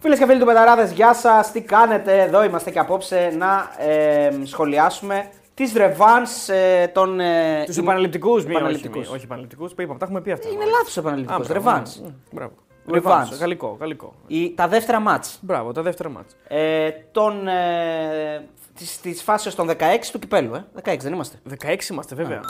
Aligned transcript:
Φίλες 0.00 0.18
και 0.18 0.26
φίλοι 0.26 0.38
του 0.38 0.46
Betarades, 0.46 0.92
γεια 0.94 1.14
σας. 1.14 1.52
Τι 1.52 1.60
κάνετε, 1.62 2.20
εδώ 2.22 2.44
είμαστε 2.44 2.70
και 2.70 2.78
απόψε 2.78 3.32
να 3.38 3.70
ε, 3.78 4.30
σχολιάσουμε 4.44 5.28
τις 5.54 5.72
revanche 5.76 6.52
ε, 6.54 6.86
των. 6.88 7.20
Ε, 7.20 7.62
Τους 7.66 7.76
επαναληπτικούς, 7.76 8.44
μη 8.44 8.50
επαναληπτικούς. 8.54 9.06
όχι, 9.06 9.14
όχι 9.14 9.24
επαναληπτικούς. 9.24 9.74
Που 9.74 9.82
είπαμε, 9.82 9.98
τα 9.98 10.04
έχουμε 10.04 10.20
πει 10.20 10.30
αυτά. 10.32 10.48
Είναι 10.48 10.64
λάθος 10.64 10.96
επαναληπτικός. 10.96 11.46
μπράβο, 11.48 11.68
Revanche. 11.70 12.00
ναι, 12.00 12.06
ναι, 12.06 12.14
Μπράβο. 12.32 12.52
Revanche. 12.90 13.02
Revanche, 13.02 13.38
Γαλλικό, 13.38 13.76
γαλλικό. 13.80 14.14
Η- 14.26 14.54
Τα 14.54 14.68
δεύτερα 14.68 15.00
ματς 15.00 15.38
Μπράβο, 15.40 15.72
τα 15.72 15.82
δεύτερα 15.82 16.08
ματς. 16.08 16.36
ε, 16.48 16.90
των, 17.12 17.48
ε, 17.48 18.48
της, 18.74 19.00
της 19.00 19.22
φάσεως 19.22 19.54
των 19.54 19.66
16 19.66 20.10
του 20.12 20.18
κυπέλλου. 20.18 20.54
Ε. 20.54 20.64
16 20.82 20.96
δεν 21.04 21.12
είμαστε. 21.12 21.38
16 21.48 21.90
είμαστε 21.90 22.14
βέβαια. 22.14 22.40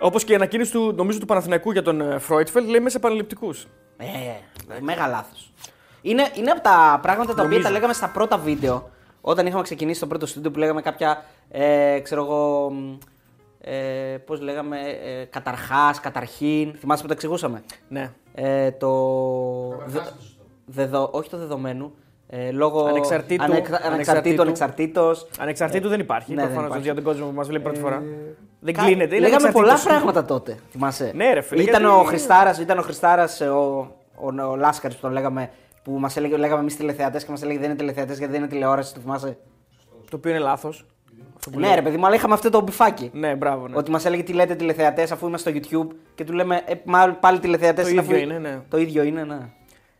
Όπως 0.00 0.24
και 0.24 0.32
η 0.32 0.34
ανακοίνωση 0.34 0.72
του, 0.72 0.92
νομίζω, 0.96 1.18
του 1.18 1.26
Παναθηναϊκού 1.26 1.72
για 1.72 1.82
τον 1.82 2.00
ε, 2.00 2.18
Φρόιτφελτ 2.18 2.68
λέει 2.68 2.80
μέσα 2.80 2.96
επαναληπτικούς. 2.96 3.66
Ε, 3.96 4.06
μέγα 4.80 5.06
λάθος. 5.06 5.52
Είναι, 6.10 6.28
είναι 6.34 6.50
από 6.50 6.60
τα 6.60 6.98
πράγματα 7.02 7.26
τα 7.28 7.32
οποία 7.32 7.42
Νομίζω. 7.48 7.62
τα 7.62 7.70
λέγαμε 7.70 7.92
στα 7.92 8.08
πρώτα 8.08 8.38
βίντεο. 8.38 8.88
Όταν 9.20 9.46
είχαμε 9.46 9.62
ξεκινήσει 9.62 10.00
το 10.00 10.06
πρώτο 10.06 10.26
στούντιο 10.26 10.50
που 10.50 10.58
λέγαμε 10.58 10.82
κάποια. 10.82 11.24
Ε, 11.50 12.00
ξέρω 12.02 12.22
εγώ. 12.24 12.70
μ, 12.70 12.96
Ε, 13.60 14.18
Πώς 14.26 14.40
λέγαμε. 14.40 14.76
Ε, 15.04 15.24
Καταρχάς, 15.24 16.00
καταρχήν. 16.00 16.74
Θυμάσαι 16.78 17.02
που 17.02 17.08
τα 17.08 17.14
εξηγούσαμε; 17.14 17.62
Ναι. 17.88 18.10
Ε, 18.34 18.70
το. 18.70 18.88
δε- 19.86 20.00
δεδο, 20.66 21.08
όχι 21.12 21.30
το 21.30 21.36
δεδομένο. 21.36 21.90
Ε, 22.30 22.50
λόγω 22.50 22.84
Ανεξαρτήτου, 22.84 23.42
ανεξα- 23.44 23.80
ανεξαρτήτου, 23.84 24.42
ανεξαρτήτου. 24.42 24.42
ανεξαρτήτως. 24.42 25.26
Ανεξαρτήτου 25.38 25.88
δεν 25.88 26.00
υπάρχει. 26.00 26.30
ναι, 26.30 26.36
δεν 26.36 26.44
Προφανώ 26.46 26.66
υπάρχει. 26.66 26.84
για 26.84 26.94
τον 26.94 27.04
κόσμο 27.04 27.26
που 27.26 27.34
μας 27.34 27.46
βλέπει 27.48 27.64
πρώτη 27.64 27.78
φορά. 27.80 28.02
Δεν 28.60 28.74
Κα- 28.74 28.82
κλείνεται. 28.82 29.16
Είναι 29.16 29.26
Λέγαμε 29.28 29.50
πολλά 29.50 29.66
ανεξαρτήτως. 29.72 30.02
πράγματα 30.02 30.24
τότε. 30.24 30.58
Θυμάσαι. 30.70 31.12
Ναι, 31.14 31.32
ρε 31.32 31.40
φίλε, 31.40 31.62
Ήταν 31.62 31.80
γιατί- 31.82 31.96
ο 31.96 32.02
Χριστάρας, 32.04 32.58
ήταν 32.58 32.78
ο 32.78 32.82
Χριστάρας, 32.82 33.40
ο, 33.40 33.54
ο, 34.14 34.26
ο, 34.50 34.56
Λάσκαρης 34.56 34.96
που 34.96 35.02
τον 35.02 35.12
λέγαμε. 35.12 35.50
Που 35.82 35.92
μας 35.92 36.16
έλεγε, 36.16 36.36
λέγαμε 36.36 36.60
εμείς 36.60 36.76
τηλεθεατές 36.76 37.24
και 37.24 37.30
μας 37.30 37.42
έλεγε 37.42 37.58
δεν 37.58 37.68
είναι 37.68 37.78
τηλεθεατές 37.78 38.18
γιατί 38.18 38.32
δεν 38.32 38.40
είναι 38.40 38.50
τηλεόραση. 38.50 38.94
Το 38.94 39.00
θυμάσαι; 39.00 39.38
Το 40.10 40.16
οποίο 40.16 40.30
είναι 40.30 40.40
λάθος. 40.40 40.86
Ναι, 41.56 41.74
ρε 41.74 41.82
παιδί 41.82 41.96
μου, 41.96 42.06
αλλά 42.06 42.14
είχαμε 42.14 42.34
αυτό 42.34 42.50
το 42.50 42.60
μπιφάκι. 42.60 43.10
Ναι, 43.12 43.34
μπράβο. 43.34 43.68
Ναι. 43.68 43.76
Ότι 43.76 43.90
μας 43.90 44.04
έλεγε 44.04 44.22
τι 44.22 44.32
λέτε 44.32 44.54
τηλεθεατές 44.54 45.12
αφού 45.12 45.26
είμαστε 45.26 45.50
στο 45.50 45.60
YouTube 45.60 45.94
και 46.14 46.24
του 46.24 46.32
λέμε 46.32 46.62
ε, 46.66 46.74
μα, 46.84 47.16
πάλι 47.20 47.38
τηλεθεατές 47.38 47.84
Το 47.84 47.90
ίδιο 47.90 48.16
είναι, 48.16 48.38
ναι. 48.38 48.60
Το 48.68 48.78
ίδιο 48.78 49.02
είναι, 49.02 49.24
ναι. 49.24 49.38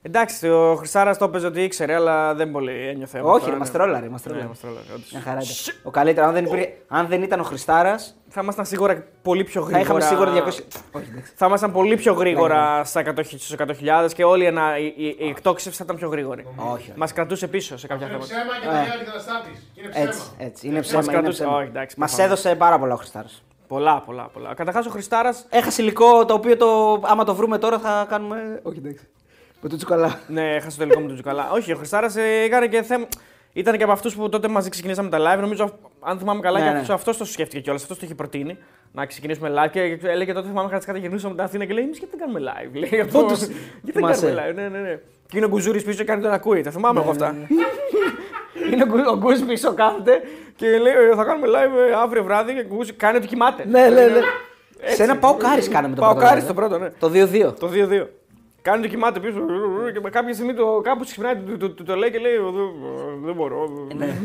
Εντάξει, 0.09 0.49
ο 0.49 0.75
Χρυσάρας 0.79 1.19
το 1.19 1.25
έπαιζε 1.25 1.47
ότι 1.47 1.63
ήξερε, 1.63 1.95
αλλά 1.95 2.35
δεν 2.35 2.51
πολύ 2.51 2.73
ένιωθε. 2.89 3.19
από 3.19 3.29
Όχι, 3.31 3.39
τώρα, 3.41 3.53
ρε, 3.53 3.59
μας 3.59 3.69
ναι. 3.73 3.79
τρόλαρε. 3.79 4.09
Μας 4.09 4.21
Ναι, 4.25 4.27
τρόλαρε. 4.27 4.49
μας 4.49 4.61
τρόλαρε, 4.61 4.85
όντως. 4.95 5.11
Μια 5.13 5.21
χαρά 5.21 5.39
ήταν. 5.41 5.75
Ο 5.83 5.91
καλύτερο, 5.91 6.27
αν 6.27 6.33
δεν, 6.33 6.45
υπήρχε- 6.45 6.73
αν 6.89 7.07
δεν 7.07 7.23
ήταν 7.23 7.41
ο 7.41 7.43
Χριστάρα, 7.43 7.95
Θα 8.29 8.41
ήμασταν 8.43 8.65
σίγουρα 8.67 9.05
πολύ 9.23 9.45
πιο 9.45 9.61
θα 9.63 9.67
γρήγορα. 9.71 9.83
είχαμε 9.85 10.01
σίγουρα 10.01 10.31
200. 10.33 10.65
Όχι, 10.93 11.07
εντάξει. 11.11 11.33
Θα 11.37 11.47
ήμασταν 11.47 11.73
πολύ 11.73 11.97
πιο 11.97 12.13
γρήγορα 12.13 12.85
στα 12.85 13.01
100 13.01 13.25
στους 13.39 13.53
100.000 13.53 14.13
και 14.15 14.25
όλη 14.25 14.45
ένα, 14.45 14.79
η, 14.79 14.85
η, 14.97 15.17
η 15.19 15.29
εκτόξευση 15.29 15.79
θα 15.79 15.85
ήταν 15.85 15.97
πιο 15.97 16.09
γρήγορη. 16.09 16.47
Όχι. 16.73 16.93
Μας 16.97 17.13
κρατούσε 17.13 17.49
πίσω 17.49 17.79
σε 17.79 17.87
κάποια 17.87 18.07
Είναι 18.07 18.19
θέματα. 18.27 18.35
ψέμα 18.35 18.59
και 18.61 18.67
τα 18.67 18.73
λέει 18.73 18.91
αντικαταστάτη. 19.01 19.51
Είναι 19.75 19.89
ψέμα. 19.89 20.05
Έτσι, 20.07 20.23
έτσι. 20.39 20.67
Είναι 20.67 20.81
ψέμα. 20.81 21.03
είναι 21.03 21.13
κρατούσε- 21.13 21.43
ψέμα. 21.45 21.57
όχι, 21.59 21.67
εντάξει, 21.69 22.01
Μας 22.01 22.11
προφανώς. 22.15 22.33
έδωσε 22.41 22.55
πάρα 22.57 22.79
πολλά 22.79 22.95
ο 22.95 22.97
Χριστάρα. 22.97 23.29
Πολλά, 23.69 24.01
πολλά, 24.07 24.29
πολλά. 24.33 24.55
Καταρχάς 24.55 24.87
ο 24.87 24.91
Χριστάρα. 24.91 25.35
Έχασε 25.51 25.83
υλικό 25.83 26.25
το 26.25 26.35
οποίο 26.35 26.57
το, 26.57 27.01
άμα 27.05 27.25
το 27.25 27.35
βρούμε 27.35 27.59
τώρα 27.59 27.79
θα 27.79 28.07
κάνουμε. 28.09 28.61
Όχι, 28.63 28.79
εντάξει. 28.79 29.07
Με 29.61 29.69
το 29.69 29.77
τσουκαλά. 29.77 30.21
Ναι, 30.29 30.55
έχασε 30.55 30.79
το 30.79 30.83
τελικό 30.85 31.01
μου 31.01 31.07
του 31.09 31.15
Τζουκαλά. 31.15 31.51
Όχι, 31.53 31.73
ο 31.73 31.77
Χριστάρα 31.77 32.13
έκανε 32.45 32.67
και 32.67 32.83
θέμα. 32.83 33.07
Ήταν 33.53 33.77
και 33.77 33.83
από 33.83 33.93
αυτούς 33.93 34.15
που 34.17 34.29
τότε 34.29 34.49
μαζί 34.49 34.69
ξεκινήσαμε 34.69 35.09
τα 35.09 35.19
live. 35.19 35.41
Νομίζω, 35.41 35.79
αν 36.01 36.19
θυμάμαι 36.19 36.41
καλά, 36.41 36.59
Ναι, 36.59 36.65
και 36.65 36.71
ναι. 36.73 36.79
αυτός- 36.79 36.95
αυτός 36.95 37.17
το 37.17 37.25
σκέφτηκε 37.25 37.61
κιόλας. 37.61 37.83
Αυτός 37.83 37.99
το 37.99 38.05
είχε 38.07 38.15
προτείνει 38.15 38.59
να 38.93 39.07
ξεκινήσουμε 39.07 39.51
live. 39.57 39.71
Και 39.71 39.99
έλεγε 40.03 40.33
τότε, 40.33 40.49
θυμάμαι, 40.49 40.69
κάτι 40.71 40.87
κάτι 40.87 40.99
γυρνούσαμε 40.99 41.35
την 41.35 41.43
Αθήνα 41.45 41.65
και 41.65 41.73
λέει: 41.73 41.85
Εμείς 41.85 41.99
γιατί 41.99 42.17
δεν 42.17 42.27
κάνουμε 42.29 42.53
live. 42.53 42.71
Λέει, 42.91 43.01
αυτό, 43.05 43.19
Όντως, 43.19 43.39
γιατί 43.39 43.55
δεν 43.83 43.93
θυμάσαι. 43.95 44.27
κάνουμε 44.27 44.51
live. 44.51 44.55
Ναι, 44.55 44.69
ναι, 44.69 44.79
ναι. 44.89 44.99
Και 45.29 45.37
είναι 45.37 45.47
ο 45.47 45.49
Γκουζούρης 45.49 45.83
πίσω 45.85 45.97
και 45.99 46.05
κάνει 46.05 46.23
τον 46.23 46.33
ακούει. 46.33 46.61
Τα 46.63 46.71
θυμάμαι 46.71 47.01
εγώ 47.01 47.11
αυτά. 47.11 47.33
ναι. 47.33 47.47
είναι 48.73 48.83
ο 48.83 48.87
Γκου- 48.87 49.07
ο 49.09 49.17
Γκουζ 49.17 49.41
πίσω 49.41 49.75
κάθεται 49.75 50.21
και 50.57 50.67
λέει: 50.79 50.93
«Ε, 50.93 51.15
Θα 51.15 51.25
κάνουμε 51.25 51.47
live 51.47 51.89
ε, 51.91 51.95
αύριο 52.03 52.25
βράδυ 52.25 52.53
και 52.55 52.61
ο 52.61 52.75
Γκουζ 52.75 52.89
κάνει 52.97 53.17
ότι 53.17 53.27
κοιμάται. 53.27 53.65
Ναι, 53.67 53.89
ναι, 53.89 54.05
ναι. 54.07 54.21
Σε 54.95 55.03
ένα 55.03 55.17
πάω 55.17 55.35
κάρι 55.35 55.69
κάναμε 55.69 55.95
το 55.95 56.01
Πάω 56.01 56.11
πρώτο. 56.15 56.27
κάρι 56.27 56.41
live, 56.41 56.43
στο 56.45 56.53
ε. 56.53 56.55
πρώτο, 56.55 56.79
ναι. 56.79 56.91
Το 56.99 57.11
2-2. 57.15 57.55
Το 57.59 57.71
2-2. 57.73 58.07
Κάνει 58.63 58.83
το 58.83 58.89
κοιμάται 58.89 59.21
πίσω 59.21 59.39
και 59.93 60.01
με 60.01 60.11
κάποια 60.11 60.35
στιγμή 60.35 60.55
το, 60.55 60.81
κάπου 60.85 61.05
ξυπνάει, 61.05 61.37
του 61.37 61.57
το, 61.57 61.71
το, 61.71 61.85
το 61.85 61.95
λέει 61.95 62.11
και 62.11 62.19
λέει 62.19 62.33
«Δεν- 62.37 63.25
Δεν 63.25 63.35
μπορώ. 63.35 63.69
Ναι. 63.95 64.07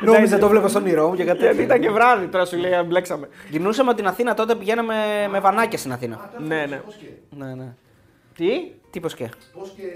Νόμιζα 0.00 0.38
το 0.38 0.48
βλέπω 0.48 0.68
στον 0.68 0.86
ήρω 0.86 1.08
μου 1.08 1.14
και 1.16 1.24
κάτι 1.24 1.38
Γιατί 1.38 1.56
τέτοιο. 1.56 1.64
ήταν 1.64 1.80
και 1.80 1.90
βράδυ, 1.90 2.26
τώρα 2.26 2.44
σου 2.44 2.56
λέει, 2.56 2.72
μπλέξαμε. 2.86 3.28
Γυρνούσαμε 3.50 3.88
από 3.90 3.98
την 3.98 4.08
Αθήνα 4.08 4.34
τότε 4.34 4.54
πηγαίναμε 4.54 4.94
με 5.30 5.40
βανάκια 5.40 5.78
στην 5.78 5.92
Αθήνα. 5.92 6.30
Ναι, 6.38 6.66
ναι. 6.68 6.76
Πώς 6.76 6.94
και. 6.94 7.06
Ναι, 7.30 7.54
ναι. 7.54 7.74
Τι; 8.36 8.46
Τι 8.94 9.00
πως 9.00 9.14
και. 9.14 9.28
Πώς 9.52 9.72
και 9.76 9.82
ε, 9.82 9.88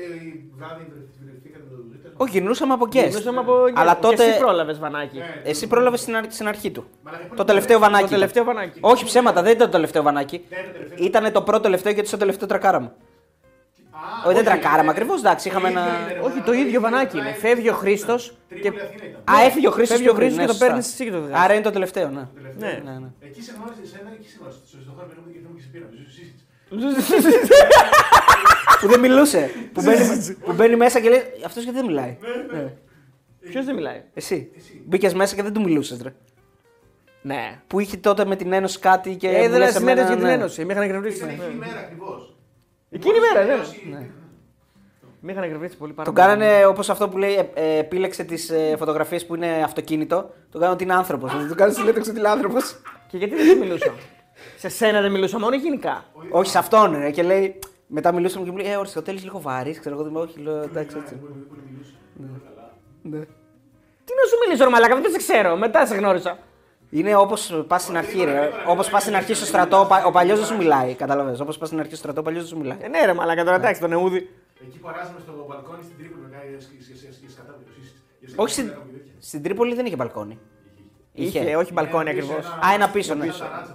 βράδυ 0.56 0.86
βρεθήκατε 1.24 1.64
με 1.70 1.76
τον 1.76 1.84
Τwitter. 1.92 2.12
Όχι, 2.16 2.30
γυρνούσαμε 2.30 2.72
από 2.72 2.84
guest. 2.84 3.04
Μιλούσαμε 3.08 3.38
από. 3.38 3.54
Αλλά 3.74 3.94
και 3.94 4.00
τότε- 4.00 4.28
Εσύ 4.28 4.38
πρόλαβε 4.38 4.72
βανάκι. 4.72 5.18
Ναι. 5.18 5.40
Εσύ 5.44 5.66
πρόλαβε 5.66 5.96
στην, 5.96 6.16
αρ- 6.16 6.32
στην 6.32 6.48
αρχή 6.48 6.70
του. 6.70 6.84
Μαλάκα, 7.02 7.22
Το 7.22 7.28
πότε 7.30 7.44
τελευταίο 7.44 7.76
το- 7.78 7.82
βανάκι. 7.84 8.04
Το 8.04 8.10
τελευταίο 8.10 8.44
βανάκι. 8.44 8.78
Όχι 8.80 9.04
ψέματα, 9.04 9.42
δεν 9.42 9.52
ήταν 9.52 9.66
το 9.66 9.72
τελευταίο 9.72 10.02
βανάκι. 10.02 10.44
Ναι, 10.48 10.56
το 10.56 10.72
τελευταίο. 10.78 11.06
Ήταν 11.06 11.32
το 11.32 11.42
πρώτο 11.42 11.60
τελευταίο 11.60 11.92
γιατί 11.92 12.08
στο 12.08 12.16
τελευταίο 12.16 12.48
τρακάραμα. 12.48 12.86
Α, 12.86 14.00
Όχι, 14.26 14.26
δεν 14.26 14.36
όχι, 14.36 14.44
τρακάραμα 14.44 14.82
ναι. 14.82 14.90
ακριβώ, 14.90 15.14
εντάξει, 15.14 15.48
είχαμε 15.48 15.68
ένα. 15.68 15.80
ίδιο 15.80 15.92
είναι, 16.04 16.12
ρε, 16.12 16.18
Όχι, 16.18 16.38
το 16.40 16.50
μαλάκα, 16.52 16.66
ίδιο 16.66 16.80
βανάκι 16.80 17.16
είναι. 17.18 17.30
Τρίπολη 17.30 17.46
Φεύγει 17.54 17.68
ο 17.70 17.74
Χρήστο 17.74 18.16
και. 18.16 18.30
Τρίπολη 18.48 18.80
Αθήνα 18.82 19.04
ήταν. 19.04 19.34
Α, 19.34 19.42
έφυγε 19.46 19.68
ο 19.68 19.70
Χρήστο 19.70 19.94
Φεύγει 19.94 20.08
ο 20.10 20.14
Χρήστος 20.14 20.40
και 20.46 20.52
το 20.52 20.58
παίρνεις 20.62 20.86
εσύ 20.92 21.04
και 21.04 21.10
το 21.10 21.20
βγάζεις. 21.20 21.36
Άρα 21.44 21.52
είναι 21.54 21.62
το 21.62 21.70
τελευταίο, 21.70 22.08
ναι. 22.16 22.24
Τελευταίο. 22.34 22.68
Ναι. 22.68 22.90
ναι, 22.90 22.98
ναι. 23.02 23.08
Εκεί 23.28 23.40
σε 23.46 23.52
γνώρισε 23.56 23.82
εσένα, 23.88 24.08
εκεί 24.16 24.28
σε 24.32 24.36
γνώρισε. 24.40 24.60
Στο 24.70 24.76
στο 24.84 24.92
χώρο 24.96 25.06
περίπου 25.10 25.28
και 25.34 25.38
θέλουμε 25.42 25.56
και 25.58 25.64
σε 25.66 25.70
πήραμε. 25.72 25.92
Ζήσεις. 26.70 27.24
που 28.80 28.88
δεν 28.88 29.00
μιλούσε. 29.00 29.50
που, 29.72 29.82
μπαίνει, 29.82 30.36
που 30.44 30.52
μπαίνει 30.52 30.76
μέσα 30.76 31.00
και 31.00 31.08
λέει 31.08 31.22
Αυτός 31.44 31.62
γιατί 31.62 31.78
δεν 31.78 31.86
μιλάει; 31.86 32.16
Ναι. 32.52 32.72
Ποιος 33.50 33.64
δεν 33.64 33.74
μιλάει; 33.74 34.02
Εσύ. 34.14 34.50
Μπήκες 34.86 35.14
μέσα 35.14 35.34
και 35.34 35.42
δεν 35.42 35.52
του 35.52 35.60
μιλούσες, 35.60 36.00
ρε. 36.02 36.12
Ναι. 37.22 37.60
Που 37.66 37.80
είχε 37.80 37.96
τότε 37.96 38.24
με 38.24 38.36
την 38.36 38.52
Ένωση 38.52 38.78
κάτι 38.78 39.16
και. 39.16 39.28
Ε, 39.28 39.42
μου 39.42 39.48
δεν 39.48 39.58
λες 39.58 39.74
είναι 39.74 39.78
εμένα, 39.78 39.78
συνέντευξη 39.78 40.06
για 40.06 40.16
την 40.16 40.26
ναι. 40.26 40.32
Ένωση. 40.32 40.64
Με 40.64 40.72
είχαν 40.72 40.84
εκνευρίσει. 40.84 41.16
Ήταν 41.16 41.28
εκείνη 41.28 41.52
η 41.52 41.56
μέρα 41.58 41.78
ακριβώς. 41.80 42.36
Εκείνη 42.90 43.16
η 43.16 43.20
μέρα, 43.34 43.46
ναι. 43.46 43.54
Ναι. 43.98 44.06
Με 45.20 45.32
είχαν 45.32 45.42
εκνευρίσει 45.44 45.76
πολύ 45.76 45.92
πάρα 45.92 46.04
Τον 46.04 46.14
πολύ. 46.14 46.26
κάνανε 46.26 46.66
όπως 46.66 46.90
αυτό 46.90 47.08
που 47.08 47.18
λέει, 47.18 47.34
ε, 47.34 47.48
ε, 47.54 47.78
επίλεξε 47.78 48.24
τις 48.24 48.50
ε, 48.50 48.74
φωτογραφίες 48.78 49.26
που 49.26 49.34
είναι 49.34 49.62
αυτοκίνητο. 49.64 50.16
Τον 50.50 50.60
κάνανε 50.60 50.72
ότι 50.72 50.84
είναι 50.84 50.94
άνθρωπος. 50.94 51.32
Τον 51.32 51.54
κάνανε 51.54 51.76
συνέντευξη 51.76 52.10
ότι 52.10 52.18
είναι 52.18 52.28
άνθρωπος. 52.28 52.80
Και 53.08 53.16
γιατί 53.16 53.34
δεν 53.34 53.46
σου 53.46 53.58
μιλούσα. 53.58 53.94
Σε 54.58 54.68
σένα 54.68 55.00
δεν 55.00 55.10
μιλούσα, 55.10 55.38
μόνο 55.38 55.56
γενικά. 55.56 56.04
Όχι 56.30 56.50
σε 56.50 56.58
αυτόν, 56.58 56.98
ρε. 56.98 57.10
Και 57.10 57.22
λέει, 57.22 57.58
μετά 57.86 58.12
μιλούσαμε 58.12 58.44
και 58.44 58.50
μου 58.50 58.56
λέει, 58.56 58.70
Ε, 58.72 58.76
ο 58.76 58.80
Αριστοτέλη 58.80 59.18
λίγο 59.18 59.40
βαρύ. 59.40 59.78
Ξέρω 59.78 59.94
εγώ, 59.94 60.04
δεν 60.04 60.16
όχι, 60.16 60.38
λέω, 60.40 60.62
εντάξει 60.62 60.96
έτσι. 61.02 61.14
Ναι. 63.02 63.18
Τι 64.04 64.12
να 64.20 64.24
σου 64.28 64.36
μιλήσω, 64.46 64.64
ρε 64.64 64.70
Μαλάκα, 64.70 65.00
δεν 65.00 65.10
σε 65.10 65.16
ξέρω. 65.18 65.56
Μετά 65.56 65.86
σε 65.86 65.94
γνώρισα. 65.94 66.38
Είναι 66.90 67.16
όπω 67.16 67.34
πα 67.66 67.78
στην 67.78 67.96
αρχή, 67.96 68.24
ρε. 68.24 68.50
Όπω 68.66 68.82
πα 68.90 69.00
στην 69.00 69.16
αρχή 69.16 69.34
στο 69.34 69.46
στρατό, 69.46 69.80
ο 69.80 69.86
πα- 69.86 70.04
ο 70.06 70.10
παλιό 70.10 70.36
δεν 70.36 70.44
σου 70.44 70.56
μιλάει. 70.56 70.94
Κατάλαβε. 70.94 71.42
Όπω 71.42 71.52
πα 71.58 71.66
στην 71.66 71.78
αρχή 71.78 71.90
στο 71.90 71.96
στρατό, 71.98 72.20
ο 72.20 72.22
παλιό 72.24 72.38
δεν 72.38 72.48
σου 72.48 72.58
μιλάει. 72.58 72.78
Ε, 72.80 72.88
ναι, 72.88 73.04
ρε 73.04 73.12
Μαλάκα, 73.12 73.44
τώρα 73.44 73.56
εντάξει, 73.56 73.80
τον 73.80 73.92
Εούδη. 73.92 74.28
Εκεί 74.66 74.78
που 74.78 74.88
αράζαμε 74.88 75.18
στο 75.22 75.44
μπαλκόνι 75.48 75.82
στην 75.82 75.96
Τρίπολη 75.98 76.22
με 76.22 76.28
κάτι 76.36 77.32
σκατά 77.32 77.54
Όχι 78.36 78.52
στην, 78.52 78.72
στην 79.18 79.42
Τρίπολη 79.42 79.74
δεν 79.74 79.86
είχε 79.86 79.96
μπαλκόνι. 79.96 80.38
Είχε, 81.18 81.56
όχι 81.56 81.72
μπαλκόνι 81.72 82.10
ακριβώς. 82.10 82.46
Α, 82.46 82.74
ένα 82.74 82.88
πίσω, 82.88 83.14
ναι. 83.14 83.26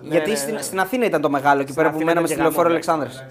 Γιατί 0.02 0.30
ναι, 0.30 0.36
στην, 0.36 0.54
ναι. 0.54 0.62
στην 0.62 0.80
Αθήνα 0.80 1.06
ήταν 1.06 1.22
το 1.22 1.30
μεγάλο, 1.30 1.62
εκεί 1.62 1.74
πέρα 1.74 1.90
που 1.90 1.96
Αθήνα 1.96 2.14
μέναμε 2.14 2.26
ήταν 2.26 2.28
στη 2.28 2.36
και 2.36 2.42
λεωφόρο 2.42 2.62
γάμο, 2.62 2.74
Αλεξάνδρας. 2.74 3.24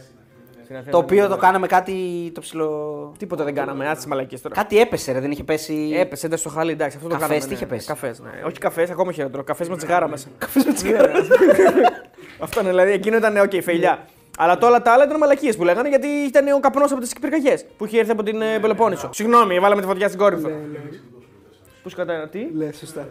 Το 0.91 0.99
οποίο 0.99 1.29
το 1.29 1.37
κάναμε 1.37 1.67
κάτι 1.67 1.95
το 2.35 2.41
ψηλό. 2.41 3.13
Τίποτα 3.19 3.45
δεν 3.45 3.55
κάναμε, 3.55 3.89
άτσι 3.89 4.09
μαλακίε 4.09 4.39
τώρα. 4.39 4.55
Κάτι 4.55 4.81
έπεσε, 4.81 5.13
ρε, 5.13 5.21
δεν 5.21 5.31
είχε 5.31 5.45
πέσει. 5.45 5.93
Έπεσε, 5.95 6.27
ήταν 6.27 6.39
στο 6.39 6.49
χαλί, 6.49 6.73
εντάξει, 6.73 6.97
αυτό 6.97 7.09
το 7.09 7.15
Καφές, 7.15 7.29
κάναμε. 7.29 7.47
τι 7.47 7.55
είχε 7.55 7.67
πέσει; 7.67 7.87
Καφές, 7.87 8.21
ναι. 8.21 8.31
Όχι 8.47 8.59
καφές, 8.59 8.91
ακόμα 8.91 9.13
χειρότερο. 9.13 9.43
Καφές 9.45 9.69
με 9.69 9.77
τσιγάρα 9.77 10.09
μέσα. 10.09 10.29
Καφές 10.39 10.65
με 10.65 10.73
τσιγάρα. 10.73 11.13
αυτό 12.45 12.61
είναι, 12.61 12.69
δηλαδή 12.69 12.91
εκείνο 12.91 13.17
ήταν, 13.17 13.37
οκ, 13.37 13.63
φελιά. 13.63 14.07
Αλλά 14.39 14.59
το 14.59 14.67
όλα 14.67 14.83
τα 14.83 14.93
άλλα 14.93 15.05
ήταν 15.05 15.19
μαλακίες 15.19 15.57
που 15.57 15.65
λέγανε 15.65 15.89
γιατί 15.89 16.07
ήταν 16.07 16.49
ο 16.49 16.61
καπνός 16.61 16.93
από 16.93 17.01
τις 17.01 17.13
πυρκαγιέ 17.21 17.55
που 17.77 17.87
είχε 17.87 17.99
έρθει 17.99 18.11
από 18.11 18.23
την 18.23 18.43
ε, 18.43 18.59
Πελοπόννησο. 18.59 19.11
Συγγνώμη, 19.13 19.59
βάλαμε 19.59 19.81
τη 19.81 19.87
φωτιά 19.87 20.07
στην 20.07 20.19
κόρυφο. 20.19 20.51
Πού 21.83 21.89
σκοτά, 21.89 22.29
τι; 22.29 22.51
Λε, 22.55 22.73
σωστά. 22.73 23.09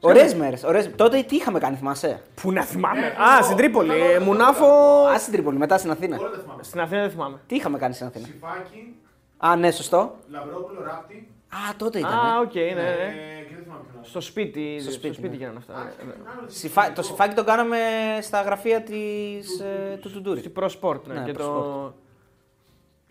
Ωραίες 0.00 0.34
μέρες. 0.34 0.64
Ωραίες... 0.64 0.90
Τότε 0.96 1.22
τι 1.22 1.36
είχαμε 1.36 1.58
κάνει, 1.58 1.76
θυμάσαι; 1.76 2.22
Πού 2.42 2.52
να 2.52 2.62
θυμάμαι; 2.62 3.06
Α, 3.06 3.42
στην 3.42 3.56
Τρίπολη. 3.56 4.00
ε, 4.00 4.18
Μουνάφο. 4.18 4.66
Α, 5.14 5.18
στην 5.18 5.32
Τρίπολη, 5.32 5.58
μετά 5.58 5.78
στην 5.78 5.90
Αθήνα. 5.90 6.16
Όλα 6.18 6.30
τα 6.30 6.38
θυμάμαι. 6.38 6.62
Στην 6.62 6.80
Αθήνα 6.80 7.00
δεν 7.00 7.10
θυμάμαι. 7.10 7.38
Τι 7.46 7.54
είχαμε 7.54 7.78
κάνει 7.78 7.94
στην 7.94 8.06
Αθήνα; 8.06 8.26
Συμφάκι, 8.26 8.96
Α, 9.36 9.56
ναι, 9.56 9.70
σωστό. 9.70 10.16
Λαμπρόπουλο, 10.30 10.82
ράπτη. 10.82 11.28
Α, 11.48 11.76
τότε 11.76 11.98
ήταν. 11.98 12.12
Α, 12.12 12.36
ε. 12.36 12.40
οκ, 12.40 12.54
ναι, 12.54 12.60
ναι. 12.60 12.80
ε, 12.90 13.42
Και 13.48 13.54
δεν 13.54 13.62
θυμάμαι 13.64 13.82
ποιον 13.82 13.96
άλλο. 13.96 14.04
Στο 14.04 14.20
σπίτι, 14.20 14.78
στο 14.80 14.90
σπίτι, 14.90 15.14
σπίτι 15.14 15.28
ναι. 15.28 15.36
γίνανε 15.36 15.58
αυτά. 15.58 15.74
ναι, 15.74 16.04
ναι. 16.06 16.14
Συμφα- 16.46 16.92
Το 16.92 17.02
συμφάκι 17.02 17.34
το 17.34 17.44
κάναμε 17.44 17.78
στα 18.20 18.42
γραφεία 18.42 18.82
της, 18.82 19.60
ε, 19.60 19.96
του 20.00 20.10
Τουντούρη. 20.12 20.38
Στη 20.40 20.52
Pro 20.60 20.68
Sport, 20.80 21.02
ναι. 21.04 21.14
Ναι, 21.14 21.24
και 21.24 21.32
Pro 21.32 21.36
το. 21.36 21.94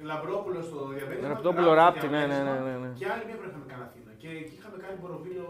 Λαμπρόπουλο 0.02 0.62
στο 0.62 0.88
διαβέτημα. 0.98 1.28
Ραπτόπουλο, 1.28 1.74
Ράπτη, 1.74 2.08
ναι, 2.08 2.20
ναι, 2.20 2.26
ναι, 2.26 2.34
ναι, 2.44 2.78
ναι. 2.82 2.90
Και 3.00 3.06
άλλη 3.14 3.24
μία 3.28 3.36
πρέπει 3.36 3.42
να 3.44 3.48
είχαμε 3.50 3.66
κάνει 3.68 3.84
Αθήνα. 3.90 4.09
Και 4.22 4.28
εκεί 4.28 4.54
είχαμε 4.60 4.78
κάνει 4.84 4.98
Μποροβίλο. 5.02 5.46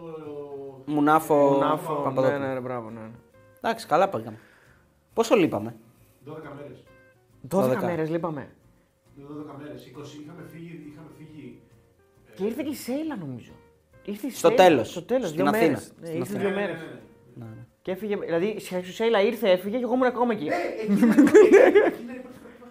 Μουνάφο. 0.85 1.35
Μουνάφο. 1.51 1.91
Ναι, 1.93 1.97
Παπαδόπουλο. 2.03 2.37
ναι, 2.39 2.53
ναι, 2.53 2.59
μπράβο, 2.59 2.89
ναι. 2.89 2.99
Εντάξει, 3.61 3.87
καλά 3.87 4.09
πήγαμε. 4.09 4.37
Πόσο 5.13 5.35
λείπαμε; 5.35 5.75
12 6.25 6.31
μέρες. 6.57 6.83
12 7.49 7.79
12. 7.79 7.83
μέρες 7.83 8.09
λείπαμε. 8.09 8.49
12 9.17 9.55
μέρες, 9.61 9.85
20, 9.85 10.19
είχαμε 10.23 10.43
φύγει. 10.51 10.91
Είχαμε 10.91 11.07
φύγει 11.17 11.61
ε, 12.31 12.35
Και 12.35 12.43
ήρθε 12.45 12.61
και 12.63 12.69
η 12.69 12.75
Σέιλα 12.75 13.15
νομίζω. 13.17 13.51
Ήρθε 14.05 14.27
η 14.27 14.29
Στο 14.29 14.47
Σέιλα, 14.47 14.63
τέλος, 14.63 14.89
Στο 14.89 15.01
τέλος, 15.03 15.29
στην 15.29 15.39
δύο 15.41 15.49
Αθήνα. 15.49 15.67
μέρες. 15.67 15.93
Ναι, 15.99 16.05
Στην 16.07 16.19
ήρθε 16.19 16.35
Αθήνα. 16.35 16.49
δύο 16.49 16.49
ναι, 16.59 16.61
ναι, 16.61 16.67
μέρε. 16.67 16.73
ναι, 17.35 17.45
ναι. 17.45 17.65
Και 17.81 17.91
έφυγε, 17.91 18.15
δηλαδή 18.17 18.45
η 18.45 18.91
Σέιλα 18.91 19.21
ήρθε, 19.21 19.49
έφυγε 19.51 19.77
και 19.77 19.83
εγώ 19.83 19.93
ήμουν 19.93 20.07
ακόμα 20.07 20.33
εκεί. 20.33 20.45
Ε, 20.47 20.51
εκεί 20.81 20.91
είναι- 21.03 21.13
εκεί 21.13 22.01
είναι 22.01 22.13
η 22.13 22.21
πρώτη 22.25 22.39
φορά 22.59 22.59
που 22.59 22.65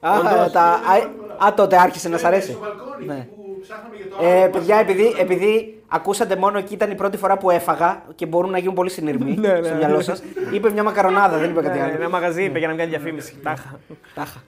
είχα- 0.00 0.08
Α, 0.08 0.18
Όντως. 0.40 0.52
τα, 0.52 0.62
α, 0.62 1.46
α, 1.46 1.54
τότε 1.54 1.78
άρχισε 1.80 2.08
να 2.08 2.18
σ' 2.18 2.24
αρέσει. 2.24 2.50
Στο 2.50 2.60
μπαλκόνι 2.60 3.06
Ναι. 3.06 3.28
Εκεί 3.62 3.68
που 3.68 3.68
ψάχναμε 3.68 3.96
για 3.96 4.06
το 4.08 4.16
Ε, 4.20 4.42
άλλο, 4.42 4.50
παιδιά, 4.50 4.74
μας- 4.74 4.84
επειδή, 4.84 5.14
επειδή 5.18 5.82
ακούσατε 5.88 6.36
μόνο 6.36 6.58
εκεί 6.58 6.74
ήταν 6.74 6.90
η 6.90 6.94
πρώτη 6.94 7.16
φορά 7.16 7.38
που 7.38 7.50
έφαγα 7.50 8.02
και 8.14 8.26
μπορούν 8.26 8.50
να 8.50 8.58
γίνουν 8.58 8.74
πολύ 8.74 8.90
συνειρμοί 8.90 9.34
Ναι, 9.38 9.48
ναι. 9.52 9.62
στο 9.62 9.74
μυαλό 9.76 10.00
σας. 10.00 10.22
Είπε 10.52 10.70
μια 10.70 10.82
μακαρονάδα, 10.82 11.38
δεν 11.38 11.50
είπε 11.50 11.62
κάτι 11.62 11.78
Ναι, 11.78 11.84
άλλο. 11.84 11.94
Ένα 11.94 12.08
μαγαζί 12.08 12.44
είπε 12.44 12.58
για 12.58 12.68
να 12.68 12.74
κάνει 12.74 12.88
διαφήμιση. 12.90 13.36
Τάχα. 13.42 13.78
Τάχα. 14.14 14.42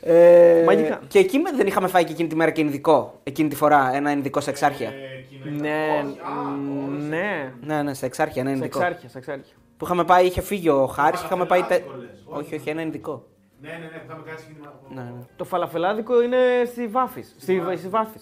Ε, 0.00 0.62
Μαγικά. 0.66 1.00
Και 1.08 1.18
εκεί 1.18 1.38
με- 1.38 1.52
δεν 1.56 1.66
είχαμε 1.66 1.88
φάει 1.88 2.04
και 2.04 2.12
εκείνη 2.12 2.28
τη 2.28 2.36
μέρα 2.36 2.50
και 2.50 2.60
ειδικό. 2.60 3.20
Εκείνη 3.22 3.48
τη 3.48 3.54
φορά 3.56 3.90
ένα 3.94 4.12
ειδικό 4.12 4.40
σε 4.40 4.50
εξάρχεια. 4.50 4.88
Ε, 4.88 4.92
εκείνο 5.18 5.60
Ναι, 5.60 5.68
ήταν- 5.68 6.06
όχι, 6.10 6.18
α, 6.18 6.92
όχι. 6.94 7.08
ναι. 7.08 7.52
Ναι, 7.66 7.82
ναι, 7.82 7.94
σε 7.94 8.06
εξάρχεια, 8.06 8.42
ένα 8.42 8.50
Σε 8.50 8.56
ειδικό. 8.56 8.78
εξάρχεια, 8.78 9.08
σε 9.08 9.18
εξάρχεια. 9.18 9.54
Που 9.76 9.84
είχαμε 9.84 10.04
πάει, 10.04 10.26
είχε 10.26 10.40
φύγει 10.40 10.68
ο 10.68 10.86
Χάρης, 10.86 11.22
είχαμε 11.22 11.44
πάει. 11.44 11.60
τε- 11.62 11.68
Φαλαφελάδικο 11.82 12.36
λες. 12.36 12.40
Όχι, 12.46 12.54
όχι, 12.54 12.68
ένα 12.68 12.82
ειδικό. 12.82 13.24
Ναι, 13.60 13.68
ναι, 13.70 13.76
ναι, 13.78 13.86
που 13.98 14.04
είχαμε 14.08 14.22
κάνει 14.26 14.38
συγκίνημα. 14.38 14.72
Ναι, 14.88 15.02
ναι. 15.02 15.24
Το 15.36 15.44
φαλαφελάδικο 15.44 16.22
είναι 16.22 16.38
στη 16.66 16.86
Βάφης. 16.86 17.34
Στη, 17.38 17.62
στη 17.76 17.88
Βάφη. 17.88 18.18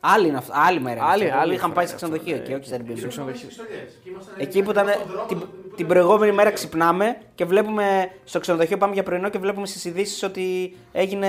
Άλλη, 0.00 0.28
είναι 0.28 0.36
αυτό, 0.36 0.52
άλλη 0.56 0.80
μέρα. 0.80 0.94
είναι 1.00 1.04
Άλλη- 1.10 1.24
αυτή. 1.24 1.36
άλλη 1.38 1.54
Είχαμε 1.54 1.72
φορά 1.74 1.74
πάει 1.74 1.86
σε 1.86 1.90
είναι 1.92 2.00
ξενοδοχείο 2.00 2.34
αυτό, 2.36 2.52
εκεί, 2.52 2.60
όχι 2.60 2.68
σε 2.68 2.76
Airbnb. 2.76 2.90
Εκεί 2.90 3.02
ήμασταν 3.02 3.34
στις 3.36 3.52
στολιές. 3.54 3.82
Εκεί 4.00 4.08
ήμασταν- 4.10 4.34
Εκεί 4.40 4.62
που 4.62 4.70
ήταν 4.70 4.88
στον 4.88 5.06
δρόμο, 5.08 5.26
την, 5.26 5.38
που 5.38 5.46
την 5.46 5.72
ήταν- 5.74 5.86
προηγούμενη 5.86 6.32
μέρα 6.32 6.50
ξυπνάμε 6.50 7.16
και 7.34 7.44
βλέπουμε 7.44 8.10
στο 8.24 8.40
ξενοδοχείο, 8.40 8.76
πάμε 8.78 8.94
για 8.94 9.02
πρωινό 9.02 9.28
και 9.28 9.38
βλέπουμε 9.38 9.66
στις 9.66 9.84
ειδήσεις 9.84 10.22
ότι 10.22 10.76
έγινε 10.92 11.28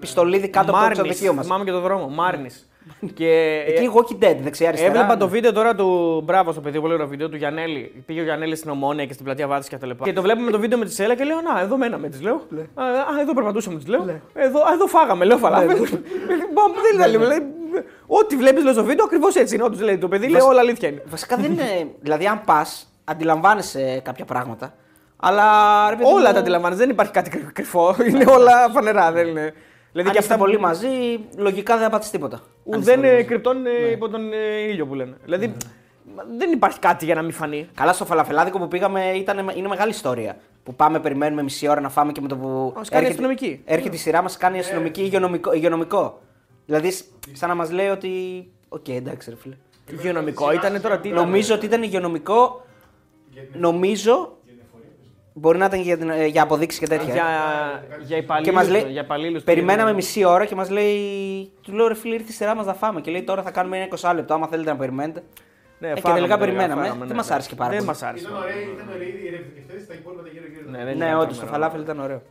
πιστολίδι 0.00 0.48
κάτω 0.48 0.60
από 0.60 0.70
το 0.72 0.76
Μάρνης, 0.78 0.98
ξενοδοχείο 0.98 1.32
μας. 1.34 1.44
θυμάμαι 1.46 1.64
και 1.64 1.70
το 1.70 1.80
δρόμο. 1.80 2.08
Μάρνης. 2.08 2.69
Και 3.14 3.62
Εκεί 3.66 3.90
Walking 3.94 4.24
Dead, 4.24 4.36
δεξιά-αριστερά. 4.42 4.92
Έβλεπα 4.92 5.12
ναι. 5.14 5.20
το 5.20 5.28
βίντεο 5.28 5.52
τώρα 5.52 5.74
του. 5.74 6.20
Μπράβο 6.24 6.52
στο 6.52 6.60
παιδί, 6.60 6.80
πολύ 6.80 6.92
ωραίο 6.94 7.06
βίντεο 7.06 7.28
του 7.28 7.36
Γιανέλη. 7.36 8.02
Πήγε 8.06 8.20
ο 8.20 8.22
Γιανέλης 8.24 8.58
στην 8.58 8.70
Ομόνια 8.70 9.06
και 9.06 9.12
στην 9.12 9.24
πλατεία 9.24 9.46
Βάτη 9.46 9.68
και 9.68 9.74
αυτά 9.74 9.86
λοιπά. 9.86 10.04
Και 10.04 10.12
το 10.12 10.22
βλέπουμε 10.22 10.50
το 10.50 10.58
βίντεο 10.58 10.78
με 10.78 10.84
τη 10.84 10.92
Σέλα 10.92 11.14
και 11.14 11.24
λέω: 11.24 11.40
Να, 11.40 11.60
εδώ 11.60 11.76
μέναμε, 11.76 12.08
της 12.08 12.22
λέω. 12.22 12.34
Α, 12.74 12.82
α, 12.84 13.20
εδώ 13.20 13.34
περπατούσαμε, 13.34 13.76
της 13.78 13.86
λέω. 13.86 14.20
Εδώ, 14.34 14.60
α, 14.60 14.72
εδώ 14.72 14.86
φάγαμε, 14.86 15.24
λέω 15.24 15.36
φαλάφελ. 15.38 15.68
Μπαμ, 16.54 16.72
Δεν 16.82 16.94
ήταν 16.94 17.10
λίγο. 17.10 17.24
λέει, 17.24 17.38
Ό,τι 18.06 18.36
βλέπεις 18.36 18.64
λέω 18.64 18.72
στο 18.72 18.84
βίντεο 18.84 19.04
ακριβώς 19.04 19.34
έτσι 19.34 19.54
είναι. 19.54 19.64
Όντως 19.64 19.80
λέει 19.80 19.98
το 19.98 20.08
παιδί, 20.08 20.28
λέει 20.28 20.40
όλα 20.40 20.60
αλήθεια 20.60 20.88
είναι. 20.88 21.02
Βασικά 21.06 21.36
δεν 21.36 21.52
είναι. 21.52 21.86
δηλαδή, 22.00 22.26
αν 22.26 22.40
πας, 22.44 22.92
αντιλαμβάνεσαι 23.04 24.00
κάποια 24.04 24.24
πράγματα. 24.24 24.74
Αλλά. 25.16 25.44
Ρε, 25.90 25.96
παιδί 25.96 26.10
Όλα 26.12 26.26
μου, 26.28 26.32
τα 26.34 26.38
αντιλαμβάνει, 26.40 26.74
δεν 26.74 26.90
υπάρχει 26.90 27.12
κάτι 27.12 27.30
κρυ- 27.30 27.52
κρυφό. 27.52 27.96
Είναι 28.08 28.24
όλα 28.28 28.68
φανερά, 28.72 29.12
δεν 29.12 29.26
είναι. 29.28 29.52
Δηλαδή 29.92 30.08
Αν 30.08 30.14
και 30.14 30.20
είστε 30.22 30.34
αυτά 30.34 30.36
πολύ 30.44 30.58
μαζί, 30.58 30.88
λογικά 31.36 31.74
δεν 31.74 31.84
θα 31.84 31.90
πάθεις 31.90 32.10
τίποτα. 32.10 32.36
Αν 32.36 32.42
είστε 32.80 32.92
Ουδέν 32.92 32.94
πολύ 33.00 33.12
μαζί. 33.12 33.24
κρυπτών 33.24 33.66
ε, 33.66 33.90
υπό 33.90 34.08
τον 34.08 34.32
ε, 34.32 34.36
ήλιο 34.68 34.86
που 34.86 34.94
λένε. 34.94 35.16
Δηλαδή 35.24 35.54
μα- 36.16 36.24
δεν 36.38 36.52
υπάρχει 36.52 36.78
κάτι 36.78 37.04
για 37.04 37.14
να 37.14 37.22
μην 37.22 37.32
φανεί. 37.32 37.68
Καλά, 37.74 37.92
στο 37.92 38.04
φαλαφελάδικο 38.04 38.58
που 38.58 38.68
πήγαμε 38.68 39.04
ήταν, 39.10 39.50
είναι 39.54 39.68
μεγάλη 39.68 39.90
ιστορία. 39.90 40.36
Που 40.62 40.74
πάμε, 40.74 41.00
περιμένουμε 41.00 41.42
μισή 41.42 41.68
ώρα 41.68 41.80
να 41.80 41.88
φάμε 41.88 42.12
και 42.12 42.20
με 42.20 42.28
το 42.28 42.36
που. 42.36 42.72
Μας 42.76 42.88
κάνει 42.88 43.06
αστυνομική. 43.06 43.60
Έρχεται 43.64 43.96
η 43.96 43.98
σειρά 43.98 44.22
μας, 44.22 44.36
κάνει 44.36 44.58
αστυνομική 44.58 45.02
υγειονομικό, 45.02 45.52
υγειονομικό. 45.52 46.20
Δηλαδή, 46.66 46.90
σ- 46.90 47.04
σαν 47.32 47.48
να 47.48 47.54
μας 47.54 47.70
λέει 47.70 47.88
ότι. 47.88 48.10
Οκ, 48.68 48.88
εντάξει, 48.88 49.30
ρε 49.30 49.36
φίλε. 49.36 49.54
Υγειονομικό 49.90 50.52
ήταν 50.52 50.80
τώρα 50.80 50.98
τι. 50.98 51.08
ήταν; 51.08 51.24
Νομίζω 51.24 51.54
ότι 51.54 51.66
ήταν 51.66 51.82
υγειονομικό. 51.82 52.64
Νομίζω. 53.52 54.38
Μπορεί 55.32 55.58
να 55.58 55.64
ήταν 55.64 55.80
για, 55.80 55.98
την- 55.98 56.10
ε, 56.10 56.26
για 56.26 56.42
αποδείξεις 56.42 56.80
και 56.80 56.86
τέτοια. 56.86 57.12
Για, 57.14 57.24
για 58.00 58.16
Και 58.16 58.22
υπαλλήλους. 58.22 58.54
μας 58.54 58.68
λέει, 58.68 58.84
για 58.90 59.00
υπαλλήλους 59.02 59.42
περιμέναμε 59.42 59.90
του- 59.90 59.96
μισή 59.96 60.24
ώρα 60.24 60.44
και 60.44 60.54
μας 60.54 60.70
λέει. 60.70 61.50
Του 61.62 61.72
λέω 61.72 61.88
ρε 61.88 61.94
φίλε, 61.94 62.14
ήρθε 62.14 62.26
η 62.28 62.32
σειρά 62.32 62.54
μας 62.54 62.66
να 62.66 62.74
φάμε. 62.74 63.00
Και 63.00 63.10
λέει 63.10 63.22
τώρα 63.22 63.42
θα 63.42 63.50
κάνουμε 63.50 63.76
ένα 63.76 63.84
20 63.84 64.12
λεπτό. 64.14 64.34
Άμα 64.34 64.46
θέλετε 64.46 64.70
να 64.70 64.76
περιμένετε. 64.76 65.22
Ναι, 65.78 65.88
Ε, 65.88 65.92
και 65.94 66.00
φάγαμε, 66.00 66.20
τελικά 66.20 66.38
τελικά, 66.38 66.56
περιμέναμε. 66.56 66.80
φάγαμε, 66.82 66.98
Δεν 66.98 67.08
ναι, 67.08 67.14
μας 67.14 67.28
ναι. 67.28 67.34
άρεσε 67.34 67.48
και 67.48 67.54
πάρα 67.54 67.68
Δεν 67.70 67.78
πολύ. 67.78 67.90
μας 67.90 68.02
άρεσε. 68.02 68.24
Ήταν 68.28 68.36
ωραία, 68.42 68.56
ήταν 68.74 68.88
ωραία 68.94 69.08
η 69.08 69.30
ρευκευτές, 69.30 69.86
τα 69.86 69.94
υπόλοιπα 69.94 70.22
τα 70.22 70.28
γύρω-γύρω. 70.32 70.70
Ναι, 70.70 70.84
δεν 70.84 70.96
Ναι, 70.98 71.04
ήταν 71.04 71.18
όντως 71.20 71.38
το 71.38 71.44
κάμερα. 71.44 71.52
φαλάφελ 71.52 71.80
ήταν 71.82 72.00
ωραίο. 72.00 72.22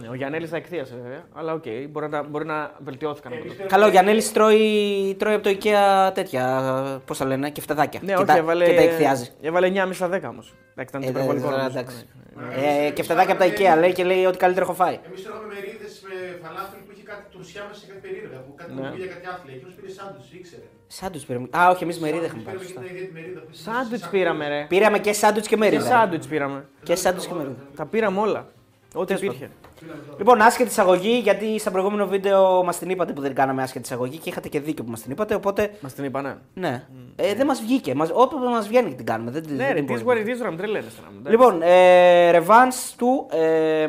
Ναι, 0.00 0.08
Ο 0.08 0.14
Γιάννης 0.14 0.50
τα 0.50 0.56
εκθείασε 0.56 0.94
βέβαια. 1.02 1.22
Αλλά 1.34 1.52
οκ, 1.52 1.64
μπορεί, 1.90 2.08
να, 2.08 2.22
μπορεί 2.22 2.44
να 2.44 2.70
βελτιώθηκαν. 2.84 3.32
από 3.32 3.44
τότε. 3.46 3.62
Καλό, 3.62 3.84
ο 3.84 3.88
Γιάννης 3.88 4.32
τρώει, 4.32 5.16
τρώει 5.18 5.34
από 5.34 5.42
το 5.42 5.50
IKEA 5.50 6.10
τέτοια. 6.14 7.02
Πώς 7.06 7.18
τα 7.18 7.24
λένε, 7.24 7.50
κεφτεδάκια. 7.50 8.00
Ναι, 8.02 8.06
και, 8.12 8.14
όχι, 8.16 8.24
τα, 8.24 8.36
έβαλε, 8.36 8.64
και 8.66 8.74
τα 8.74 8.80
εκθειάζει. 8.82 9.30
έβαλε 9.40 9.72
9,5 9.74 9.88
στα 9.92 10.06
10 10.08 10.20
όμως. 10.28 10.54
Εντάξει, 10.74 10.96
ήταν 10.96 11.02
Ε, 11.02 11.06
υπερβολικό. 11.10 11.44
τώρα, 11.48 11.56
νομίζω. 11.58 11.78
εντάξει. 11.78 12.06
Ναι. 12.34 12.86
Ε, 12.86 12.90
και 12.90 13.02
φτεδάκια 13.02 13.32
από 13.34 13.42
τα 13.44 13.48
IKEA 13.50 13.78
λέει 13.78 13.92
και 13.92 14.04
λέει 14.04 14.24
ότι 14.24 14.36
καλύτερο 14.38 14.64
έχω 14.64 14.74
φάει. 14.74 14.98
Εμείς 15.06 15.22
τρώγαμε 15.24 15.46
μερίδες 15.54 16.00
με 16.08 16.14
φαλάφελ 16.42 16.80
που 16.86 16.90
είχε 16.94 17.02
κάτι 17.02 17.22
τουρσιά 17.32 17.62
μέσα 17.68 17.80
σε 17.80 17.86
κάτι 17.86 18.00
περίεργα. 18.06 18.38
Που 18.46 18.52
κάτι 18.60 18.72
Ναι. 18.74 18.80
που 18.88 18.94
πήγε 18.94 19.06
κάτι 19.14 19.26
άθλια. 19.32 19.54
Εκείνος 19.56 19.74
πήρε 19.78 19.90
σάντουιτς, 19.98 20.32
ήξερε. 20.38 20.62
Σάντουιτς 20.86 21.24
πήραμε. 21.28 21.46
Α, 21.58 21.60
όχι, 21.72 21.82
εμείς 21.86 21.98
μερίδα 22.04 22.24
είχαμε 22.28 22.42
πάρει. 22.48 22.56
Πήραμε 22.58 22.74
σωστά. 22.80 22.94
και 22.98 23.04
την 23.08 23.14
μερίδα. 23.18 23.40
που 23.40 23.48
είχε 23.52 23.62
Σάντουιτς 23.70 24.00
σαν- 24.02 24.10
πήραμε, 24.14 24.44
ρε. 24.48 24.60
Πήραμε 24.72 24.98
και 25.06 25.12
σάντουιτς 25.12 25.48
και 25.48 25.54
Και 25.54 25.60
μερίδα. 25.62 25.84
σάντουιτς 25.92 26.26
πήραμε. 26.32 26.58
Και 26.82 26.94
σάντουιτς 27.02 27.26
και 27.26 27.34
μερίδα. 27.38 27.54
Τα 27.78 27.84
πήραμε 27.92 28.18
όλα. 28.26 28.42
Ό,τι 28.94 29.14
υπήρχε. 29.14 29.50
Λοιπόν, 30.18 30.40
άσχετη 30.40 30.68
εισαγωγή, 30.70 31.18
γιατί 31.18 31.58
στο 31.58 31.70
προηγούμενο 31.70 32.06
βίντεο 32.06 32.62
μας 32.64 32.78
την 32.78 32.90
είπατε 32.90 33.12
που 33.12 33.20
δεν 33.20 33.34
κάναμε 33.34 33.62
άσχετη 33.62 33.84
εισαγωγή 33.84 34.16
και 34.18 34.28
είχατε 34.28 34.48
και 34.48 34.60
δίκιο 34.60 34.84
που 34.84 34.90
μας 34.90 35.00
την 35.02 35.10
είπατε. 35.12 35.34
Οπότε, 35.34 35.70
Μας 35.80 35.92
την 35.94 36.04
είπα, 36.04 36.22
ναι. 36.22 36.36
ναι. 36.54 36.84
Ε, 37.16 37.34
δεν 37.34 37.46
μας 37.46 37.60
βγήκε. 37.60 37.94
Μας, 37.94 38.10
όποτε 38.12 38.46
μας 38.48 38.68
βγαίνει 38.68 38.94
την 38.94 39.06
κάνουμε. 39.06 39.30
Δεν, 39.30 39.44
Ναι, 39.48 39.56
δεν 39.56 39.74
ρε, 39.74 39.82
μπορεί. 39.82 40.00
τι 40.00 40.06
what 40.08 40.26
it 40.26 40.28
is, 40.30 40.36
τώρα, 40.38 40.48
μην 40.48 40.58
τρελαίνεστε 40.58 41.00
να 41.04 41.10
μου. 41.10 41.20
Λοιπόν, 41.30 41.62
ε, 41.62 42.30
ρεβάνς 42.30 42.94
του, 42.96 43.26
ε, 43.30 43.88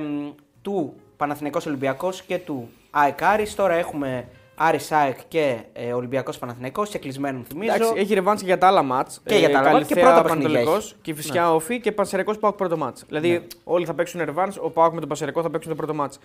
του 0.61 0.93
Παναθηναϊκός 1.17 1.65
Ολυμπιακός 1.65 2.21
και 2.21 2.37
του 2.37 2.69
ΑΕΚ 2.91 3.23
Άρης. 3.23 3.55
Τώρα 3.55 3.73
έχουμε 3.73 4.27
Άρης 4.61 4.91
ΑΕΚ 4.91 5.17
και 5.27 5.59
ε, 5.73 5.93
Ολυμπιακός 5.93 6.37
Παναθηναϊκός 6.37 6.89
και 6.89 6.97
κλεισμένον 6.97 7.45
θυμίζω. 7.47 7.73
Εντάξει, 7.73 7.93
έχει 7.95 8.13
ρεβάνς 8.13 8.39
και 8.39 8.45
για 8.45 8.57
τα 8.57 8.67
άλλα 8.67 8.83
μάτς. 8.83 9.21
Και 9.25 9.35
για 9.35 9.49
τα 9.49 9.59
άλλα 9.59 9.71
μάτς 9.71 9.87
και 9.87 9.95
πρώτα 9.95 10.21
παιχνίδια 10.21 10.47
Πανετολικός 10.49 10.85
έχει. 10.85 10.95
Και 11.01 11.13
φυσικά 11.13 11.53
όφη 11.53 11.79
και 11.79 11.91
Πανσερικό 11.91 12.37
Πάοκ 12.37 12.55
πρώτο 12.55 12.77
μάτς. 12.77 13.03
Δηλαδή 13.07 13.47
όλοι 13.63 13.85
θα 13.85 13.93
παίξουν 13.93 14.21
ρεβάνς, 14.23 14.57
ο 14.57 14.69
Πάοκ 14.69 14.93
με 14.93 14.99
τον 14.99 15.07
Πανσερικό 15.07 15.41
θα 15.41 15.49
παίξουν 15.49 15.71
το 15.71 15.77
πρώτο 15.77 15.93
μάτς. 15.93 16.19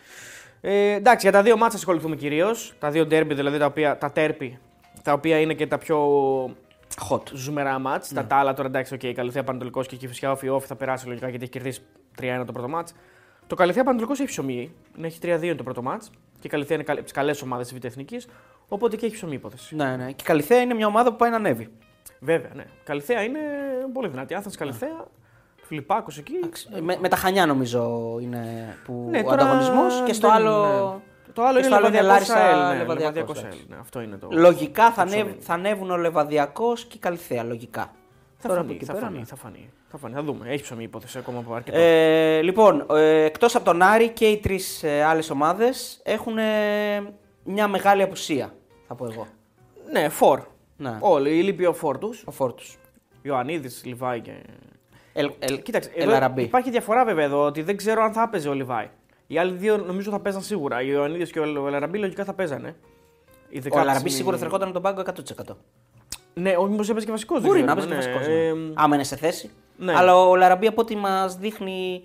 Ε, 0.60 0.92
εντάξει, 0.92 1.26
για 1.28 1.32
τα 1.38 1.42
δύο 1.42 1.56
μάτς 1.56 1.72
θα 1.72 1.78
ασχοληθούμε 1.78 2.16
κυρίως. 2.16 2.74
Τα 2.78 2.90
δύο 2.90 3.06
ντέρμπι, 3.06 3.34
δηλαδή 3.34 3.58
τα, 3.58 3.66
οποία, 3.66 3.98
τα 3.98 4.12
τέρπι, 4.12 4.58
τα 5.02 5.12
οποία 5.12 5.40
είναι 5.40 5.54
και 5.54 5.66
τα 5.66 5.78
πιο 5.78 5.98
Hot. 7.10 7.32
ζουμερά 7.32 7.78
μάτς. 7.78 8.12
Τα, 8.12 8.24
τα 8.24 8.36
άλλα 8.36 8.54
τώρα 8.54 8.68
εντάξει, 8.68 8.96
okay, 8.98 9.04
η 9.04 9.12
Καλυθέα 9.12 9.44
Πανετολικός 9.44 9.86
και 9.86 9.94
εκεί 9.94 10.06
φυσικά 10.06 10.30
όφη, 10.30 10.48
όφη 10.48 10.66
θα 10.66 10.76
περάσει 10.76 11.06
λογικά 11.06 11.28
γιατί 11.28 11.42
έχει 11.42 11.52
κερδίσει 11.52 11.80
3-1 12.20 12.42
το 12.46 12.52
πρώτο 12.52 12.68
μάτς. 12.68 12.94
Το 13.46 13.54
Καλυθέα 13.54 13.84
Πανετολικός 13.84 14.18
έχει 14.20 14.28
ψωμί, 14.28 14.72
έχει 15.02 15.18
3-2 15.22 15.54
το 15.56 15.62
πρώτο 15.62 15.82
μάτς 15.82 16.10
και 16.40 16.46
η 16.46 16.48
Καλυθέα 16.50 16.76
είναι 16.76 16.92
από 16.92 17.02
τις 17.02 17.12
καλές 17.12 17.42
ομάδες 17.42 17.68
της 17.68 17.78
Β' 17.78 17.84
Εθνικής, 17.84 18.26
οπότε 18.68 18.96
και 18.96 19.06
έχει 19.06 19.14
ψωμί 19.14 19.34
υπόθεση. 19.34 19.76
Ναι, 19.76 19.96
ναι. 19.96 20.06
Και 20.06 20.20
η 20.20 20.24
Καλυθέα 20.24 20.60
είναι 20.60 20.74
μια 20.74 20.86
ομάδα 20.86 21.10
που 21.10 21.16
πάει 21.16 21.30
να 21.30 21.36
ανέβει. 21.36 21.68
Βέβαια, 22.20 22.50
ναι. 22.54 22.64
Καλυθέα 22.84 23.22
είναι 23.22 23.38
πολύ 23.92 24.08
δυνατή. 24.08 24.34
Άθανς 24.34 24.56
Καλυθέα, 24.56 25.04
Φιλιππάκος 25.62 26.18
εκεί. 26.18 26.32
Εντάξει, 26.36 26.68
Με, 26.82 26.96
με 27.00 27.08
τα 27.08 27.16
Χανιά 27.16 27.46
νομίζω 27.46 28.16
είναι 28.20 28.74
που 28.84 29.06
Ναι, 29.10 29.18
ο 29.18 29.22
τώρα 29.22 29.34
ανταγωνισμός 29.34 30.02
και 30.06 30.12
στο 30.12 30.26
δεν- 30.28 30.36
άλλο. 30.36 30.92
ναι. 31.26 31.32
Το 31.32 31.42
άλλο 31.42 31.52
και 31.60 31.66
είναι 31.66 31.66
στο 31.66 31.76
άλλο 31.76 31.86
είναι 31.86 32.00
Λεβαδιακός 32.02 32.28
Λάρισα, 32.28 32.46
ΑΕΛ. 32.46 32.58
Ναι, 32.72 32.78
Λεβαδιακός, 32.78 32.98
Λεβαδιακός 32.98 33.38
εντάξει. 33.38 33.58
ΑΕΛ, 33.58 33.66
ναι, 33.68 33.76
αυτό 33.80 34.00
είναι 34.00 34.16
το. 34.16 34.28
Λογικά 34.30 34.92
θα, 34.92 35.02
το 35.02 35.08
ψωμί. 35.08 35.20
ανέβ, 35.22 35.34
θα 35.40 35.54
ανέβουν 35.54 35.90
ο 35.90 35.96
Λεβαδιακός 35.96 36.84
και 36.84 36.96
η 36.96 36.98
Καλυθέα. 37.00 37.42
Λογικά. 37.42 37.90
Θα 38.38 38.48
Τώρα 38.48 38.54
φανεί, 38.54 38.66
από 38.66 38.72
εκεί 38.74 38.84
θα 38.84 38.92
πέρα, 38.92 39.04
φανεί, 39.04 39.18
ναι. 39.18 39.24
θα 39.24 39.36
φανεί, 39.36 39.70
θα 39.98 40.00
φανεί. 40.00 40.14
Θα 40.14 40.22
δούμε. 40.22 40.48
Έχεις 40.48 40.62
ψωμί 40.62 40.82
υπόθεση 40.82 41.18
ακόμα 41.18 41.38
από 41.38 41.54
αρκετό. 41.54 41.78
Ε, 41.78 42.40
λοιπόν, 42.42 42.86
ε, 42.90 43.24
εκτός 43.24 43.54
από 43.54 43.64
τον 43.64 43.82
Άρη 43.82 44.08
και 44.08 44.26
οι 44.26 44.36
τρεις 44.36 44.82
ε, 44.82 45.02
άλλες 45.02 45.30
ομάδες 45.30 46.00
έχουν 46.04 46.38
ε, 46.38 46.44
μια 47.44 47.68
μεγάλη 47.68 48.02
απουσία, 48.02 48.54
θα 48.88 48.94
πω 48.94 49.06
εγώ. 49.12 49.26
Ναι, 49.92 50.08
φορ. 50.08 50.40
Ναι. 50.76 50.96
Όλοι. 51.00 51.38
Η 51.38 51.42
λείπει 51.42 51.66
ο 51.66 51.72
φορ 51.72 51.98
τους. 51.98 52.22
Ο 52.26 52.30
Φόρτους. 52.30 52.78
Ιωαννίδης, 53.22 53.82
Λιβάη 53.84 54.20
και. 54.20 54.32
Ελ, 55.12 55.30
ελ, 55.38 55.62
Κοίταξε, 55.62 55.90
Ελ 55.94 56.02
εδώ 56.08 56.16
Αραμπί. 56.16 56.42
υπάρχει 56.42 56.70
διαφορά 56.70 57.04
βέβαια 57.04 57.24
εδώ 57.24 57.44
ότι 57.44 57.62
δεν 57.62 57.76
ξέρω 57.76 58.02
αν 58.02 58.12
θα 58.12 58.22
έπαιζε 58.22 58.48
ο 58.48 58.52
Λιβάη. 58.52 58.88
Οι 59.26 59.38
άλλοι 59.38 59.52
δύο 59.56 59.76
νομίζω 59.76 60.10
θα 60.10 60.20
παίζαν 60.20 60.42
σίγουρα. 60.42 60.76
Ο 60.76 60.80
Ιωαννίδης 60.80 61.30
και 61.30 61.38
ο 61.38 61.66
Ελαραμπή 61.66 61.98
λογικά 61.98 62.24
θα 62.24 62.32
παίζανε. 62.34 62.68
Η 63.48 63.58
Ο 63.58 63.60
δεκάψη- 63.60 63.76
Αλαραμπή 63.76 64.10
σίγουρα 64.10 64.36
θα 64.36 64.44
ερχόταν 64.44 64.68
από 64.68 64.80
τον 64.80 64.82
πάγκο 64.82 65.00
100%. 65.00 65.56
Ναι, 66.34 66.54
όχι, 66.56 66.70
μήπως 66.70 66.88
έπαιζε 66.88 67.04
και 67.06 67.10
βασικός. 67.10 67.42
Μπορεί 67.42 67.62
να 67.62 67.74
παίζει 67.74 67.88
και 67.88 67.94
βασικός, 67.94 68.26
ναι. 68.26 68.50
Άμα 68.74 68.94
είναι 68.94 69.04
σε 69.04 69.16
θέση. 69.16 69.50
Ναι. 69.76 69.92
Αλλά 69.96 70.16
ο 70.28 70.36
Λαραμπή 70.36 70.66
από 70.66 70.80
ό,τι 70.80 70.96
μας 70.96 71.36
δείχνει... 71.36 72.02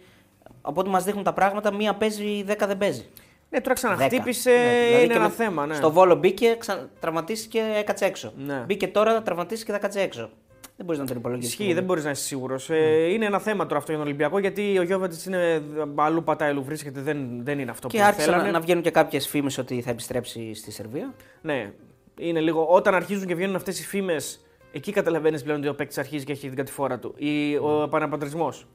Από 0.62 0.80
ό,τι 0.80 0.90
μας 0.90 1.04
δείχνουν 1.04 1.24
τα 1.24 1.34
πράγματα, 1.34 1.74
μία 1.74 1.94
παίζει, 1.94 2.44
δέκα 2.44 2.68
δεν 2.68 2.78
παίζει. 2.78 3.06
Ναι, 3.50 3.62
τώρα 3.62 3.74
Δέκα. 3.82 3.96
ξαναχτύπησε, 3.96 4.50
Ναι, 4.52 4.86
δηλαδή 4.88 5.04
είναι 5.04 5.14
και 5.14 5.20
ένα 5.20 5.28
με- 5.28 5.34
θέμα. 5.36 5.66
Ναι. 5.66 5.74
Στο 5.76 5.92
Βόλο 5.92 6.16
μπήκε, 6.16 6.56
ξα... 6.60 6.90
τραυματίστηκε, 7.00 7.62
έκατσε 7.78 8.06
έξω. 8.06 8.34
Ναι. 8.38 8.64
Μπήκε 8.66 8.88
τώρα, 8.88 9.22
τραυματίστηκε 9.22 9.72
και 9.72 9.78
θα 9.78 9.84
κάτσε 9.84 10.02
έξω. 10.02 10.30
Δεν 10.78 10.86
μπορείς 10.86 11.02
να 11.02 11.08
τον 11.08 11.18
υπολογίσει. 11.18 11.48
Ισχύει, 11.50 11.74
δεν 11.74 11.84
μπορείς 11.84 12.04
να 12.04 12.10
είσαι 12.10 12.24
σίγουρος. 12.24 12.70
Ναι. 12.70 12.78
Ε, 12.78 13.12
είναι 13.14 13.26
ένα 13.26 13.40
θέμα 13.40 13.64
τώρα 13.66 13.78
αυτό 13.78 13.92
για 13.92 14.00
τον 14.00 14.10
Ολυμπιακό 14.10 14.40
γιατί 14.40 14.78
ο 14.78 14.82
Γιώβετς 14.82 15.26
είναι 15.26 15.62
αλλού 15.96 16.24
πατάει, 16.24 16.50
αλλού 16.50 16.64
βρίσκεται. 16.64 17.02
Δεν, 17.02 17.44
δεν 17.44 17.60
είναι 17.60 17.72
αυτό 17.72 17.88
Και 17.88 17.98
που 17.98 18.04
άρχισαν 18.04 18.26
θέλανε. 18.32 18.44
να, 18.46 18.52
να 18.52 18.60
βγαίνουν 18.60 18.84
και 18.84 18.92
κάποιες 18.92 19.28
φήμες 19.28 19.58
ότι 19.58 19.82
θα 19.82 19.90
επιστρέψει 19.90 20.54
στη 20.54 20.72
Σερβία. 20.72 21.14
Ναι, 21.42 21.72
είναι 22.18 22.40
λίγο. 22.40 22.66
Όταν 22.70 22.96
αρχίζουν 22.96 23.28
και 23.28 23.36
βγαίνουν 23.36 23.56
αυτές 23.56 23.80
οι 23.80 23.84
φήμες, 23.84 24.40
εκεί 24.72 24.92
καταλαβαίνεις 24.92 25.44
πλέον 25.44 25.60
ότι 25.60 25.68
ο 25.68 25.76
παίκτης 25.76 25.98
αρχίζει 25.98 26.26
και 26.26 26.32
έχει 26.32 26.48
την 26.48 26.56
κατηφόρα 26.58 27.00
του. 27.00 27.14
Ή 27.18 27.56
ο 27.58 27.82
επαναπατρισμός. 27.84 28.68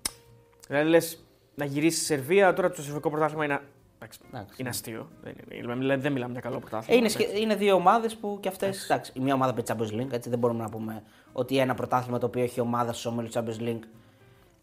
Δηλαδή 0.69 0.89
λες 0.89 1.25
να 1.55 1.65
γυρίσεις 1.65 1.99
στη 1.99 2.07
Σερβία, 2.07 2.53
τώρα 2.53 2.71
το 2.71 2.83
σερβικό 2.83 3.11
πρωτάθλημα 3.11 3.45
είναι. 3.45 3.61
Εντάξει, 3.99 4.19
Εντάξει. 4.33 4.55
Είναι 4.61 4.69
αστείο. 4.69 5.09
Δεν, 5.23 5.35
είναι, 5.53 5.75
δηλαδή, 5.75 6.01
δεν 6.03 6.13
μιλάμε 6.13 6.33
για 6.33 6.41
καλό 6.41 6.57
Ε, 6.57 6.59
πρωτάθλημα. 6.59 6.99
είναι, 7.01 7.09
σχε- 7.09 7.39
είναι 7.39 7.55
δύο 7.55 7.75
ομάδες 7.75 8.17
που 8.17 8.39
κι 8.41 8.49
αυτέ. 8.49 8.73
Η 9.13 9.21
μία 9.21 9.35
ομάδα 9.35 9.55
παίζει 9.55 9.73
Champions 9.97 10.01
League, 10.03 10.13
έτσι 10.13 10.29
δεν 10.31 10.39
μπορούμε 10.39 10.63
να 10.63 10.69
πούμε 10.69 11.03
ότι 11.33 11.59
ένα 11.59 11.75
πρωτάθλημα 11.75 12.19
το 12.19 12.27
οποίο 12.27 12.43
έχει 12.43 12.61
ομάδα 12.61 12.93
στου 12.93 13.11
ομίλου 13.15 13.29
Champions 13.33 13.61
League 13.69 13.83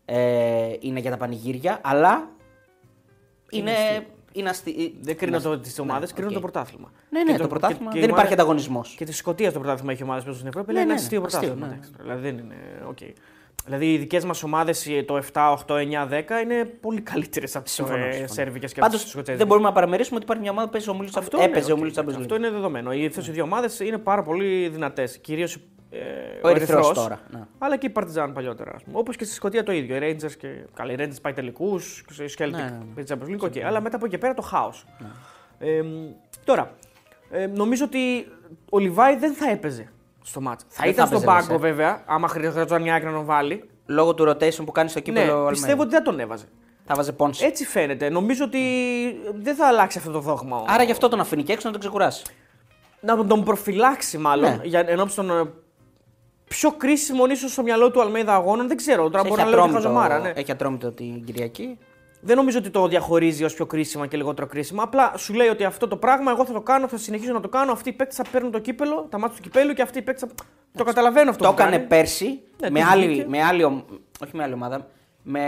ε, 0.05 0.73
είναι 0.79 0.99
για 0.99 1.11
τα 1.11 1.17
πανηγύρια, 1.17 1.79
αλλά 1.83 2.29
είναι. 3.49 3.71
είναι 3.71 4.07
αστι... 4.47 4.95
Δεν 5.01 5.17
κρίνω 5.17 5.35
είναι 5.35 5.45
το, 5.45 5.59
τις 5.59 5.79
ομάδες, 5.79 6.09
ναι, 6.09 6.15
κρίνω 6.15 6.27
οκ. 6.29 6.33
το 6.33 6.39
πρωτάθλημα. 6.39 6.91
Ναι, 7.09 7.23
ναι, 7.23 7.31
Και 7.31 7.37
το 7.37 7.47
πρωτάθλημα. 7.47 7.91
και- 7.91 7.99
και 7.99 7.99
δεν 7.99 8.09
η 8.09 8.11
υπάρχει 8.13 8.27
ομάδα- 8.33 8.33
ανταγωνισμός. 8.41 8.95
Και 8.97 9.05
τη 9.05 9.13
Σκωτία 9.13 9.51
το 9.51 9.59
πρωτάθλημα 9.59 9.91
έχει 9.91 10.03
ομάδες 10.03 10.23
που 10.23 10.33
στην 10.33 10.47
Ευρώπη. 10.47 10.73
Ναι, 10.73 10.79
είναι 10.79 10.87
ναι, 10.87 10.93
ένα 10.93 11.01
αστείο 11.01 11.19
ναι, 11.19 11.25
αστείο, 11.25 11.39
πρωτάθλημα. 11.41 11.67
ναι. 11.67 11.73
εντάξει, 11.73 11.91
Δηλαδή 12.01 12.21
δεν 12.21 12.37
είναι. 12.37 12.55
οκ. 12.87 12.97
Δηλαδή 13.65 13.93
οι 13.93 13.97
δικές 13.97 14.25
μας 14.25 14.43
ομάδες 14.43 14.87
το 15.05 15.17
7, 15.33 15.51
8, 15.67 15.75
9, 15.75 16.07
10 16.07 16.41
είναι 16.43 16.65
πολύ 16.65 17.01
καλύτερες 17.01 17.55
από 17.55 17.65
τις 17.65 17.73
Συμφωνώ, 17.73 18.03
συμφωνώ. 18.03 18.27
Σέρβικες 18.27 18.73
και 18.73 18.79
από 18.79 18.87
Πάντως 18.87 19.01
τις 19.03 19.11
Σκοτσέζικες. 19.11 19.37
δεν 19.43 19.47
μπορούμε 19.47 19.67
να 19.67 19.73
παραμερίσουμε 19.73 20.15
ότι 20.15 20.23
υπάρχει 20.23 20.41
μια 20.43 20.51
ομάδα 20.51 20.65
που 20.67 20.71
παίζει 20.73 20.89
ομίλου 20.89 21.09
Αυτό 21.15 21.37
Champions 21.37 21.43
Έπαιζε 21.43 21.67
ναι, 21.67 21.73
ομίλου 21.73 21.91
οκ, 21.97 22.03
Champions 22.05 22.15
Αυτό 22.21 22.35
League. 22.35 22.37
είναι 22.37 22.49
δεδομένο. 22.49 22.91
Οι 22.93 23.05
αυτές 23.05 23.27
οι 23.27 23.31
δύο 23.31 23.43
ομάδες 23.43 23.79
είναι 23.79 23.97
πάρα 23.97 24.23
πολύ 24.23 24.67
δυνατές. 24.69 25.17
Κυρίως 25.17 25.55
ε, 25.55 25.59
Ο 26.43 26.47
Ερυθρός 26.47 26.93
τώρα, 26.93 27.19
ναι. 27.31 27.39
Αλλά 27.57 27.77
και 27.77 27.85
η 27.85 27.89
Παρτιζάν 27.89 28.33
παλιότερα. 28.33 28.75
Όπως 28.91 29.15
και 29.15 29.23
στη 29.23 29.33
Σκωτία 29.33 29.63
το 29.63 29.71
ίδιο. 29.71 29.95
Οι 29.95 29.99
Rangers 30.01 30.31
και. 30.37 30.47
Καλά, 30.73 30.91
οι 30.91 30.95
Rangers 30.99 31.21
πάει 31.21 31.33
τελικούς. 31.33 31.99
Η 31.99 32.23
Celtic 32.37 32.49
Ναι, 32.51 32.57
ναι. 32.57 32.77
παίζει 32.95 33.13
Champions 33.13 33.33
League. 33.35 33.47
οκ. 33.47 33.63
Αλλά 33.65 33.81
μετά 33.81 33.95
από 33.95 34.05
εκεί 34.05 34.13
και 34.15 34.19
πέρα 34.21 34.33
το 34.33 34.41
χάος. 34.41 34.85
Ε, 35.59 35.81
τώρα, 36.43 36.71
ε, 37.31 37.45
νομίζω 37.47 37.85
ότι 37.85 38.27
ο 38.69 38.79
Λιβάι 38.79 39.15
δεν 39.17 39.33
θα 39.33 39.49
έπαιζε 39.49 39.91
στο 40.23 40.41
ματς. 40.41 40.63
Θα 40.67 40.81
Δεν 40.83 40.91
ήταν 40.91 41.07
θα 41.07 41.15
στον 41.15 41.23
έπαιζε, 41.29 41.47
πάγκο 41.47 41.61
λες, 41.61 41.69
ε. 41.69 41.73
βέβαια, 41.73 42.03
άμα 42.05 42.27
χρειαζόταν 42.27 42.81
μια 42.81 42.95
άκρη 42.95 43.07
να 43.07 43.13
τον 43.13 43.25
βάλει. 43.25 43.69
Λόγω 43.85 44.13
του 44.13 44.29
rotation 44.29 44.65
που 44.65 44.71
κάνεις 44.71 44.91
στο 44.91 44.99
κύπελλο. 44.99 45.25
Ναι, 45.25 45.31
Αλμέιδα. 45.31 45.49
πιστεύω 45.51 45.81
ότι 45.81 45.91
δεν 45.91 46.03
τον 46.03 46.19
έβαζε. 46.19 46.45
Θα 46.85 46.95
βάζε 46.95 47.11
Πόνσε. 47.11 47.45
Έτσι 47.45 47.65
φαίνεται. 47.65 48.09
Νομίζω 48.09 48.43
ότι 48.45 48.59
δεν 49.35 49.55
θα 49.55 49.67
αλλάξει 49.67 49.97
αυτό 49.97 50.11
το 50.11 50.19
δόγμα. 50.19 50.57
ο- 50.57 50.63
Άρα 50.67 50.83
γι' 50.83 50.91
αυτό 50.91 51.07
τον 51.07 51.19
αφήνει 51.19 51.43
και 51.43 51.51
έξω 51.53 51.65
να 51.65 51.71
τον 51.71 51.81
ξεκουράσει. 51.81 52.23
να 53.01 53.15
τον, 53.15 53.27
τον 53.27 53.43
προφυλάξει 53.43 54.17
μάλλον 54.17 54.49
Ναι. 54.55 54.59
για 54.63 54.83
ενώπιση 54.87 55.15
των 55.15 55.29
ε, 55.29 55.43
πιο 56.59 56.71
κρίσιμων 56.71 57.29
ίσως 57.29 57.51
στο 57.51 57.63
μυαλό 57.63 57.91
του 57.91 58.01
Αλμέιδα 58.01 58.33
αγώνων. 58.35 58.67
Δεν 58.67 58.77
ξέρω. 58.77 59.09
Τώρα 59.09 59.19
Έχει 59.19 59.27
μπορεί 59.29 59.41
να 59.41 59.47
λέω 59.47 59.55
και 59.59 59.63
ατρόμητο, 59.65 59.87
χαζομάρα. 59.87 60.19
Ναι. 60.19 60.31
έχει 60.35 60.51
ατρόμητο 60.51 60.91
την 60.91 61.23
Κυριακή. 61.25 61.77
Δεν 62.21 62.35
νομίζω 62.35 62.57
ότι 62.57 62.69
το 62.69 62.87
διαχωρίζει 62.87 63.43
ως 63.43 63.53
πιο 63.53 63.65
κρίσιμα 63.65 64.07
και 64.07 64.17
λιγότερο 64.17 64.47
κρίσιμα. 64.47 64.83
Απλά 64.83 65.13
σου 65.17 65.33
λέει 65.33 65.47
ότι 65.47 65.63
αυτό 65.63 65.87
το 65.87 65.97
πράγμα 65.97 66.31
εγώ 66.31 66.45
θα 66.45 66.53
το 66.53 66.61
κάνω, 66.61 66.87
θα 66.87 66.97
συνεχίσω 66.97 67.33
να 67.33 67.39
το 67.39 67.47
κάνω. 67.49 67.71
Αυτοί 67.71 67.89
οι 67.89 67.93
παίκτες 67.93 68.15
θα 68.15 68.23
παίρνουν 68.31 68.51
το 68.51 68.59
κύπελο, 68.59 69.07
τα 69.09 69.19
μάτια 69.19 69.35
του 69.35 69.41
κυπέλου 69.41 69.73
και 69.73 69.81
αυτοί 69.81 69.97
οι 69.97 70.01
παίκτες 70.01 70.29
θα. 70.29 70.35
Το 70.77 70.83
καταλαβαίνω 70.83 71.29
αυτό 71.29 71.43
Το 71.43 71.49
που 71.53 71.61
έκανε 71.61 71.75
κάνει. 71.75 71.87
πέρσι 71.87 72.39
Ναι, 72.61 72.69
με, 72.69 72.79
του 72.79 72.85
άλλη, 72.91 73.07
βγήκε. 73.07 73.25
με 73.29 73.43
άλλη, 73.43 73.63
ομ- 73.63 73.83
όχι 74.23 74.35
με 74.35 74.43
άλλη 74.43 74.53
ομάδα, 74.53 74.87
με 75.23 75.41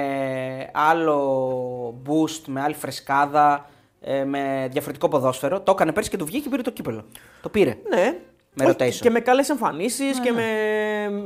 άλλο 0.73 2.01
boost, 2.07 2.41
με 2.47 2.61
άλλη 2.61 2.73
φρεσκάδα, 2.73 3.69
ε, 4.01 4.23
με 4.23 4.67
διαφορετικό 4.71 5.07
ποδόσφαιρο. 5.07 5.59
Το 5.61 5.71
έκανε 5.71 5.91
πέρσι 5.91 6.09
και 6.09 6.17
του 6.17 6.25
βγήκε 6.25 6.43
και 6.43 6.49
πήρε 6.49 6.61
το 6.61 6.71
κύπελο. 6.71 7.05
Το 7.41 7.49
πήρε. 7.49 7.77
Ναι. 7.89 8.15
Με 8.53 8.65
Όχι, 8.65 8.73
rotation. 8.73 8.79
Ναι, 8.79 8.89
Και 8.89 9.09
με 9.09 9.19
καλές 9.19 9.49
εμφανίσεις 9.49 10.19
και 10.19 10.31
με, 10.31 10.43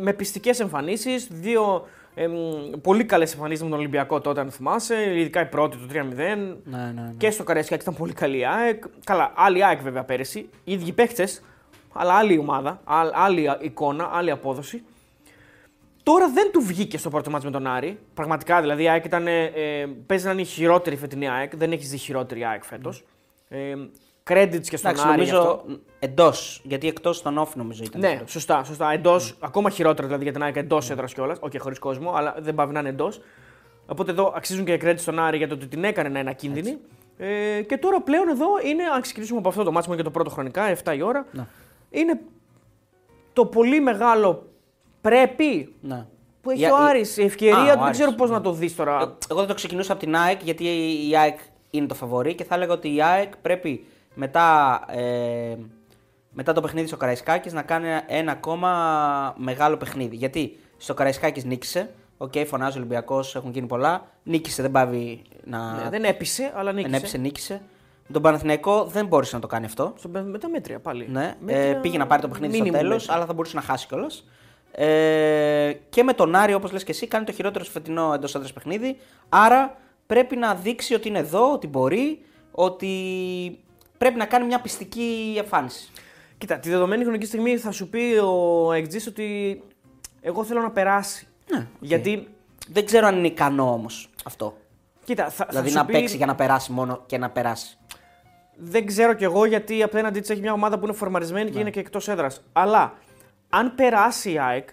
με 0.02 0.14
πιστικές 0.14 0.60
εμφανίσεις. 0.60 1.28
Δύο 1.32 1.88
εμ, 2.16 2.32
πολύ 2.82 3.04
καλές 3.06 3.34
εμφανίσεις 3.34 3.64
με 3.64 3.70
τον 3.70 3.78
Ολυμπιακό 3.80 4.22
τότε, 4.22 4.40
αν 4.40 4.52
θυμάσαι. 4.52 5.18
Ειδικά 5.20 5.42
η 5.42 5.46
πρώτη 5.46 5.78
του 5.78 5.88
3-0. 5.92 5.94
Ναι, 5.94 6.04
ναι, 6.24 6.92
ναι. 6.96 7.14
Και 7.18 7.30
στο 7.32 7.44
Καραϊσκάκι 7.44 7.82
ήταν 7.82 7.96
πολύ 7.96 8.14
καλή 8.14 8.38
η 8.38 8.46
ΑΕΚ. 8.46 8.84
Καλά, 9.04 9.32
άλλη 9.36 9.66
ΑΕΚ 9.66 9.82
βέβαια 9.82 10.04
πέρυσι. 10.04 10.50
Οι 10.64 10.74
ίδιοι 10.74 10.92
παίχτες, 10.92 11.42
αλλά 11.94 12.14
άλλη 12.14 12.38
ομάδα, 12.38 12.82
άλλ- 12.84 13.12
άλλη 13.14 13.48
εικόνα, 13.62 14.10
άλλη 14.14 14.32
απόδοση. 14.32 14.84
Τώρα 16.04 16.30
δεν 16.30 16.52
του 16.52 16.62
βγήκε 16.62 16.98
στο 16.98 17.10
πρώτο 17.10 17.30
μάτς 17.30 17.44
με 17.46 17.52
τον 17.52 17.68
Άρη. 17.68 18.00
Πραγματικά 18.14 18.62
δηλαδή 18.62 18.84
η 18.84 18.90
ΑΕΚ 18.90 19.06
ήταν. 19.06 19.28
Ε, 19.28 19.44
ε, 19.46 19.86
παίζει 20.06 20.26
να 20.26 20.32
είναι 20.32 20.42
η 20.42 20.46
χειρότερη 20.46 20.96
φετινή 20.96 21.30
ΑΕΚ. 21.30 21.56
Δεν 21.56 21.72
έχει 21.72 21.86
δει 21.86 21.98
χειρότερη 21.98 22.46
ΑΕΚ 22.46 22.64
φέτος. 22.64 23.04
Ε, 23.50 23.74
credits 24.30 24.68
και 24.70 24.78
στον 24.78 24.92
Εντάξει, 24.92 25.08
Άρη. 25.08 25.24
γι' 25.24 25.30
αυτό. 25.30 25.44
νομίζω 25.44 25.80
εντός. 26.00 26.62
Γιατί 26.64 26.88
εκτός 26.88 27.22
των 27.22 27.40
off 27.40 27.48
νομίζω 27.56 27.84
ήταν. 27.84 28.02
Ναι, 28.02 28.08
αυτό. 28.08 28.28
σωστά. 28.28 28.64
σωστά. 28.64 28.92
Εντός, 28.92 29.36
ακόμα 29.40 29.70
χειρότερα 29.70 30.06
δηλαδή 30.08 30.24
για 30.24 30.34
την 30.34 30.44
ΑΕΚ 30.44 30.56
εντός 30.56 30.90
έδρας 30.90 31.14
κιόλας. 31.14 31.38
Όχι 31.42 31.58
χωρίς 31.60 31.80
κόσμο, 31.80 32.12
αλλά 32.16 32.36
δεν 32.40 32.56
πάβει 32.56 32.74
να 32.74 32.80
είναι 32.80 32.90
εντός. 32.90 33.22
Οπότε 33.88 34.12
εδώ 34.12 34.34
αξίζουν 34.36 34.66
και 34.66 34.80
credit 34.84 34.98
στον 34.98 35.20
Άρη 35.20 35.38
για 35.38 35.48
το 35.48 35.54
ότι 35.54 35.68
την 35.68 35.84
έκανε 35.84 36.10
να 36.10 36.20
είναι 36.20 36.30
ακίνδυνη. 36.30 36.78
Ε, 37.18 37.62
και 37.62 37.78
τώρα 37.78 38.02
πλέον 38.02 38.28
εδώ 38.30 38.46
είναι, 38.66 38.84
αν 38.96 39.02
ξεκινήσουμε 39.02 39.40
από 39.40 39.50
αυτό 39.50 39.64
το 39.64 39.72
μάτσο, 39.72 39.88
είναι 39.90 39.98
και 39.98 40.04
το 40.04 40.12
πρώτο 40.12 40.30
χρονικά, 40.30 40.76
7 40.84 40.96
η 40.98 41.02
ώρα. 41.02 41.26
Ναι. 41.32 41.48
Είναι 41.90 42.20
το 43.34 43.46
πολύ 43.46 43.80
μεγάλο 43.80 44.48
πρέπει 45.02 45.76
Ναι. 45.82 46.06
που 46.42 46.50
έχει 46.50 46.60
Για- 46.60 46.74
ο 46.74 46.76
Άρης. 46.76 47.18
Η 47.18 47.24
ευκαιρία 47.24 47.56
Α, 47.58 47.62
ο 47.62 47.64
του, 47.66 47.70
δεν 47.74 47.80
Άρης. 47.84 47.98
ξέρω 47.98 48.12
πώς 48.12 48.30
να 48.30 48.42
το 48.42 48.52
δεις 48.52 48.76
τώρα. 48.76 49.02
Ε, 49.02 49.06
Εγώ 49.32 49.40
θα 49.42 49.46
το 49.46 49.54
ξεκινούσα 49.54 49.92
από 49.94 50.02
την 50.02 50.16
ΑΕΚ 50.16 50.44
γιατί 50.44 50.64
η 51.10 51.18
ΑΕΚ 51.18 51.40
είναι 51.70 51.88
το 51.88 51.94
φαβορή 51.94 52.36
και 52.36 52.44
θα 52.44 52.56
έλεγα 52.56 52.74
ότι 52.74 52.96
η 52.96 53.02
ΑΕΚ 53.02 53.36
πρέπει 53.38 53.86
μετά, 54.20 54.80
ε, 54.92 55.56
μετά 56.32 56.54
το 56.54 56.62
παιχνίδι 56.62 56.88
στο 56.88 56.98
Καραϊσκάκης 56.98 57.54
να 57.54 57.62
κάνει 57.62 57.88
ένα 58.08 58.32
ακόμα 58.32 59.34
μεγάλο 59.38 59.78
παιχνίδι. 59.78 60.16
Γιατί 60.16 60.58
στο 60.78 60.94
Καραϊσκάκης 60.94 61.44
νίκησε, 61.46 61.90
οκ, 62.18 62.34
φωνάζει 62.48 62.78
ο 62.78 62.80
Ολυμπιακός, 62.80 63.36
έχουν 63.36 63.52
γίνει 63.52 63.68
πολλά, 63.68 64.08
νίκησε, 64.24 64.62
δεν 64.62 64.72
παύει 64.72 65.22
να... 65.44 65.74
Ναι, 65.74 65.90
δεν 65.90 66.04
έπεισε, 66.04 66.52
αλλά 66.56 66.72
νίκησε. 66.72 66.90
δεν 66.90 67.00
έπεισε, 67.00 67.18
νίκησε. 67.18 67.62
Με 68.08 68.14
τον 68.14 68.22
Παναθηναϊκό 68.22 68.86
δεν 68.86 69.06
μπόρεσε 69.06 69.36
να 69.36 69.42
το 69.42 69.48
κάνει 69.48 69.66
αυτό. 69.66 69.94
Στο- 69.98 70.10
με 70.10 70.38
τα 70.38 70.50
μέτρια 70.50 70.80
πάλι. 70.80 71.08
Ναι, 71.10 71.36
Μέτρια 71.40 71.62
ε, 71.62 71.74
πήγε 71.74 71.98
να 71.98 72.08
πάρει 72.08 72.22
το 72.22 72.28
παιχνίδι 72.28 72.56
στο 72.56 72.66
minimum 72.66 72.72
τέλος, 72.72 72.94
μέτρια. 72.94 73.16
αλλά 73.16 73.26
θα 73.26 73.34
μπορούσε 73.34 73.56
να 73.56 73.62
χάσει 73.62 73.88
κιόλας. 73.88 74.28
Ε, 74.72 75.74
και 75.90 76.04
με 76.04 76.14
τον 76.14 76.36
Άρη, 76.36 76.54
όπως 76.54 76.72
λες 76.72 76.84
και 76.84 76.92
εσύ, 76.92 77.08
κάνει 77.08 77.26
το 77.26 77.32
χειρότερο 77.32 77.64
στο 77.64 77.74
φετινό 77.74 78.12
εντός 78.14 78.36
έδρας 78.36 78.50
παιχνίδι. 78.54 78.98
Άρα 79.30 79.78
πρέπει 80.08 80.36
να 80.36 80.54
δείξει 80.56 80.94
ότι 80.94 81.08
είναι 81.08 81.20
εδώ, 81.20 81.52
ότι 81.54 81.68
μπορεί, 81.68 82.20
ότι 82.52 82.88
πρέπει 83.98 84.16
να 84.18 84.26
κάνει 84.26 84.46
μια 84.46 84.60
πειστική 84.62 85.36
εμφάνιση. 85.38 85.90
Κοίτα, 86.38 86.58
τη 86.60 86.70
δεδομένη 86.70 87.04
χρονική 87.04 87.26
στιγμή 87.26 87.58
θα 87.58 87.72
σου 87.72 87.90
πει 87.90 88.18
ο 88.24 88.72
ΑΕΚτζής 88.72 89.08
ότι 89.10 89.62
εγώ 90.22 90.44
θέλω 90.44 90.62
να 90.62 90.72
περάσει. 90.72 91.28
Ναι, 91.52 91.58
οκ. 91.58 91.64
Γιατί, 91.80 92.28
Δεν 92.68 92.86
ξέρω 92.86 93.08
αν 93.08 93.18
είναι 93.18 93.28
ικανό 93.28 93.72
όμως 93.74 94.10
αυτό. 94.26 94.58
κοίτα, 95.04 95.30
θα, 95.30 95.46
δηλαδή 95.50 95.70
θα 95.70 95.74
να 95.76 95.80
σου 95.82 95.86
πει, 95.86 95.94
παίξει 95.94 96.18
για 96.18 96.26
να 96.26 96.36
περάσει 96.36 96.72
μόνο 96.72 97.04
και 97.06 97.18
να 97.18 97.30
περάσει. 97.30 97.78
Δεν 98.56 98.86
ξέρω 98.86 99.14
κι 99.14 99.24
εγώ 99.24 99.46
γιατί 99.46 99.84
απέναντί 99.84 100.20
της 100.20 100.30
έχει 100.30 100.42
μια 100.42 100.54
ομάδα 100.54 100.80
που 100.80 100.86
είναι 100.86 100.94
φορμαρισμένη 100.94 101.46
Ναι. 101.46 101.52
και 101.52 101.60
είναι 101.60 101.70
και 101.70 101.80
εκτός 101.80 102.08
έδρας. 102.08 102.44
Αλλά 102.54 102.94
αν 103.50 103.76
περάσει 103.76 104.32
η 104.32 104.40
ΑΕΚ, 104.40 104.70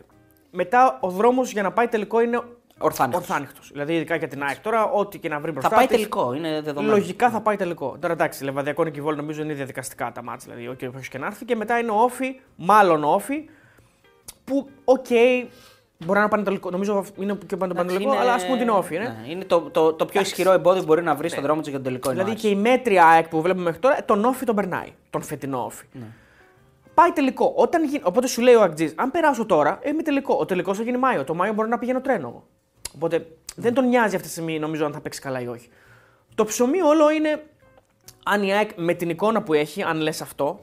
μετά 0.51 0.99
ο 1.01 1.09
δρόμος 1.11 1.53
για 1.53 1.63
να 1.63 1.73
πάει 1.73 1.89
τελικό 1.89 2.21
είναι 2.21 2.37
Ορθάνυχτος. 2.37 2.64
Ορθάνυχτος. 2.79 3.71
Δηλαδή, 3.73 3.95
ειδικά 3.95 4.17
για 4.17 4.29
την 4.29 4.43
ΑΕΚ 4.43 4.59
τώρα, 4.59 4.85
ό,τι 4.85 5.19
και 5.19 5.29
να 5.29 5.41
βρει 5.41 5.51
μπροστά. 5.51 5.69
Θα 5.69 5.77
πάει 5.77 5.87
της, 5.87 5.97
τελικό, 5.97 6.35
είναι 6.35 6.61
δεδομένο. 6.61 6.93
Λογικά 6.93 7.31
θα 7.31 7.41
πάει 7.41 7.57
τελικό. 7.57 7.97
Τώρα 8.01 8.13
εντάξει, 8.13 8.45
Λεβαδιακό 8.45 8.89
και 8.89 9.01
Βόλο 9.01 9.17
νομίζω 9.17 9.43
είναι 9.43 9.55
διαδικαστικά 9.55 10.13
τα 10.13 10.23
ματς. 10.23 10.55
Δηλαδή, 10.55 10.69
όποιο 10.69 11.01
και 11.11 11.19
να 11.19 11.27
έρθει. 11.27 11.45
Και 11.45 11.57
μετά 11.57 11.79
είναι 11.79 11.91
ΟΦΗ, 11.91 12.41
μάλλον 12.57 13.05
ΟΦΗ, 13.05 13.49
που 14.45 14.69
οκ, 14.85 15.07
μπορεί 16.05 16.19
να 16.19 16.29
πάνε 16.29 16.43
τελικό. 16.43 16.71
Νομίζω 16.71 17.05
είναι 17.19 17.39
και 17.47 17.57
πάνε 17.57 17.73
Εντάξει, 17.73 17.97
τελικό, 17.97 18.17
αλλά 18.17 18.35
ας 18.35 18.43
πούμε 18.43 18.55
ότι 18.55 18.63
είναι 18.63 18.73
ΟΦΗ. 18.73 18.97
Ναι. 18.97 19.03
ναι, 19.03 19.31
είναι 19.31 19.45
το, 19.45 19.61
το, 19.61 19.93
το 19.93 20.05
πιο 20.05 20.21
ισχυρό 20.21 20.53
εμπόδιο 20.53 20.81
που 20.81 20.87
μπορεί 20.87 21.03
να 21.03 21.15
βρει 21.15 21.29
στον 21.29 21.43
δρόμο 21.43 21.61
του 21.61 21.69
για 21.69 21.79
τον 21.79 21.87
τελικό. 21.87 22.11
είναι 22.11 22.21
ο 22.21 22.25
Δηλαδή 22.25 22.47
Άρης. 22.47 22.57
και 22.57 22.69
η 22.69 22.71
μέτρια 22.71 23.07
ΑΕΚ 23.07 23.29
που 23.29 23.41
βλέπουμε 23.41 23.65
μέχρι 23.65 23.81
τώρα, 23.81 24.05
τον 24.05 24.25
ΟΦΗ 24.25 24.45
τον 24.45 24.55
περνάει. 24.55 24.89
Τον 25.11 25.23
φετινό 25.23 25.65
ΟΦΗ. 25.65 25.85
Ναι. 25.93 26.07
Πάει 26.95 27.11
τελικό. 27.11 27.53
Όταν 27.57 27.85
γίνει... 27.85 28.01
Οπότε 28.05 28.27
σου 28.27 28.41
λέει 28.41 28.55
ο 28.55 28.63
Αγτζή, 28.63 28.93
αν 28.95 29.11
περάσω 29.11 29.47
τώρα, 29.47 29.79
ε, 29.83 29.89
είμαι 29.89 30.03
τελικό. 30.03 30.37
Ο 30.41 30.45
τελικός 30.45 30.77
θα 30.77 30.83
γίνει 30.83 30.97
Μάιο. 30.97 31.25
Το 31.25 31.35
Μάιο 31.35 31.53
μπορεί 31.53 31.69
να 31.69 31.79
πηγαίνω 31.79 32.01
τρένο. 32.01 32.45
Εγώ. 32.97 33.07
Οπότε 33.07 33.27
δεν 33.57 33.75
τον 33.75 33.89
νοιάζει 33.89 34.15
αυτή 34.15 34.27
τη 34.27 34.33
στιγμή, 34.33 34.59
νομίζω, 34.59 34.85
αν 34.85 34.93
θα 34.93 35.01
παίξει 35.01 35.21
καλά 35.21 35.41
ή 35.41 35.47
όχι. 35.47 35.69
Το 36.35 36.45
ψωμί 36.45 36.83
όλο 36.83 37.11
είναι 37.11 37.43
αν 38.25 38.43
η 38.43 38.53
ΑΕΚ 38.53 38.71
με 38.77 38.95
την 38.95 39.09
εικόνα 39.09 39.43
που 39.43 39.53
έχει, 39.55 39.83
αν 39.83 39.97
λες 40.01 40.21
αυτό, 40.21 40.61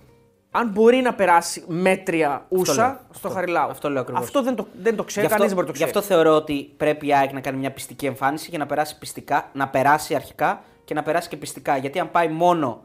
αν 0.52 0.70
μπορεί 0.70 0.98
να 0.98 1.14
περάσει 1.14 1.64
μέτρια 1.68 2.46
ούσα 2.50 2.74
λέω. 2.74 2.92
στο 2.94 3.06
Αυτό- 3.12 3.30
Χαριλάου. 3.30 3.70
αυτό 3.70 3.90
λέω 3.90 4.02
ακριβώς. 4.02 4.24
Αυτό 4.24 4.44
δεν 4.44 4.56
το, 4.56 4.68
δεν 4.82 4.96
το 4.96 5.04
ξέρει, 5.04 5.26
Γι' 5.26 5.32
κανείς 5.32 5.46
αυτό, 5.46 5.46
δεν 5.46 5.54
μπορεί 5.56 5.68
να 5.68 5.74
το 5.74 5.78
γι' 5.78 5.84
ξέρει. 5.92 5.98
αυτό 6.06 6.14
θεωρώ 6.14 6.36
ότι 6.36 6.74
πρέπει 6.78 7.08
η 7.08 7.14
ΑΕΚ 7.14 7.32
να 7.34 7.42
κάνει 7.42 7.58
μια 7.58 7.72
πιστική 7.72 8.06
εμφάνιση 8.06 8.50
και 8.50 8.58
να 8.58 8.66
περάσει 8.66 8.98
πιστικά, 8.98 9.50
να 9.54 9.68
περάσει 9.70 10.16
αρχικά 10.16 10.62
και 10.86 10.94
να 10.94 11.04
περάσει 11.04 11.30
και 11.30 11.38
πιστικά. 11.38 11.78
Γιατί 11.78 12.00
αν 12.00 12.12
πάει 12.12 12.28
μόνο 12.28 12.84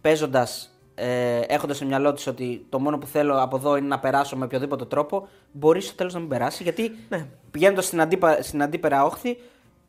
παίζοντας, 0.00 0.71
ε, 1.04 1.38
έχοντας 1.38 1.76
στο 1.76 1.86
μυαλό 1.86 2.12
της 2.12 2.26
ότι 2.26 2.66
το 2.68 2.78
μόνο 2.80 2.98
που 2.98 3.06
θέλω 3.06 3.42
από 3.42 3.56
εδώ 3.56 3.76
είναι 3.76 3.86
να 3.86 3.98
περάσω 3.98 4.36
με 4.36 4.44
οποιοδήποτε 4.44 4.84
τρόπο, 4.84 5.28
μπορείς 5.52 5.84
στο 5.86 5.94
τέλος 5.94 6.12
να 6.14 6.20
μην 6.20 6.28
περάσεις. 6.28 6.60
Γιατί 6.60 6.96
Ναι. 7.08 7.26
πηγαίνοντας 7.50 7.84
στην, 7.86 8.00
αντίπα, 8.00 8.42
στην 8.42 8.62
αντίπερα 8.62 9.04
όχθη 9.04 9.38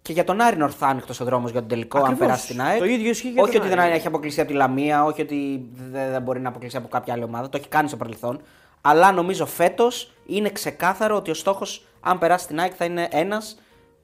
και 0.02 0.14
για 0.14 0.24
τον 0.24 0.42
Άρη 0.42 0.56
είναι 0.56 0.64
ορθάνυχτο 0.64 1.14
ο 1.22 1.26
δρόμος 1.26 1.52
για 1.52 1.60
τον 1.60 1.70
τελικό, 1.70 1.98
Ακριβώς. 1.98 2.20
αν 2.22 2.28
περάσεις 2.28 2.48
την 2.50 2.62
ΑΕΚ. 2.62 2.78
Το 2.80 2.86
ίδιο 2.86 3.10
ισχύει 3.10 3.30
για 3.30 3.42
όχι 3.44 3.52
τον 3.52 3.62
ότι 3.62 3.70
δεν 3.70 3.80
Άρη. 3.80 3.92
έχει 3.92 4.08
αποκλειστεί 4.08 4.42
από 4.42 4.50
τη 4.50 4.56
Λαμία, 4.56 5.04
όχι 5.04 5.22
ότι 5.22 5.70
δεν, 5.92 6.12
δεν 6.12 6.22
μπορεί 6.22 6.40
να 6.40 6.50
αποκλειστεί 6.50 6.78
από 6.78 6.88
κάποια 6.88 7.14
άλλη 7.14 7.24
ομάδα. 7.24 7.50
Το 7.50 7.58
έχει 7.58 7.68
κάνει 7.68 7.88
στο 7.88 7.98
παρελθόν. 7.98 8.42
Αλλά 8.82 9.12
νομίζω 9.12 9.46
φέτος 9.46 10.12
είναι 10.26 10.50
ξεκάθαρο 10.50 11.16
ότι 11.16 11.32
ο 11.32 11.34
στόχος, 11.34 11.86
αν 12.02 12.20
περάσεις 12.20 12.48
την 12.48 12.60
ΑΕΚ, 12.60 12.72
θα 12.78 12.86
είναι 12.86 13.08
ένας 13.12 13.60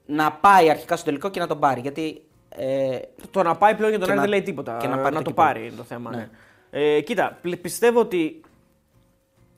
να 0.06 0.32
πάει 0.32 0.70
αρχικά 0.70 0.96
στο 0.96 1.04
τελικό 1.04 1.28
και 1.28 1.40
να 1.40 1.46
τον 1.46 1.58
πάρει. 1.58 1.80
Γιατί. 1.80 2.22
Ε, 2.56 2.98
Το 3.30 3.42
να 3.42 3.56
πάει 3.56 3.74
πλέον 3.74 3.90
για 3.90 3.98
τον 3.98 4.08
Και 4.08 4.12
Άρη 4.12 4.20
να- 4.20 4.20
δεν 4.20 4.30
λέει 4.36 4.42
τίποτα. 4.42 4.76
και 4.80 4.86
να 4.86 4.96
να, 4.96 5.02
πάρει 5.02 5.14
το 5.16 5.22
το 5.22 5.28
κύπελλο. 5.30 5.46
πάρει 5.48 5.66
είναι 5.66 5.76
το 5.76 5.82
θέμα. 5.82 6.10
Ναι. 6.10 6.16
Ναι. 6.16 6.28
Ε, 6.70 7.00
κοίτα, 7.00 7.38
πλ- 7.42 7.56
πιστεύω 7.56 8.00
ότι 8.00 8.40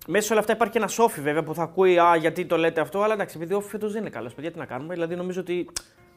μέσα 0.07 0.27
σε 0.27 0.33
όλα 0.33 0.41
αυτά 0.41 0.53
υπάρχει 0.53 0.73
και 0.73 0.79
ένα 0.79 0.89
σόφι 0.89 1.21
βέβαια 1.21 1.43
που 1.43 1.55
θα 1.55 1.63
ακούει 1.63 1.99
Α, 1.99 2.17
γιατί 2.17 2.47
το 2.47 2.57
λέτε 2.57 2.81
αυτό, 2.81 3.03
αλλά 3.03 3.15
εντάξει, 3.15 3.37
επειδή 3.37 3.55
ο 3.55 3.61
φέτος 3.61 3.93
δεν 3.93 4.01
είναι 4.01 4.11
καλός, 4.11 4.35
παιδιά, 4.35 4.51
τι 4.51 4.59
να 4.59 4.65
κάνουμε. 4.67 4.95
Δηλαδή 4.95 5.15
νομίζω 5.17 5.41
ότι 5.41 5.69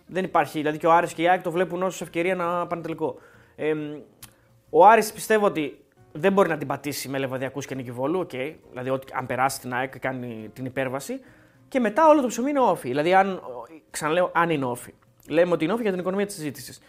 δεν 0.08 0.24
υπάρχει. 0.24 0.58
Δηλαδή 0.58 0.78
και 0.78 0.88
ο 0.88 0.92
Άρης 0.92 1.14
και 1.14 1.22
η 1.22 1.28
ΑΕΚ 1.30 1.42
το 1.42 1.52
βλέπουν 1.52 1.84
ως 1.84 2.02
ευκαιρία 2.02 2.36
να 2.36 2.68
πάνε 2.68 2.82
τελικό. 2.82 3.16
Ε, 3.56 3.74
Ο 4.70 4.86
Άρης 4.88 5.12
πιστεύω 5.14 5.46
ότι 5.46 5.80
δεν 6.12 6.34
μπορεί 6.34 6.50
να 6.50 6.58
την 6.58 6.68
πατήσει 6.68 7.10
με 7.10 7.18
Λεβαδιακούς 7.18 7.66
και 7.66 7.76
Νικηβόλου. 7.76 8.28
Okay. 8.32 8.54
Δηλαδή, 8.70 8.90
ότι, 8.90 9.14
αν 9.16 9.26
περάσει 9.26 9.60
την 9.60 9.74
ΑΕΚ, 9.74 10.00
κάνει 10.00 10.50
την 10.54 10.66
υπέρβαση. 10.66 11.20
Και 11.68 11.80
μετά 11.80 12.08
όλο 12.08 12.22
το 12.22 12.28
ψωμί 12.28 12.50
είναι 12.50 12.60
όφη. 12.60 12.88
Δηλαδή, 12.88 13.14
αν, 13.14 13.42
ξαναλέω, 13.90 14.32
αν 14.34 14.50
είναι 14.50 14.66
όφη. 14.66 14.94
Λέμε 15.28 15.52
ότι 15.54 15.64
είναι 15.64 15.74
όφη 15.74 15.82
για 15.82 15.92
την 15.92 16.00
οικονομία 16.00 16.26
της 16.26 16.36
συζήτησης. 16.36 16.82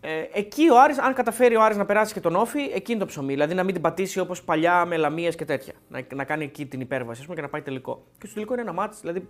Ε, 0.00 0.24
εκεί 0.32 0.70
ο 0.70 0.80
Άρης, 0.80 0.98
αν 0.98 1.14
καταφέρει 1.14 1.56
ο 1.56 1.62
Άρης 1.62 1.76
να 1.76 1.84
περάσει 1.84 2.12
και 2.12 2.20
τον 2.20 2.36
όφη, 2.36 2.60
εκεί 2.74 2.90
είναι 2.90 3.00
το 3.00 3.06
ψωμί. 3.06 3.32
Δηλαδή 3.32 3.54
να 3.54 3.64
μην 3.64 3.72
την 3.72 3.82
πατήσει 3.82 4.20
όπως 4.20 4.42
παλιά 4.42 4.84
με 4.84 4.96
λαμίες 4.96 5.34
και 5.34 5.44
τέτοια. 5.44 5.72
Να, 5.88 6.00
να 6.14 6.24
κάνει 6.24 6.44
εκεί 6.44 6.66
την 6.66 6.80
υπέρβαση 6.80 7.22
πούμε, 7.22 7.34
και 7.34 7.40
να 7.40 7.48
πάει 7.48 7.62
τελικό. 7.62 8.04
Και 8.18 8.26
στο 8.26 8.34
τελικό 8.34 8.52
είναι 8.52 8.62
ένα 8.62 8.72
μάτι. 8.72 8.96
Δηλαδή, 9.00 9.26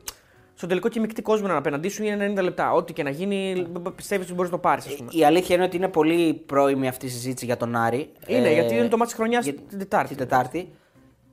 στο 0.54 0.66
τελικό 0.66 0.88
και 0.88 1.00
μεικτή 1.00 1.22
κόσμο 1.22 1.46
να 1.46 1.56
απέναντί 1.56 1.88
σου 1.88 2.04
είναι 2.04 2.32
90 2.36 2.42
λεπτά. 2.42 2.72
Ό,τι 2.72 2.92
και 2.92 3.02
να 3.02 3.10
γίνει, 3.10 3.66
πιστεύεις 3.94 4.26
ότι 4.26 4.34
μπορείς 4.34 4.50
να 4.50 4.56
το 4.56 4.62
πάρεις. 4.62 4.86
Η 5.10 5.24
αλήθεια 5.24 5.54
είναι 5.54 5.64
ότι 5.64 5.76
είναι 5.76 5.88
πολύ 5.88 6.34
πρώιμη 6.34 6.88
αυτή 6.88 7.06
η 7.06 7.08
συζήτηση 7.08 7.44
για 7.44 7.56
τον 7.56 7.76
Άρη. 7.76 8.12
Είναι, 8.26 8.48
ε, 8.48 8.52
γιατί 8.52 8.74
είναι 8.74 8.88
το 8.88 8.96
μάτι 8.96 9.14
χρονιάς 9.14 9.44
την 9.44 9.78
Τετάρτη. 9.78 10.08
Την 10.08 10.16
Τετάρτη. 10.16 10.70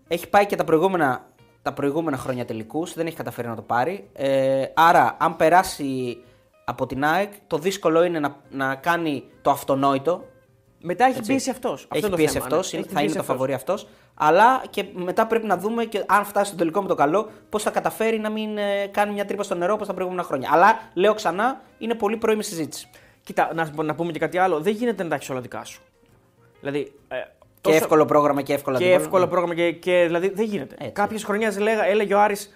Έχει 0.07 0.29
πάει 0.29 0.45
και 0.45 0.55
τα 0.55 0.63
προηγούμενα, 0.63 1.25
τα 1.61 1.73
προηγούμενα 1.73 2.17
χρόνια 2.17 2.45
τελικούς, 2.45 2.93
δεν 2.93 3.05
έχει 3.05 3.15
καταφέρει 3.15 3.47
να 3.47 3.55
το 3.55 3.61
πάρει. 3.61 4.09
Ε, 4.13 4.65
άρα, 4.73 5.17
αν 5.19 5.35
περάσει 5.35 6.17
από 6.63 6.85
την 6.85 7.05
ΑΕΚ, 7.05 7.33
το 7.47 7.57
δύσκολο 7.57 8.03
είναι 8.03 8.19
να, 8.19 8.35
να 8.49 8.75
κάνει 8.75 9.23
το 9.41 9.49
αυτονόητο. 9.49 10.25
Μετά 10.85 11.05
έχει 11.05 11.21
πίεση 11.21 11.49
αυτός. 11.49 11.87
Έχει 11.93 12.09
πίεση 12.09 12.37
αυτός, 12.37 12.73
ναι. 12.73 12.81
θα 12.83 13.01
είναι 13.01 13.13
το 13.13 13.23
φαβορή 13.23 13.53
αυτός. 13.53 13.87
Αλλά 14.13 14.63
και 14.69 14.85
μετά 14.93 15.27
πρέπει 15.27 15.45
να 15.45 15.57
δούμε 15.57 15.85
και 15.85 16.03
αν 16.07 16.25
φτάσει 16.25 16.47
στο 16.47 16.57
τελικό 16.57 16.81
με 16.81 16.87
το 16.87 16.95
καλό, 16.95 17.29
πώς 17.49 17.63
θα 17.63 17.69
καταφέρει 17.69 18.19
να 18.19 18.29
μην 18.29 18.57
ε, 18.57 18.87
κάνει 18.91 19.13
μια 19.13 19.25
τρύπα 19.25 19.43
στο 19.43 19.55
νερό 19.55 19.73
όπως 19.73 19.87
τα 19.87 19.93
προηγούμενα 19.93 20.23
χρόνια. 20.23 20.49
Αλλά 20.51 20.79
λέω 20.93 21.13
ξανά, 21.13 21.61
είναι 21.77 21.95
πολύ 21.95 22.17
πρώιμη 22.17 22.43
συζήτηση. 22.43 22.89
Κοίτα, 23.23 23.49
να, 23.53 23.83
να 23.83 23.95
πούμε 23.95 24.11
και 24.11 24.19
κάτι 24.19 24.37
άλλο. 24.37 24.59
Δεν 24.59 24.73
γίνεται 24.73 25.03
να 25.03 25.09
τα 25.09 25.15
έχεις 25.15 25.29
όλα 25.29 25.41
δικά 25.41 25.63
σου. 25.63 25.81
Δηλαδή, 26.59 26.93
ε, 27.07 27.15
και 27.61 27.71
εύκολο 27.71 28.05
πρόγραμμα 28.05 28.41
και 28.41 28.53
εύκολα 28.53 28.77
Και 28.77 28.91
εύκολο 28.91 29.27
πρόγραμμα 29.27 29.55
και, 29.55 29.71
και 29.71 30.03
δηλαδή 30.05 30.29
δεν 30.29 30.45
γίνεται. 30.45 30.89
Κάποιες 30.93 31.23
χρονιές 31.23 31.57
έλεγε 31.87 32.13
ο 32.13 32.21
Άρης 32.21 32.53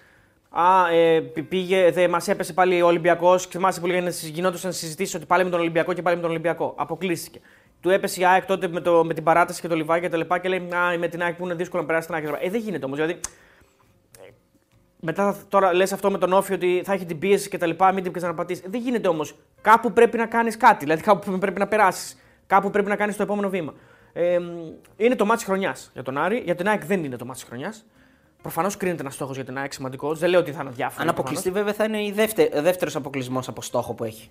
Α, 0.50 0.92
ε, 0.92 1.20
πήγε, 1.20 1.90
δε, 1.90 2.08
μας 2.08 2.28
έπεσε 2.28 2.52
πάλι 2.52 2.82
ο 2.82 2.86
Ολυμπιακός. 2.86 3.46
Θυμάσαι 3.46 3.80
που 3.80 3.86
λέγανε 3.86 4.10
γινόντουσαν 4.10 4.72
συζητήσεις 4.72 5.14
ότι 5.14 5.26
πάλι 5.26 5.44
με 5.44 5.50
τον 5.50 5.60
Ολυμπιακό 5.60 5.92
και 5.92 6.02
πάλι 6.02 6.16
με 6.16 6.22
τον 6.22 6.30
Ολυμπιακό. 6.30 6.74
Αποκλείστηκε. 6.76 7.40
Του 7.80 7.90
έπεσε 7.90 8.20
η 8.20 8.24
ΑΕΚ 8.24 8.44
τότε 8.44 8.68
με, 8.68 8.80
το, 8.80 9.04
με 9.04 9.14
την 9.14 9.24
παράταση 9.24 9.60
και 9.60 9.68
το 9.68 9.76
λιβάκι 9.76 10.00
και 10.00 10.08
τα 10.08 10.16
λοιπά 10.16 10.38
και 10.38 10.48
λέει 10.48 10.58
Α, 10.58 10.98
με 10.98 11.08
την 11.08 11.22
ΑΕΚ 11.22 11.34
που 11.34 11.44
είναι 11.44 11.54
δύσκολο 11.54 11.82
να 11.82 11.88
περάσει 11.88 12.06
την 12.06 12.16
ΑΕΚ. 12.16 12.26
Ε, 12.40 12.50
δεν 12.50 12.60
γίνεται 12.60 12.84
όμως. 12.84 12.98
Δηλαδή, 12.98 13.20
ε, 14.20 14.28
μετά 15.00 15.36
τώρα 15.48 15.74
λες 15.74 15.92
αυτό 15.92 16.10
με 16.10 16.18
τον 16.18 16.32
Όφη 16.32 16.52
ότι 16.52 16.82
θα 16.84 16.92
έχει 16.92 17.04
την 17.04 17.18
πίεση 17.18 17.48
και 17.48 17.58
τα 17.58 17.66
λοιπά, 17.66 17.92
μην 17.92 18.02
την 18.02 18.12
ξαναπατήσει. 18.12 18.62
Δεν 18.66 18.80
γίνεται 18.80 19.08
όμως. 19.08 19.34
Κάπου 19.60 19.92
πρέπει 19.92 20.16
να 20.16 20.26
κάνεις 20.26 20.56
κάτι. 20.56 20.84
Δηλαδή 20.84 21.02
κάπου 21.02 21.38
πρέπει 21.38 21.58
να 21.58 21.66
περάσεις. 21.66 22.18
Κάπου 22.46 22.70
πρέπει 22.70 22.88
να 22.88 22.96
κάνεις 22.96 23.16
το 23.16 23.22
επόμενο 23.22 23.48
βήμα. 23.48 23.74
Ε, 24.12 24.38
είναι 24.96 25.16
το 25.16 25.24
μάτι 25.24 25.44
χρονιάς 25.44 25.90
για 25.92 26.02
τον 26.02 26.18
Άρη. 26.18 26.42
Για 26.44 26.54
την 26.54 26.68
ΑΕΚ 26.68 26.84
δεν 26.84 27.04
είναι 27.04 27.16
το 27.16 27.24
μάτι 27.24 27.44
χρονιάς. 27.44 27.84
Προφανώς 28.42 28.76
κρίνεται 28.76 29.00
ένας 29.00 29.14
στόχος 29.14 29.36
για 29.36 29.44
την 29.44 29.58
ΑΕΚ 29.58 29.72
σημαντικό. 29.72 30.14
Δεν 30.14 30.30
λέω 30.30 30.40
ότι 30.40 30.52
θα 30.52 30.62
είναι 30.62 30.70
διάφορο. 30.70 31.02
Αν 31.02 31.08
αποκλειστεί, 31.08 31.50
βέβαια, 31.50 31.72
θα 31.72 31.84
είναι 31.84 31.98
ο 32.56 32.62
δεύτερος 32.62 32.96
αποκλεισμός 32.96 33.48
από 33.48 33.62
στόχο 33.62 33.94
που 33.94 34.04
έχει. 34.04 34.30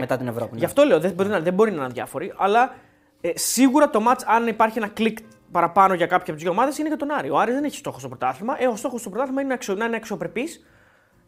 Μετά 0.00 0.16
την 0.16 0.28
Ευρώπη. 0.28 0.52
Ναι. 0.52 0.58
Γι' 0.58 0.64
αυτό 0.64 0.84
λέω 0.84 1.00
δεν 1.00 1.12
μπορεί 1.12 1.28
να, 1.28 1.40
δεν 1.40 1.54
μπορεί 1.54 1.70
να 1.70 1.76
είναι 1.76 1.84
αδιάφορη, 1.84 2.32
αλλά 2.36 2.74
ε, 3.20 3.30
σίγουρα 3.34 3.90
το 3.90 4.00
match, 4.08 4.20
αν 4.26 4.46
υπάρχει 4.46 4.78
ένα 4.78 4.88
κλικ 4.88 5.18
παραπάνω 5.50 5.94
για 5.94 6.06
κάποια 6.06 6.24
από 6.24 6.32
τις 6.32 6.42
δύο 6.42 6.50
ομάδες, 6.50 6.78
είναι 6.78 6.88
για 6.88 6.96
τον 6.96 7.10
Άρη. 7.10 7.30
Ο 7.30 7.38
Άρης 7.38 7.54
δεν 7.54 7.64
έχει 7.64 7.76
στόχος 7.76 8.00
στο 8.00 8.08
πρωτάθλημα. 8.08 8.62
Ε, 8.62 8.66
ο 8.66 8.76
στόχος 8.76 9.00
στο 9.00 9.10
πρωτάθλημα 9.10 9.40
είναι 9.40 9.58
να 9.76 9.84
είναι 9.84 9.96
αξιοπρεπής. 9.96 10.66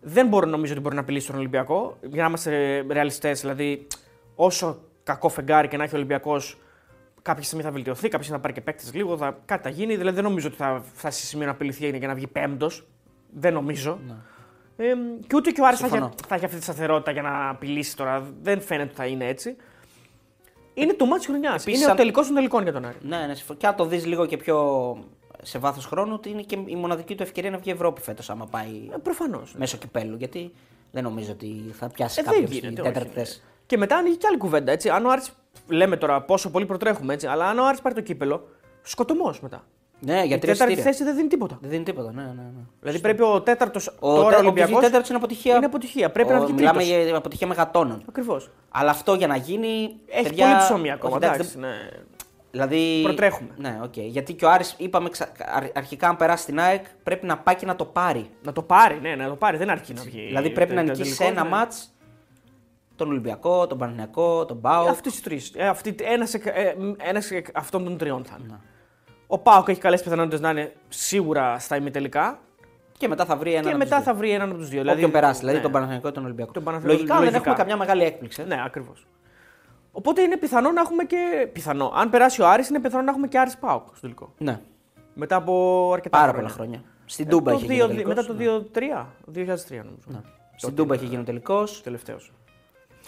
Δεν 0.00 0.26
μπορώ 0.26 0.46
νομίζω 0.46 0.72
ότι 0.72 0.82
μπορεί 0.82 0.94
να 0.94 1.00
απειλήσει 1.00 1.26
τον 1.26 1.36
Ολυμπιακό. 1.36 1.98
Για 2.00 2.22
να 2.22 2.28
είμαστε 2.28 2.84
ρεαλιστές, 2.90 3.40
δηλαδή, 3.40 3.86
όσο 4.34 4.80
κακό 5.02 5.28
φεγγάρι 5.28 5.68
και 5.68 5.76
να 5.76 5.84
έχει 5.84 5.94
ο 5.94 5.96
Ολυμπιακός, 5.96 6.58
κάποια 7.24 7.42
στιγμή 7.42 7.64
θα 7.64 7.70
βελτιωθεί, 7.70 8.02
κάποια 8.08 8.18
στιγμή 8.18 8.36
θα 8.36 8.42
πάρει 8.42 8.52
και 8.52 8.60
παίκτες 8.60 8.94
λίγο, 8.94 9.16
θα, 9.16 9.38
κάτι 9.44 9.62
θα 9.62 9.68
γίνει. 9.68 9.96
Δηλαδή 9.96 10.14
δεν 10.14 10.24
νομίζω 10.24 10.46
ότι 10.46 10.56
θα 10.56 10.82
φτάσει 10.94 11.20
σε 11.20 11.26
σημείο 11.26 11.46
να 11.46 11.52
απειληθεί 11.52 11.96
για 11.98 12.08
να 12.08 12.14
βγει 12.14 12.26
πέμπτος. 12.26 12.86
Δεν 13.30 13.52
νομίζω. 13.52 13.98
Ναι. 14.06 14.14
Ε, 14.76 14.94
και 15.26 15.36
ούτε 15.36 15.50
και 15.50 15.60
ο 15.60 15.66
Άρης 15.66 15.78
θα, 15.78 16.12
θα 16.28 16.34
έχει 16.34 16.44
αυτή 16.44 16.56
τη 16.56 16.62
σταθερότητα 16.62 17.10
για 17.10 17.22
να 17.22 17.48
απειλήσει 17.48 17.96
τώρα. 17.96 18.26
Δεν 18.42 18.60
φαίνεται 18.60 18.86
ότι 18.86 18.94
θα 18.96 19.06
είναι 19.06 19.26
έτσι. 19.26 19.56
Είναι 20.74 20.92
το 20.92 21.06
μάτι 21.06 21.26
χρονιά. 21.26 21.60
Είναι 21.64 21.90
ο 21.90 21.94
τελικός 21.94 22.26
των 22.26 22.34
τελικών 22.34 22.62
για 22.62 22.72
τον 22.72 22.84
Άρη. 22.84 22.96
Ναι, 23.00 23.16
ναι, 23.16 23.34
και 23.56 23.66
αν 23.66 23.74
το 23.74 23.84
δεις 23.84 24.06
λίγο 24.06 24.26
και 24.26 24.36
πιο 24.36 24.58
σε 25.42 25.58
βάθος 25.58 25.86
χρόνου, 25.86 26.12
ότι 26.14 26.30
είναι 26.30 26.42
και 26.42 26.58
η 26.66 26.76
μοναδική 26.76 27.14
του 27.14 27.22
ευκαιρία 27.22 27.50
να 27.50 27.58
βγει 27.58 27.70
Ευρώπη 27.70 28.00
φέτος, 28.00 28.30
άμα 28.30 28.46
πάει. 28.46 28.88
Ε, 28.92 28.96
Προφανώς. 29.02 29.52
Ναι. 29.52 29.58
Μέσω 29.58 29.76
κυπέλου. 29.76 30.16
Γιατί 30.16 30.52
δεν 30.92 31.02
νομίζω 31.02 31.32
ότι 31.32 31.64
θα 31.72 31.88
πιάσει 31.88 32.20
ε, 32.20 32.30
κάποιος 32.30 32.56
στην 32.56 32.74
τέταρτη 32.74 33.10
θέση. 33.12 33.42
Και 33.66 33.76
μετά 33.76 33.96
ανοίγει 33.96 34.16
και 34.16 34.26
άλλη 34.26 34.38
κουβέντα. 34.38 34.72
Έτσι. 34.72 34.88
Αν 34.88 35.06
ο 35.06 35.10
Άρης, 35.10 35.32
λέμε 35.68 35.96
τώρα 35.96 36.22
πόσο 36.22 36.50
πολύ 36.50 36.66
προτρέχουμε, 36.66 37.14
έτσι, 37.14 37.26
αλλά 37.26 37.48
αν 37.48 37.58
ο 37.58 37.66
Άρης 37.66 37.80
πάρει 37.80 37.94
το 37.94 38.00
κύπελο, 38.00 38.48
σκοτωμός 38.82 39.40
μετά. 39.40 39.64
Ναι, 40.00 40.22
για 40.24 40.36
η 40.36 40.38
τέταρτη 40.38 40.76
θέση 40.76 41.04
δεν 41.04 41.16
δίνει 41.16 41.28
τίποτα. 41.28 41.58
Δεν 41.60 41.70
δίνει 41.70 41.82
τίποτα. 41.82 42.12
Ναι, 42.12 42.22
ναι, 42.22 42.28
ναι. 42.28 42.64
Δηλαδή 42.80 43.00
πρέπει 43.00 43.22
ο 43.22 43.40
τέταρτος. 43.40 43.94
Ο 43.98 44.14
τώρα 44.14 44.38
Ολυμπιακός. 44.38 44.76
Ο 44.76 44.80
τέταρτος 44.80 45.08
είναι 45.08 45.18
αποτυχία. 45.18 45.56
Είναι 45.56 45.66
αποτυχία. 45.66 46.10
Πρέπει 46.10 46.32
ο, 46.32 46.34
να 46.34 46.44
βγει 46.44 46.52
Μιλάμε 46.52 46.82
για 46.82 47.16
αποτυχία 47.16 47.46
μεγατόνων. 47.46 48.02
Ακριβώς. 48.08 48.50
Αλλά 48.70 48.90
αυτό 48.90 49.14
για 49.14 49.26
να 49.26 49.36
γίνει. 49.36 49.96
Έχει 50.06 50.22
παιδιά, 50.22 50.46
πολύ 50.46 50.58
ψωμί 50.58 50.90
ακόμα. 50.90 51.16
Εντάξει, 51.16 51.58
ναι. 51.58 51.72
Δηλαδή. 52.50 53.00
Προτρέχουμε. 53.02 53.50
Ναι, 53.56 53.80
okay. 53.84 54.06
Γιατί 54.06 54.32
και 54.32 54.44
ο 54.44 54.50
Άρης, 54.50 54.74
είπαμε 54.78 55.08
αρχικά, 55.74 56.08
αν 56.08 56.16
περάσει 56.16 56.44
την 56.46 56.60
ΑΕΚ, 56.60 56.84
πρέπει 57.02 57.26
να 57.26 57.38
πάει 57.38 57.54
και 57.54 57.66
να 57.66 57.76
το 57.76 57.84
πάρει. 57.84 58.30
Να 58.42 58.52
το 58.52 58.62
πάρει, 58.62 58.98
ναι, 59.00 59.14
να 59.14 59.28
το 59.28 59.34
πάρει. 59.34 59.56
Δεν 59.56 59.70
αρκεί 59.70 59.92
να 59.92 60.02
βγει. 60.02 60.26
Δηλαδή 60.26 60.50
πρέπει 60.50 60.74
να 60.74 60.82
νικήσει 60.82 61.14
σε 61.14 61.24
ένα 61.24 61.42
ναι. 61.42 61.48
Μάτ 62.94 62.98
τον 62.98 63.08
Ολυμπιακό, 63.08 63.66
τον 63.66 63.78
Παναγιακό, 63.78 64.44
τον 64.44 64.56
Μπάου. 64.56 64.88
Αυτοί 64.88 65.10
του 65.10 65.20
τρεις. 65.22 65.52
Ένας 66.98 67.30
αυτών 67.54 67.84
των 67.84 67.98
τριών 67.98 68.24
θα 68.24 68.36
είναι. 68.38 68.48
Ναι. 68.48 68.58
Ο 69.26 69.38
Πάοκ 69.38 69.68
έχει 69.68 69.80
καλές 69.80 70.02
πιθανότητες 70.02 70.40
να 70.40 70.50
είναι 70.50 70.72
σίγουρα 70.88 71.58
στα 71.58 71.76
ημιτελικά. 71.76 72.38
Και 72.98 73.08
μετά 73.08 73.24
θα 73.24 73.36
βρει 73.36 73.52
έναν. 73.52 73.70
Και 73.70 73.76
μετά 73.76 74.02
θα 74.02 74.14
βρει 74.14 74.30
έναν 74.30 74.48
από 74.48 74.58
τους 74.58 74.68
δύο. 74.68 74.80
Δηλαδή, 74.80 75.08
περάσει, 75.08 75.38
δηλαδή 75.38 75.56
ναι. 75.56 75.62
τον 75.62 75.72
Παναθηναϊκό 75.72 76.08
ή 76.08 76.12
τον 76.12 76.24
Ολυμπιακό. 76.24 76.52
Τον 76.52 76.64
λογικά, 76.64 76.88
λογικά, 76.88 77.20
δεν 77.20 77.34
έχουμε 77.34 77.54
καμιά 77.54 77.76
μεγάλη 77.76 78.02
έκπληξη. 78.02 78.44
Ναι, 78.44 78.62
ακριβώς. 78.64 79.06
Οπότε 79.92 80.22
είναι 80.22 80.36
πιθανό 80.36 80.72
να 80.72 80.80
έχουμε 80.80 81.04
και. 81.04 81.48
Πιθανό. 81.52 81.92
Αν 81.94 82.10
περάσει 82.10 82.42
ο 82.42 82.48
Άρης, 82.48 82.68
είναι 82.68 82.80
πιθανό 82.80 83.02
να 83.02 83.10
έχουμε 83.10 83.28
και 83.28 83.38
Άρης 83.38 83.56
Πάοκ 83.56 83.86
στο 83.86 84.00
τελικό. 84.00 84.34
Ναι. 84.38 84.60
Μετά 85.14 85.36
από 85.36 85.90
αρκετά 85.92 86.18
Πάρα 86.18 86.32
πολλά 86.34 86.48
χρόνια. 86.48 86.82
Στην 87.04 87.26
ε, 87.26 87.30
Τούμπα 87.30 87.52
είχε 87.52 87.64
γίνει. 87.64 87.86
Τελικός, 87.86 88.14
μετά 88.14 88.26
το 88.26 88.34
2003. 88.74 88.80
Ναι. 89.32 89.44
2003 89.44 89.84
νομίζω. 89.84 90.06
Ναι. 90.06 90.20
Στην 90.56 90.74
Τούμπα 90.74 90.94
είχε 90.94 91.04
γίνει 91.04 91.20
ο 91.20 91.24
τελικός. 91.24 91.82
Τελευταίος. 91.82 92.32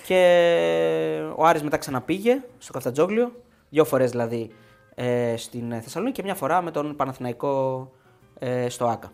Και 0.07 1.21
ο 1.37 1.45
Άρης 1.45 1.63
μετά 1.63 1.77
ξαναπήγε 1.77 2.43
στο 2.59 2.73
Καφτατζόγλιο. 2.73 3.33
Δύο 3.69 3.85
φορές 3.85 4.11
δηλαδή 4.11 4.51
ε, 4.95 5.35
στην 5.37 5.81
Θεσσαλονίκη 5.83 6.17
και 6.17 6.23
μια 6.23 6.35
φορά 6.35 6.63
με 6.63 6.71
τον 6.71 6.97
Παναθηναϊκό 6.97 7.91
ε, 8.39 8.69
στο 8.69 8.87
ΑΚΑ. 8.87 9.13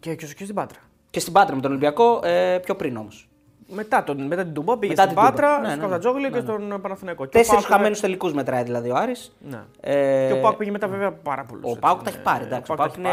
Και, 0.00 0.14
και, 0.14 0.26
και 0.26 0.44
στην 0.44 0.54
Πάτρα; 0.54 0.78
Και 1.10 1.20
στην 1.20 1.32
Πάτρα 1.32 1.54
με 1.54 1.60
τον 1.60 1.70
Ολυμπιακό 1.70 2.20
ε, 2.24 2.58
πιο 2.58 2.76
πριν 2.76 2.96
όμως. 2.96 3.28
Μετά, 3.66 4.04
τον, 4.04 4.26
μετά 4.26 4.44
την 4.44 4.52
Τούμπα 4.52 4.78
πήγε 4.78 4.92
μετά 4.92 5.02
στην 5.02 5.14
Πάτρα, 5.14 5.58
ναι, 5.58 5.68
στο 5.68 5.86
ναι, 5.86 6.20
ναι, 6.20 6.28
και 6.28 6.36
ναι. 6.36 6.40
στον 6.40 6.80
Παναθηναϊκό. 6.80 7.28
Τέσσερις 7.28 7.64
χαμένους 7.64 8.00
τελικούς 8.00 8.32
μετράει 8.32 8.62
δηλαδή 8.62 8.90
ο 8.90 8.96
Άρης. 8.96 9.36
Ναι. 9.40 9.62
Ε, 9.80 10.26
και 10.26 10.32
ο 10.32 10.40
Πάουκ 10.40 10.56
πήγε 10.56 10.70
μετά 10.70 10.88
βέβαια 10.88 11.12
πάρα 11.12 11.44
πολύ. 11.44 11.62
Ο 11.64 11.78
Πάουκ 11.78 12.02
τα 12.02 12.10
έχει 12.10 12.20
πάρει. 12.22 12.44
Εντάξει, 12.44 12.72
ο 12.72 12.74
Πάουκ 12.74 12.96
είναι 12.96 13.08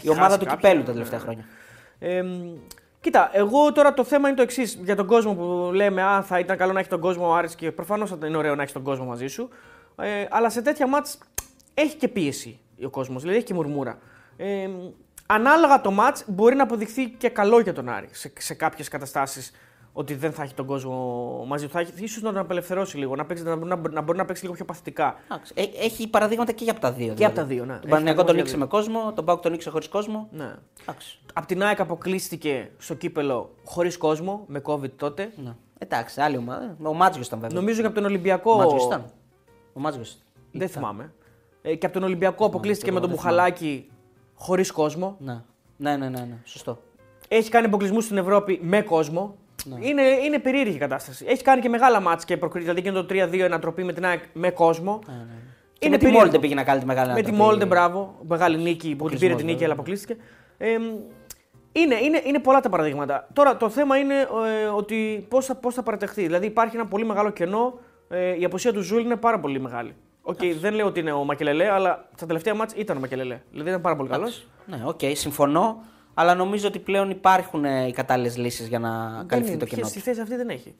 η 0.00 0.08
ομάδα 0.08 0.38
του 0.38 0.46
κυπέλου 0.46 0.82
τα 0.82 0.92
τελευταία 0.92 1.18
χρόνια. 1.18 1.44
Ε, 3.04 3.10
Κοίτα, 3.10 3.30
εγώ 3.32 3.72
τώρα 3.72 3.94
το 3.94 4.04
θέμα 4.04 4.28
είναι 4.28 4.36
το 4.36 4.42
εξής. 4.42 4.78
Για 4.82 4.96
τον 4.96 5.06
κόσμο 5.06 5.34
που 5.34 5.70
λέμε, 5.72 6.02
Α, 6.02 6.22
θα 6.22 6.38
ήταν 6.38 6.56
καλό 6.56 6.72
να 6.72 6.80
έχει 6.80 6.88
τον 6.88 7.00
κόσμο 7.00 7.28
ο 7.28 7.34
Άρης 7.34 7.54
και 7.54 7.72
προφανώς 7.72 8.10
θα 8.10 8.26
είναι 8.26 8.36
ωραίο 8.36 8.54
να 8.54 8.62
έχει 8.62 8.72
τον 8.72 8.82
κόσμο 8.82 9.04
μαζί 9.04 9.26
σου. 9.26 9.48
Ε, 9.96 10.26
αλλά 10.30 10.50
σε 10.50 10.62
τέτοια 10.62 10.86
μάτς 10.86 11.18
έχει 11.74 11.96
και 11.96 12.08
πίεση 12.08 12.60
ο 12.84 12.90
κόσμος, 12.90 13.20
δηλαδή 13.20 13.38
έχει 13.38 13.46
και 13.46 13.54
μουρμούρα. 13.54 13.98
Ε, 14.36 14.68
ανάλογα 15.26 15.80
το 15.80 15.90
μάτς 15.90 16.24
μπορεί 16.26 16.54
να 16.56 16.62
αποδειχθεί 16.62 17.08
και 17.08 17.28
καλό 17.28 17.60
για 17.60 17.72
τον 17.72 17.88
Άρη 17.88 18.08
σε, 18.10 18.32
σε 18.38 18.54
κάποιες 18.54 18.88
καταστάσεις 18.88 19.52
ότι 19.96 20.14
δεν 20.14 20.32
θα 20.32 20.42
έχει 20.42 20.54
τον 20.54 20.66
κόσμο 20.66 21.44
μαζί 21.48 21.66
του. 21.66 21.70
Θα 21.70 21.80
έχει 21.80 21.92
ίσως 21.96 22.22
να 22.22 22.32
τον 22.32 22.40
απελευθερώσει 22.40 22.96
λίγο, 22.96 23.16
να, 23.16 23.24
παίξει, 23.24 23.42
να, 23.42 23.56
να, 23.56 23.76
να 23.76 24.00
μπορεί 24.00 24.18
να 24.18 24.24
παίξει 24.24 24.42
λίγο 24.42 24.54
πιο 24.54 24.64
παθητικά. 24.64 25.16
Ε, 25.54 25.62
έχει 25.80 26.08
παραδείγματα 26.08 26.52
και 26.52 26.64
για 26.64 26.74
τα 26.74 26.92
δύο. 26.92 27.06
Και 27.06 27.14
δηλαδή. 27.14 27.24
από 27.24 27.34
τα 27.34 27.44
δύο, 27.44 27.64
ναι. 27.64 27.78
Τον 27.78 27.90
Παναγιακό 27.90 28.24
τον 28.24 28.36
νίξε 28.36 28.56
με 28.56 28.66
κόσμο, 28.66 29.12
τον 29.12 29.24
Πάουκ 29.24 29.40
τον 29.40 29.52
νίξε 29.52 29.70
χωρίς 29.70 29.88
κόσμο. 29.88 30.28
Ναι. 30.32 30.54
Απ' 31.32 31.46
την 31.46 31.62
ΑΕΚ 31.62 31.80
αποκλείστηκε 31.80 32.70
στο 32.78 32.94
κύπελο 32.94 33.54
χωρίς 33.64 33.96
κόσμο, 33.96 34.44
με 34.46 34.62
COVID 34.64 34.90
τότε. 34.90 35.32
Ναι. 35.44 35.54
Εντάξει, 35.78 36.20
άλλη 36.20 36.36
ομάδα. 36.36 36.76
Ο 36.82 36.94
Μάτζιος 36.94 37.26
ήταν 37.26 37.40
βέβαια. 37.40 37.58
Νομίζω 37.60 37.80
και 37.80 37.86
από 37.86 37.94
τον 37.94 38.04
Ολυμπιακό. 38.04 38.52
Ο 38.52 38.56
Μάτζιος 38.56 38.84
ήταν. 38.84 39.04
Ο 39.72 39.80
Μάτζιος. 39.80 40.16
Δεν 40.52 40.68
θυμάμαι. 40.68 41.12
Ε, 41.62 41.74
και 41.74 41.86
από 41.86 41.94
τον 41.94 42.04
Ολυμπιακό 42.04 42.44
αποκλείστηκε 42.46 42.92
με 42.92 43.00
τον 43.00 43.10
Μπουχαλάκη 43.10 43.90
χωρίς 44.34 44.70
κόσμο. 44.70 45.16
Ναι. 45.18 45.42
ναι, 45.76 45.96
ναι, 45.96 46.08
ναι, 46.08 46.20
ναι. 46.20 46.38
Σωστό. 46.44 46.78
Έχει 47.28 47.50
κάνει 47.50 47.66
αποκλεισμούς 47.66 48.04
στην 48.04 48.16
Ευρώπη 48.16 48.60
με 48.62 48.82
κόσμο. 48.82 49.36
Ναι. 49.64 49.86
Είναι, 49.86 50.02
είναι 50.02 50.38
περίεργη 50.38 50.74
η 50.74 50.78
κατάσταση. 50.78 51.24
Έχει 51.28 51.42
κάνει 51.42 51.60
και 51.60 51.68
μεγάλα 51.68 52.00
μάτια 52.00 52.24
και 52.26 52.36
προκρίνει. 52.36 52.64
Δηλαδή 52.64 52.82
και 52.82 52.92
το 52.92 53.06
3-2 53.10 53.40
ανατροπή 53.40 53.84
με 53.84 53.92
την 53.92 54.04
ΑΕΚ 54.04 54.22
με 54.32 54.50
κόσμο. 54.50 54.98
Ναι, 55.06 55.12
ναι. 55.12 55.18
ναι. 55.18 55.34
Είναι 55.78 55.96
με 55.96 55.98
τη 55.98 56.10
Μόλντε 56.10 56.38
πήγε 56.38 56.54
να 56.54 56.64
κάνει 56.64 56.80
τη 56.80 56.86
μεγάλη 56.86 57.12
Με 57.12 57.22
τη 57.22 57.32
Μόλντε, 57.32 57.66
μπράβο. 57.66 58.14
Μεγάλη 58.28 58.58
νίκη 58.58 58.94
που 58.94 59.08
την 59.08 59.18
πήρε 59.18 59.34
την 59.34 59.46
νίκη, 59.46 59.64
αλλά 59.64 59.72
αποκλείστηκε. 59.72 60.16
Ε, 60.58 60.68
είναι, 61.72 61.94
είναι, 62.02 62.22
είναι 62.24 62.38
πολλά 62.38 62.60
τα 62.60 62.68
παραδείγματα. 62.68 63.28
Τώρα 63.32 63.56
το 63.56 63.68
θέμα 63.68 63.96
είναι 63.96 64.14
ε, 64.14 64.66
ότι 64.66 65.26
πώς 65.28 65.46
θα, 65.46 65.54
πώς 65.54 65.74
θα 65.74 65.82
παραταχθεί. 65.82 66.22
Δηλαδή 66.22 66.46
υπάρχει 66.46 66.76
ένα 66.76 66.86
πολύ 66.86 67.04
μεγάλο 67.04 67.30
κενό. 67.30 67.78
Ε, 68.08 68.38
η 68.38 68.44
απουσία 68.44 68.72
του 68.72 68.80
Ζουλ 68.80 69.00
είναι 69.00 69.16
πάρα 69.16 69.40
πολύ 69.40 69.60
μεγάλη. 69.60 69.94
Οκ, 70.22 70.38
δεν 70.60 70.74
λέω 70.74 70.86
ότι 70.86 71.00
είναι 71.00 71.12
ο 71.12 71.24
Μακελελέ, 71.24 71.70
αλλά 71.70 72.08
στα 72.16 72.26
τελευταία 72.26 72.54
ματς 72.54 72.72
ήταν 72.76 72.96
ο 72.96 73.00
Μακελελέ. 73.00 73.40
Δηλαδή 73.50 73.68
ήταν 73.68 73.80
πάρα 73.80 73.96
πολύ 73.96 74.08
καλός. 74.08 74.46
Ναι, 74.66 74.82
οκ, 74.84 75.00
συμφωνώ. 75.12 75.82
Αλλά 76.14 76.34
νομίζω 76.34 76.66
ότι 76.68 76.78
πλέον 76.78 77.10
υπάρχουν 77.10 77.64
ε, 77.64 77.86
οι 77.86 77.92
κατάλληλες 77.92 78.36
λύσεις 78.36 78.68
για 78.68 78.78
να 78.78 79.24
καλυφθεί 79.26 79.56
το 79.56 79.64
κενό. 79.64 79.86
Στη 79.86 80.00
θέση 80.00 80.20
αυτή 80.20 80.36
δεν 80.36 80.48
έχει. 80.48 80.74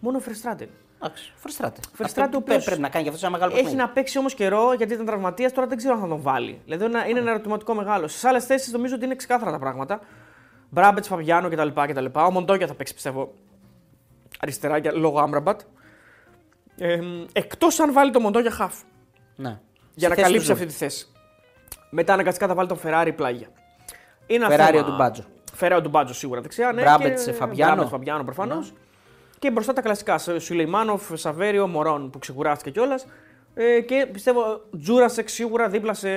Μόνο 0.00 0.16
ο 0.16 0.20
Φερστράτεν. 0.20 0.68
Εντάξει, 1.02 1.32
Φερστράτε. 1.36 1.80
Φερστράτε, 1.94 2.26
Αυτό 2.36 2.36
ο 2.36 2.40
οποίος 2.44 2.64
πρέπει 2.64 2.80
να 2.80 2.88
κάνει 2.88 3.04
και 3.04 3.10
αυτό 3.10 3.26
ένα 3.26 3.34
μεγάλο 3.34 3.52
Έχει 3.52 3.62
παιχνίδι. 3.62 3.82
να 3.84 3.88
παίξει 3.90 4.18
όμως 4.18 4.34
καιρό 4.34 4.72
γιατί 4.72 4.92
ήταν 4.92 5.06
τραυματίας, 5.06 5.52
τώρα 5.52 5.66
δεν 5.66 5.76
ξέρω 5.76 5.94
αν 5.94 6.00
θα 6.00 6.08
τον 6.08 6.20
βάλει. 6.22 6.60
Δηλαδή 6.64 6.84
είναι 6.84 6.98
ένα- 6.98 7.08
είναι 7.08 7.18
ένα 7.18 7.30
ερωτηματικό 7.30 7.74
μεγάλο. 7.74 8.08
Στις 8.08 8.24
άλλες 8.24 8.44
θέσεις 8.44 8.72
νομίζω 8.72 8.94
ότι 8.94 9.04
είναι 9.04 9.14
ξεκάθαρα 9.16 9.50
τα 9.50 9.58
πράγματα. 9.58 10.00
Μπράμπετς, 10.70 11.08
Φαβιάνο 11.08 11.48
κτλ. 11.48 11.68
κτλ. 11.86 12.04
Ο 12.12 12.30
Μοντόγια 12.30 12.66
θα 12.66 12.74
παίξει 12.74 12.94
πιστεύω 12.94 13.32
αριστερά 14.40 14.76
για, 14.76 14.92
λόγω 14.92 15.20
Άμπραμπατ. 15.20 15.60
Ε, 16.78 17.00
Εκτός 17.32 17.80
αν 17.80 17.92
βάλει 17.92 18.10
το 18.10 18.20
Μοντόγια 18.20 18.50
χαφ 18.50 18.74
Ναι. 19.36 19.58
για 19.94 20.08
να 20.08 20.14
Στη 20.14 20.22
θέση 20.22 20.22
καλύψει 20.22 20.46
του 20.46 20.52
αυτή 20.52 20.66
τη 20.66 20.72
θέση. 20.72 21.06
Μετά 21.90 22.12
αναγκαστικά 22.12 22.46
θα 22.46 22.54
βάλει 22.54 22.68
τον 22.68 22.76
Φεράρι 22.76 23.12
πλάγια. 23.12 23.48
Είναι 24.30 24.44
ένα 24.44 24.48
Φεράρι 24.54 24.76
θέμα- 24.76 24.88
ο 24.88 24.90
Ντουμπάτζο. 24.90 25.22
Φεράρι 25.54 25.80
ο 25.80 25.82
Ντουμπάτζο 25.82 26.14
σίγουρα 26.14 26.40
δεξιά. 26.40 26.72
Ναι, 26.72 26.82
Μπράμπετς, 26.82 27.24
και... 27.24 27.32
Φαμπιάνο. 27.32 27.70
Μπράμπετς, 27.72 27.90
Φαμπιάνο 27.90 28.24
προφανώς. 28.24 28.72
Και 29.38 29.50
μπροστά 29.50 29.72
τα 29.72 29.80
κλασικά. 29.80 30.18
Σουλεϊμάνοφ, 30.38 31.02
Σαβέριο, 31.14 31.66
Μορόν 31.66 32.10
που 32.10 32.18
ξεκουράστηκε 32.18 32.70
κιόλας. 32.70 33.06
Ε, 33.54 33.80
και 33.80 34.06
πιστεύω 34.12 34.60
Τζούρασεκ 34.82 35.28
σίγουρα 35.28 35.68
δίπλα 35.68 35.94
σε 35.94 36.08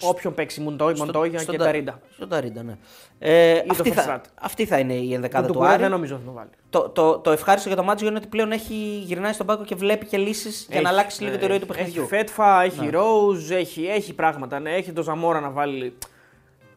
όποιον 0.00 0.34
παίξει. 0.34 0.60
Μοντό- 0.60 0.98
Μοντόγια 0.98 1.38
στον 1.38 1.52
και 1.52 1.58
Ντα- 1.60 1.64
Νταρίντα. 1.64 2.00
Στον 2.14 2.28
Νταρίντα, 2.28 2.62
ναι. 2.62 2.76
Ε, 3.18 3.54
το 3.54 3.64
αυτή, 3.70 3.88
θα, 3.88 3.94
Φερστράτε. 3.94 4.28
αυτή 4.40 4.66
θα 4.66 4.78
είναι 4.78 4.92
η 4.94 5.14
ενδεκάδα 5.14 5.38
Τον 5.46 5.46
του 5.46 5.52
Τουκουρέ 5.52 5.70
Άρη. 5.72 5.82
δεν 5.82 5.90
νομίζω 5.90 6.14
ότι 6.14 6.22
θα 6.24 6.28
τον 6.30 6.36
βάλει. 6.38 6.50
Το, 6.70 6.88
το, 6.88 7.18
το 7.18 7.30
ευχάριστο 7.30 7.68
για 7.68 7.76
το 7.76 7.82
Μάντζιο 7.84 8.08
είναι 8.08 8.16
ότι 8.16 8.26
πλέον 8.26 8.52
έχει 8.52 8.74
γυρνάει 9.04 9.32
στον 9.32 9.46
πάγκο 9.46 9.64
και 9.64 9.74
βλέπει 9.74 10.06
και 10.06 10.16
λύσεις 10.16 10.64
για 10.68 10.74
Έχει, 10.74 10.84
να 10.84 10.90
αλλάξει 10.90 11.22
λίγο 11.22 11.34
ναι, 11.34 11.40
τη 11.40 11.46
ροή 11.46 11.58
του 11.58 11.66
έχει. 11.68 11.72
παιχνιδιού. 11.76 12.00
Έχει 12.02 12.10
Φέτφα, 12.10 12.62
έχει 12.62 12.90
Ρόουζ, 12.90 13.50
έχει, 13.50 13.84
έχει 13.86 14.14
πράγματα. 14.14 14.58
Ναι, 14.60 14.70
έχει 14.70 14.92
τον 14.92 15.04
Ζαμόρα 15.04 15.40
να 15.40 15.50
βάλει. 15.50 15.96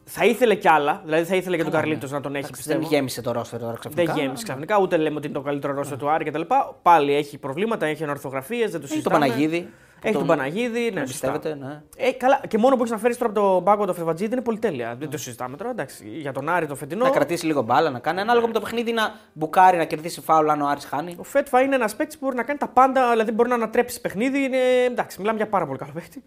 Θα 0.06 0.26
ήθελε 0.26 0.56
κι 0.56 0.68
άλλα. 0.68 1.02
Δηλαδή 1.04 1.24
θα 1.24 1.36
ήθελε 1.36 1.56
και 1.58 1.64
τον 1.64 1.72
Καλά, 1.72 1.84
Καρλίτος 1.84 2.10
ναι. 2.12 2.16
να 2.18 2.24
τον 2.24 2.32
έχει 2.36 2.40
Εντάξει, 2.46 2.62
πιστεύω. 2.62 2.80
Δεν 2.80 2.90
γέμισε 2.90 3.22
το 3.22 3.32
ρόστερ 3.32 3.60
τώρα 3.60 3.72
Δεν 3.72 3.80
ξαφνικά. 3.80 4.14
γέμισε 4.22 4.44
ξαφνικά, 4.44 4.80
ούτε 4.80 4.98
λέμε 4.98 5.18
ότι 5.18 5.28
είναι 5.28 5.36
το 5.36 5.42
καλύτερο 5.42 5.74
ρόστερ 5.74 5.98
του 5.98 6.10
Άρη 6.10 6.24
κτλ. 6.26 6.42
Πάλι 6.82 7.14
έχει 7.14 7.38
προβλήματα, 7.38 7.86
έχει 7.86 8.04
ανορθογραφίε, 8.04 8.68
δεν 8.68 8.72
το 8.72 8.78
Έχει 8.78 8.80
τον 8.82 8.90
συζητάμε. 8.90 9.20
Παναγίδη. 9.20 9.60
που 10.02 10.08
Έχει 10.10 10.18
τον 10.18 10.28
Παναγίδη, 10.28 10.92
ναι, 10.94 11.06
σωστά. 11.06 11.32
Πιστεύετε, 11.32 11.66
ναι. 11.66 11.82
Ε, 11.98 12.12
καλά, 12.12 12.42
και 12.48 12.58
μόνο 12.58 12.76
που 12.76 12.80
έχεις 12.82 12.92
να 12.94 12.98
φέρεις 12.98 13.18
τώρα 13.18 13.32
από 13.32 13.40
τον 13.42 13.64
πάγκο 13.64 13.86
το 13.86 13.94
Φεβατζίδη 13.94 14.34
είναι 14.34 14.42
πολυτέλεια. 14.42 14.96
Δεν 15.00 15.10
το 15.10 15.18
συζητάμε 15.18 15.58
τώρα. 15.58 15.70
Εντάξει, 15.72 16.08
για 16.08 16.32
τον 16.32 16.50
Άρη 16.50 16.68
το 16.68 16.76
φετινό. 16.76 17.04
Να 17.04 17.10
κρατήσει 17.10 17.46
λίγο 17.46 17.62
μπάλα, 17.62 17.90
να 17.90 18.00
κάνει 18.00 18.20
ανάλογα 18.20 18.48
με 18.48 18.54
το 18.54 18.60
παιχνίδι 18.60 18.92
να 18.92 19.12
μπουκάρει, 19.34 19.78
να 19.78 19.86
κερδίσει 19.86 20.22
φάουλ 20.22 20.50
αν 20.50 20.62
ο 20.62 20.68
Άρης 20.68 20.86
χάνει. 20.86 21.16
Ο 21.20 21.24
Φέτφα 21.24 21.62
είναι 21.62 21.76
ένας 21.76 21.96
παίκτης 21.96 22.18
που 22.18 22.26
μπορεί 22.26 22.38
να 22.38 22.44
κάνει 22.44 22.60
τα 22.60 22.68
πάντα, 22.68 23.12
δηλαδή 23.12 23.32
μπορεί 23.32 23.50
να 23.50 23.56
ανατρέψει 23.56 24.02
παιχνίδι. 24.02 24.44
Είναι, 24.44 24.58
εντάξει, 24.88 25.20
μιλάμε 25.20 25.38
για 25.38 25.48
πάρα 25.48 25.66
πολύ 25.66 25.78
καλό 25.78 25.92
παίκτη. 25.94 26.24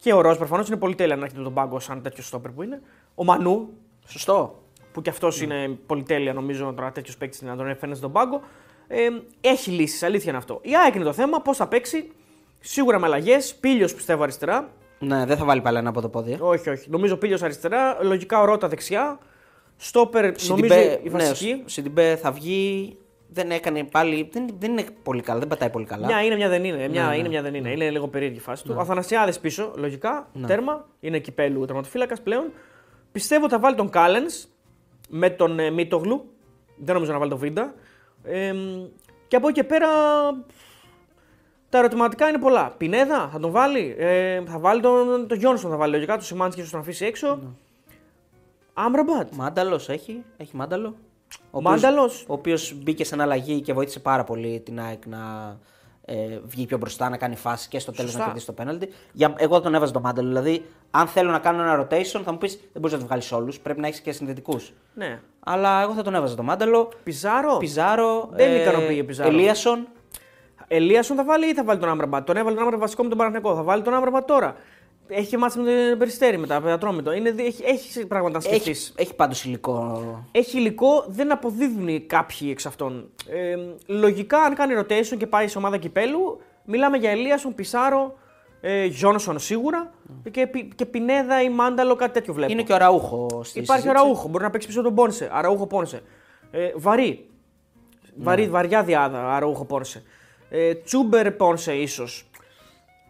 Και 0.00 0.12
ο 0.12 0.20
Ροζ 0.20 0.36
προφανώς 0.36 0.68
είναι 0.68 0.76
πολυτέλεια 0.76 1.16
να 1.16 1.24
έχετε 1.24 1.42
τον 1.42 1.54
πάγκο 1.54 1.80
σαν 1.80 2.02
τέτοιο 2.02 2.22
στόπερ 2.22 2.50
που 2.50 2.62
είναι. 2.62 2.80
Ο 3.14 3.24
Μανού, 3.24 3.68
Σωστό. 4.06 4.62
που 4.92 5.02
κι 5.02 5.08
αυτός 5.10 5.40
είναι 5.40 5.78
πολυτέλεια 5.86 6.32
νομίζω 6.32 6.72
τώρα 6.76 6.92
τέτοιο 6.92 7.14
παίκτη 7.18 7.44
να 7.44 7.56
τον 7.56 7.68
έφερνε 7.68 7.94
στον 7.94 8.12
πάγκο. 8.12 8.40
Ε, 8.86 9.08
έχει 9.40 9.70
λύσεις, 9.70 10.02
αλήθεια 10.02 10.28
είναι 10.28 10.38
αυτό. 10.38 10.58
Η 10.62 10.70
ΑΕΚ 10.76 10.94
είναι 10.94 11.04
το 11.04 11.12
θέμα, 11.12 11.40
πώς 11.40 11.56
θα 11.56 11.66
παίξει. 11.68 12.10
Σίγουρα 12.60 12.98
με 12.98 13.06
αλλαγές. 13.06 13.54
Πίλιος 13.54 13.94
πιστεύω 13.94 14.22
αριστερά. 14.22 14.68
Ναι, 14.98 15.24
δεν 15.26 15.36
θα 15.36 15.44
βάλει 15.44 15.60
πάλι 15.60 15.78
ένα 15.78 15.88
από 15.88 16.00
το 16.00 16.08
πόδι. 16.08 16.32
ε. 16.32 16.38
Όχι, 16.40 16.70
όχι. 16.70 16.90
Νομίζω 16.90 17.16
πίλιος 17.16 17.42
αριστερά. 17.42 17.98
Λογικά 18.02 18.40
ο 18.40 18.44
Ρότα 18.44 18.68
δεξιά. 18.68 19.18
Στόπερ 19.76 20.22
νομίζω 20.22 20.44
Σιντιμπέ, 20.54 21.00
η 21.02 21.08
ναι, 21.08 21.18
βασική. 21.18 21.62
ο 21.64 21.68
Σιντιμπέ 21.68 22.16
θα 22.16 22.30
βγει. 22.32 22.96
Δεν 23.28 23.50
έκανε 23.50 23.84
πάλι. 23.84 24.28
Δεν, 24.32 24.46
δεν 24.58 24.70
είναι 24.70 24.84
πολύ 25.02 25.22
καλά, 25.22 25.38
δεν 25.38 25.48
πατάει 25.48 25.70
πολύ 25.70 25.84
καλά. 25.84 26.06
Μια 26.06 26.22
είναι, 26.22 26.34
μια 26.36 26.48
δεν 26.48 26.64
είναι. 26.64 26.88
Μια 26.88 27.06
Ναι, 27.06 27.14
είναι, 27.14 27.22
ναι. 27.22 27.28
μια 27.28 27.42
δεν 27.42 27.54
είναι. 27.54 27.70
Είναι 27.70 27.90
λίγο 27.90 28.08
περίεργη 28.08 28.36
η 28.36 28.40
φάση 28.40 28.64
του. 28.64 28.74
Ο 28.76 28.80
Αθανασιάδη 28.80 29.38
πίσω, 29.40 29.72
λογικά. 29.76 30.28
Τέρμα. 30.46 30.86
Είναι 31.00 31.18
κυπέλου 31.18 31.64
τερματοφύλακας 31.64 32.20
πλέον. 32.20 32.44
Πιστεύω 33.12 33.48
θα 33.48 33.58
βάλει 33.58 33.76
τον 33.76 33.88
Κάλενς 33.90 34.46
με 35.08 35.30
τον 35.30 35.58
ε, 35.58 35.70
Μίτογλου. 35.70 36.24
Δεν 36.76 36.94
νομίζω 36.94 37.12
να 37.12 37.18
βάλει 37.18 37.30
τον 37.30 37.38
Βίντα. 37.38 37.74
Ε, 38.24 38.54
και 39.28 39.36
από 39.36 39.48
εκεί 39.48 39.60
και 39.60 39.64
πέρα 39.66 39.88
τα 41.68 41.78
ερωτηματικά 41.78 42.28
είναι 42.28 42.38
πολλά. 42.38 42.70
Πινέδα 42.76 43.28
θα 43.32 43.38
τον 43.40 43.50
βάλει. 43.50 43.94
Ε, 43.98 44.42
θα 44.46 44.58
βάλει 44.58 44.80
τον, 44.80 45.26
τον 45.28 45.38
Γιόνσον, 45.38 45.70
θα 45.70 45.76
βάλει 45.76 45.92
λογικά. 45.92 46.12
Τον 46.14 46.22
Σιμάνσκι 46.22 46.58
ίσως 46.60 46.72
τον 46.72 46.80
αφήσει 46.80 47.04
έξω. 47.04 47.38
Άμραμπατ. 48.74 49.34
Μάνταλος 49.34 49.88
έχει, 49.88 50.24
έχει 50.36 50.56
μάνταλο. 50.56 50.88
Ο 51.50 51.58
οποίος- 51.58 51.72
Μάνταλος. 51.82 52.24
Ο 52.28 52.32
οποίος 52.32 52.74
μπήκε 52.82 53.04
σε 53.04 53.16
αλλαγή 53.22 53.60
και 53.60 53.72
βοήθησε 53.72 54.00
πάρα 54.00 54.24
πολύ 54.24 54.60
την 54.60 54.80
ΑΕΚ 54.80 55.06
να 55.06 55.18
ε, 56.04 56.40
βγει 56.44 56.66
πιο 56.66 56.78
μπροστά, 56.78 57.08
να 57.08 57.16
κάνει 57.16 57.36
φάση 57.36 57.68
και 57.68 57.78
στο 57.78 57.90
τέλος 57.92 58.04
να 58.04 58.10
Σωστά. 58.10 58.24
κερδίσει 58.24 58.46
το 58.46 58.52
πέναλτι. 58.52 58.88
Για, 59.12 59.34
εγώ 59.36 59.60
τον 59.60 59.74
έβαζα 59.74 59.92
το 59.92 60.00
μάνταλο. 60.00 60.28
Δηλαδή, 60.28 60.64
αν 60.94 61.06
θέλω 61.06 61.30
να 61.30 61.38
κάνω 61.38 61.62
ένα 61.62 61.80
rotation, 61.86 62.20
θα 62.24 62.32
μου 62.32 62.38
πεις 62.38 62.52
δεν 62.56 62.68
μπορείς 62.74 62.92
να 62.92 62.98
το 62.98 63.06
βγάλεις 63.06 63.32
όλους. 63.32 63.60
Πρέπει 63.60 63.80
να 63.80 63.86
έχεις 63.86 64.00
και 64.00 64.12
συνδετικούς. 64.12 64.72
Ναι. 64.94 65.20
Αλλά 65.40 65.82
εγώ 65.82 65.92
θα 65.92 66.02
τον 66.02 66.14
έβαζα 66.14 66.34
το 66.34 66.42
μάνταλο. 66.42 66.88
Πιζάρο; 67.04 67.56
Πιζάρο. 67.56 68.28
Δεν 68.32 68.50
με 68.50 68.56
ικανοποιεί 68.56 68.98
ο 69.02 69.04
Πιζάρο. 69.04 69.28
Ελίασον. 69.30 69.86
Ελίασον 70.68 71.16
θα 71.16 71.24
βάλει 71.24 71.46
ή 71.48 71.54
θα 71.54 71.64
βάλει 71.64 71.80
τον 71.80 71.88
Άμραμπατ. 71.88 72.26
Τον 72.26 72.36
έβαλε 72.36 72.54
τον 72.54 72.58
Άμραμπατ 72.64 72.80
βασικό 72.80 73.02
με 73.02 73.08
τον 73.08 73.18
Παναγενικό. 73.18 73.54
Θα 73.54 73.62
βάλει 73.62 73.82
τον 73.82 73.94
Άμραμπατ 73.94 74.26
τώρα. 74.26 74.56
Έχει 75.08 75.36
μάτσει 75.36 75.58
με 75.58 75.86
τον 75.90 75.98
Περιστέρη 75.98 76.38
μετά, 76.38 76.60
με 76.60 76.72
Ατρόμητο. 76.72 77.12
Είναι, 77.12 77.30
δι- 77.30 77.46
έχει, 77.46 77.62
έχει 77.64 78.06
πράγματα 78.06 78.34
να 78.34 78.40
σκεφτεί. 78.40 78.70
Έχει, 78.70 78.70
Έχει, 78.70 78.92
έχει 78.96 79.14
πάντως 79.14 79.44
υλικό. 79.44 80.24
υλικό, 80.54 81.04
δεν 81.08 81.32
αποδίδουν 81.32 82.06
κάποιοι 82.06 82.48
εξ 82.50 82.66
αυτών. 82.66 83.10
Ε, 83.28 83.56
λογικά, 83.86 84.38
αν 84.38 84.54
κάνει 84.54 84.74
rotation 84.78 85.16
και 85.18 85.26
πάει 85.26 85.48
σε 85.48 85.58
ομάδα 85.58 85.76
κυπέλου, 85.76 86.40
μιλάμε 86.64 86.96
για 86.96 87.10
Ελίασον, 87.10 87.54
Πισάρο, 87.54 88.14
ε, 88.60 88.84
Γιόνσον 88.84 89.38
σίγουρα 89.38 89.90
και, 90.30 90.46
Πι- 90.46 90.74
και 90.74 90.86
Πινέδα 90.86 91.42
ή 91.42 91.48
Μάνταλο, 91.48 91.94
κάτι 91.94 92.12
τέτοιο 92.12 92.32
βλέπω. 92.34 92.52
Είναι 92.52 92.62
και 92.62 92.72
ο 92.72 92.76
Ραούχο 92.76 93.26
στη 93.44 93.58
Υπάρχει 93.60 93.88
ο 93.88 93.90
συζήτηση. 93.90 94.04
Ραούχο, 94.06 94.28
μπορεί 94.28 94.44
να 94.44 94.50
παίξει 94.50 94.66
πίσω 94.66 94.82
τον 94.82 94.94
Πόνσε. 94.94 95.28
Αραούχο 95.32 95.66
Πόνσε. 95.66 96.02
Ε, 96.50 96.70
βαρύ. 96.76 97.26
Βαρύ, 98.16 98.48
βαριά 98.48 98.82
διάδα, 98.82 99.34
Αραούχο 99.34 99.64
Πόνσε. 99.64 100.02
Ε, 100.50 100.74
Τσούμπερ 100.74 101.32
Πόνσε 101.32 101.72
ίσως. 101.74 102.26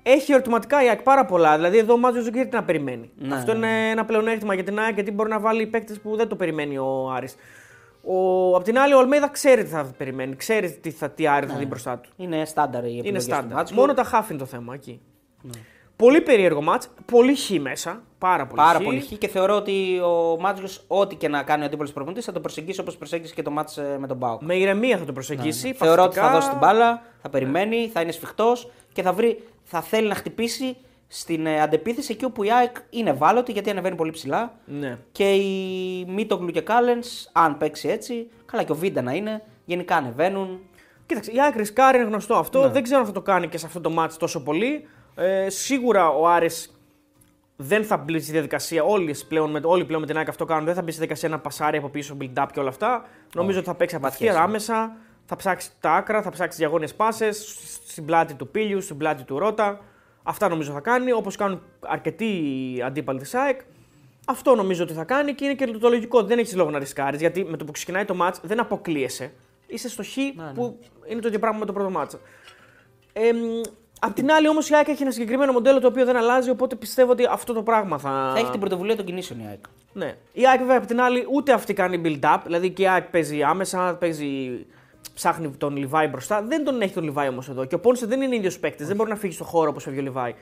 Έχει 0.02 0.32
ερωτηματικά 0.32 0.84
η 0.84 0.88
ΑΕΚ 0.88 1.02
πάρα 1.02 1.24
πολλά. 1.24 1.54
Δηλαδή 1.56 1.78
εδώ 1.78 1.92
ο 1.92 1.96
Μάτζο 1.98 2.22
δεν 2.22 2.32
ξέρει 2.32 2.48
τι 2.48 2.54
να 2.56 2.64
περιμένει. 2.64 3.10
Ναι, 3.16 3.34
Αυτό 3.34 3.54
είναι 3.56 3.90
ένα 3.90 4.04
πλεονέκτημα 4.04 4.54
για 4.54 4.64
την 4.64 4.78
ΑΕΚ 4.78 4.94
γιατί 4.94 5.10
μπορεί 5.10 5.28
να 5.28 5.40
βάλει 5.40 5.66
παίκτες 5.66 6.00
που 6.00 6.16
δεν 6.16 6.28
το 6.28 6.36
περιμένει 6.36 6.78
ο 6.78 7.10
Άρης. 7.16 7.34
Ο, 8.04 8.56
απ' 8.56 8.62
την 8.64 8.78
άλλη, 8.78 8.94
ο 8.94 8.98
Αλμέιδα 8.98 9.28
ξέρει 9.28 9.62
τι 9.64 9.68
θα 9.70 9.90
περιμένει. 9.96 10.36
Ξέρει 10.36 10.70
τι, 10.70 10.90
θα, 10.90 11.10
τι 11.10 11.26
Άρη 11.26 11.46
θα 11.46 11.56
δει 11.56 11.66
μπροστά 11.66 11.98
του. 11.98 12.10
Είναι 12.16 12.44
στάνταρ 12.44 12.82
η 12.82 12.86
επιλογή 12.86 13.08
Είναι 13.08 13.18
στο 13.18 13.32
στάνταρ. 13.32 13.56
μάτς. 13.56 13.72
Μόνο 13.72 13.94
τα 13.94 14.04
χάφ 14.04 14.28
είναι 14.30 14.38
το 14.38 14.44
θέμα 14.44 14.74
εκεί. 14.74 15.00
Πολύ 15.96 16.20
περίεργο 16.20 16.62
μάτς, 16.62 16.88
πολύ 17.04 17.36
χ 17.36 17.50
μέσα. 17.60 18.02
Πάρα 18.18 18.46
πολύ 18.46 18.62
Πάρα 18.62 18.78
χ. 18.78 18.82
πολύ 18.82 19.00
χ 19.00 19.18
και 19.18 19.28
θεωρώ 19.28 19.56
ότι 19.56 20.00
ο 20.00 20.36
Μάτζιο, 20.40 20.68
ό,τι 20.86 21.14
και 21.14 21.28
να 21.28 21.42
κάνει 21.42 21.62
ο 21.62 21.66
αντίπολο 21.66 21.90
προπονητής, 21.94 22.24
θα 22.24 22.32
το 22.32 22.40
προσεγγίσει 22.40 22.80
όπως 22.80 22.96
προσέγγισε 22.96 23.34
και 23.34 23.42
το 23.42 23.50
μάτς 23.50 23.76
ε, 23.76 23.96
με 24.00 24.06
τον 24.06 24.16
Μπάουκ. 24.16 24.42
Με 24.42 24.54
ηρεμία 24.54 24.98
θα 24.98 25.04
το 25.04 25.12
προσεγγίσει. 25.12 25.72
Θεωρώ 25.72 26.02
ότι 26.02 26.14
θα 26.14 26.20
παθητικά. 26.20 26.40
δώσει 26.40 26.48
την 26.48 26.58
μπάλα, 26.58 27.02
θα 27.22 27.28
περιμένει, 27.28 27.90
θα 27.92 28.00
είναι 28.00 28.12
σφιχτός 28.12 28.70
και 28.92 29.02
θα, 29.02 29.12
βρει, 29.12 29.42
θα 29.62 29.80
θέλει 29.80 30.08
να 30.08 30.14
χτυπήσει 30.14 30.76
στην 31.08 31.46
ε, 31.46 31.60
αντεπίθεση 31.60 32.12
εκεί 32.12 32.24
όπου 32.24 32.42
η 32.42 32.52
ΑΕΚ 32.52 32.76
είναι 32.90 33.10
ευάλωτη 33.10 33.52
γιατί 33.52 33.70
ανεβαίνει 33.70 33.96
πολύ 33.96 34.10
ψηλά. 34.10 34.52
Ναι. 34.64 34.98
Και 35.12 35.32
η 35.32 36.04
Μίτογλου 36.08 36.50
και 36.50 36.60
Κάλενς, 36.60 37.28
αν 37.32 37.58
παίξει 37.58 37.88
έτσι, 37.88 38.28
καλά 38.46 38.62
και 38.62 38.72
ο 38.72 38.74
Βίντα 38.74 39.02
να 39.02 39.12
είναι, 39.12 39.42
γενικά 39.64 39.96
ανεβαίνουν. 39.96 40.60
Κοίταξε, 41.06 41.30
η 41.32 41.40
ΑΕΚ 41.40 41.56
ρισκάρει, 41.56 41.98
είναι 41.98 42.06
γνωστό 42.06 42.34
αυτό. 42.34 42.60
Ναι. 42.60 42.68
Δεν 42.68 42.82
ξέρω 42.82 43.00
αν 43.00 43.06
θα 43.06 43.12
το 43.12 43.20
κάνει 43.20 43.48
και 43.48 43.58
σε 43.58 43.66
αυτό 43.66 43.80
το 43.80 43.90
μάτς 43.90 44.16
τόσο 44.16 44.42
πολύ. 44.42 44.88
Ε, 45.14 45.48
σίγουρα 45.50 46.08
ο 46.08 46.28
Άρης 46.28 46.76
δεν 47.56 47.84
θα 47.84 47.96
μπει 47.96 48.20
στη 48.20 48.32
διαδικασία. 48.32 48.82
Όλοι 48.84 49.16
πλέον, 49.28 49.50
με, 49.50 49.60
όλοι 49.64 49.84
πλέον 49.84 50.00
με 50.00 50.06
την 50.06 50.16
ΑΕΚ 50.16 50.28
αυτό 50.28 50.44
κάνουν. 50.44 50.64
Δεν 50.64 50.74
θα 50.74 50.82
μπει 50.82 50.90
στη 50.90 50.98
διαδικασία 50.98 51.28
να 51.28 51.38
πασάρει 51.38 51.76
από 51.76 51.88
πίσω, 51.88 52.16
build-up 52.20 52.46
και 52.52 52.60
όλα 52.60 52.68
αυτά. 52.68 53.04
Νομίζω 53.34 53.58
ότι 53.58 53.68
θα 53.68 53.74
παίξει 53.74 53.94
απαθία 53.94 54.30
σχέση. 54.30 54.44
άμεσα. 54.44 54.96
Θα 55.24 55.36
ψάξει 55.36 55.70
τα 55.80 55.92
άκρα, 55.92 56.22
θα 56.22 56.30
ψάξει 56.30 56.58
διαγώνιες 56.58 56.94
πάσες 56.94 57.56
στην 57.86 58.04
πλάτη 58.04 58.34
του 58.34 58.48
Πίλιου, 58.48 58.80
στην 58.80 58.96
πλάτη 58.96 59.22
του 59.22 59.38
Ρότα. 59.38 59.80
Αυτά 60.22 60.48
νομίζω 60.48 60.72
θα 60.72 60.80
κάνει, 60.80 61.12
όπως 61.12 61.36
κάνουν 61.36 61.62
αρκετοί 61.80 62.32
αντίπαλοι 62.84 63.18
της 63.18 63.34
ΑΕΚ. 63.34 63.60
Αυτό 64.26 64.54
νομίζω 64.54 64.82
ότι 64.82 64.92
θα 64.92 65.04
κάνει 65.04 65.34
και 65.34 65.44
είναι 65.44 65.54
και 65.54 65.66
το 65.66 65.88
λογικό. 65.88 66.22
Δεν 66.22 66.38
έχεις 66.38 66.54
λόγο 66.54 66.70
να 66.70 66.78
ρισκάρεις 66.78 67.20
γιατί 67.20 67.44
με 67.44 67.56
το 67.56 67.64
που 67.64 67.72
ξεκινάει 67.72 68.04
το 68.04 68.14
μάτς 68.14 68.40
δεν 68.42 68.60
αποκλείεσαι. 68.60 69.32
Είσαι 69.66 69.88
στο 69.88 70.02
χ 70.02 70.16
που 70.54 70.78
είναι 71.06 71.20
το 71.20 71.28
ίδιο 71.28 71.38
πράγμα 71.40 71.58
με 71.58 71.64
το 71.64 71.72
πρώτο 71.72 71.90
μάτσα. 71.90 72.18
Ε, 73.12 73.32
μ, 73.32 73.60
απ' 74.04 74.14
την 74.14 74.32
άλλη 74.32 74.48
όμως 74.48 74.68
η 74.68 74.74
ΑΕΚ 74.74 74.88
έχει 74.88 75.02
ένα 75.02 75.10
συγκεκριμένο 75.10 75.52
μοντέλο 75.52 75.80
το 75.80 75.86
οποίο 75.86 76.04
δεν 76.04 76.16
αλλάζει, 76.16 76.50
οπότε 76.50 76.74
πιστεύω 76.76 77.10
ότι 77.10 77.26
αυτό 77.30 77.52
το 77.52 77.62
πράγμα 77.62 77.98
θα. 77.98 78.30
Θα 78.34 78.38
έχει 78.38 78.50
την 78.50 78.60
πρωτοβουλία 78.60 78.96
των 78.96 79.04
κινήσεων 79.04 79.40
η 79.40 79.46
ΑΕΚ. 79.48 79.64
Ναι. 79.92 80.16
Η 80.32 80.46
ΑΕΚ 80.46 80.58
βέβαια 80.60 80.76
απ' 80.76 80.86
την 80.86 81.00
άλλη 81.00 81.26
ούτε 81.32 81.52
αυτή 81.52 81.74
κάνει 81.74 82.00
build-up, 82.04 82.38
δηλαδή 82.44 82.70
και 82.70 82.82
η 82.82 82.88
ΑΕΚ 82.88 83.04
παίζει 83.04 83.42
άμεσα, 83.42 83.94
παίζει. 83.94 84.66
Ψάχνει 85.14 85.50
τον 85.50 85.76
Λιβάη 85.76 86.06
μπροστά. 86.06 86.42
Δεν 86.42 86.64
τον 86.64 86.80
έχει 86.80 86.92
τον 86.92 87.04
Λιβάη 87.04 87.28
όμως 87.28 87.48
εδώ. 87.48 87.64
Και 87.64 87.74
ο 87.74 87.80
Πόνσε 87.80 88.06
δεν 88.06 88.20
είναι 88.20 88.36
ίδιος 88.36 88.58
παίκτης. 88.58 88.86
Δεν 88.86 88.96
μπορεί 88.96 89.10
να 89.10 89.16
φύγει 89.16 89.32
στο 89.32 89.44
χώρο 89.44 89.70
όπως 89.70 89.82
φεύγει 89.82 89.98
ο 89.98 90.02
Λιβάη. 90.02 90.34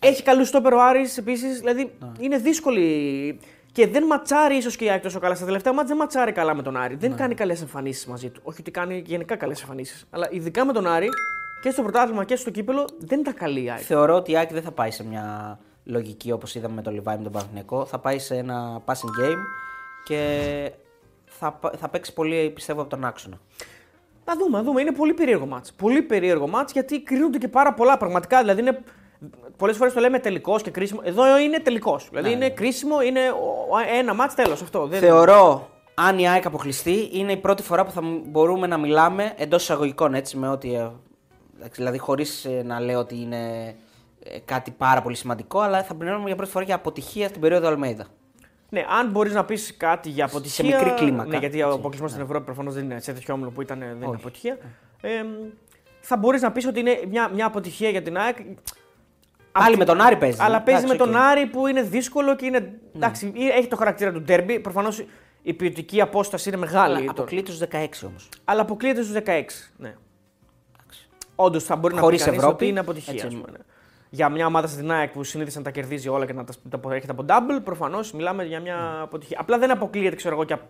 Έχει 0.00 0.22
καλούς 0.22 0.48
στόπερ 0.48 0.72
ο 0.72 0.82
Άρης 0.82 1.18
επίσης. 1.18 1.58
Δηλαδή 1.58 1.92
είναι 2.18 2.36
δύσκολη. 2.38 3.40
Και 3.72 3.86
δεν 3.86 4.04
ματσάρει 4.04 4.56
ίσως 4.56 4.76
και 4.76 4.84
η 4.84 4.90
ΑΕΚ 4.90 5.02
τόσο 5.02 5.18
καλά. 5.18 5.34
Στα 5.34 5.44
τελευταία 5.44 5.72
μάτια 5.72 5.88
δεν 5.88 5.96
ματσάρει 5.96 6.32
καλά 6.32 6.54
με 6.54 6.62
τον 6.62 6.76
Άρη. 6.76 6.94
Δεν 6.94 7.16
κάνει 7.16 7.34
καλές 7.34 7.60
εμφανίσεις 7.60 8.06
μαζί 8.06 8.28
του. 8.28 8.40
Όχι 8.44 8.60
ότι 8.60 8.70
κάνει 8.70 9.02
γενικά 9.06 9.36
καλές 9.36 9.60
εμφανίσεις. 9.60 10.06
Αλλά 10.10 10.28
ειδικά 10.30 10.64
με 10.64 10.72
τον 10.72 10.86
Άρη 10.86 11.08
και 11.62 11.70
στο 11.70 11.82
πρωτάθλημα 11.82 12.24
και 12.24 12.36
στο 12.36 12.50
κύπελο 12.50 12.84
δεν 12.98 13.20
ήταν 13.20 13.34
καλή 13.34 13.62
η 13.64 13.70
ΑΕΚ. 13.70 13.82
Θεωρώ 13.84 14.14
ότι 14.14 14.30
η 14.32 14.36
ΑΕΚ 14.36 14.52
δεν 14.52 14.62
θα 14.62 14.70
πάει 14.72 14.90
σε 14.90 15.04
μια 15.04 15.58
λογική 15.84 16.32
όπως 16.32 16.54
είδαμε 16.54 16.74
με 16.74 16.82
τον 16.82 16.92
Λιβάη 16.94 17.16
με 17.16 17.22
τον 17.22 17.32
Παναθηναϊκό. 17.32 17.84
Θα 17.84 17.98
πάει 17.98 18.18
σε 18.18 18.36
ένα 18.36 18.82
passing 18.84 19.22
game 19.24 19.38
και 20.04 20.70
θα, 21.26 21.52
πα- 21.52 21.72
θα 21.78 21.88
παίξει 21.88 22.12
πολύ 22.14 22.50
πιστεύω 22.50 22.80
από 22.80 22.90
τον 22.90 23.04
άξονα. 23.04 23.38
Να 24.24 24.36
δούμε, 24.36 24.56
να 24.58 24.62
δούμε. 24.64 24.80
Είναι 24.80 24.92
πολύ 24.92 25.14
περίεργο 25.14 25.46
μάτς. 25.46 25.72
Πολύ 25.72 26.02
περίεργο 26.02 26.48
μάτς 26.48 26.72
γιατί 26.72 27.02
κρίνονται 27.02 27.38
και 27.38 27.48
πάρα 27.48 27.74
πολλά 27.74 27.96
πραγματικά. 27.96 28.40
Δηλαδή 28.40 28.60
είναι. 28.60 28.82
Πολλές 29.56 29.76
φορές 29.76 29.92
το 29.92 30.00
λέμε 30.00 30.18
τελικός 30.18 30.62
και 30.62 30.70
κρίσιμο. 30.70 31.00
Εδώ 31.04 31.38
είναι 31.38 31.58
τελικός. 31.58 32.08
Δηλαδή 32.10 32.32
είναι 32.32 32.50
κρίσιμο, 32.50 33.00
είναι 33.02 33.20
ο- 33.30 33.96
ένα 33.98 34.14
μάτς 34.14 34.34
τέλος 34.34 34.62
αυτό. 34.62 34.86
Δεν... 34.86 35.00
Θεωρώ, 35.00 35.70
αν 35.94 36.18
η 36.18 36.28
ΑΕΚ 36.28 36.46
αποκλειστεί, 36.46 37.08
είναι 37.12 37.32
η 37.32 37.36
πρώτη 37.36 37.62
φορά 37.62 37.84
που 37.84 37.90
θα 37.90 38.00
μπορούμε 38.26 38.66
να 38.66 38.76
μιλάμε 38.78 39.32
εντός 39.36 39.62
εισαγωγικών 39.62 40.14
έτσι, 40.14 40.36
με 40.36 40.48
ό,τι. 40.48 40.70
Ε, 41.56 41.60
εντάξει, 41.60 41.74
Δηλαδή, 41.80 41.98
χωρίς 41.98 42.46
να 42.64 42.80
λέω 42.80 42.98
ότι 42.98 43.20
είναι 43.20 43.74
ε, 44.24 44.38
κάτι 44.44 44.70
πάρα 44.70 45.02
πολύ 45.02 45.16
σημαντικό, 45.16 45.60
αλλά 45.60 45.82
θα 45.82 45.94
μιλάμε 45.94 46.26
για 46.26 46.36
πρώτη 46.36 46.50
φορά 46.50 46.64
για 46.64 46.74
αποτυχία 46.74 47.28
στην 47.28 47.40
περίοδο 47.40 47.66
Αλμέιδα. 47.68 48.06
Ναι, 48.68 48.84
αν 48.98 49.10
μπορείς 49.10 49.32
να 49.34 49.44
πεις 49.44 49.76
κάτι 49.76 50.08
για 50.08 50.24
αποτυχία. 50.24 50.64
μικρή 50.64 50.90
κλίμακα, 50.94 51.28
Ναι, 51.28 51.36
γιατί 51.36 51.62
ο 51.62 51.66
έτσι, 51.66 51.78
αποκλεισμός 51.78 52.10
στην 52.10 52.22
Ευρώπη 52.22 52.44
προφανώς 52.44 52.74
δεν 52.74 52.84
είναι 52.84 53.00
σε 53.00 53.12
τέτοιο 53.12 53.34
όμιλο 53.34 53.50
που 53.50 53.62
ήταν, 53.62 53.78
δεν 53.78 53.88
είναι 53.88 54.06
Όχι. 54.06 54.14
αποτυχία. 54.14 54.58
Ε, 55.00 55.10
θα 56.00 56.16
μπορείς 56.16 56.42
να 56.42 56.52
πεις 56.52 56.66
ότι 56.66 56.80
είναι 56.80 57.00
μια, 57.08 57.28
μια 57.34 57.46
αποτυχία 57.46 57.88
για 57.88 58.02
την 58.02 58.16
ΑΕΚ. 58.16 58.36
Πάλι 59.52 59.76
με 59.76 59.84
τον 59.84 60.00
Άρη 60.00 60.16
παίζει. 60.16 60.38
Αλλά 60.42 60.62
παίζει 60.62 60.84
Εντάξει, 60.84 60.98
με 61.04 61.06
τον 61.06 61.14
οκ. 61.14 61.22
Άρη 61.22 61.46
που 61.46 61.66
είναι 61.66 61.82
δύσκολο 61.82 62.36
και 62.36 62.46
είναι. 62.46 62.72
Εντάξει, 62.96 63.32
έχει 63.36 63.66
το 63.68 63.76
χαρακτήρα 63.76 64.12
του 64.12 64.20
ντέρμπι. 64.22 64.60
Προφανώς 64.60 65.04
η 65.42 65.52
ποιοτική 65.52 66.00
απόσταση 66.00 66.48
είναι 66.48 66.58
μεγάλη. 66.58 66.94
Αλλά 66.96 67.04
Το- 67.04 67.10
αποκλείεται 67.10 67.50
στους 67.52 67.68
16 67.72 68.06
όμως. 68.06 68.28
αλλά 68.44 68.60
αποκλείεται 68.60 69.02
στους 69.02 69.14
16. 69.14 69.72
Ναι. 69.76 69.94
Όντως 71.36 71.64
θα 71.64 71.76
μπορεί 71.76 71.94
να 71.94 72.00
Χωρίς 72.00 72.18
πει 72.18 72.24
κανείς 72.24 72.38
Ευρώπη, 72.40 72.62
ότι 72.62 72.70
είναι 72.70 72.80
αποτυχία. 72.80 73.12
έτσι. 73.12 73.26
ας 73.26 73.32
πούμε, 73.34 73.46
ναι. 73.50 73.58
Για 74.10 74.28
μια 74.28 74.46
ομάδα 74.46 74.66
στην 74.66 74.90
ΑΕΚ 74.90 75.12
που 75.12 75.24
συνήθιζε 75.24 75.58
να 75.58 75.64
τα 75.64 75.70
κερδίζει 75.70 76.08
όλα 76.08 76.26
και 76.26 76.32
να 76.32 76.44
τα, 76.44 76.78
τα 76.80 76.94
έχετε 76.94 77.12
από 77.12 77.24
double, 77.28 77.60
προφανώς 77.64 78.12
μιλάμε 78.12 78.44
για 78.44 78.60
μια 78.60 79.00
αποτυχία. 79.02 79.36
Απλά 79.40 79.58
δεν 79.58 79.70
αποκλείεται, 79.70 80.16
ξέρω 80.16 80.34
εγώ, 80.34 80.44
και 80.44 80.52
απ- 80.52 80.62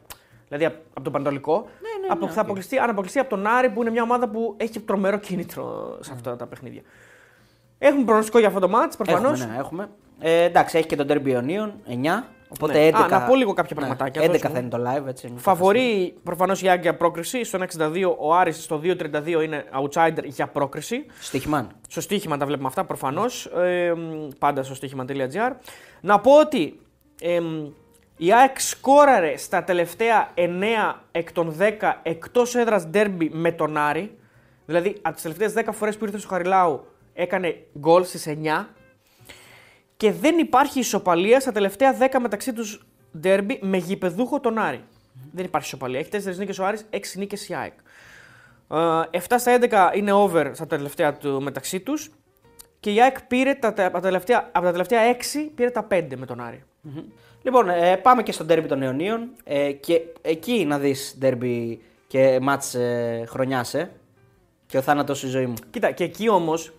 δηλαδή 0.48 0.64
απ- 0.64 0.74
από 0.94 1.00
τον 1.02 1.12
Παναιτωλικό. 1.12 1.68
ναι, 1.80 2.06
από, 2.12 2.26
ναι, 2.26 2.30
θα 2.32 2.40
οκ. 2.40 2.44
αποκλειστεί, 2.44 2.78
αν 2.78 2.90
αποκλειστεί 2.90 3.18
από 3.18 3.28
τον 3.28 3.46
Άρη 3.46 3.70
που 3.70 3.80
είναι 3.80 3.90
μια 3.90 4.02
ομάδα 4.02 4.28
που 4.28 4.54
έχει 4.56 4.80
τρομερό 4.80 5.18
κίνητρο 5.18 5.96
σε 6.00 6.12
αυτά 6.14 6.36
τα 6.36 6.46
παιχνίδια. 6.46 6.82
Έχουμε 7.78 8.04
προγνωστικό 8.04 8.38
για 8.38 8.48
αυτό 8.48 8.60
το 8.60 8.68
ματς, 8.68 8.96
προφανώς. 8.96 9.40
Έχουμε, 9.40 9.52
ναι, 9.54 9.58
έχουμε. 9.60 9.88
Ε, 10.18 10.42
εντάξει, 10.42 10.78
έχει 10.78 10.86
και 10.86 10.96
τον 10.96 11.06
Derby 11.10 11.26
Αιωνίων 11.26 11.72
9. 11.86 12.24
Οπότε 12.60 12.78
Ναι. 12.78 12.86
11. 12.88 12.94
Α, 13.04 13.08
να 13.08 13.22
πω 13.26 13.34
λίγο 13.36 13.52
κάποια 13.52 13.76
Ναι, 13.80 13.86
πραγματάκια, 13.86 14.22
11 14.22 14.26
δώσουμε. 14.32 14.50
θα 14.52 14.58
είναι 14.58 14.68
το 14.68 14.78
live. 15.04 15.08
Έτσι, 15.08 15.26
μην 15.26 15.38
Φαβορεί 15.38 16.14
προφανώς 16.22 16.62
η 16.62 16.68
ΑΕΚ 16.68 16.82
για 16.82 16.96
πρόκριση. 16.96 17.44
Στο 17.44 17.58
1,62 17.58 18.16
ο 18.18 18.34
Άρης 18.34 18.62
στο 18.62 18.80
2,32 18.82 19.42
είναι 19.42 19.64
outsider 19.82 20.24
για 20.24 20.46
πρόκριση. 20.46 20.94
φανταστείς. 20.96 21.26
Στοίχημαν. 21.26 21.68
Στο 21.88 22.00
στοίχημα 22.00 22.36
τα 22.36 22.46
βλέπουμε 22.46 22.68
αυτά 22.68 22.84
προφανώς. 22.84 23.46
Ε, 23.46 23.92
μ, 23.96 24.28
πάντα 24.38 24.62
στο 24.62 24.74
στοίχημα.gr. 24.74 25.52
Να 26.00 26.20
πω 26.20 26.38
ότι 26.40 26.80
ε, 27.20 27.40
μ, 27.40 27.66
η 28.16 28.32
ΑΕΚ 28.32 28.60
σκόραρε 28.60 29.36
στα 29.36 29.64
τελευταία 29.64 30.28
9 30.34 30.40
εκ 31.12 31.32
των 31.32 31.56
10 31.58 31.72
εκτός 32.02 32.54
έδρας 32.54 32.86
ντέρμπι 32.86 33.30
με 33.32 33.52
τον 33.52 33.76
Άρη. 33.76 34.18
Δηλαδή 34.66 34.96
από 35.02 35.14
τις 35.14 35.22
τελευταίες 35.22 35.52
10 35.66 35.68
φορές 35.72 35.96
που 35.96 36.04
ήρθε 36.04 36.18
στο 36.18 36.28
Χαριλάου 36.28 36.86
έκανε 37.14 37.56
γκολ 37.78 38.04
στις 38.04 38.26
9. 38.28 38.66
Και 39.96 40.12
δεν 40.12 40.38
υπάρχει 40.38 40.78
ισοπαλία 40.78 41.40
στα 41.40 41.52
τελευταία 41.52 41.96
10 41.98 42.18
μεταξύ 42.20 42.52
τους 42.52 42.86
ντέρμπι 43.18 43.58
με 43.62 43.76
γηπεδούχο 43.76 44.40
τον 44.40 44.58
Άρη. 44.58 44.84
Δεν 45.32 45.44
υπάρχει 45.44 45.66
ισοπαλία. 45.66 45.98
Έχει 45.98 46.08
4 46.12 46.36
νίκες 46.36 46.58
ο 46.58 46.64
Άρης, 46.64 46.86
6 46.90 46.96
νίκες 47.18 47.48
η 47.48 47.54
ΑΕΚ. 47.54 47.72
Ε, 49.10 49.18
7 49.28 49.38
στα 49.38 49.52
11 49.92 49.96
είναι 49.96 50.12
over 50.12 50.50
στα 50.54 50.66
τελευταία 50.66 51.14
του 51.16 51.42
μεταξύ 51.42 51.80
τους. 51.80 52.10
Και 52.80 52.92
η 52.92 53.02
ΑΕΚ 53.02 53.22
πήρε 53.22 53.54
τα, 53.54 53.72
τα- 53.72 53.84
από, 53.84 53.94
τα 53.94 54.00
τελευταία, 54.00 54.48
από 54.52 54.64
τα 54.64 54.70
τελευταία 54.70 55.16
6 55.16 55.50
πήρε 55.54 55.70
τα 55.70 55.86
5 55.90 56.16
με 56.16 56.26
τον 56.26 56.40
Άρη. 56.40 56.62
Λοιπόν, 57.42 57.68
ε, 57.68 57.96
πάμε 57.96 58.22
και 58.22 58.32
στο 58.32 58.44
Derby 58.48 58.64
των 58.68 58.82
Ιωνίων. 58.82 59.28
Ε, 59.44 59.72
και 59.72 60.00
εκεί 60.22 60.64
να 60.64 60.78
δεις 60.78 61.18
Derby 61.22 61.76
και 62.06 62.38
μάτς 62.42 62.74
ε, 62.74 63.24
χρονιάς, 63.28 63.74
ε. 63.74 63.90
Και 64.66 64.78
ο 64.78 64.80
θάνατος 64.82 65.18
στη 65.18 65.26
ζωή 65.26 65.46
μου. 65.46 65.54
Κοίτα, 65.70 65.90
και 65.90 66.04
εκεί 66.04 66.28
όμως 66.28 66.72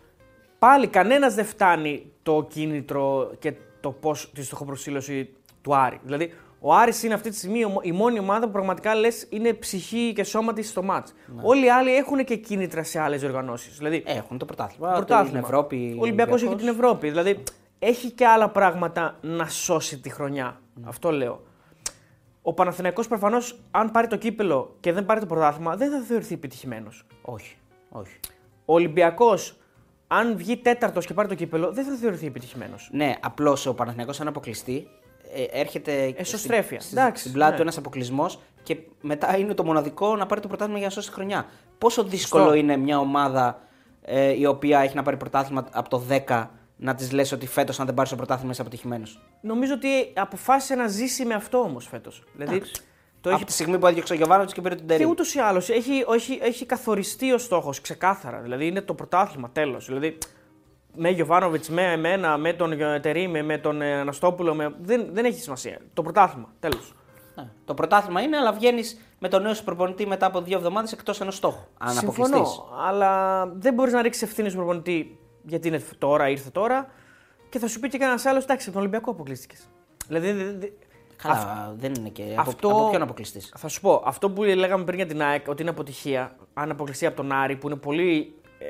πάλι 0.60 0.88
κανένας 0.88 1.34
δεν 1.36 1.46
φτάνει 1.46 2.12
το 2.24 2.46
κίνητρο 2.50 3.32
και 3.40 3.54
το 3.80 3.92
πώς 3.92 4.32
τη 4.34 4.44
στοχοπροσύλωση 4.44 5.30
του 5.62 5.76
Άρη. 5.76 6.00
Δηλαδή, 6.04 6.34
ο 6.60 6.74
Άρης 6.74 7.04
είναι 7.04 7.14
αυτή 7.14 7.30
τη 7.30 7.36
στιγμή 7.36 7.64
ο- 7.64 7.80
η 7.82 7.92
μόνη 7.92 8.20
ομάδα 8.20 8.46
που 8.46 8.52
πραγματικά 8.52 8.96
λες 8.96 9.28
είναι 9.30 9.54
ψυχή 9.54 10.14
και 10.16 10.24
σώμα 10.24 10.54
της 10.54 10.70
στο 10.70 10.84
μάτς. 10.84 11.14
Όλοι 11.42 11.66
οι 11.66 11.70
άλλοι 11.70 11.96
έχουν 11.96 12.24
και 12.24 12.36
κίνητρα 12.36 12.84
σε 12.84 13.00
άλλες 13.00 13.24
οργανώσεις. 13.24 13.78
Δηλαδή, 13.78 14.04
Έχουν 14.06 14.38
το 14.38 14.46
πρωτάθλημα. 14.46 14.92
πρωτάθλημα. 14.92 15.30
Την 15.32 15.40
Ευρώπη. 15.44 15.96
Ο 15.98 16.02
Ολυμπιακός 16.02 16.44
έχει 16.44 16.56
την 16.56 16.68
Ευρώπη. 16.68 17.08
Δηλαδή 17.10 17.44
έχει 17.80 18.12
και 18.12 18.26
άλλα 18.28 18.50
πράγματα 18.50 19.18
να 19.22 19.48
σώσει 19.48 20.00
τη 20.00 20.10
χρονιά. 20.10 20.62
Αυτό 20.84 21.12
λέω. 21.12 21.42
Ο 22.42 22.54
Παναθηναϊκός 22.54 23.08
προφανώς, 23.08 23.60
αν 23.72 23.92
πάρει 23.92 24.08
το 24.08 24.16
κύπελο 24.18 24.76
και 24.80 24.92
δεν 24.94 25.06
πάρει 25.06 25.20
το 25.20 25.26
πρωτάθλημα, 25.26 25.76
δεν 25.76 25.92
θα 25.92 26.00
θεωρηθεί 26.00 26.34
επιτυχημένος. 26.34 27.06
Όχι. 27.22 27.56
Όχι. 27.90 28.20
Ο 28.66 28.74
Ολυμπιακός, 28.74 29.57
αν 30.08 30.38
βγει 30.38 30.58
τέταρτος 30.58 31.06
και 31.06 31.14
πάρει 31.14 31.28
το 31.28 31.36
κύπελο, 31.36 31.72
δεν 31.72 31.86
θα 31.86 31.96
θεωρηθεί 31.96 32.26
επιτυχημένος. 32.26 32.90
Ναι, 32.92 33.16
απλώς 33.22 33.66
ο 33.66 33.74
Παναθηναϊκός 33.74 34.22
αν 34.22 34.28
αποκλειστεί, 34.28 34.88
ε, 35.34 35.60
έρχεται 35.60 36.14
Εσωστρέφεια. 36.18 36.80
Στην, 36.80 36.98
Εντάξει, 36.98 37.22
στην 37.22 37.34
πλάτη 37.34 37.50
ναι. 37.50 37.56
του 37.56 37.62
ένας 37.62 37.78
αποκλεισμός 37.78 38.40
και 38.64 38.78
μετά 39.02 39.38
είναι 39.38 39.54
το 39.54 39.64
μοναδικό 39.64 40.16
να 40.16 40.26
πάρει 40.26 40.42
το 40.42 40.48
πρωτάθλημα 40.48 40.80
για 40.80 40.88
να 40.88 40.94
σώσει 40.94 41.08
τη 41.08 41.14
χρονιά. 41.14 41.46
Πόσο 41.78 42.04
δύσκολο 42.04 42.44
Σωστό. 42.44 42.58
είναι 42.58 42.78
μια 42.78 43.00
ομάδα 43.00 43.60
ε, 44.02 44.40
η 44.40 44.46
οποία 44.46 44.80
έχει 44.80 44.96
να 44.96 45.04
πάρει 45.04 45.18
πρωτάθλημα 45.18 45.68
από 45.72 45.90
το 45.90 46.04
10 46.28 46.48
να 46.78 46.96
της 46.96 47.12
λες 47.12 47.32
ότι 47.32 47.48
φέτος, 47.48 47.80
αν 47.80 47.86
δεν 47.86 47.96
πάρεις 47.96 48.12
το 48.12 48.18
πρωτάθλημα, 48.18 48.52
είσαι 48.52 48.62
αποτυχημένος; 48.62 49.20
Νομίζω 49.42 49.74
ότι 49.74 49.88
αποφάσισε 50.16 50.76
να 50.76 50.88
ζήσει 50.88 51.26
με 51.26 51.34
αυτό 51.34 51.58
όμως 51.58 51.88
φέτος. 51.88 52.24
Δηλαδή, 52.36 52.62
το 53.22 53.30
Από 53.30 53.38
έχει 53.38 53.46
τη 53.46 53.52
στιγμή 53.52 53.80
που 53.80 53.88
έδιωξε 53.88 54.14
ο 54.14 54.16
Γιωβάνοβιτς 54.16 54.54
και 54.54 54.62
πήρε 54.62 54.76
τον 54.76 54.88
Και 54.88 54.94
Τερή. 54.94 55.10
ούτως 55.10 55.36
ή 55.36 55.40
άλλως 55.40 55.70
έχει, 55.70 56.06
έχει, 56.14 56.40
έχει 56.42 56.66
καθοριστεί 56.66 57.32
ο 57.34 57.38
στόχος 57.38 57.82
ξεκάθαρα. 57.82 58.40
Δηλαδή 58.40 58.68
είναι 58.68 58.82
το 58.82 58.94
πρωτάθλημα 58.94 59.50
τέλος. 59.50 59.86
Δηλαδή 59.86 60.18
με 60.96 61.10
Γιωβάνοβιτς, 61.10 61.70
με 61.70 61.92
εμένα, 61.92 62.38
με 62.38 62.54
τον 62.54 62.78
Τερήμ, 63.02 63.46
με 63.46 63.58
τον 63.58 63.82
ε, 63.82 63.94
Αναστόπουλο. 63.94 64.54
Με... 64.54 64.76
Δεν, 64.82 65.08
δεν 65.12 65.26
έχει 65.26 65.40
σημασία. 65.40 65.80
Το 65.94 66.02
πρωτάθλημα 66.02 66.54
τέλος. 66.60 66.96
Ναι. 67.36 67.50
Το 67.66 67.74
πρωτάθλημα 67.74 68.22
είναι, 68.22 68.38
αλλά 68.38 68.54
βγαίνεις 68.54 69.02
με 69.20 69.30
τον 69.30 69.42
νέο 69.42 69.54
σου 69.54 69.64
προπονητή 69.64 70.08
μετά 70.08 70.26
από 70.26 70.42
δύο 70.42 70.58
εβδομάδες 70.58 70.92
εκτός 70.92 71.22
ενός 71.22 71.36
στόχου. 71.36 71.68
Αν 71.78 71.98
αποκλειστείς. 71.98 72.36
Συμφωνώ. 72.38 72.70
Αλλά 72.88 73.46
δεν 73.48 73.74
μπορείς 73.74 73.94
να 73.94 74.02
ρίξεις 74.02 74.22
ευθύνη 74.22 74.50
στον 74.50 74.64
προπονητή 74.64 75.20
γιατί 75.44 75.68
είναι 75.68 75.82
τώρα, 75.98 76.30
ήρθε 76.30 76.50
τώρα. 76.50 76.90
Και 77.50 77.60
θα 77.60 77.68
σου 77.68 77.80
πει 77.80 77.88
και 77.88 77.98
κανένας 77.98 78.26
άλλος, 78.26 78.44
εντάξει, 78.44 78.64
από 78.64 78.72
τον 78.72 78.82
Ολυμπιακό 78.82 79.12
αποκλείστηκες. 79.12 79.70
Δηλαδή, 80.08 80.58
δε- 81.24 81.32
δε- 81.32 81.38
Καλά, 81.38 81.74
δεν 81.78 81.94
είναι 81.94 82.10
και. 82.10 82.24
Από, 82.38 82.50
Αυτό- 82.50 82.70
από 82.70 82.90
ποιον 82.90 83.02
αποκλειστείς; 83.02 83.54
Θα 83.58 83.68
σου 83.68 83.82
πω, 83.82 84.02
αυτό 84.06 84.30
που 84.32 84.44
λέγαμε 84.44 84.84
πριν 84.84 84.98
για 84.98 85.06
την 85.08 85.22
ΑΕΚ, 85.22 85.48
ότι 85.48 85.62
είναι 85.62 85.72
αποτυχία, 85.72 86.36
αν 86.54 86.72
αποκλειστεί 86.72 87.06
από 87.06 87.16
τον 87.16 87.32
Άρη, 87.32 87.56
που 87.56 87.68
είναι 87.68 87.76
πολύ 87.78 88.36
ε, 88.60 88.66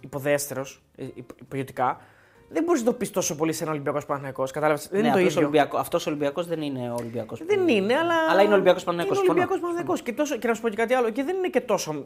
υποδέστερος 0.00 0.82
ε, 0.96 1.04
υπ- 1.14 1.44
ποιοτικά, 1.48 2.00
δεν 2.48 2.64
μπορείς 2.64 2.82
να 2.82 2.86
το 2.90 2.96
πεις 2.96 3.10
τόσο 3.10 3.36
πολύ 3.36 3.52
σε 3.52 3.62
ένα 3.62 3.72
Ολυμπιακός 3.72 4.06
Παναγιακό. 4.06 4.44
Κατάλαβες; 4.52 4.88
Δεν 4.88 4.92
Ναι, 4.92 4.98
είναι 4.98 5.08
το 5.10 5.16
απλώς 5.16 5.32
ίδιο. 5.32 5.46
Ολυμπιακό, 5.46 5.78
αυτός 5.78 6.06
ο 6.06 6.10
Ολυμπιακός 6.10 6.46
δεν 6.46 6.62
είναι 6.62 6.90
ο 6.90 6.94
Ολυμπιακός. 6.98 7.42
Δεν 7.46 7.68
είναι, 7.68 7.94
αλλά. 7.94 8.14
Αλλά 8.30 8.42
είναι 8.42 8.52
Ολυμπιακός 8.52 8.84
Παναθηναϊκός, 8.84 9.16
Είναι 9.18 9.26
συμφωνώ. 9.26 9.48
Ολυμπιακό 9.50 9.60
Παναγιακό. 9.74 10.02
Και, 10.02 10.12
τόσο- 10.12 10.36
και 10.36 10.46
να 10.48 10.54
σου 10.54 10.60
πω 10.60 10.68
και 10.68 10.76
κάτι 10.76 10.94
άλλο. 10.94 11.10
Και 11.10 11.22
δεν 11.22 11.36
είναι 11.36 11.48
και 11.48 11.60
τόσο. 11.60 12.04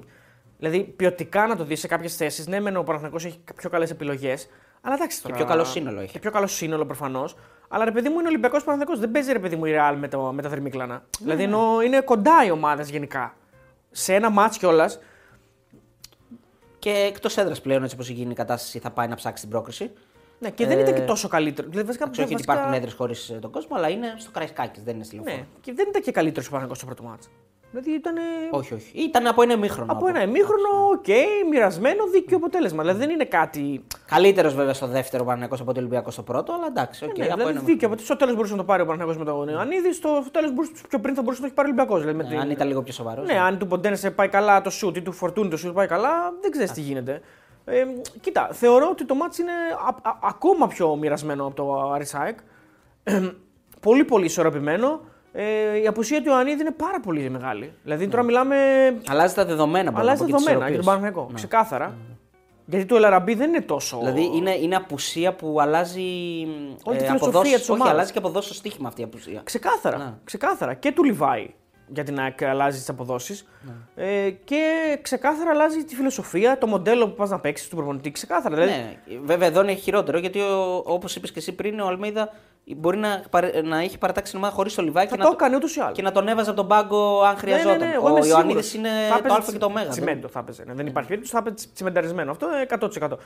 Δηλαδή, 0.59 0.85
ποιοτικά 0.85 1.47
να 1.47 1.57
το 1.57 1.65
δεις 1.65 1.81
σε 1.81 1.87
κάποιες 1.87 2.17
θέσεις. 2.17 2.47
Ναι, 2.47 2.61
μεν 2.61 2.77
ο 2.77 2.83
Παναγιακό 2.83 3.17
έχει 3.17 3.41
πιο 3.57 3.71
καλές 3.71 3.91
επιλογές. 3.91 4.49
Αλλά 4.81 4.95
εντάξει 4.95 5.23
τώρα. 5.23 5.35
πιο 5.35 5.45
καλό 5.45 5.65
σύνολο 5.65 6.01
έχει. 6.01 6.13
Και 6.13 6.19
πιο 6.19 6.31
καλό 6.31 6.47
σύνολο 6.47 6.85
προφανώς. 6.87 7.37
Αλλά 7.75 7.85
ρε 7.85 7.91
παιδί 7.91 8.09
μου 8.09 8.19
είναι 8.19 8.29
Ολυμπιακός 8.29 8.65
Παναγιακό. 8.65 8.97
Δεν 8.97 9.11
παίζει 9.11 9.33
ρε 9.33 9.39
παιδί 9.39 9.57
μου 9.57 9.65
η 9.65 9.73
Real 9.77 9.95
με, 9.99 10.09
το, 10.09 10.21
με 10.21 10.43
τα 10.43 10.49
Δερμίκλανα. 10.49 10.95
Ναι, 10.95 11.01
Δηλαδή 11.19 11.43
ενώ 11.43 11.81
είναι 11.81 12.01
κοντά 12.01 12.45
οι 12.47 12.51
ομάδες 12.51 12.91
γενικά. 12.91 13.35
Σε 13.91 14.15
ένα 14.15 14.31
μάτς 14.31 14.59
κιόλας. 14.59 14.99
Και 16.79 16.91
εκτός 16.91 17.37
έδρας 17.37 17.61
πλέον, 17.61 17.83
έτσι 17.83 17.95
όπως 17.95 18.09
γίνει 18.09 18.31
η 18.31 18.35
κατάσταση, 18.35 18.79
θα 18.79 18.91
πάει 18.91 19.09
να 19.09 19.15
ψάξει 19.15 19.43
την 19.43 19.51
πρόκριση. 19.51 19.91
Ναι, 20.39 20.51
και 20.51 20.67
δεν 20.67 20.79
ήταν 20.79 20.95
και 20.95 21.01
τόσο 21.01 21.29
καλύτερο. 21.29 21.69
Δηλαδή, 21.69 21.87
βασικά, 21.87 22.05
Εντάξει, 22.05 22.23
όχι 22.23 22.35
ότι 22.35 22.43
βασικά- 22.43 22.55
υπάρχουν 22.55 22.79
έδρες 22.83 22.95
χωρίς 22.95 23.37
τον 23.41 23.51
κόσμο, 23.51 23.77
αλλά 23.77 23.89
είναι 23.89 24.15
στο 24.17 24.31
Καραϊσκάκη, 24.31 24.81
δεν 24.85 24.95
είναι 24.95 25.05
στη 25.05 25.15
λεωφόρο. 25.15 25.37
Ναι, 25.37 25.47
και 25.61 25.73
δεν 25.73 25.87
ήταν 25.89 26.03
και 26.03 26.13
καλύτερος 26.13 26.47
ο 26.47 26.51
Παναθηναϊκός 26.51 26.75
στο 26.75 26.87
πρώτο 26.87 27.03
ματς. 27.03 27.31
Δηλαδή 27.75 27.91
ήταν. 27.99 28.15
Όχι, 28.51 28.75
όχι. 28.75 28.99
Ήταν 28.99 29.27
από 29.27 29.43
ένα 29.43 29.53
ημίχρονο. 29.53 29.93
Από 29.93 30.07
ένα 30.07 30.23
ημίχρονο, 30.23 30.69
οκ, 30.93 31.07
μοιρασμένο, 31.51 32.07
δίκαιο 32.07 32.37
αποτέλεσμα. 32.37 32.83
Δηλαδή 32.83 32.99
δεν 32.99 33.11
είναι 33.11 33.25
κάτι. 33.25 33.85
Καλύτερος 34.07 34.55
βέβαια 34.55 34.75
στο 34.75 34.87
δεύτερο 34.87 35.25
Παναθηναϊκό 35.25 35.55
από 35.61 35.73
το 35.73 35.79
Ολυμπιακό 35.81 36.11
στο 36.11 36.23
πρώτο, 36.23 36.53
αλλά 36.53 36.67
εντάξει, 36.67 37.05
οκ. 37.05 37.17
ναι, 37.19 37.25
από 37.25 37.35
δηλαδή 37.35 37.51
ένα 37.51 37.61
δίκαιο. 37.61 37.75
αποτέλεσμα. 37.89 38.05
Στο 38.05 38.17
τέλος 38.17 38.35
μπορούσε 38.35 38.53
να 38.53 38.59
το 38.59 38.65
πάρει 38.65 38.83
ο 38.83 38.87
Παναθηναϊκός 38.87 39.15
με 39.19 39.25
τον 39.25 39.49
Ιωαννίδη, 39.49 39.93
στο 39.93 40.25
τέλος 40.31 40.51
πιο 40.89 40.99
πριν 41.01 41.15
θα 41.15 41.23
μπορούσε 41.23 41.43
να 41.43 41.47
το 41.47 41.47
έχει 41.47 41.55
πάρει 41.55 41.69
ο 41.69 41.73
Ολυμπιακός. 41.73 42.01
Δηλαδή, 42.01 42.17
με 42.17 42.23
ημίχρονο. 42.23 42.43
την- 42.43 42.51
Αν 42.51 42.57
ήταν 42.57 42.69
λίγο 42.69 42.83
πιο 42.83 42.93
σοβαρός. 42.93 43.27
Ναι, 43.27 43.39
αν 43.41 43.59
του 43.59 43.67
Ποντένσε 43.67 44.11
πάει 44.11 44.29
καλά 44.29 44.61
το 44.61 44.71
σουτ 44.71 44.97
ή 44.97 45.03
του 45.03 45.13
Φορτούνι 45.13 45.49
το 45.49 45.57
σουτ 45.57 45.75
πάει 45.75 45.87
καλά, 45.87 46.33
δεν 46.41 46.51
ξέρεις 46.51 46.73
τι 46.73 46.81
γίνεται. 46.81 47.21
Ε, 47.65 47.85
κοίτα, 48.21 48.49
θεωρώ 48.53 48.89
ότι 48.91 49.05
το 49.05 49.15
μάτς 49.15 49.39
είναι 49.39 49.53
α- 49.87 50.09
α- 50.11 50.19
ακόμα 50.23 50.67
πιο 50.69 50.97
μοιρασμένο 50.97 51.47
από 51.47 51.55
το 51.55 51.91
Αρισάεκ. 51.93 52.39
πολύ 53.81 54.05
πολύ 54.05 54.25
ισορροπημένο. 54.25 55.01
Ε, 55.37 55.79
η 55.83 55.87
απουσία 55.87 56.23
του 56.23 56.29
Ιωαννίδη 56.29 56.61
είναι 56.61 56.71
πάρα 56.71 57.01
πολύ 57.01 57.31
μεγάλη. 57.31 57.73
Δηλαδή 57.83 58.09
τώρα 58.09 58.23
μιλάμε. 58.23 58.57
Αλλάζει 59.09 59.35
τα 59.35 59.45
δεδομένα. 59.45 59.91
μπορεί 59.91 60.03
Αλλάζει 60.03 60.23
να 60.23 60.27
τα 60.29 60.33
πω, 60.33 60.39
και 60.39 60.45
τις 60.45 60.53
δεδομένα 60.53 60.71
για 60.71 60.83
τον 60.83 60.85
ισορροπίες. 60.85 60.95
Παναγενικό. 60.95 61.27
Ναι. 61.29 61.35
Ξεκάθαρα. 61.35 61.95
Γιατί 62.67 62.85
το 62.85 62.97
Ελαραμπή 62.97 63.35
δεν 63.35 63.49
είναι 63.49 63.61
τόσο. 63.61 63.99
Δηλαδή 63.99 64.31
είναι, 64.35 64.55
είναι 64.55 64.77
απουσία 64.77 65.35
που 65.35 65.61
αλλάζει. 65.61 66.01
Όλη 66.85 66.99
τη 66.99 67.05
ε, 67.05 67.07
φιλοσοφία 67.07 67.15
αποδόσεις- 67.17 67.53
της 67.55 67.63
Όχι, 67.63 67.71
ομάδας. 67.73 67.93
αλλάζει 67.93 68.13
και 68.13 68.19
αποδόσει 68.19 68.47
στο 68.47 68.55
στοίχημα 68.55 68.89
αυτή 68.89 69.01
η 69.01 69.05
απουσία. 69.05 69.41
Ξεκάθαρα. 69.45 69.97
Ναι. 69.99 70.13
ξεκάθαρα. 70.25 70.75
Και 70.75 70.93
του 70.93 71.05
Λιβάη 71.05 71.55
για 71.89 72.05
την 72.05 72.19
ΑΕΚ 72.21 72.43
αλλάζει 72.45 72.79
τις 72.79 72.89
αποδόσεις. 72.89 73.47
Ναι. 73.97 74.05
Ε, 74.05 74.31
και 74.31 74.63
ξεκάθαρα 75.03 75.51
αλλάζει 75.51 75.85
τη 75.85 75.95
φιλοσοφία, 75.95 76.59
το 76.59 76.67
μοντέλο 76.67 77.09
που 77.09 77.15
πας 77.15 77.31
να 77.31 77.41
παίξεις 77.41 77.69
του 77.69 77.77
προπονητή. 77.77 78.11
Ξεκάθαρα. 78.11 78.55
Δηλαδή, 78.55 78.73
Ναι, 78.73 79.19
βέβαια 79.25 79.49
εδώ 79.49 79.63
είναι 79.63 79.75
χειρότερο 79.75 80.19
γιατί 80.19 80.41
όπως 80.85 81.17
είπες 81.17 81.33
και 81.33 81.39
εσύ 81.39 81.53
πριν, 81.53 81.81
ο 81.81 81.87
Αλμίδα 81.87 82.33
μπορεί 82.65 82.97
να, 82.99 83.23
παρε- 83.31 83.63
να 83.63 83.79
έχει 83.79 83.99
παρατάξει 83.99 84.31
την 84.33 84.41
ομάδα 84.41 84.55
χωρίς 84.57 84.75
το 84.75 84.83
Λιβάη 84.83 85.07
θα 85.07 85.17
και, 85.17 85.23
το 85.23 85.29
να, 85.29 85.35
έκανε 85.35 85.57
ούτως 85.57 85.77
ή 85.77 85.81
άλλως. 85.81 85.93
και 85.97 86.03
να 86.03 86.13
τον 86.13 86.29
έβαζε 86.29 86.51
από 86.51 86.59
τον 86.59 86.69
πάγκο 86.69 87.23
αν 87.23 87.37
χρειαζόταν. 87.37 87.79
Ναι, 87.79 87.85
ναι, 87.85 87.91
ναι, 87.91 87.95
εγώ 87.95 88.09
είμαι 88.09 88.21
ο 88.21 88.25
Ιωαννίδη 88.25 88.63
σίγουρος. 88.63 88.93
είναι 88.95 89.07
Θα 89.09 89.15
το 89.15 89.35
έπαιζε 89.35 89.51
Α 89.51 89.53
και 89.53 89.59
το 89.59 89.67
Ω. 89.87 89.89
Τσιμέντο 89.89 90.29
θα 90.29 90.39
έπαιζε. 90.39 90.65
ναι. 90.67 90.75
Δεν 90.75 90.87
υπάρχει 90.87 91.09
περίπτωση, 91.09 91.35
θα 91.37 91.45
έπαιζε 91.47 91.67
τσιμενταρισμένο. 91.75 92.31
Αυτό 92.31 92.47
ε, 92.49 92.67
100%. 93.09 93.19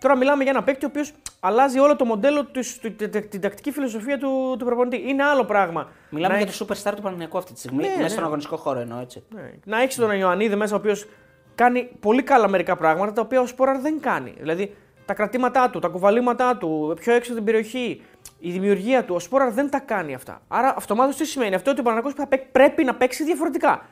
Τώρα 0.00 0.16
μιλάμε 0.16 0.42
για 0.42 0.52
ένα 0.52 0.62
παίκτη 0.62 0.84
ο 0.84 0.88
οποίος 0.90 1.12
αλλάζει 1.40 1.78
όλο 1.78 1.96
το 1.96 2.04
μοντέλο, 2.04 2.44
της- 2.44 2.78
του- 2.78 2.94
τη- 2.96 3.08
τη- 3.08 3.22
την 3.22 3.40
τακτική 3.40 3.70
φιλοσοφία 3.70 4.18
του, 4.18 4.54
του 4.58 4.64
προπονητή. 4.64 5.02
Είναι 5.08 5.22
άλλο 5.24 5.44
πράγμα. 5.44 5.88
Μιλάμε 6.10 6.34
να 6.34 6.40
για 6.40 6.52
το 6.52 6.66
superstar 6.68 6.92
του 6.96 7.02
Παναγιακού 7.02 7.38
αυτή 7.38 7.52
τη 7.52 7.58
στιγμή. 7.58 7.82
Ναι, 7.82 7.88
μέσα 7.88 8.00
ναι. 8.02 8.08
στον 8.08 8.24
αγωνιστικό 8.24 8.56
χώρο 8.56 8.78
εννοώ 8.80 9.00
έτσι. 9.00 9.22
Ναι. 9.34 9.50
Να 9.64 9.82
έχεις 9.82 9.96
τον 9.96 10.10
Ιωαννίδη 10.10 10.54
μέσα, 10.56 10.74
ο 10.74 10.78
οποίος 10.78 11.06
κάνει 11.54 11.90
πολύ 12.00 12.22
καλά 12.22 12.48
μερικά 12.48 12.76
πράγματα 12.76 13.12
τα 13.12 13.20
οποία 13.20 13.40
ο 13.40 13.46
Σπόραρ 13.46 13.78
δεν 13.80 14.00
κάνει. 14.00 14.34
Δηλαδή 14.38 14.76
τα 15.04 15.14
κρατήματά 15.14 15.70
του, 15.70 15.78
τα 15.78 15.88
κουβαλήματά 15.88 16.56
του, 16.56 16.96
πιο 17.00 17.12
έξω 17.14 17.32
από 17.32 17.42
την 17.42 17.52
περιοχή, 17.52 18.02
η 18.38 18.50
δημιουργία 18.50 19.04
του. 19.04 19.14
Ο 19.14 19.18
Σπόραρ 19.18 19.52
δεν 19.52 19.70
τα 19.70 19.78
κάνει 19.78 20.14
αυτά. 20.14 20.42
Άρα 20.48 20.74
αυτομάτως 20.76 21.16
τι 21.16 21.24
σημαίνει; 21.24 21.54
Αυτό 21.54 21.70
ότι 21.70 21.80
ο 21.80 21.82
Παναγιώτο 21.82 22.24
πρέπει 22.52 22.84
να 22.84 22.94
παίξει 22.94 23.24
διαφορετικά. 23.24 23.86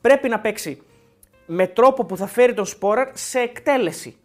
Πρέπει 0.00 0.28
να 0.28 0.40
παίξει 0.40 0.82
με 1.46 1.66
τρόπο 1.66 2.04
που 2.04 2.16
θα 2.16 2.26
φέρει 2.26 2.54
τον 2.54 2.66
Σπόραρ 2.66 3.08
σε 3.12 3.38
εκτέλεση. 3.38 4.16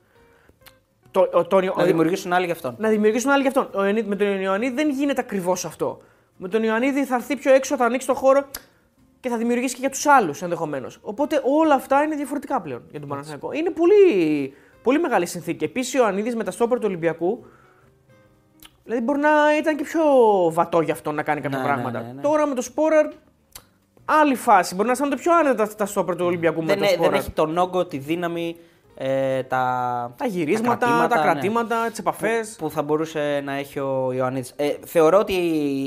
Το, 1.11 1.29
ο, 1.33 1.45
τον- 1.47 1.65
Να 1.65 1.71
ο- 1.77 1.85
δημιουργήσουν 1.85 2.33
άλλοι 2.33 2.45
γι' 2.45 2.51
αυτόν. 2.51 2.75
να 2.79 2.89
δημιουργήσουν 2.89 3.31
άλλοι 3.31 3.41
γι' 3.41 3.47
αυτόν. 3.47 3.69
Ο 3.73 3.81
Ιωαννίδη- 3.83 4.07
με 4.09 4.15
τον 4.15 4.41
Ιωαννίδη 4.41 4.73
δεν 4.75 4.89
γίνεται 4.89 5.21
ακριβώς 5.21 5.65
αυτό. 5.65 6.01
Με 6.37 6.47
τον 6.47 6.63
Ιωαννίδη 6.63 7.05
θα 7.05 7.15
έρθει 7.15 7.35
πιο 7.35 7.53
έξω, 7.53 7.75
θα 7.75 7.85
ανοίξει 7.85 8.07
το 8.07 8.13
χώρο 8.13 8.45
και 9.19 9.29
θα 9.29 9.37
δημιουργήσει 9.37 9.73
και 9.73 9.79
για 9.79 9.89
τους 9.89 10.05
άλλους 10.05 10.41
ενδεχομένως. 10.41 10.99
Οπότε 11.01 11.41
όλα 11.43 11.73
αυτά 11.73 12.03
είναι 12.03 12.15
διαφορετικά 12.15 12.61
πλέον 12.61 12.83
για 12.91 12.99
τον 12.99 13.09
Παναθηναϊκό. 13.09 13.51
Είναι 13.51 13.69
πολύ, 13.69 14.53
πολύ 14.83 14.99
μεγάλη 14.99 15.25
συνθήκη. 15.25 15.63
Επίσης 15.63 15.93
ο 15.93 15.97
Ιωαννίδης 15.97 16.35
με 16.35 16.43
τα 16.43 16.51
στόπερ 16.51 16.77
του 16.77 16.85
Ολυμπιακού. 16.87 17.45
Δηλαδή 18.91 19.05
μπορεί 19.05 19.19
να 19.19 19.57
ήταν 19.57 19.75
και 19.75 19.83
πιο 19.83 20.01
βατό 20.51 20.81
για 20.81 20.93
αυτό 20.93 21.11
να 21.11 21.23
κάνει 21.23 21.41
κάποια 21.41 21.57
Ναι, 21.57 21.63
πράγματα. 21.63 21.99
ναι, 21.99 22.05
ναι, 22.07 22.13
ναι. 22.13 22.21
Τώρα 22.21 22.47
με 22.47 22.55
το 22.55 22.61
Σπόραρ. 22.61 23.07
Άλλη 24.05 24.35
φάση. 24.35 24.73
Μπορεί 24.75 24.85
να 24.85 24.91
αισθάνονται 24.93 25.15
πιο 25.17 25.35
άνετα 25.35 25.67
τα, 25.67 25.75
τα 25.75 25.85
στόπερ 25.85 26.15
του 26.15 26.25
Ολυμπιακού 26.25 26.59
με 26.61 26.65
Δεν, 26.65 26.77
το 26.77 26.83
ε- 26.83 26.87
δεν 26.87 26.95
Σπόραρ. 26.97 27.13
έχει 27.19 27.31
τον 27.31 27.57
όγκο, 27.57 27.85
τη 27.85 27.97
δύναμη, 27.97 28.55
ε, 28.95 29.43
τα, 29.43 30.13
Τα 30.17 30.25
γυρίσματα, 30.25 30.77
τα 30.77 30.85
κρατήματα, 30.85 31.15
ναι. 31.15 31.21
κρατήματα, 31.21 31.89
τις 31.89 31.99
επαφές. 31.99 32.55
που 32.59 32.69
θα 32.69 32.81
μπορούσε 32.81 33.41
να 33.43 33.53
έχει 33.53 33.79
ο 33.79 34.11
Ιωαννίδης. 34.13 34.53
Ε, 34.55 34.69
θεωρώ 34.85 35.19
ότι 35.19 35.37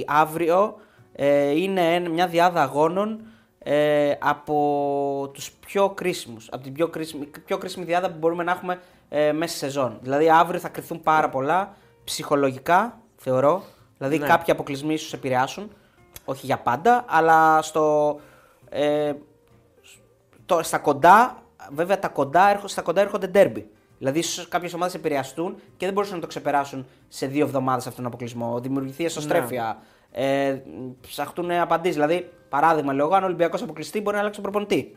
αύριο 0.06 0.74
ε, 1.12 1.50
είναι 1.60 1.94
ένα- 1.94 2.08
μια 2.10 2.26
διάδα 2.26 2.62
αγώνων 2.62 3.20
ε, 3.58 4.12
από 4.18 5.30
τους 5.34 5.50
πιο 5.66 5.88
κρίσιμους, 5.90 6.48
από 6.52 6.62
την 6.62 6.72
πιο 6.72 6.88
κρίσιμη, 6.88 7.30
πιο 7.46 7.58
κρίσιμη 7.58 7.84
διάδα 7.84 8.10
που 8.10 8.16
μπορούμε 8.18 8.42
να 8.42 8.50
έχουμε 8.52 8.78
ε, 9.08 9.32
μέσα 9.32 9.56
στη 9.56 9.64
σεζόν. 9.64 9.98
Δηλαδή 10.02 10.30
αύριο 10.30 10.60
θα 10.60 10.68
κρυθούν 10.68 11.02
πάρα 11.02 11.28
πολλά 11.28 11.74
ψυχολογικά, 12.04 13.00
θεωρώ. 13.16 13.62
Δηλαδή 13.98 14.18
Ναι. 14.18 14.26
κάποιοι 14.26 14.52
αποκλεισμοί 14.52 14.94
ίσως 14.94 15.12
επηρεάσουν, 15.12 15.70
όχι 16.24 16.46
για 16.46 16.58
πάντα, 16.58 17.04
αλλά 17.08 17.62
στο, 17.62 18.16
ε, 18.68 19.12
το, 20.46 20.62
στα 20.62 20.78
κοντά, 20.78 21.42
βέβαια 21.72 21.98
τα 21.98 22.08
κοντά, 22.08 22.50
έρχο- 22.50 22.68
στα 22.68 22.82
κοντά 22.82 23.00
έρχονται 23.00 23.26
ντέρμπι. 23.26 23.68
Δηλαδή, 23.98 24.18
ίσως 24.18 24.48
κάποιες 24.48 24.74
ομάδες 24.74 24.94
επηρεαστούν 24.94 25.54
και 25.76 25.84
δεν 25.84 25.94
μπορούσαν 25.94 26.14
να 26.14 26.20
το 26.20 26.26
ξεπεράσουν 26.26 26.86
σε 27.08 27.26
δύο 27.26 27.44
εβδομάδες 27.44 27.86
αυτόν 27.86 27.96
τον 27.96 28.06
αποκλεισμό. 28.06 28.60
Δημιουργηθεί 28.60 29.04
εσωστρέφεια. 29.04 29.78
Ε, 30.10 30.60
ψαχτούν 31.00 31.50
απαντήσεις. 31.50 31.94
Δηλαδή, 31.96 32.30
παράδειγμα, 32.48 32.92
λέω 32.92 33.06
εγώ, 33.06 33.14
αν 33.14 33.22
ο 33.22 33.26
Ολυμπιακός 33.26 33.62
αποκλειστεί, 33.62 34.00
μπορεί 34.00 34.14
να 34.14 34.20
αλλάξει 34.20 34.40
τον 34.42 34.50
προπονητή. 34.50 34.96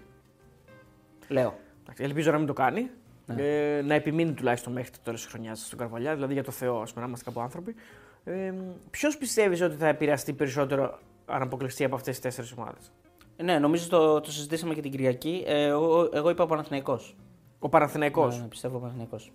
Λέω. 1.28 1.58
Εντάξει, 1.84 2.04
Ελπίζω 2.04 2.32
να 2.32 2.38
μην 2.38 2.48
το 2.48 2.54
κάνει. 2.54 2.90
Ναι. 3.36 3.42
Ε, 3.78 3.82
να 3.82 3.94
επιμείνει 3.94 4.32
τουλάχιστον 4.34 4.74
μέχρι 4.74 4.92
το 4.92 4.98
τέλος 5.04 5.22
της 5.22 5.32
χρονιάς 5.32 5.66
στον 5.66 5.80
Καρβαλιά, 5.80 6.14
δηλαδή 6.14 6.34
για 6.34 6.44
το 6.44 6.52
Θεό, 6.52 6.82
ας 6.82 6.90
πούμε, 6.90 7.02
να 7.02 7.08
είμαστε 7.08 7.26
κάπου 7.30 7.42
άνθρωποι. 7.42 7.76
Ε, 8.24 8.54
Ποιος 8.90 9.18
πιστεύεις 9.18 9.62
ότι 9.62 9.76
θα 9.76 9.88
επηρεαστεί 9.88 10.34
περισσότερο 10.34 11.00
αν 11.26 11.42
αποκλειστεί 11.42 11.84
από 11.84 11.96
αυτές 11.96 12.14
τις 12.14 12.24
τέσσερις 12.24 12.54
ομάδες, 12.58 12.92
Ε, 13.36 13.44
ναι, 13.44 13.60
νομίζω 13.60 13.90
το, 13.90 14.20
το 14.22 14.32
συζητήσαμε 14.32 14.74
και 14.74 14.82
την 14.82 14.92
Κυριακή. 14.92 15.44
Ε, 15.48 15.64
εγώ, 15.66 16.10
εγώ 16.14 16.30
είπα 16.30 16.44
ο 16.44 16.48
Παναθηναϊκός. 16.48 17.16
Ο 17.60 17.70
Παναθηναϊκός; 17.70 18.40
Ναι, 18.42 18.48
πιστεύω 18.48 18.78
ο 18.78 18.80
Παναθηναϊκός. 18.80 19.32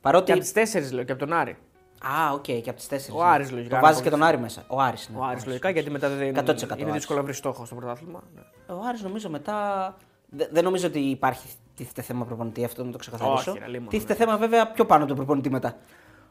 Παρότι. 0.00 0.24
Και 0.24 0.32
από 0.32 0.40
τις 0.40 0.52
τέσσερις 0.52 0.92
λέω, 0.92 1.04
και 1.04 1.12
από 1.12 1.20
τον 1.26 1.32
Άρη. 1.32 1.56
Α, 2.02 2.32
οκ, 2.32 2.42
και 2.42 2.62
από 2.66 2.72
τις 2.74 2.88
τέσσερις. 2.88 3.20
Ο 3.20 3.24
Άρης, 3.24 3.50
λογικά, 3.50 3.68
Το 3.68 3.74
να 3.74 3.80
βάζεις 3.80 4.02
και 4.02 4.08
αποκλειστεί. 4.08 4.10
τον 4.10 4.22
Άρη 4.22 4.38
μέσα. 4.38 4.64
Ο 4.68 4.80
Άρης, 4.80 5.08
ναι. 5.08 5.18
Ο 5.18 5.24
Άρης 5.24 5.46
λογικά, 5.46 5.70
γιατί 5.70 5.90
μετά 5.90 6.08
δεν 6.08 6.28
100% 6.36 6.62
είναι 6.62 6.82
Άρης. 6.82 6.92
δύσκολο 6.92 7.18
να 7.18 7.24
βρεις 7.24 7.36
στόχο 7.36 7.64
στο 7.64 7.74
πρωτάθλημα. 7.74 8.22
Ναι. 8.34 8.74
Ο 8.74 8.80
Άρης 8.88 9.02
νομίζω 9.02 9.28
μετά. 9.30 9.96
Δε- 10.28 10.46
Δεν 10.50 10.64
νομίζω 10.64 10.86
ότι 10.86 10.98
υπάρχει 10.98 11.48
τίθεται 11.78 12.02
θέμα 12.02 12.24
προπονητή, 12.24 12.64
αυτό 12.64 12.84
να 12.84 12.90
το 12.92 12.98
ξεκαθαρίσω. 12.98 13.50
Όχι, 13.50 13.60
ρε, 13.60 13.66
λίμωνο, 13.66 13.90
τίθεται 13.90 14.14
θέμα 14.14 14.36
βέβαια 14.36 14.70
πιο 14.70 14.86
πάνω 14.86 14.98
από 15.00 15.08
τον 15.08 15.16
προπονητή 15.16 15.50
μετά. 15.50 15.76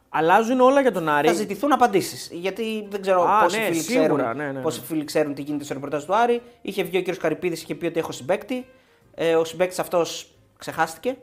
Αλλάζουν 0.08 0.60
όλα 0.60 0.80
για 0.80 0.92
τον 0.92 1.04
Θα 1.04 1.12
Άρη. 1.12 1.32
ζητηθούν 1.34 1.72
απαντήσεις. 1.72 2.30
Γιατί 2.32 2.86
δεν 2.90 3.00
ξέρω 3.00 3.22
Α, 3.22 3.42
πόσοι, 3.42 3.58
ναι, 3.58 3.64
φίλοι 3.64 3.80
σίγουρα, 3.80 4.06
ξέρουν, 4.06 4.36
ναι, 4.36 4.44
ναι, 4.44 4.52
ναι. 4.52 4.60
πόσοι 4.60 4.80
φίλοι 4.80 5.04
ξέρουν 5.04 5.34
τι 5.34 5.42
γίνεται 5.42 5.64
στο 5.64 5.74
ρεπορτάζ 5.74 6.04
του 6.04 6.14
Άρη. 6.14 6.42
Είχε 6.62 6.82
βγει 6.82 6.96
ο 6.96 7.00
κύριος 7.00 7.18
Καρυπίδης 7.18 7.58
και 7.58 7.64
είχε 7.72 7.80
πει 7.80 7.86
ότι 7.86 7.98
έχω 7.98 8.12
συμπαίκτη. 8.12 8.66
Ε, 9.14 9.34
ο 9.34 9.44
συμπαίκτης 9.44 9.78
αυτός 9.78 10.34
ξεχάστηκε. 10.58 11.16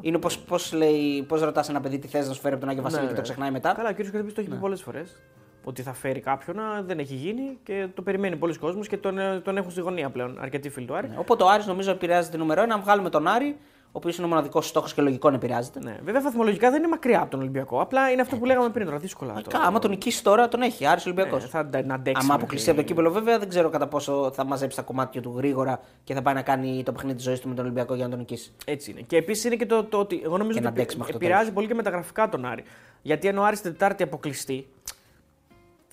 Είναι 0.00 0.18
πώς 0.18 0.38
πώς 0.38 0.72
λέει, 0.72 1.22
πώς 1.22 1.40
ρωτάς 1.40 1.68
ένα 1.68 1.80
παιδί 1.80 1.98
τι 1.98 2.08
θες 2.08 2.28
να 2.28 2.34
σου 2.34 2.40
φέρει 2.40 2.52
από 2.54 2.60
τον 2.62 2.70
Άγιο 2.70 2.82
Βασίλη 2.82 3.00
Ναι, 3.00 3.06
και 3.06 3.12
το 3.14 3.20
ναι. 3.20 3.26
ξεχνάει 3.26 3.50
μετά. 3.50 3.72
Καλά, 3.74 3.88
ο 3.88 3.92
κ. 3.92 3.96
Καρδίπη 3.96 4.32
το 4.32 4.40
έχει 4.40 4.50
πει 4.50 4.56
πολλές 4.56 4.82
φορές. 4.82 5.20
Ότι 5.64 5.82
θα 5.82 5.92
φέρει 5.92 6.20
κάποιον, 6.20 6.58
α, 6.58 6.82
δεν 6.86 6.98
έχει 6.98 7.14
γίνει 7.14 7.58
και 7.62 7.86
το 7.94 8.02
περιμένει 8.02 8.36
πολλοί 8.36 8.58
κόσμος 8.58 8.88
και 8.88 8.96
τον, 8.96 9.18
ε, 9.18 9.40
τον 9.40 9.56
έχουν 9.56 9.70
στη 9.70 9.80
γωνία 9.80 10.10
πλέον. 10.10 10.38
Αρκετοί 10.40 10.68
φίλοι 10.68 10.86
του 10.86 10.94
Άρη. 10.96 11.08
Ναι, 11.08 11.14
Οπότε 11.18 11.42
ο 11.44 11.48
Άρης 11.48 11.66
νομίζω 11.66 11.90
επηρεάζεται 11.90 12.36
νούμερο 12.36 12.62
ένα. 12.62 12.74
Αν 12.74 12.80
βγάλουμε 12.80 13.10
τον 13.10 13.26
Άρη, 13.26 13.56
ο 13.86 13.90
οποίος 13.92 14.16
είναι 14.16 14.26
ο 14.26 14.28
μοναδικός 14.28 14.66
στόχος 14.68 14.94
και 14.94 15.02
λογικό 15.02 15.30
να 15.30 15.36
επηρεάζεται. 15.36 15.80
Ναι. 15.82 15.98
Βέβαια, 16.04 16.20
βαθμολογικά 16.20 16.70
δεν 16.70 16.78
είναι 16.78 16.88
μακριά 16.88 17.20
από 17.20 17.30
τον 17.30 17.40
Ολυμπιακό. 17.40 17.80
Απλά 17.80 18.10
είναι 18.10 18.20
αυτό 18.20 18.36
που 18.36 18.44
λέγαμε 18.44 18.68
πριν 18.68 18.86
τώρα. 18.86 18.98
Δύσκολα. 18.98 19.32
Κα, 19.32 19.40
τώρα. 19.42 19.64
άμα 19.64 19.78
τον 19.78 19.90
νικήσει 19.90 20.22
τώρα, 20.22 20.48
τον 20.48 20.62
έχει. 20.62 20.86
Άρης 20.86 21.04
Ολυμπιακός. 21.06 21.42
Ναι, 21.42 21.48
θα 21.48 21.58
αντα- 21.58 21.84
να 21.84 21.94
αντέξει. 21.94 22.12
Άμα 22.14 22.22
μέχρι- 22.26 22.34
αποκλειστεί 22.34 22.70
από 22.70 22.78
το 22.78 22.84
κύπελο, 22.84 23.10
βέβαια 23.10 23.38
δεν 23.38 23.48
ξέρω 23.48 23.68
κατά 23.68 23.86
πόσο 23.86 24.30
θα 24.34 24.44
μαζέψει 24.44 24.76
τα 24.76 24.82
κομμάτια 24.82 25.20
του 25.22 25.34
γρήγορα 25.36 25.80
και 26.04 26.14
θα 26.14 26.22
πάει 26.22 26.34
να 26.34 26.42
κάνει 26.42 26.82
το 26.82 26.92
παιχνίδι 26.92 27.16
της 27.16 27.24
ζωής 27.24 27.40
του 27.40 27.48
με 27.48 27.54
τον 27.54 27.64
Ολυμπιακό 27.64 27.94
για 27.94 28.04
να 28.04 28.10
τον 28.10 28.18
νικήσει. 28.18 28.52
Έτσι 28.64 28.90
είναι. 28.90 29.00
Και 29.00 29.16
επίσης 29.16 29.44
είναι 29.44 29.56
και 29.56 29.66
το, 29.66 29.84
το 29.84 29.98
ότι 29.98 30.20
εγώ 30.24 30.36
νομίζω 30.38 30.58
Και 30.58 30.64
να 30.64 30.68
ότι 30.70 30.78
αντέξει 30.78 30.96
μέχρι 30.96 31.12
το 31.12 31.18
επηρεάζει 31.22 31.52
πολύ 31.52 31.66
και 31.66 31.74
με 31.74 31.82
τα 31.82 31.90
γραφικά 31.90 32.28
τον 32.28 32.44
Άρη. 32.44 32.64
Γιατί 33.02 33.28
αν 33.28 33.38
ο 33.38 33.44
Άρης 33.44 33.60
την 33.60 33.70
Τετάρτη 33.72 34.02
αποκλειστεί, 34.02 34.66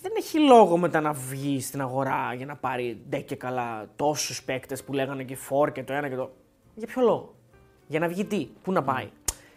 δεν 0.06 0.13
έχει 0.18 0.39
λόγο 0.39 0.78
μετά 0.78 1.02
να 1.02 1.12
βγεις 1.12 1.65
στην 1.65 1.82
αγορά 1.82 2.34
για 2.36 2.46
να 2.46 2.56
πάρει 2.56 3.02
ντε 3.10 3.20
και 3.20 3.36
καλά 3.36 3.86
τόσους 3.96 4.44
παίκτες 4.44 4.84
που 4.84 4.94
λέγανε 4.94 5.24
και 5.24 5.36
φόρ 5.36 5.72
και 5.72 5.84
το 5.84 5.94
ένα 5.94 6.10
και 6.10 6.15
το. 6.15 6.32
Για 6.76 6.88
ποιο 6.88 7.02
λόγο; 7.02 7.34
Για 7.88 8.00
να 8.00 8.08
βγει 8.08 8.26
τι, 8.26 8.48
πού 8.63 8.72
να 8.72 8.84
πάει; 8.84 9.10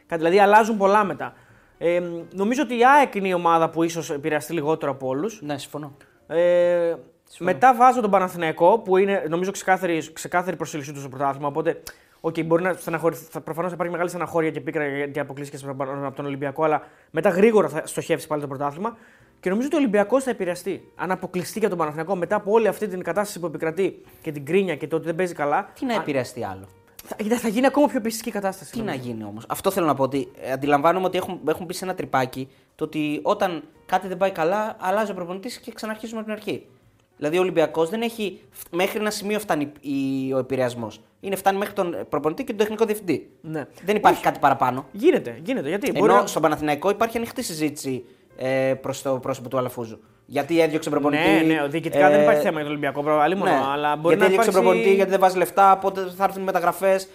Κάτι, 0.06 0.22
δηλαδή 0.22 0.38
αλλάζουν 0.40 0.76
πολλά 0.76 1.04
μετά. 1.04 1.32
Ε, 1.78 2.02
νομίζω 2.32 2.62
ότι 2.62 2.78
η 2.78 2.86
ΑΕΚ 2.86 3.14
είναι 3.14 3.28
η 3.28 3.32
ομάδα 3.32 3.70
που 3.70 3.82
ίσως 3.82 4.10
επηρεαστεί 4.10 4.52
λιγότερο 4.52 4.92
από 4.92 5.06
όλους. 5.08 5.42
Ναι, 5.42 5.58
συμφωνώ. 5.58 5.96
Ε, 6.26 6.94
μετά 7.38 7.74
βάζω 7.74 8.00
τον 8.00 8.10
Παναθηναϊκό 8.10 8.78
που 8.78 8.96
είναι 8.96 9.24
νομίζω 9.28 9.50
ξεκάθαρη, 9.50 10.12
ξεκάθαρη 10.12 10.56
προσήλωσή 10.56 10.92
του 10.92 11.00
στο 11.00 11.08
πρωτάθλημα. 11.08 11.48
Οπότε, 11.48 11.82
okay, 12.20 12.44
μπορεί 12.44 12.62
να 12.62 12.72
στεναχωρηθεί. 12.72 13.24
Θα 13.30 13.40
προφανώς 13.40 13.68
θα 13.68 13.74
υπάρχει 13.74 13.92
μεγάλη 13.92 14.10
στεναχώρια 14.10 14.50
και 14.50 14.60
πίκρα 14.60 14.86
γιατί 14.86 15.20
αποκλείστηκε 15.20 15.66
από 15.66 16.12
τον 16.16 16.26
Ολυμπιακό, 16.26 16.64
αλλά 16.64 16.82
μετά 17.10 17.28
γρήγορα 17.28 17.68
θα 17.68 17.86
στοχεύσει 17.86 18.26
πάλι 18.26 18.40
το 18.40 18.48
πρωτάθλημα. 18.48 18.96
Και 19.40 19.48
νομίζω 19.48 19.66
ότι 19.66 19.76
ο 19.76 19.78
Ολυμπιακός 19.78 20.22
θα 20.24 20.30
επηρεαστεί. 20.30 20.92
Αν 20.96 21.10
αποκλειστεί 21.10 21.58
για 21.58 21.68
τον 21.68 21.78
Παναθηναϊκό 21.78 22.16
μετά 22.16 22.36
από 22.36 22.52
όλη 22.52 22.68
αυτή 22.68 22.88
την 22.88 23.02
κατάσταση 23.02 23.40
που 23.40 23.46
επικρατεί 23.46 24.02
και 24.22 24.32
την 24.32 24.44
κρίνια 24.44 24.76
και 24.76 24.86
το 24.88 24.96
ότι 24.96 25.04
δεν 25.04 25.14
παίζει 25.14 25.34
καλά. 25.34 25.68
Τι 25.78 25.84
να 25.84 25.94
επηρεαστεί 25.94 26.44
άλλο; 26.44 26.68
Θα, 27.04 27.16
κοίτα, 27.16 27.36
θα 27.38 27.48
γίνει 27.48 27.66
ακόμα 27.66 27.86
πιο 27.86 28.00
πιστική 28.00 28.30
κατάσταση. 28.30 28.72
Τι 28.72 28.78
να 28.78 28.84
νομίζω. 28.84 29.02
γίνει 29.08 29.24
όμως; 29.24 29.44
Αυτό 29.48 29.70
θέλω 29.70 29.86
να 29.86 29.94
πω 29.94 30.02
ότι 30.02 30.28
ε, 30.40 30.52
αντιλαμβάνομαι 30.52 31.06
ότι 31.06 31.16
έχουν, 31.18 31.40
έχουν 31.48 31.66
πει 31.66 31.74
σε 31.74 31.84
ένα 31.84 31.94
τρυπάκι 31.94 32.48
το 32.74 32.84
ότι 32.84 33.20
όταν 33.22 33.62
κάτι 33.86 34.08
δεν 34.08 34.16
πάει 34.16 34.30
καλά, 34.30 34.76
αλλάζει 34.80 35.10
ο 35.10 35.14
προπονητής 35.14 35.58
και 35.58 35.72
ξαναρχίζουμε 35.72 36.20
από 36.20 36.28
την 36.28 36.38
αρχή. 36.38 36.66
Δηλαδή 37.16 37.36
ο 37.36 37.40
Ολυμπιακός 37.40 37.88
δεν 37.88 38.02
έχει. 38.02 38.40
φ- 38.50 38.74
Μέχρι 38.74 38.98
ένα 38.98 39.10
σημείο 39.10 39.38
φτάνει 39.38 39.72
η- 39.80 40.32
ο 40.34 40.38
επηρεασμός. 40.38 41.00
Είναι 41.20 41.36
φτάνει 41.36 41.58
μέχρι 41.58 41.74
τον 41.74 41.96
προπονητή 42.08 42.42
και 42.44 42.48
τον 42.48 42.58
τεχνικό 42.58 42.84
διευθυντή. 42.84 43.30
Ναι. 43.40 43.66
Δεν 43.84 43.96
υπάρχει 43.96 44.22
κάτι 44.22 44.38
παραπάνω. 44.38 44.86
Γίνεται, 44.92 45.38
γίνεται. 45.42 45.68
Γιατί 45.68 45.88
Ενώ 45.88 45.98
μπορεί 45.98 46.12
να... 46.12 46.26
στον 46.26 46.42
Παναθηναϊκό 46.42 46.90
υπάρχει 46.90 47.16
ανοιχτή 47.16 47.42
συζήτηση 47.42 48.04
ε, 48.40 48.74
προς 48.74 49.02
το 49.02 49.18
πρόσωπο 49.18 49.48
του 49.48 49.58
Αλαφούζου. 49.58 49.98
Γιατί 50.26 50.60
έδιωξε 50.60 50.90
προπονητή. 50.90 51.28
Ναι, 51.28 51.54
ναι, 51.54 51.66
διοικητικά 51.68 52.10
δεν 52.10 52.18
ε, 52.18 52.22
υπάρχει 52.22 52.40
θέμα 52.40 52.52
για 52.54 52.62
τον 52.62 52.70
Ολυμπιακό 52.70 53.02
προβάλλον, 53.02 53.38
Ναι. 53.38 53.60
αλλά 53.72 53.96
μπορεί 53.96 54.06
γιατί 54.16 54.18
να 54.18 54.24
έδιωξε 54.24 54.34
υπάρξει... 54.34 54.50
προπονητή, 54.50 54.94
γιατί 54.94 55.10
δεν 55.10 55.20
βάζει 55.20 55.36
λεφτά, 55.36 55.78
πότε 55.80 56.00
θα 56.16 56.24
έρθουν 56.24 56.42
μεταγραφές. 56.42 57.08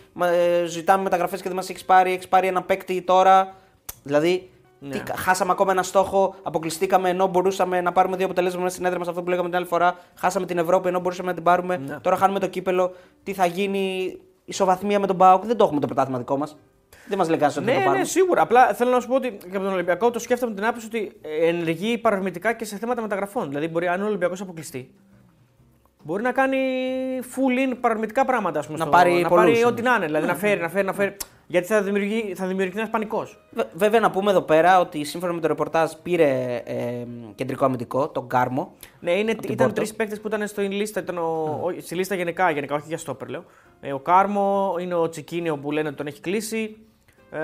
Ζητάμε 0.65 1.03
μεταγραφές 1.03 1.41
και 1.41 1.47
δεν 1.47 1.55
μας 1.57 1.69
έχεις 1.69 1.85
πάρει. 1.85 2.13
Έχεις 2.13 2.27
πάρει 2.27 2.47
ένα 2.47 2.61
παίκτη 2.61 3.01
τώρα. 3.01 3.55
Δηλαδή, 4.03 4.49
Ναι. 4.79 4.89
τι, 4.97 5.11
χάσαμε 5.15 5.51
ακόμα 5.51 5.71
ένα 5.71 5.83
στόχο, 5.83 6.35
αποκλειστήκαμε 6.43 7.09
ενώ 7.09 7.27
μπορούσαμε 7.27 7.81
να 7.81 7.91
πάρουμε 7.91 8.15
δύο 8.15 8.25
αποτελέσματα 8.25 8.69
στην 8.69 8.85
έδρα 8.85 8.99
μας. 8.99 9.07
Αυτό 9.07 9.23
που 9.23 9.29
λέγαμε 9.29 9.47
την 9.47 9.57
άλλη 9.57 9.65
φορά. 9.65 9.95
Χάσαμε 10.15 10.45
την 10.45 10.57
Ευρώπη 10.57 10.87
ενώ 10.87 10.99
μπορούσαμε 10.99 11.27
να 11.27 11.33
την 11.33 11.43
πάρουμε. 11.43 11.77
Ναι. 11.77 11.99
Τώρα 12.01 12.15
χάνουμε 12.15 12.39
το 12.39 12.47
κύπελο. 12.47 12.91
Τι 13.23 13.33
θα 13.33 13.45
γίνει, 13.45 14.17
ισοβαθμία 14.45 14.99
με 14.99 15.07
τον 15.07 15.15
Μπάουκ. 15.15 15.45
Δεν 15.45 15.57
το 15.57 15.63
έχουμε 15.63 15.79
το 15.79 15.85
πρωτάθλημα 15.85 16.17
δικό 16.19 16.37
μας. 16.37 16.57
Δεν 17.07 17.17
μας 17.17 17.29
λεγάζει 17.29 17.57
ότι 17.57 17.67
Ναι, 17.67 17.73
το 17.73 17.79
ναι, 17.79 17.85
πάρουμε. 17.85 18.03
σίγουρα. 18.03 18.41
Απλά 18.41 18.73
θέλω 18.73 18.91
να 18.91 18.99
σου 18.99 19.07
πω 19.07 19.15
ότι 19.15 19.31
και 19.31 19.55
από 19.55 19.65
τον 19.65 19.73
Ολυμπιακό 19.73 20.11
το 20.11 20.19
σκέφτομαι 20.19 20.51
με 20.51 20.57
την 20.59 20.67
άποψη 20.67 20.85
ότι 20.87 21.11
ενεργεί 21.41 21.97
παρορμητικά 21.97 22.53
και 22.53 22.65
σε 22.65 22.77
θέματα 22.77 23.01
μεταγραφών. 23.01 23.47
Δηλαδή, 23.47 23.67
μπορεί, 23.67 23.87
αν 23.87 24.01
ο 24.01 24.05
Ολυμπιακός 24.05 24.41
αποκλειστεί, 24.41 24.91
μπορεί 26.03 26.23
να 26.23 26.31
κάνει 26.31 26.57
full 27.35 27.71
in 27.71 27.77
παρορμητικά 27.81 28.25
πράγματα. 28.25 28.59
Ας 28.59 28.65
πούμε, 28.65 28.77
Να 28.77 28.83
στο- 28.83 28.93
πάρει 28.93 29.11
να 29.21 29.27
πολλούς, 29.29 29.45
πάρει 29.45 29.59
ναι. 29.59 29.65
ό,τι 29.65 29.81
να 29.81 29.95
είναι. 29.95 30.05
Δηλαδή, 30.05 30.27
να 30.27 30.35
φέρει, 30.35 30.59
να 30.61 30.69
φέρει, 30.69 30.85
να 30.85 30.93
φέρει. 30.93 31.15
Γιατί 31.47 31.67
θα 31.67 31.81
δημιουργεί, 31.81 32.33
θα 32.35 32.47
δημιουργηθεί 32.47 32.77
ένας 32.77 32.89
πανικός. 32.89 33.39
Βε- 33.51 33.67
Βέβαια, 33.73 33.99
να 33.99 34.11
πούμε 34.11 34.31
εδώ 34.31 34.41
πέρα 34.41 34.79
ότι 34.79 35.03
σύμφωνα 35.03 35.33
με 35.33 35.39
το 35.41 35.47
ρεπορτάζ 35.47 35.91
πήρε 36.03 36.61
ε, 36.65 37.05
κεντρικό 37.35 37.65
αμυντικό, 37.65 38.09
τον 38.09 38.27
Κάρμο. 38.27 38.73
Ναι, 38.99 39.11
είναι, 39.11 39.31
την 39.33 39.43
ήταν 39.43 39.55
Πόρτο. 39.57 39.73
τρεις 39.73 39.93
παίκτες 39.95 40.21
που 40.21 40.27
ήταν 40.27 40.47
στην 40.47 40.71
λίστα. 40.71 40.99
Ήταν 40.99 41.17
ο, 41.17 41.21
ο- 41.63 41.81
στη 41.81 41.95
λίστα 41.95 42.15
γενικά, 42.15 42.49
γενικά, 42.51 42.75
όχι 42.75 42.85
για 42.87 42.97
στόπερ 42.97 43.29
λέω. 43.29 43.43
Ε, 43.81 43.93
ο 43.93 43.99
Κάρμο, 43.99 44.75
είναι 44.79 44.93
ο 44.93 45.09
Τσικίνιο 45.09 45.57
που 45.57 45.71
λένε 45.71 45.87
ότι 45.87 45.97
τον 45.97 46.07
έχει 46.07 46.21
κλείσει. 46.21 46.77
Ε, 47.33 47.39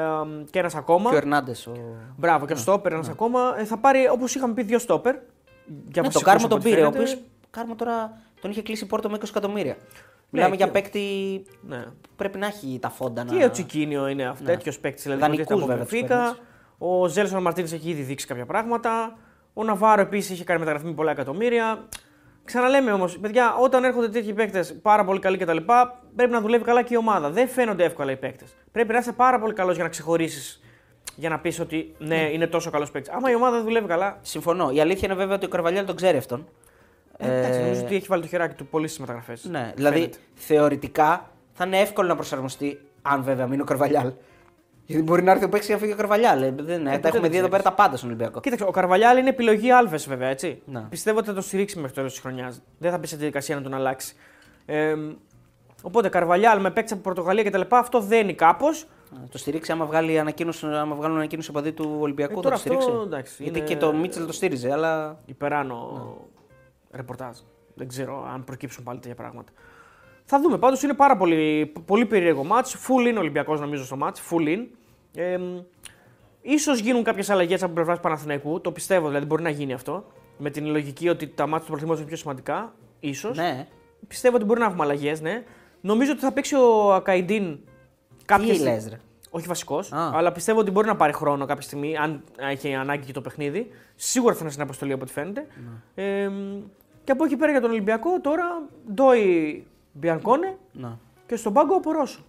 και 0.49 0.59
ένας 0.59 0.75
ακόμα. 0.75 1.09
Και 1.09 1.15
ο 1.15 1.17
Ερνάντες. 1.17 1.67
Ο... 1.67 1.71
Μπράβο, 2.17 2.45
και 2.45 2.53
ο 2.53 2.55
στόπερ 2.55 2.93
ένας 2.93 3.09
ακόμα. 3.09 3.55
Ε, 3.57 3.63
θα 3.65 3.77
πάρει, 3.77 4.07
όπως 4.11 4.35
είχαμε 4.35 4.53
πει, 4.53 4.63
δύο 4.63 4.79
στόπερ. 4.79 5.13
Για 5.13 5.21
Ναι, 6.01 6.07
φυσικούς, 6.07 6.13
τον 6.13 6.23
Κάρμο 6.23 6.39
από 6.45 6.49
τον 6.49 6.57
ό,τι 6.59 6.69
πήρε. 6.69 6.85
Ο 6.85 6.91
φαίνεται. 6.91 7.11
οποίο 7.11 7.23
Κάρμο 7.49 7.75
τώρα 7.75 8.17
τον 8.41 8.51
είχε 8.51 8.61
κλείσει 8.61 8.83
η 8.83 8.87
Πόρτο 8.87 9.09
με 9.09 9.17
20 9.17 9.29
εκατομμύρια. 9.29 9.75
Μιλάμε 10.29 10.55
για 10.55 10.65
και- 10.65 10.71
παίκτη 10.71 11.01
Ναι. 11.61 11.77
που 11.81 12.09
πρέπει 12.15 12.37
να 12.37 12.45
έχει 12.47 12.77
τα 12.81 12.89
φόντα 12.89 13.23
να. 13.23 13.35
Και 13.37 13.43
ο 13.43 13.49
Τσικίνιο 13.51 14.07
είναι 14.07 14.27
αυτό, 14.27 14.43
Ναι. 14.43 14.49
τέτοιος 14.49 14.79
παίκτης. 14.79 15.03
Δηλαδή, 15.03 15.21
Δανεικούς, 15.21 15.45
υποτίθεται 15.45 15.73
από 15.73 15.83
βέβαια, 15.83 16.01
τους 16.01 16.17
Μπενφίκα. 16.17 16.37
παίρνεις. 16.77 17.01
Ο 17.01 17.07
Ζέλσον 17.07 17.41
Μαρτίνες 17.41 17.73
έχει 17.73 17.89
ήδη 17.89 18.01
δείξει 18.01 18.27
κάποια 18.27 18.45
πράγματα. 18.45 19.17
Ο 19.53 19.63
Ναβάρο 19.63 20.01
επίσης 20.01 20.29
είχε 20.29 20.43
κάνει 20.43 20.59
μεταγραφή 20.59 20.85
με 20.85 20.93
πολλά 20.93 21.11
εκατομμύρια. 21.11 21.87
Ξαναλέμε 22.49 22.91
όμως, 22.91 23.17
παιδιά, 23.19 23.55
όταν 23.61 23.83
έρχονται 23.83 24.09
τέτοιοι 24.09 24.33
παίκτες 24.33 24.79
πάρα 24.81 25.03
πολύ 25.05 25.19
καλοί 25.19 25.37
κτλ., 25.37 25.57
πρέπει 26.15 26.31
να 26.31 26.41
δουλεύει 26.41 26.63
καλά 26.63 26.81
και 26.83 26.93
η 26.93 26.97
ομάδα. 26.97 27.29
Δεν 27.29 27.47
φαίνονται 27.47 27.83
εύκολα 27.83 28.11
οι 28.11 28.15
παίκτες. 28.17 28.55
Πρέπει 28.71 28.93
να 28.93 28.97
είσαι 28.99 29.11
πάρα 29.11 29.39
πολύ 29.39 29.53
καλός 29.53 29.75
για 29.75 29.83
να 29.83 29.89
ξεχωρίσεις. 29.89 30.61
Για 31.15 31.29
να 31.29 31.39
πεις 31.39 31.59
ότι 31.59 31.95
ναι, 31.97 32.29
είναι 32.31 32.47
τόσο 32.47 32.69
καλός 32.69 32.91
παίκτης. 32.91 33.13
Άμα 33.13 33.31
η 33.31 33.35
ομάδα 33.35 33.55
δεν 33.55 33.63
δουλεύει 33.63 33.87
καλά. 33.87 34.17
Συμφωνώ. 34.21 34.69
Η 34.71 34.79
αλήθεια 34.81 35.07
είναι 35.07 35.17
βέβαια 35.17 35.35
ότι 35.35 35.45
ο 35.45 35.49
Καρβαλιάλ 35.49 35.85
τον 35.85 35.95
ξέρει 35.95 36.17
αυτόν. 36.17 36.47
Ε, 37.17 37.37
εντάξει, 37.37 37.59
Ε, 37.59 37.63
νομίζω 37.63 37.81
ότι 37.81 37.95
έχει 37.95 38.05
βάλει 38.09 38.21
το 38.21 38.27
χεράκι 38.27 38.55
του 38.55 38.65
πολύ 38.67 38.87
στις 38.87 38.99
μεταγραφές. 38.99 39.43
Ναι, 39.43 39.71
δηλαδή 39.75 40.09
θεωρητικά 40.33 41.29
θα 41.53 41.65
είναι 41.65 41.79
εύκολο 41.79 42.07
να 42.07 42.15
προσαρμοστεί, 42.15 42.79
αν 43.01 43.23
βέβαια 43.23 43.47
μείνει 43.47 43.61
ο 43.61 43.65
Καρβαλιάλ. 43.65 44.11
Γιατί 44.89 45.03
μπορεί 45.03 45.23
να 45.23 45.31
έρθει 45.31 45.43
ο 45.45 45.49
παίκτης 45.49 45.67
και 45.67 45.73
να 45.73 45.79
φύγει 45.79 45.91
ο 45.91 45.95
Καρβαλιάλ. 45.95 46.41
Ε, 46.41 46.51
δεν, 46.51 46.83
ποτέ 46.83 46.97
τα 46.97 47.07
έχουμε 47.07 47.09
δεν 47.11 47.11
δει 47.11 47.17
εδώ 47.17 47.21
ξέρεις. 47.27 47.49
πέρα 47.49 47.63
τα 47.63 47.73
πάντα 47.73 47.97
στον 47.97 48.09
Ολυμπιακό. 48.09 48.39
Κοίταξε, 48.39 48.65
ο 48.65 48.71
Καρβαλιάλ 48.71 49.17
είναι 49.17 49.29
επιλογή 49.29 49.71
Άλβες 49.71 50.07
βέβαια, 50.07 50.27
έτσι. 50.29 50.61
Ναι. 50.65 50.81
Πιστεύω 50.81 51.17
ότι 51.17 51.27
θα 51.27 51.33
το 51.33 51.41
στηρίξει 51.41 51.75
μέχρι 51.75 51.89
το 51.89 51.95
τέλος 51.95 52.11
της 52.11 52.21
χρονιάς. 52.21 52.61
Δεν 52.77 52.91
θα 52.91 52.97
μπει 52.97 53.07
σε 53.07 53.15
διαδικασία 53.15 53.55
να 53.55 53.61
τον 53.61 53.73
αλλάξει. 53.73 54.15
Ε, 54.65 54.95
οπότε 55.81 56.09
Καρβαλιάλ 56.09 56.61
με 56.61 56.71
παίκτη 56.71 56.93
από 56.93 57.01
Πορτογαλία 57.01 57.43
κτλ. 57.43 57.61
Αυτό 57.69 57.99
δένει 57.99 58.33
κάπως. 58.33 58.87
Να 59.11 59.27
Το 59.31 59.37
στηρίξει 59.37 59.71
άμα, 59.71 59.85
βγάλει 59.85 60.19
ανακοίνωση, 60.19 60.65
άμα 60.65 60.95
βγάλουν 60.95 61.17
ανακοίνωση 61.17 61.51
παδί 61.51 61.71
του 61.71 61.97
Ολυμπιακού. 61.99 62.31
Ε, 62.31 62.35
θα 62.35 62.41
τώρα 62.41 62.55
το 62.55 62.61
στηρίξει. 62.61 62.89
αυτό, 62.89 63.01
εντάξει, 63.01 63.43
Γιατί 63.43 63.59
είναι- 63.59 63.67
και 63.67 63.77
το 63.77 63.93
Μίτσελ 63.93 64.25
το 64.25 64.33
στήριζε, 64.33 64.71
αλλά. 64.71 65.19
Υπεράνω 65.25 66.17
ρεπορτάζ. 66.91 67.37
Δεν 67.73 67.87
ξέρω 67.87 68.27
αν 68.33 68.43
προκύψουν 68.43 68.83
πάλι 68.83 68.99
τέτοια 68.99 69.15
πράγματα. 69.15 69.51
Θα 70.25 70.39
δούμε. 70.41 70.57
Πάντως 70.57 70.83
είναι 70.83 70.93
πάρα 70.93 71.17
πολύ, 71.17 71.73
πολύ 71.85 72.05
περίεργο 72.05 72.43
μάτς. 72.43 72.75
Full 72.87 73.13
in 73.13 73.17
Ολυμπιακός 73.19 73.59
νομίζω 73.59 73.85
στο 73.85 73.95
μάτς. 73.95 74.21
Full 74.29 74.47
in. 74.47 74.59
Ε, 75.13 75.37
ίσως 76.41 76.79
γίνουν 76.79 77.03
κάποιες 77.03 77.29
αλλαγές 77.29 77.63
από 77.63 77.73
πλευράς 77.73 77.99
Παναθηναϊκού. 77.99 78.61
Το 78.61 78.71
πιστεύω 78.71 79.07
δηλαδή 79.07 79.25
μπορεί 79.25 79.43
να 79.43 79.49
γίνει 79.49 79.73
αυτό. 79.73 80.05
Με 80.37 80.49
την 80.49 80.65
λογική 80.65 81.09
ότι 81.09 81.27
τα 81.27 81.47
μάτια 81.47 81.65
του 81.65 81.71
προθυμού 81.71 81.93
είναι 81.93 82.05
πιο 82.05 82.15
σημαντικά. 82.17 82.73
Ίσως. 82.99 83.37
Ναι. 83.37 83.67
Πιστεύω 84.07 84.35
ότι 84.35 84.45
μπορεί 84.45 84.59
να 84.59 84.65
έχουμε 84.65 84.83
αλλαγές, 84.83 85.21
ναι. 85.21 85.43
Νομίζω 85.81 86.11
ότι 86.11 86.19
θα 86.21 86.31
παίξει 86.31 86.55
ο 86.55 86.93
Ακαϊντίν 86.93 87.59
κάποια 88.25 88.47
Τι 88.47 88.53
στι- 88.55 88.63
λες, 88.67 88.87
ρε. 88.89 88.99
όχι 89.29 89.47
βασικός, 89.47 89.91
Α. 89.93 90.11
αλλά 90.13 90.31
πιστεύω 90.31 90.59
ότι 90.59 90.71
μπορεί 90.71 90.87
να 90.87 90.95
πάρει 90.95 91.13
χρόνο 91.13 91.45
κάποια 91.45 91.61
στιγμή, 91.61 91.97
αν 91.97 92.23
έχει 92.37 92.73
ανάγκη 92.75 93.05
και 93.05 93.11
το 93.13 93.21
παιχνίδι. 93.21 93.67
Σίγουρα 93.95 94.33
θα 94.33 94.39
είναι 94.41 94.49
στην 94.49 94.61
αποστολή 94.63 94.91
από 94.93 95.01
ό,τι 95.03 95.11
φαίνεται. 95.11 95.47
Ναι. 95.95 96.03
Ε, 96.03 96.31
και 97.03 97.11
από 97.11 97.23
εκεί 97.23 97.35
πέρα 97.37 97.51
για 97.51 97.61
τον 97.61 97.69
Ολυμπιακό 97.71 98.21
τώρα 98.21 98.61
Ντόι 98.93 99.67
Μπιανκόνε 99.93 100.57
Να. 100.71 100.99
και 101.25 101.35
στον 101.35 101.53
πάγκο 101.53 101.75
ο 101.75 101.79
Πορόσο. 101.79 102.19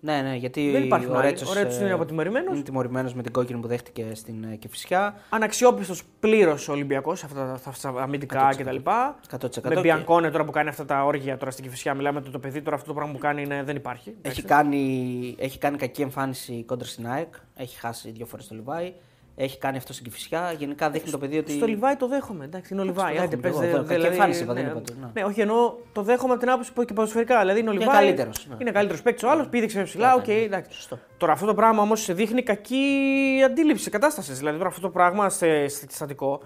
Ναι, 0.00 0.20
ναι, 0.22 0.34
γιατί 0.34 0.70
Δεν 0.70 0.82
υπάρχει 0.82 1.06
ο 1.06 1.14
άλλη. 1.14 1.26
Ρέτσος, 1.26 1.50
Ο 1.50 1.54
Ρέτσος 1.54 1.80
ε, 1.80 1.84
είναι 1.84 1.92
αποτιμωρημένος. 1.92 2.54
Είναι 2.54 2.62
τιμωρημένος 2.62 3.14
με 3.14 3.22
την 3.22 3.32
κόκκινη 3.32 3.60
που 3.60 3.66
δέχτηκε 3.66 4.06
στην 4.12 4.44
ε, 4.52 4.56
Κηφισιά. 4.56 5.14
Αναξιόπιστος 5.28 6.02
πλήρως 6.20 6.68
ο 6.68 6.72
Ολυμπιακός 6.72 7.18
σε 7.18 7.26
αυτά 7.26 7.46
τα, 7.46 7.70
αυτά 7.70 7.92
τα 7.92 8.02
αμυντικά 8.02 8.52
100%. 8.52 8.56
κτλ. 8.56 8.76
100%. 8.76 9.62
Με 9.62 9.74
και 9.74 9.80
Μπιανκόνε 9.80 10.30
τώρα 10.30 10.44
που 10.44 10.50
κάνει 10.50 10.68
αυτά 10.68 10.84
τα 10.84 11.04
όργια 11.04 11.36
τώρα 11.36 11.50
στην 11.50 11.64
Κηφισιά, 11.64 11.94
μιλάμε 11.94 12.18
ότι 12.18 12.30
το 12.30 12.38
παιδί 12.38 12.62
τώρα 12.62 12.76
αυτό 12.76 12.88
το 12.88 12.94
πράγμα 12.94 13.12
που 13.12 13.18
κάνει 13.18 13.42
είναι, 13.42 13.62
δεν 13.62 13.76
υπάρχει. 13.76 14.14
Έχει 14.22 14.42
κάνει, 14.42 15.34
έχει 15.38 15.58
κάνει 15.58 15.76
κακή 15.76 16.02
εμφάνιση 16.02 16.64
κόντρα 16.66 16.86
στην 16.88 17.08
ΑΕΚ. 17.08 17.34
Έχει 17.56 17.78
χάσει 17.78 18.10
δύο 18.10 18.26
φορές 18.26 18.46
το 18.46 18.54
Λιβάι. 18.54 18.92
Έχει 19.42 19.58
κάνει 19.58 19.76
αυτό 19.76 19.92
στην 19.92 20.04
Κηφισιά. 20.04 20.54
Γενικά 20.58 20.90
δείχνει 20.90 21.10
το 21.10 21.18
παιδί 21.18 21.38
ότι. 21.38 21.52
Στο 21.52 21.66
Λιβάι 21.66 21.96
το 21.96 22.06
δέχομαι. 22.08 22.44
Εντάξει, 22.44 22.72
είναι 22.72 22.82
ο 22.82 22.84
Λιβάι. 22.84 23.14
το 23.16 23.22
Άντε, 23.22 23.36
δέχομαι 23.36 23.42
πες, 23.42 23.50
κι 23.50 23.64
εγώ, 23.64 23.72
δε- 23.72 23.78
το- 23.78 23.94
κακή 24.00 24.06
εμφάνιση 24.06 24.42
είπα, 24.42 24.52
δεν 24.54 24.64
ναι, 24.64 24.70
είπα 24.70 24.80
το- 24.80 24.94
ναι. 25.00 25.06
ναι, 25.14 25.24
όχι 25.24 25.40
εννοώ 25.40 25.74
το 25.92 26.02
δέχομαι 26.02 26.32
από 26.32 26.40
την 26.42 26.50
άποψη 26.50 26.72
που 26.72 26.84
και 26.84 26.92
ποδοσφαιρικά. 26.92 27.40
Δηλαδή 27.40 27.60
είναι 27.60 27.68
ο 27.68 27.72
Είναι 27.72 27.82
Λιβάι. 27.84 27.96
καλύτερος, 27.98 28.46
ναι. 28.48 28.56
Είναι 28.58 28.70
καλύτερος 28.70 29.02
παίκτης 29.02 29.22
ο 29.22 29.30
άλλος, 29.30 29.48
πήδηξε 29.48 29.82
ψηλά. 29.82 30.08
Ναι, 30.08 30.14
Οκ, 30.14 30.26
ναι, 30.26 30.34
ναι. 30.34 30.40
εντάξει. 30.40 30.72
Σωστό. 30.72 30.98
Τώρα 31.16 31.32
αυτό 31.32 31.46
το 31.46 31.54
πράγμα 31.54 31.82
όμως 31.82 32.14
δείχνει 32.14 32.42
κακή 32.42 32.84
αντίληψη 33.46 33.90
κατάσταση. 33.90 34.32
Δηλαδή 34.32 34.56
τώρα 34.56 34.68
αυτό 34.68 34.80
το 34.80 34.90
πράγμα 34.90 35.28
σε 35.28 35.68
στατικό 35.68 36.40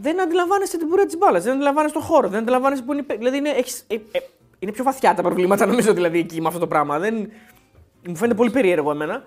δεν 0.00 0.20
αντιλαμβάνεσαι 0.20 0.78
την 0.78 0.88
πορεία 0.88 1.06
της 1.06 1.16
μπάλας, 1.18 1.42
δεν 1.44 1.52
αντιλαμβάνεσαι 1.52 1.94
τον 1.94 2.02
χώρο, 2.02 2.28
δεν 2.28 2.40
αντιλαμβάνεσαι 2.40 2.82
που 2.82 2.92
είναι. 2.92 3.00
η 3.00 3.04
παί- 3.04 3.18
Δηλαδή 3.18 3.36
είναι, 3.36 3.48
έχεις, 3.50 3.84
ε, 3.86 3.94
ε, 3.94 4.18
είναι 4.58 4.72
πιο 4.72 4.84
βαθιά 4.84 5.14
τα 5.14 5.22
προβλήματα 5.22 5.66
νομίζω 5.66 5.92
δηλαδή 5.92 6.18
εκεί 6.18 6.40
με 6.40 6.46
αυτό 6.46 6.60
το 6.60 6.66
πράγμα. 6.66 6.98
Δεν, 6.98 7.32
μου 8.06 8.16
φαίνεται 8.16 8.36
πολύ 8.36 8.50
περίεργο 8.50 8.90
εμένα. 8.90 9.22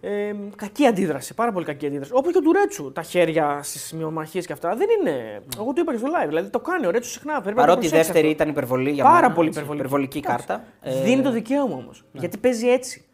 Ε, 0.00 0.32
κακή 0.56 0.86
αντίδραση, 0.86 1.34
πάρα 1.34 1.52
πολύ 1.52 1.64
κακή 1.64 1.86
αντίδραση. 1.86 2.10
Όπως 2.14 2.32
και 2.32 2.40
του 2.40 2.52
Ρέτσου. 2.52 2.92
Τα 2.92 3.02
χέρια 3.02 3.60
στις 3.62 3.82
σημειομαχίε 3.82 4.40
και 4.40 4.52
αυτά 4.52 4.76
δεν 4.76 4.86
είναι. 5.00 5.42
Εγώ 5.58 5.72
το 5.72 5.80
είπα 5.80 5.92
και 5.92 5.98
στο 5.98 6.08
live. 6.08 6.26
Δηλαδή 6.28 6.50
το 6.50 6.60
κάνει 6.60 6.86
ο 6.86 6.90
Ρέτσου 6.90 7.10
συχνά. 7.10 7.32
Πρέπει 7.40 7.46
να 7.46 7.54
το 7.54 7.60
Παρότι 7.60 7.86
η 7.86 7.88
προσέξει 7.88 8.04
δεύτερη 8.12 8.26
αυτό. 8.32 8.42
ήταν 8.42 8.48
υπερβολή 8.48 8.90
για 8.90 9.04
Πάρα 9.04 9.20
μένα, 9.20 9.32
πολύ 9.34 9.48
έτσι, 9.48 9.60
υπερβολική. 9.60 9.86
υπερβολική 9.86 10.18
Εντάξει. 10.18 10.46
κάρτα. 10.46 10.64
Ε, 10.80 11.02
Δίνει 11.02 11.22
το 11.22 11.30
δικαίωμα 11.30 11.74
όμως. 11.74 12.04
Γιατί 12.12 12.38
παίζει 12.38 12.68
έτσι. 12.68 13.04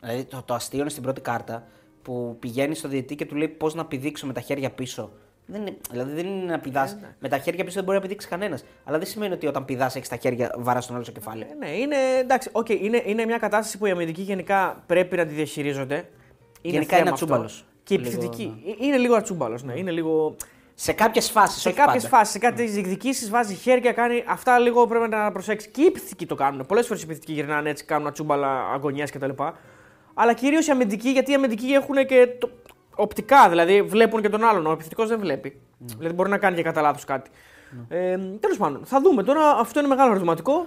Δηλαδή 0.00 0.24
το, 0.24 0.42
το 0.44 0.54
αστείο 0.54 0.80
είναι 0.80 0.90
στην 0.90 1.02
πρώτη 1.02 1.20
κάρτα 1.20 1.66
που 2.02 2.36
πηγαίνει 2.40 2.74
στο 2.74 2.88
διαιτή 2.88 3.14
και 3.14 3.26
του 3.26 3.34
λέει 3.34 3.48
πώς 3.48 3.74
να 3.74 3.84
πηδήξω 3.84 4.26
με 4.26 4.32
τα 4.32 4.40
χέρια 4.40 4.70
πίσω. 4.70 5.12
Δεν 5.46 5.60
είναι, 5.60 5.76
δηλαδή 5.90 6.12
δεν 6.12 6.26
είναι 6.26 6.52
να 6.52 6.58
πηδάς. 6.58 6.92
Ε, 6.92 7.16
με 7.18 7.28
τα 7.28 7.38
χέρια 7.38 7.64
πίσω 7.64 7.74
δεν 7.74 7.84
μπορεί 7.84 7.96
να 7.96 8.02
πηδήξεις 8.02 8.30
κανένας. 8.30 8.64
Αλλά 8.84 8.98
δεν 8.98 9.06
σημαίνει 9.06 9.32
ότι 9.32 9.46
όταν 9.46 9.64
πηδάς 9.64 9.96
έχεις 9.96 10.08
τα 10.08 10.16
χέρια 10.16 10.54
βαράς 10.58 10.84
στον 10.84 10.96
άλλο 10.96 11.04
στο 11.04 11.12
κεφάλι. 11.12 11.42
Ε, 11.42 11.54
ναι, 11.58 11.70
είναι, 11.70 11.96
εντάξει, 12.20 12.50
okay, 12.52 12.80
είναι, 12.80 13.02
είναι 13.06 13.24
μια 13.24 13.38
κατάσταση 13.38 13.78
που 13.78 13.86
οι 13.86 13.90
αμυντικοί 13.90 14.22
γενικά 14.22 14.82
πρέπει 14.86 15.16
να 15.16 15.26
τη 15.26 15.34
διαχειρίζονται. 15.34 15.94
Είναι 15.94 16.72
Γενικά 16.72 16.96
θέμα 16.96 17.00
είναι 17.00 17.10
αυτό. 17.10 17.24
ατσούμπαλος. 17.24 17.64
Και 17.82 17.94
η 17.94 17.98
Λίγο, 17.98 18.10
επιθετική. 18.10 18.62
Ε, 18.80 18.86
Είναι 18.86 18.96
λίγο 18.96 19.14
ατσούμπαλος. 19.14 19.62
Ναι. 19.62 19.78
Είναι 19.78 19.90
λίγο... 19.90 20.36
Σε 20.74 20.92
κάποιες 20.92 21.30
φάσεις. 21.30 21.60
Σε 21.62 21.72
κάποιες 21.72 22.06
φάσεις, 22.08 22.32
σε 22.32 22.38
κάποιες 22.38 22.72
διεκδικήσεις 22.72 23.30
βάζει 23.30 23.54
χέρια, 23.54 23.92
κάνει. 23.92 24.24
Αυτά 24.26 24.58
λίγο 24.58 24.86
πρέπει 24.86 25.08
να 25.08 25.32
προσέξεις. 25.32 25.70
Και 25.70 25.82
οι 25.82 25.86
επιθετικοί 25.86 26.26
το 26.26 26.34
κάνουν. 26.34 26.66
Πολλές 26.66 26.86
φορές 26.86 27.02
οι 27.02 27.04
επιθετικοί 27.04 27.32
γυρνάνε 27.32 27.70
έτσι, 27.70 27.84
κάνουν 27.84 28.06
ατσούμπαλα 28.06 28.72
αγωνία 28.72 29.04
κτλ. 29.04 29.30
Αλλά 30.14 30.32
κυρίως 30.34 30.66
οι 30.66 30.70
αμυντικοί, 30.70 31.08
γιατί 31.10 31.30
οι 31.30 31.34
αμυντικοί 31.34 31.66
έχουν 31.66 32.06
και 32.06 32.28
το... 32.38 32.50
οπτικά, 32.96 33.48
δηλαδή 33.48 33.82
βλέπουν 33.82 34.22
και 34.22 34.28
τον 34.28 34.44
άλλον. 34.44 34.66
Ο 34.66 34.70
επιθετικός 34.72 35.08
δεν 35.08 35.18
βλέπει. 35.18 35.60
Δηλαδή 35.98 36.14
μπορεί 36.14 36.30
να 36.30 36.38
κάνει 36.38 36.56
και 36.56 36.62
κατά 36.62 36.80
λάθος 36.80 37.04
κάτι. 37.04 37.30
Ε, 37.88 38.16
Τέλος 38.40 38.56
πάντων, 38.58 38.80
θα 38.84 39.00
δούμε 39.00 39.22
τώρα. 39.22 39.50
Αυτό 39.50 39.78
είναι 39.78 39.88
μεγάλο 39.88 40.10
ερωτηματικό. 40.10 40.66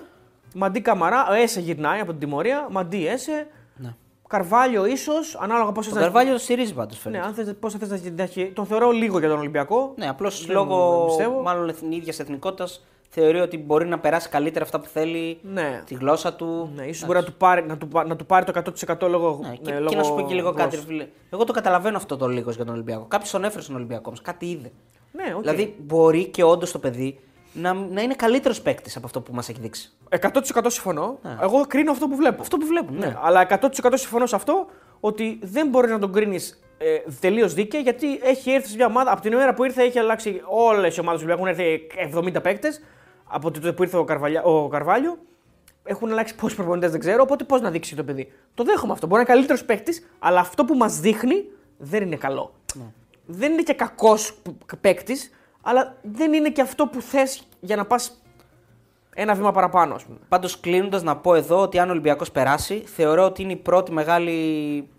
Μαντί 0.56 0.82
Καμαρά, 0.82 1.28
ο 1.30 1.34
Έσε 1.34 1.60
γυρνάει 1.60 2.00
από 2.00 2.12
την 2.12 2.20
τιμωρία. 2.20 2.68
Μαντί 2.72 3.08
Έσε. 3.08 3.48
Ναι. 3.76 3.96
Καρβάλιο 4.28 4.86
ίσως, 4.86 5.38
ανάλογα 5.42 5.72
πώ 5.72 5.82
Ο 5.92 5.96
Καρβάλιο 5.96 6.34
το 6.34 6.40
στηρίζει 6.40 6.74
πάντως 6.74 7.06
Ναι, 7.06 7.20
αν 7.20 7.34
θες, 7.34 7.54
πώς 7.60 7.74
θα 7.74 7.80
θες 7.80 7.90
να 7.90 7.98
την 7.98 8.16
ταχυ- 8.18 8.54
Τον 8.56 8.66
θεωρώ 8.66 8.92
λίγο 8.92 9.20
για 9.20 9.30
τον 9.30 9.38
Ολυμπιακό. 9.40 9.94
Ναι, 9.96 10.10
απλώς 10.10 10.46
Δεν 10.46 10.56
λόγω 10.56 11.06
πιστεύω. 11.08 11.42
μάλλον 11.42 11.74
ίδιας 11.90 12.20
εθνικότητας 12.20 12.86
θεωρεί 13.10 13.40
ότι 13.40 13.58
μπορεί 13.58 13.86
να 13.88 14.00
περάσει 14.00 14.30
καλύτερα 14.30 14.66
αυτά 14.66 14.80
που 14.80 14.88
θέλει, 14.88 15.40
Ναι. 15.42 15.82
τη 15.86 15.94
γλώσσα 15.94 16.34
του. 16.34 16.72
Ναι, 16.76 16.84
ίσως 16.86 17.06
μπορεί 17.06 17.20
να 17.20 17.26
του, 17.26 17.34
πάρει, 17.34 17.66
να, 17.66 17.78
του, 17.78 17.88
πα- 17.88 18.06
να 18.08 18.16
του 18.16 18.26
πάρει 18.26 18.46
το 18.46 18.52
100% 18.56 19.08
λόγω. 19.10 19.40
Ναι, 19.44 19.50
και, 19.56 19.60
ναι, 19.64 19.72
και 19.72 19.80
λόγω 19.80 19.96
να 19.96 20.04
σου 20.04 20.14
πω 20.16 20.22
και 20.22 20.34
λίγο 20.34 20.50
κάτι. 20.54 20.62
ρε 20.62 20.82
γλώσσας. 20.82 20.86
φίλε. 20.86 21.08
Εγώ 21.30 21.44
το 21.44 21.54
καταλαβαίνω 21.54 21.98
αυτό 21.98 22.18
το 22.18 22.28
λίγος 22.28 22.56
για 22.56 22.66
τον 22.66 22.74
Ολυμπιακό. 22.74 23.06
Κάποιος 23.08 23.32
τον 23.32 23.44
έφερε 23.44 23.62
στον 23.62 23.76
Ολυμπιακό 23.76 24.04
όμως, 24.08 24.22
κάτι 24.22 24.46
είδε. 24.46 24.72
Ναι, 25.12 25.34
οκ. 25.36 25.42
Δηλαδή 25.42 25.76
μπορεί 25.80 26.26
και 26.26 26.44
όντως 26.44 26.72
το 26.72 26.80
παιδί 26.80 27.20
να, 27.54 27.74
να 27.74 28.02
είναι 28.02 28.14
καλύτερος 28.14 28.62
παίκτης 28.62 28.96
από 28.96 29.06
αυτό 29.06 29.22
που 29.22 29.34
μας 29.34 29.50
έχει 29.50 29.60
δείξει. 29.60 29.92
100% 30.10 30.66
συμφωνώ. 30.68 31.20
Εγώ 31.42 31.66
κρίνω 31.68 31.92
αυτό 31.92 32.08
που 32.08 32.16
βλέπω. 32.16 32.42
Αυτό 32.42 32.58
που 32.58 32.66
βλέπουμε. 32.66 33.00
Ναι, 33.00 33.06
Ναι. 33.06 33.18
αλλά 33.22 33.48
100% 33.50 33.70
συμφωνώ 33.94 34.26
σε 34.26 34.36
αυτό 34.36 34.66
ότι 35.00 35.40
δεν 35.42 35.68
μπορείς 35.68 35.92
να 35.92 36.00
τον 36.00 36.14
κρίνεις 36.14 36.62
ε, 36.78 36.98
τελείως 37.20 37.54
δίκαια 37.54 37.80
γιατί 37.82 38.20
έχει 38.24 38.52
έρθει 38.52 38.68
σε 38.70 38.76
μια 38.76 38.86
ομάδα. 38.86 39.12
Από 39.12 39.22
την 39.22 39.32
ημέρα 39.32 39.54
που 39.54 39.64
ήρθε 39.64 39.84
έχει 39.84 40.00
αλλάξει 40.00 40.42
όλες 40.46 40.96
οι 40.96 41.00
ομάδες 41.00 41.22
του 41.22 41.28
Ολυμπιακού. 41.30 41.58
Έχουν 41.60 42.18
έρθει 42.18 42.38
70 42.38 42.42
παίκτες 42.44 42.82
από 43.28 43.52
τότε 43.52 43.74
που 43.74 43.84
ήρθε 43.84 43.98
ο, 43.98 44.04
Καρβαλιά, 44.04 44.44
ο 44.44 44.68
Καρβάλιο. 44.68 45.18
Έχουν 45.84 46.12
αλλάξει 46.12 46.36
πόσοι 46.36 46.56
προπονητές 46.56 46.92
δεν 46.92 47.00
ξέρω. 47.00 47.22
Οπότε 47.22 47.44
πώς 47.44 47.62
να 47.62 47.72
δείξει 47.72 47.96
το 47.96 48.04
παιδί. 48.04 48.32
Το 48.54 48.64
δέχομαι 48.64 48.94
αυτό. 48.94 49.08
Μπορεί 49.08 49.22
να 49.22 49.26
είναι 49.28 49.34
καλύτερος 49.34 49.66
παίκτης, 49.66 50.10
αλλά 50.20 50.40
αυτό 50.40 50.66
που 50.66 50.76
μας 50.76 51.00
δείχνει 51.00 51.46
δεν 51.78 52.02
είναι 52.04 52.16
καλό. 52.16 52.54
Δεν 53.26 53.52
είναι 53.52 53.62
και 53.62 53.74
κακός 53.74 54.42
παίκτης, 54.82 55.32
αλλά 55.62 55.98
δεν 56.02 56.34
είναι 56.34 56.50
και 56.50 56.62
αυτό 56.62 56.88
που 56.88 57.02
θες 57.02 57.48
για 57.60 57.76
να 57.76 57.86
πας 57.86 58.22
ένα 59.14 59.34
βήμα 59.34 59.52
παραπάνω, 59.52 59.96
ας 59.96 60.04
πούμε. 60.04 60.18
Πάντως 60.28 60.60
κλείνοντας 60.60 61.04
να 61.04 61.18
πω 61.18 61.36
εδώ 61.36 61.62
ότι 61.62 61.80
αν 61.80 61.88
ο 61.88 61.92
Ολυμπιακός 61.92 62.32
περάσει, 62.32 62.84
θεωρώ 62.86 63.24
ότι 63.26 63.42
είναι 63.42 63.52
η 63.52 63.56
πρώτη 63.56 63.92
μεγάλη 63.92 64.90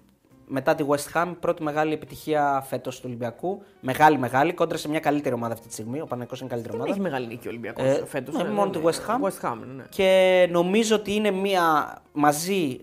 μετά 0.51 0.74
τη 0.74 0.84
West 0.88 1.12
Ham 1.22 1.26
η 1.30 1.34
πρώτη 1.40 1.62
μεγάλη 1.62 1.92
επιτυχία 1.92 2.64
φέτος 2.68 2.96
του 2.96 3.03
Ολυμπιακού. 3.07 3.62
Μεγάλη, 3.80 4.18
μεγάλη, 4.18 4.53
κόντρα 4.53 4.76
σε 4.78 4.88
μια 4.88 5.01
καλύτερη 5.01 5.34
ομάδα 5.34 5.53
αυτή 5.53 5.66
τη 5.66 5.72
στιγμή. 5.72 6.01
Ο 6.01 6.05
Παναγενικό 6.07 6.36
είναι 6.40 6.49
καλύτερη 6.49 6.72
Δεν 6.76 6.80
ομάδα. 6.80 6.90
έχει 6.96 7.01
μεγάλη 7.11 7.26
νίκη 7.26 7.46
ο 7.46 7.51
Ολυμπιακός 7.51 7.84
Ε, 7.84 8.05
φέτος. 8.07 8.34
ναι, 8.34 8.49
μόνο 8.49 8.70
τη 8.70 8.78
West 8.84 8.88
Ham. 9.11 9.28
West 9.28 9.51
Ham, 9.51 9.57
ναι. 9.76 9.84
Και 9.88 10.49
νομίζω 10.51 10.96
ότι 10.96 11.14
είναι 11.14 11.30
μία 11.30 11.96
μαζί 12.12 12.78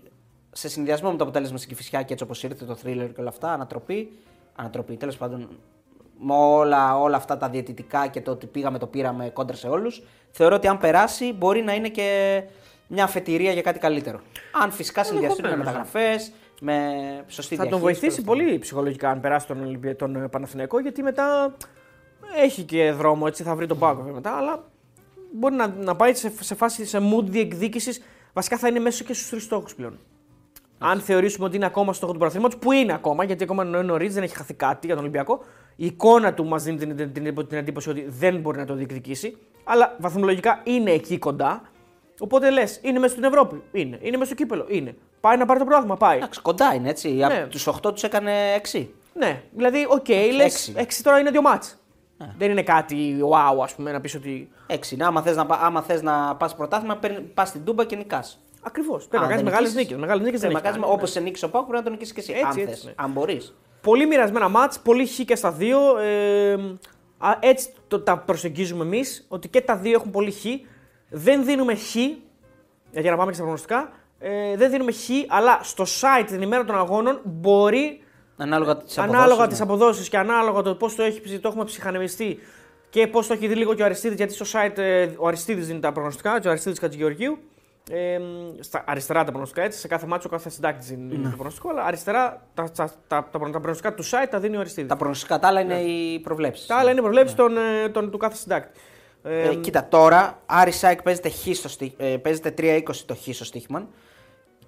σε 0.52 0.68
συνδυασμό 0.68 1.10
με 1.10 1.16
το 1.16 1.24
αποτέλεσμα 1.24 1.56
στην 1.56 1.68
Κυφυσιά 1.68 2.02
και 2.02 2.12
έτσι 2.12 2.24
όπως 2.24 2.42
ήρθε 2.42 2.64
το 2.64 2.76
thriller 2.84 3.08
και 3.14 3.20
όλα 3.20 3.28
αυτά, 3.28 3.52
ανατροπή. 3.52 4.12
Ανατροπή, 4.56 4.96
τέλος 4.96 5.16
πάντων, 5.16 5.48
με 6.18 6.34
όλα, 6.34 6.98
όλα 7.00 7.16
αυτά 7.16 7.36
τα 7.36 7.48
διαιτητικά 7.48 8.06
και 8.06 8.20
το 8.20 8.30
ότι 8.30 8.46
πήγαμε, 8.46 8.78
το 8.78 8.86
πήραμε 8.86 9.28
κόντρα 9.28 9.56
σε 9.56 9.68
όλους. 9.68 10.02
Θεωρώ 10.30 10.54
ότι 10.54 10.66
αν 10.68 10.78
περάσει 10.78 11.32
μπορεί 11.32 11.62
να 11.62 11.74
είναι 11.74 11.88
και 11.88 12.42
μια 12.86 13.04
αφετηρία 13.04 13.52
για 13.52 13.62
κάτι 13.62 13.78
καλύτερο. 13.78 14.20
Αν 14.62 14.70
φυσικά 14.70 15.04
συνδυαστούν 15.04 15.44
με 15.46 15.52
Ενδεχομένως, 15.52 15.86
μεταγραφές, 15.88 16.32
με 16.60 16.74
σωστή 17.28 17.56
Θα 17.56 17.62
τον 17.62 17.70
διαχείριση, 17.70 18.00
βοηθήσει 18.00 18.22
τέλος 18.22 18.30
πάντων. 18.30 18.46
πολύ 18.46 18.58
ψυχολογικά 18.58 19.10
αν 19.10 19.20
περάσει 19.20 19.46
τον, 19.46 19.60
Ολυμπια... 19.62 19.96
τον 19.96 20.16
ε, 20.16 20.28
Παναθηναϊκό 20.28 20.80
γιατί 20.80 21.02
μετά 21.02 21.56
έχει 22.42 22.62
και 22.62 22.92
δρόμο, 22.92 23.24
έτσι 23.26 23.42
θα 23.42 23.54
βρει 23.54 23.66
τον 23.66 23.78
πάγκο 23.78 24.02
μετά, 24.02 24.30
αλλά 24.30 24.64
μπορεί 25.32 25.54
να, 25.54 25.66
να 25.66 25.96
πάει 25.96 26.14
σε, 26.14 26.32
σε 26.40 26.54
φάση 26.54 26.86
σε 26.86 26.98
mood 26.98 27.24
διεκδίκησης. 27.24 28.02
Βασικά 28.32 28.56
θα 28.56 28.68
είναι 28.68 28.78
μέσα 28.78 29.04
και 29.04 29.14
στους 29.14 29.28
τρεις 29.28 29.42
στόχους 29.42 29.74
πλέον. 29.74 29.98
Αν 30.78 31.00
θεωρήσουμε 31.00 31.46
ότι 31.46 31.56
είναι 31.56 31.66
ακόμα 31.66 31.86
στο 31.86 31.94
στόχο 31.94 32.12
του 32.12 32.18
πρωταθλήματος, 32.18 32.56
που 32.56 32.72
είναι 32.72 32.92
ακόμα, 32.92 33.24
γιατί 33.24 33.42
ακόμα 33.42 33.64
είναι 33.64 33.82
νωρίς, 33.82 34.08
δεν 34.08 34.22
έχει 34.22 34.36
χαθεί 34.36 34.54
κάτι 34.54 34.86
για 34.86 34.94
τον 34.94 35.04
Ολυμπιακό. 35.04 35.44
Η 35.76 35.86
εικόνα 35.86 36.34
του 36.34 36.44
μας 36.44 36.62
δίνει 36.62 36.78
την, 36.78 36.96
την, 36.96 37.12
την, 37.12 37.46
την 37.46 37.58
εντύπωση 37.58 37.90
ότι 37.90 38.06
δεν 38.08 38.40
μπορεί 38.40 38.58
να 38.58 38.64
το 38.64 38.74
διεκδικήσει. 38.74 39.36
Αλλά 39.64 39.96
βαθμολογικά 39.98 40.60
είναι 40.64 40.90
εκεί 40.90 41.18
κοντά. 41.18 41.62
Οπότε 42.18 42.50
λες, 42.50 42.80
είναι 42.82 42.98
μέσα 42.98 43.12
στην 43.12 43.24
Ευρώπη. 43.24 43.62
Είναι. 43.72 43.98
Είναι 44.00 44.16
μέσα 44.16 44.24
στο 44.24 44.34
κύπελο. 44.34 44.66
Είναι. 44.68 44.96
Πάει 45.20 45.36
να 45.36 45.46
πάρει 45.46 45.58
το 45.58 45.64
πρόθυμα. 45.64 45.96
Πάει. 45.96 46.16
Εντάξει, 46.16 46.40
κοντά 46.40 46.74
είναι 46.74 46.88
έτσι. 46.88 47.08
Ναι. 47.08 47.24
Από 47.24 47.48
τους 47.50 47.66
8 47.66 47.92
τους 47.92 48.02
έκανε 48.02 48.32
6. 48.72 48.86
Ναι, 49.14 49.42
δηλαδή, 49.52 49.86
οκ, 49.88 50.08
λες. 50.08 50.44
έξι. 50.52 50.72
Έξι 50.76 51.02
τώρα 51.02 51.18
είναι 51.18 51.30
δύο 51.30 51.42
ματς. 51.42 51.76
Δεν 52.38 52.50
είναι 52.50 52.62
κάτι 52.62 53.16
wow, 53.30 53.62
ας 53.62 53.74
πούμε, 53.74 53.92
να 53.92 54.00
πεις 54.00 54.14
ότι. 54.14 54.50
6. 54.66 54.96
Άμα 55.00 55.22
θες 55.22 55.36
να, 55.36 55.46
πα- 55.46 55.58
άμα 55.62 55.82
θες 55.82 56.02
να 56.02 56.36
πας 56.36 56.54
πρωτάθλημα, 56.56 56.98
πας 57.34 57.48
στην 57.48 57.64
Τούμπα 57.64 57.84
και 57.84 57.96
νικάς. 57.96 58.40
Ακριβώς. 58.62 59.06
Πρέπει 59.06 59.22
να 59.22 59.28
κάνεις 59.28 59.44
μεγάλες 59.44 59.74
νίκες. 59.74 59.98
Μεγάλες 59.98 60.24
νίκες 60.24 60.40
δεν 60.40 60.50
έχει 60.50 60.60
κάνεις, 60.60 60.80
Όπως 60.82 61.00
ναι. 61.00 61.06
σε 61.06 61.20
νίκησε 61.20 61.44
ο 61.44 61.50
Πάουκ, 61.50 61.66
πρέπει 61.66 61.78
να 61.78 61.84
τον 61.84 61.92
νικήσεις 61.92 62.14
και 62.14 62.20
εσύ. 62.20 62.32
Έτσι, 62.32 62.44
αν 62.44 62.50
έτσι, 62.58 62.64
θες, 62.66 62.84
ναι. 62.84 62.92
αν 62.96 63.10
μπορείς. 63.10 63.54
Πολύ 63.80 64.06
μοιρασμένα 64.06 64.48
μάτς, 64.48 64.78
πολύ 64.78 65.06
χ 65.06 65.18
και 65.24 65.36
στα 65.36 65.50
δύο. 65.52 65.98
Ε, 65.98 66.52
α, 67.18 67.36
έτσι 67.40 67.68
το, 67.88 68.00
τα 68.00 68.18
προσεγγίζουμε 68.18 68.84
εμείς, 68.84 69.26
ότι 69.28 69.48
και 69.48 69.60
τα 69.60 69.76
δύο 69.76 69.92
έχουν 69.92 70.10
πολύ 70.10 70.30
χ. 70.30 70.44
Δεν 71.08 71.44
δίνουμε 71.44 71.74
χ, 71.74 71.94
για 72.90 73.10
να 73.10 73.16
πάμε 73.16 73.26
και 73.26 73.32
στα 73.36 73.42
προγνωστικά. 73.42 73.92
Ε, 74.18 74.56
δεν 74.56 74.70
δίνουμε 74.70 74.92
χ, 74.92 75.08
αλλά 75.28 75.60
στο 75.62 75.84
site 75.84 76.24
την 76.26 76.42
ημέρα 76.42 76.64
των 76.64 76.76
αγώνων 76.78 77.20
μπορεί 77.24 78.00
Ανάλογα 78.36 78.76
τις 78.76 78.98
ανάλογα 78.98 79.46
τις 79.46 79.60
αποδόσεις 79.60 80.08
και 80.08 80.18
ανάλογα 80.18 80.62
το 80.62 80.74
πώς 80.74 80.94
το, 80.94 81.02
έχει, 81.02 81.38
το 81.38 81.48
έχουμε 81.48 81.64
ψυχανεμιστεί 81.64 82.38
και 82.90 83.06
πώς 83.06 83.26
το 83.26 83.32
έχει 83.32 83.46
δει 83.46 83.54
λίγο 83.54 83.74
και 83.74 83.82
ο 83.82 83.84
Αριστίδης, 83.84 84.16
γιατί 84.16 84.32
στο 84.32 84.44
site 84.52 84.78
ε, 84.78 85.08
ο 85.16 85.26
Αριστίδης 85.26 85.66
δίνει 85.66 85.80
τα 85.80 85.92
προγνωστικά, 85.92 86.40
και 86.40 86.46
ο 86.48 86.50
Αριστίδης 86.50 86.78
Κατζηγεωργίου. 86.78 87.38
Ε, 87.90 88.18
στα 88.60 88.84
αριστερά 88.86 89.18
τα 89.24 89.28
προγνωστικά 89.30 89.62
έτσι, 89.62 89.78
σε 89.78 89.88
κάθε 89.88 90.06
ματς 90.06 90.28
ο 90.28 90.30
κάθε 90.32 90.50
συντάκτης 90.50 90.88
δίνει 90.88 91.18
το 91.22 91.28
προγνωστικό, 91.28 91.70
αλλά 91.70 91.84
αριστερά 91.84 92.46
τα, 92.54 92.70
τα, 92.70 92.72
τα, 92.74 92.94
τα, 93.08 93.28
τα 93.30 93.38
προγνωστικά 93.38 93.94
του 93.94 94.04
site 94.04 94.26
τα 94.30 94.38
δίνει 94.38 94.56
ο 94.56 94.60
Αριστίδης. 94.60 94.90
Τα 94.90 94.96
προγνωστικά 94.96 95.38
τα 95.38 95.48
άλλα 95.48 95.60
είναι 95.60 95.80
οι 95.80 96.18
προβλέψεις. 96.20 96.66
Τα 96.66 96.76
άλλα 96.76 96.90
είναι 96.90 97.00
προβλέψεις 97.00 97.36
των, 97.36 97.56
ε, 97.56 97.88
των, 97.88 98.10
του 98.10 98.18
κάθε 98.18 98.36
συντάκτη. 98.36 98.80
Ε, 99.22 99.48
Ε, 99.48 99.54
κοίτα, 99.54 99.86
τώρα 99.88 100.42
Άρης 100.46 100.70
ΑΕΚ 100.70 101.02
παίζεται, 101.02 101.28
χ 101.28 101.46
στο 101.52 101.68
στί, 101.68 101.94
ε, 101.96 102.16
παίζεται 102.16 102.54
3-20 102.58 103.04
το 103.06 103.14
χ 103.14 103.34
στο 103.34 103.44
στοίχημα. 103.44 103.88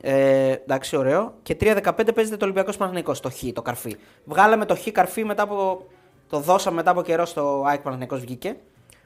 Ε, 0.01 0.51
εντάξει, 0.51 0.97
ωραίο. 0.97 1.35
Και 1.43 1.57
3-15 1.61 2.15
παίζεται 2.15 2.37
το 2.37 2.45
Ολυμπιακός 2.45 2.77
Παναθηναϊκός, 2.77 3.13
το 3.13 3.31
χ, 3.31 3.43
το 3.53 3.63
καρφί. 3.63 3.97
Βγάλαμε 4.25 4.65
το 4.65 4.77
χ 4.77 4.89
καρφί 4.93 5.25
μετά 5.25 5.43
από. 5.43 5.87
Το 6.29 6.39
δώσαμε 6.41 6.77
μετά 6.77 6.91
από 6.91 7.03
καιρό 7.03 7.25
στο 7.25 7.65
ΑΕΚ 7.67 7.81
Παναγενικό 7.81 8.17
βγήκε. 8.17 8.57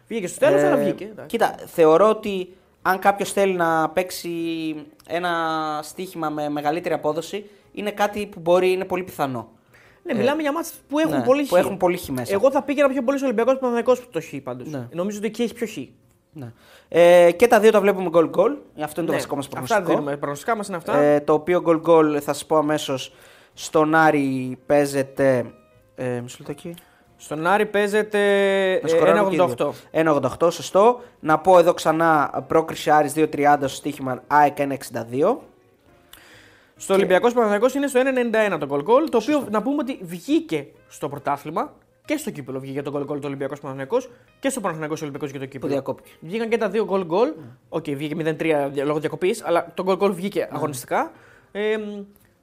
βγήκε 0.09 0.27
στο 0.27 0.39
τέλος, 0.39 0.61
Ε, 0.61 0.67
αλλά 0.67 0.77
βγήκε. 0.77 1.05
εντάξει. 1.05 1.27
Κοίτα, 1.27 1.55
θεωρώ 1.67 2.09
ότι 2.09 2.53
αν 2.83 2.99
κάποιος 2.99 3.33
θέλει 3.33 3.53
να 3.53 3.89
παίξει 3.89 4.31
ένα 5.07 5.31
στοίχημα 5.83 6.29
με 6.31 6.49
μεγαλύτερη 6.49 6.95
απόδοση, 6.95 7.51
είναι 7.73 7.91
κάτι 7.91 8.27
που 8.27 8.41
μπορεί, 8.41 8.71
είναι 8.73 8.85
πολύ 8.85 9.03
πιθανό. 9.03 9.49
Ναι, 10.03 10.15
μιλάμε 10.15 10.43
για 10.43 10.53
μάτς 10.53 10.73
που 10.89 10.99
έχουν 10.99 11.17
ναι, 11.17 11.25
πολύ 11.25 11.45
χ. 11.45 11.49
που 11.49 11.57
έχουν 11.57 11.77
πολύ 11.77 11.97
χ 11.97 12.09
μέσα. 12.09 12.33
Εγώ 12.35 12.51
θα 12.51 12.63
πήγαινα 12.63 12.89
πιο 12.89 13.03
πολύ 13.03 13.17
στο 13.17 13.27
Ολυμπιακός 13.27 13.59
Παναγενικό 13.59 13.97
το 14.11 14.21
χ 14.21 14.35
πάντως. 14.43 14.69
Ναι. 14.69 14.89
Νομίζω 14.93 15.19
ότι 15.19 15.27
εκεί 15.27 15.43
έχει 15.43 15.55
πιο 15.55 15.67
χ. 15.67 15.77
Ναι. 16.33 16.53
Ε, 16.89 17.31
και 17.31 17.47
τα 17.47 17.61
δύο 17.61 17.71
τα 17.71 17.81
βλέπουμε 17.81 18.11
goal 18.13 18.31
goal. 18.31 18.57
Αυτό 18.83 19.01
είναι 19.01 19.11
το 19.11 19.13
Ναι, 19.13 19.13
βασικό 19.13 19.37
μας 19.37 19.45
Αυτά 19.47 19.49
προγνωστικό. 19.49 19.85
δίνουμε. 19.91 20.17
Προγνωστικά 20.17 20.57
μας 20.57 20.69
είναι 20.69 20.77
αυτά. 20.77 20.97
Ε, 20.99 21.21
το 21.21 21.33
οποίο 21.33 21.63
goal 21.67 21.83
goal 21.83 22.13
θα 22.13 22.33
σας 22.33 22.47
πω 22.47 22.57
αμέσως 22.57 23.13
στον 23.55 23.95
Άρη 23.95 24.59
παίζεται. 24.67 25.45
Ε, 25.95 26.21
μισό 26.23 26.37
λεπτό 26.39 26.51
εκεί. 26.53 26.75
Στον 27.17 27.47
Άρη 27.47 27.67
παίζεται 27.67 28.19
Με 28.83 28.89
σκοράρουν 28.89 29.29
και 29.29 29.35
οι 29.37 29.39
1,88. 29.39 29.57
δύο. 29.57 29.75
1,88, 29.91 30.51
σωστό. 30.53 31.01
Να 31.21 31.39
πω 31.39 31.59
εδώ 31.59 31.75
ξανά 31.75 32.45
πρόκριση 32.49 32.91
Άρης 32.91 33.13
2,30 33.17 33.55
στο 33.59 33.69
στοίχημα 33.69 34.23
ΑΕΚ 34.27 34.57
1,62. 34.59 35.37
Στο 36.77 36.95
Ολυμπιακός 36.95 37.33
Παναθηναϊκός 37.33 37.67
είναι 37.77 37.87
στο 37.87 38.01
1,91 38.01 38.59
το 38.59 38.67
goal 38.71 38.79
goal. 38.79 39.09
Το 39.11 39.19
οποίο 39.23 39.47
να 39.51 39.63
πούμε 39.63 39.77
ότι 39.81 39.99
βγήκε 40.03 40.67
στο 40.89 41.09
πρωτάθλημα 41.09 41.73
και 42.05 42.17
στο 42.17 42.31
κύπελο 42.31 42.61
βγήκε 42.61 42.83
το 42.83 42.93
goal 42.95 43.13
goal 43.13 43.21
το 43.21 43.27
Ολυμπιακός 43.27 43.61
Παναθηναϊκός 43.61 43.97
και 44.41 44.49
στο 44.49 44.61
Παναθηναϊκός 44.61 44.95
Ολυμπιακός 45.01 45.31
και 45.31 45.39
το 45.39 45.45
Που 45.45 45.51
κύπελο. 45.51 45.73
διακόπηκε. 45.73 46.11
Βγήκαν 46.21 46.49
και 46.49 46.57
τα 46.57 46.69
δύο 46.69 46.87
goal 46.91 47.07
goal. 47.07 47.33
OK, 47.69 47.85
βγήκε 47.91 48.15
0-3 48.39 48.71
λόγω 48.85 48.99
διακοπής, 49.01 49.43
αλλά 49.45 49.73
το 49.75 49.85
goal 49.87 49.99
goal 49.99 50.11
βγήκε 50.13 50.49
αγωνιστικά. 50.53 51.13
Ε, 51.53 51.77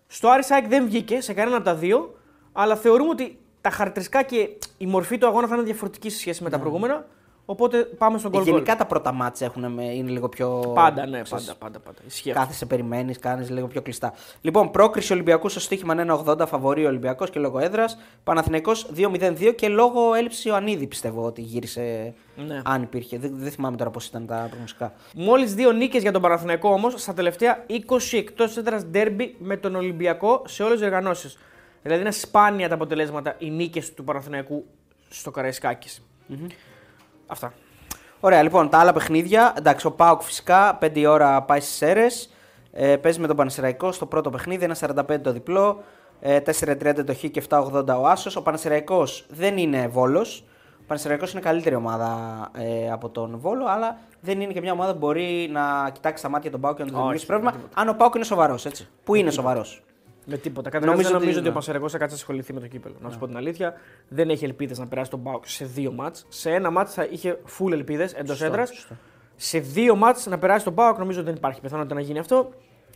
στο 0.07 0.29
Άρη 0.29 0.43
Σάικ 0.43 0.67
δεν 0.67 0.85
βγήκε 0.85 1.21
σε 1.21 1.33
κανένα 1.33 1.55
από 1.55 1.65
τα 1.65 1.75
δύο, 1.75 2.15
αλλά 2.51 2.75
θεωρούμε 2.75 3.09
ότι 3.09 3.37
τα 3.61 3.69
χαρακτηριστικά 3.69 4.23
και 4.23 4.49
η 4.77 4.85
μορφή 4.85 5.17
του 5.17 5.27
αγώνα 5.27 5.47
θα 5.47 5.55
είναι 5.55 5.63
διαφορετική 5.63 6.09
σε 6.09 6.17
σχέση 6.19 6.43
με 6.43 6.49
τα 6.49 6.59
προηγούμενα. 6.59 7.05
Οπότε 7.51 7.77
πάμε 7.83 8.17
στον 8.17 8.31
goal 8.31 8.37
goal. 8.37 8.47
Ε, 8.47 8.49
Γενικά 8.49 8.75
τα 8.75 8.85
πρώτα 8.85 9.11
μάτια 9.11 9.45
έχουν, 9.47 9.71
με- 9.71 9.83
είναι 9.93 10.09
λίγο 10.09 10.29
πιο. 10.29 10.71
Πάντα, 10.75 11.05
ναι, 11.05 11.21
ξέρεις, 11.21 11.45
πάντα, 11.45 11.55
πάντα. 11.59 11.79
πάντα. 11.79 11.97
Ισχύει 12.07 12.29
αυτό. 12.29 12.41
Κάθεσαι, 12.41 12.65
περιμένεις, 12.65 13.19
κάνεις 13.19 13.49
λίγο 13.49 13.67
πιο 13.67 13.81
κλειστά. 13.81 14.13
Λοιπόν, 14.41 14.71
πρόκριση 14.71 15.13
Ολυμπιακού 15.13 15.49
στο 15.49 15.59
στοίχημα 15.59 15.93
1,80 15.93 16.45
φαβορεί 16.47 16.85
ο 16.85 16.87
Ολυμπιακός 16.87 17.29
και 17.29 17.39
λόγω 17.39 17.59
έδρας. 17.59 17.97
Παναθηναϊκός 18.23 18.89
2-0-2 18.95 19.53
και 19.55 19.67
λόγω 19.67 20.13
έλλειψη 20.13 20.47
Ιωαννίδη 20.49 20.87
πιστεύω 20.87 21.25
ότι 21.25 21.41
γύρισε. 21.41 22.13
Ναι. 22.47 22.61
Αν 22.65 22.81
υπήρχε. 22.81 23.17
Δεν, 23.17 23.31
δεν 23.35 23.51
θυμάμαι 23.51 23.77
τώρα 23.77 23.89
πώς 23.89 24.05
ήταν 24.05 24.25
τα 24.25 24.45
προγνωστικά. 24.49 24.93
Μόλις 25.15 25.53
δύο 25.55 25.71
νίκες 25.71 26.01
για 26.01 26.11
τον 26.11 26.21
Παναθηναϊκό 26.21 26.69
όμως 26.69 27.01
στα 27.01 27.13
τελευταία 27.13 27.65
20 27.67 28.17
εκτός 28.17 28.57
έδρας 28.57 28.85
ντέρμπι 28.85 29.35
με 29.39 29.57
τον 29.57 29.75
Ολυμπιακό 29.75 30.41
σε 30.47 30.63
όλες 30.63 30.77
τις 30.77 30.85
οργανώσεις. 30.85 31.37
Δηλαδή 31.81 32.01
είναι 32.01 32.11
σπάνια 32.11 32.67
τα 32.67 32.75
αποτελέσματα 32.75 33.35
οι 33.37 33.49
νίκες 33.49 33.93
του 33.93 34.03
Παναθηναϊκού 34.03 34.65
στο 35.09 35.31
καραισκακη 35.31 35.89
Αυτά. 37.31 37.53
Ωραία, 38.19 38.43
λοιπόν, 38.43 38.69
τα 38.69 38.77
άλλα 38.77 38.93
παιχνίδια. 38.93 39.53
Εντάξει, 39.57 39.87
ο 39.87 39.91
Πάουκ 39.91 40.21
φυσικά 40.21 40.77
5 40.81 40.95
η 40.97 41.05
ώρα 41.05 41.41
πάει 41.41 41.59
στις 41.59 41.81
αίρε. 41.81 42.05
Ε, 42.71 42.95
παίζει 42.97 43.19
με 43.19 43.27
τον 43.27 43.35
Πανεσαιραϊκό 43.35 43.91
στο 43.91 44.05
πρώτο 44.05 44.29
παιχνίδι, 44.29 44.67
1,45 44.79 45.19
το 45.21 45.31
διπλό. 45.31 45.83
Ε, 46.19 46.39
4,30 46.39 47.05
το 47.05 47.13
Χ 47.13 47.17
και 47.17 47.43
7,80 47.49 47.85
ο 48.01 48.07
Άσος. 48.07 48.35
Ο 48.35 48.41
Πανεσαιραϊκός 48.41 49.25
δεν 49.29 49.57
είναι 49.57 49.87
Βόλος. 49.87 50.43
Ο 50.79 50.83
Πανεσαιραϊκός 50.87 51.31
είναι 51.31 51.41
καλύτερη 51.41 51.75
ομάδα 51.75 52.15
ε, 52.57 52.91
από 52.91 53.09
τον 53.09 53.37
Βόλο, 53.39 53.65
αλλά 53.67 53.97
δεν 54.21 54.41
είναι 54.41 54.53
και 54.53 54.61
μια 54.61 54.71
ομάδα 54.71 54.91
που 54.91 54.97
μπορεί 54.97 55.49
να 55.51 55.89
κοιτάξει 55.89 56.23
τα 56.23 56.29
μάτια 56.29 56.51
τον 56.51 56.59
Πάουκ 56.61 56.75
και 56.75 56.83
να 56.83 56.87
του 56.87 56.93
Όχι, 56.93 57.01
δημιουργήσει 57.01 57.27
πρόβλημα. 57.27 57.51
με 57.51 57.59
Αν 57.73 57.89
ο 57.89 57.93
Πάουκ 57.93 58.15
είναι 58.15 58.23
σοβαρός, 58.23 58.65
έτσι. 58.65 58.87
Που 59.03 59.15
είναι 59.15 59.31
σοβαρός; 59.31 59.83
Με 60.29 60.37
τίποτα. 60.37 60.69
Καταρχάς 60.69 60.89
Νομίζω 60.91 61.09
δεν 61.09 61.19
νομίζω 61.19 61.29
ότι- 61.39 61.39
ότι, 61.39 61.47
ο 61.47 61.51
ναι. 61.51 61.55
Πασαρικό 61.57 61.89
θα 61.89 61.97
κάτσει 61.97 62.13
να 62.15 62.19
ασχοληθεί 62.21 62.53
με 62.53 62.59
το 62.59 62.67
κύπελο. 62.67 62.95
Να 63.01 63.09
σου 63.09 63.17
πω 63.19 63.27
την 63.27 63.37
αλήθεια. 63.37 63.73
Δεν 64.07 64.29
έχει 64.29 64.45
ελπίδες 64.45 64.79
να 64.79 64.87
περάσει 64.87 65.09
τον 65.09 65.23
Πάουκ 65.23 65.47
σε 65.47 65.65
δύο 65.65 65.91
μάτς. 65.91 66.25
Σε 66.29 66.49
ένα 66.51 66.69
μάτς 66.69 66.93
θα 66.93 67.07
είχε 67.11 67.39
full 67.59 67.71
ελπίδες 67.71 68.13
εντός 68.13 68.29
Σωστό, 68.29 68.45
έδρας. 68.45 68.69
σωστό. 68.69 68.95
Σε 69.35 69.59
δύο 69.59 69.95
μάτς 69.95 70.25
να 70.25 70.37
περάσει 70.39 70.63
τον 70.65 70.73
Πάουκ 70.75 70.97
νομίζω 70.97 71.23
δεν 71.23 71.35
υπάρχει 71.35 71.61
πιθανότητα 71.61 71.95
να 71.95 72.01
γίνει 72.01 72.19
αυτό. 72.19 72.49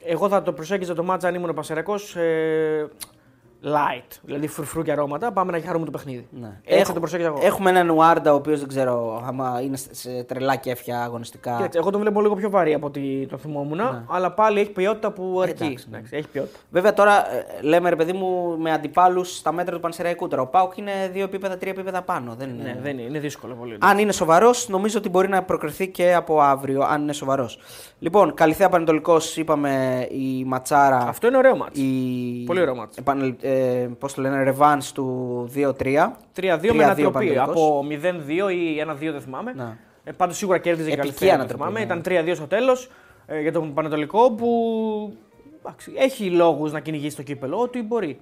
Εγώ 0.04 0.30
θα 0.30 0.42
το 0.42 0.54
προσέγγιζα 0.54 0.94
το 0.94 1.04
μάτς 1.04 1.24
αν 1.24 1.36
ήμουν 1.36 1.50
ο 1.50 1.54
Πασαρικό 1.54 1.96
ε, 2.16 2.86
light. 3.66 4.20
Δηλαδή 4.22 4.48
φρουφρού 4.48 4.82
και 4.84 4.92
αρώματα. 4.92 5.32
Πάμε 5.32 5.52
να 5.52 5.66
χαρούμε 5.66 5.86
το 5.86 5.92
παιχνίδι. 5.92 6.28
Ναι. 6.32 6.48
Έτσι 6.48 6.76
Έχω- 6.76 6.86
θα 6.86 6.94
το 6.94 7.00
προσέγγιζα 7.00 7.30
εγώ. 7.30 7.40
Έχουμε 7.42 7.70
έναν 7.70 7.90
Ουάρντα 7.90 8.32
ο 8.32 8.36
οποίος 8.36 8.60
δεν 8.60 8.68
ξέρω 8.68 9.24
άμα 9.28 9.62
είναι 9.64 9.78
σε 9.92 10.24
τρελά 10.24 10.56
κέφια 10.56 11.04
αγωνιστικά. 11.04 11.56
Κοίταξε, 11.56 11.78
εγώ 11.78 11.90
τον 11.90 12.02
βλέπω 12.02 12.22
λίγο 12.22 12.36
πιο 12.36 12.50
βαρύ 12.50 12.74
από 12.74 12.88
ότι 12.88 13.28
το 13.30 13.38
θυμόμουν, 13.38 13.80
αλλά 14.08 14.32
πάλι 14.32 14.60
έχει 14.60 14.70
ποιότητα 14.70 15.12
που 15.12 15.40
αρκεί. 15.42 15.64
Ναι. 15.64 15.68
Εντάξει, 15.68 15.88
ναι. 15.90 15.98
Εντάξει, 15.98 16.16
έχει 16.16 16.28
ποιότητα. 16.28 16.60
Βέβαια 16.72 16.94
τώρα 16.94 17.34
ε, 17.34 17.46
λέμε 17.62 17.90
ρε 17.90 17.96
παιδί 17.96 18.14
μου 18.14 18.58
με 18.58 18.72
αντιπάλους 18.72 19.36
στα 19.38 19.52
μέτρα 19.52 19.76
του 19.76 19.82
Πανσεραϊκού 19.82 20.28
τώρα. 20.28 20.42
Ο 20.42 20.48
Πάουκ 20.48 20.78
είναι 20.78 20.92
δύο 21.14 21.24
επίπεδα, 21.24 21.58
τρία 21.58 21.72
επίπεδα 21.72 22.02
πάνω. 22.02 22.36
Δεν 22.38 22.50
είναι... 22.50 22.64
Ναι, 22.64 22.80
δεν 22.82 22.92
είναι, 22.98 23.02
είναι 23.02 23.20
δύσκολο 23.20 23.54
πολύ. 23.54 23.78
Αν 23.80 23.98
είναι 23.98 24.12
σοβαρός, 24.12 24.70
νομίζω 24.70 24.98
ότι 24.98 25.10
μπορεί 25.10 25.28
να 25.28 25.44
προκριθεί 25.44 25.88
και 25.88 26.14
από 26.14 26.42
αύριο, 26.42 26.82
αν 26.82 27.02
είναι 27.02 27.14
σοβαρός. 27.14 27.60
Λοιπόν, 28.00 28.34
Καλυθέα 28.34 28.70
Πανετολικός, 28.70 29.38
είπαμε 29.38 30.06
η 30.12 30.44
Ματσάρα. 30.46 30.98
Αυτό 30.98 31.28
είναι 31.28 31.38
ωραίο 31.38 31.56
μάτς. 31.56 31.80
Η... 31.80 32.44
Πολύ 32.46 32.62
ωραίο 32.62 32.76
μάτς. 32.76 32.98
Επανελ... 32.98 33.36
Ε, 33.54 33.90
πώς 34.00 34.14
το 34.14 34.22
λένε, 34.22 34.44
ρεβάνς 34.44 34.92
του 34.92 35.50
2-3. 35.56 36.18
3-2 36.36 36.74
με 36.74 36.84
3-2 36.84 36.84
ανατροπή. 36.84 37.12
Πανετολικός. 37.12 37.50
Από 37.50 37.84
0-2 37.90 38.50
ή 38.52 38.80
1-2 38.80 39.12
δεν 39.12 39.22
θυμάμαι. 39.22 39.54
Ναι. 39.56 39.78
Ε, 40.04 40.12
Πάντως 40.12 40.38
σίγουρα 40.38 40.58
κέρδιζε 40.58 40.90
η 40.90 40.92
Επική 40.92 41.08
Καλυθέα. 41.08 41.30
δεν 41.30 41.40
ανατροπή, 41.40 41.64
θυμάμαι. 41.64 41.80
ναι. 41.80 41.86
Ήταν 41.86 42.32
3-2 42.32 42.36
στο 42.36 42.48
τέλος 42.48 42.90
για 43.42 43.52
τον 43.52 43.74
Πανατολικό 43.74 44.32
που 44.32 44.48
εντάξει, 45.60 45.92
έχει 45.96 46.30
λόγους 46.30 46.72
να 46.72 46.80
κυνηγήσει 46.80 47.16
το 47.16 47.24
κύπελο. 47.24 47.58
Ότι 47.60 47.82
μπορεί. 47.82 48.20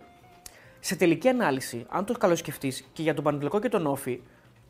σε 0.80 0.96
τελική 0.96 1.28
ανάλυση, 1.28 1.86
αν 1.90 2.06
το 2.06 2.14
καλοσκεφτείς 2.14 2.88
και 2.94 3.02
για 3.02 3.14
τον 3.14 3.24
Πανετολικό 3.24 3.60
και 3.60 3.70
τον 3.70 3.86
Όφη, 3.88 4.22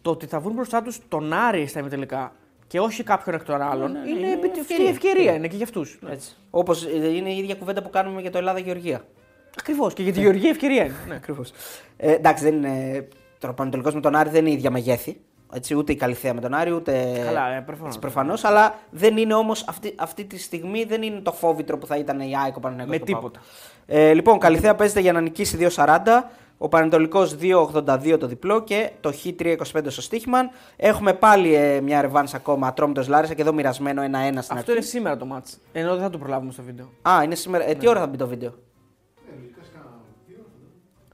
το 0.01 0.09
ότι 0.09 0.25
θα 0.25 0.39
βρουν 0.39 0.53
μπροστά 0.55 0.81
τους 0.81 0.99
τον 1.07 1.33
Άρη 1.33 1.67
στα 1.67 1.79
ημιτελικά 1.79 2.31
και 2.67 2.79
όχι 2.79 3.03
κάποιον 3.03 3.35
εκ 3.35 3.43
των 3.43 3.61
άλλων, 3.61 3.91
ναι, 3.91 3.99
ναι, 3.99 4.09
είναι, 4.09 4.19
είναι 4.19 4.31
επί- 4.33 4.57
ευκαιρία. 4.57 4.89
ευκαιρία. 4.89 5.33
είναι 5.33 5.47
και 5.47 5.55
για 5.55 5.65
αυτούς. 5.65 5.99
Έτσι. 6.09 6.35
Όπως 6.49 6.83
είναι 7.15 7.29
η 7.29 7.37
ίδια 7.37 7.55
κουβέντα 7.55 7.81
που 7.81 7.89
κάνουμε 7.89 8.21
για 8.21 8.31
το 8.31 8.37
Ελλάδα-Γεωργία. 8.37 9.01
Ακριβώς. 9.59 9.93
Και 9.93 10.03
για 10.03 10.13
τη 10.13 10.19
Γεωργία 10.19 10.49
ευκαιρία 10.49 10.83
είναι. 10.83 10.93
Ναι. 11.07 11.15
Ακριβώς. 11.15 11.51
Ε, 11.97 12.11
εντάξει, 12.11 12.43
δεν 12.43 12.53
είναι. 12.55 13.07
Τώρα 13.39 13.53
ο 13.53 13.55
Πανετολικός 13.55 13.93
με 13.93 14.01
τον 14.01 14.15
Άρη 14.15 14.29
δεν 14.29 14.45
είναι 14.45 14.55
ίδια 14.55 14.71
μεγέθη. 14.71 15.21
Έτσι, 15.53 15.75
ούτε 15.75 15.91
η 15.91 15.95
Καλυθέα 15.95 16.33
με 16.33 16.41
τον 16.41 16.53
Άρη, 16.53 16.71
ούτε. 16.71 17.21
Καλά, 17.25 17.47
ε, 17.47 17.59
προφανώς. 17.59 17.87
Έτσι, 17.87 17.99
προφανώς, 17.99 18.43
αλλά 18.43 18.79
δεν 18.89 19.17
είναι 19.17 19.33
όμως 19.33 19.65
αυτή, 19.67 19.93
αυτή 19.97 20.25
τη 20.25 20.39
στιγμή 20.39 20.83
δεν 20.83 21.01
είναι 21.01 21.19
το 21.19 21.31
φόβητρο 21.31 21.77
που 21.77 21.85
θα 21.85 21.97
ήταν 21.97 22.19
η 22.19 22.33
ΑΕΚ 22.43 22.55
ο 22.57 22.59
Παναθηναϊκός 22.59 22.99
Με 22.99 23.05
στο 23.05 23.19
ΠΑΟΚ. 23.21 23.31
τίποτα. 23.31 23.45
Ε, 23.85 24.13
λοιπόν, 24.13 24.39
Καλυθέα 24.39 24.75
παίζεται 24.75 24.99
για 24.99 25.11
να 25.11 25.21
νικήσει 25.21 25.57
2,40. 25.75 25.97
Ο 26.57 26.67
Πανετολικός 26.69 27.35
2,82 27.41 28.17
το 28.19 28.27
διπλό 28.27 28.63
και 28.63 28.89
το 29.01 29.11
Χ 29.11 29.25
3,25 29.39 29.55
στο 29.87 30.01
στοίχημα. 30.01 30.39
Έχουμε 30.75 31.13
πάλι 31.13 31.55
ε, 31.55 31.81
μια 31.81 32.01
ρεβάνς 32.01 32.33
ακόμα 32.33 32.67
Ατρόμητος 32.67 33.07
Λάρισα 33.07 33.33
και 33.33 33.41
εδώ 33.41 33.53
μοιρασμένο 33.53 34.01
1-1 34.01 34.05
στην 34.07 34.17
Αυτό 34.37 34.53
αρχή. 34.55 34.71
είναι 34.71 34.81
σήμερα 34.81 35.17
το 35.17 35.25
μάτς. 35.25 35.57
Ενώ 35.73 35.93
δεν 35.93 36.01
θα 36.03 36.09
το 36.09 36.17
προλάβουμε 36.17 36.51
στο 36.51 36.63
βίντεο. 36.63 36.89
Α, 37.01 37.23
είναι 37.23 37.35
σήμερα. 37.35 37.69
Ε, 37.69 37.73
τι 37.73 37.87
ώρα 37.87 37.99
θα 37.99 38.07
μπει 38.07 38.17
το 38.17 38.27
βίντεο; 38.27 38.53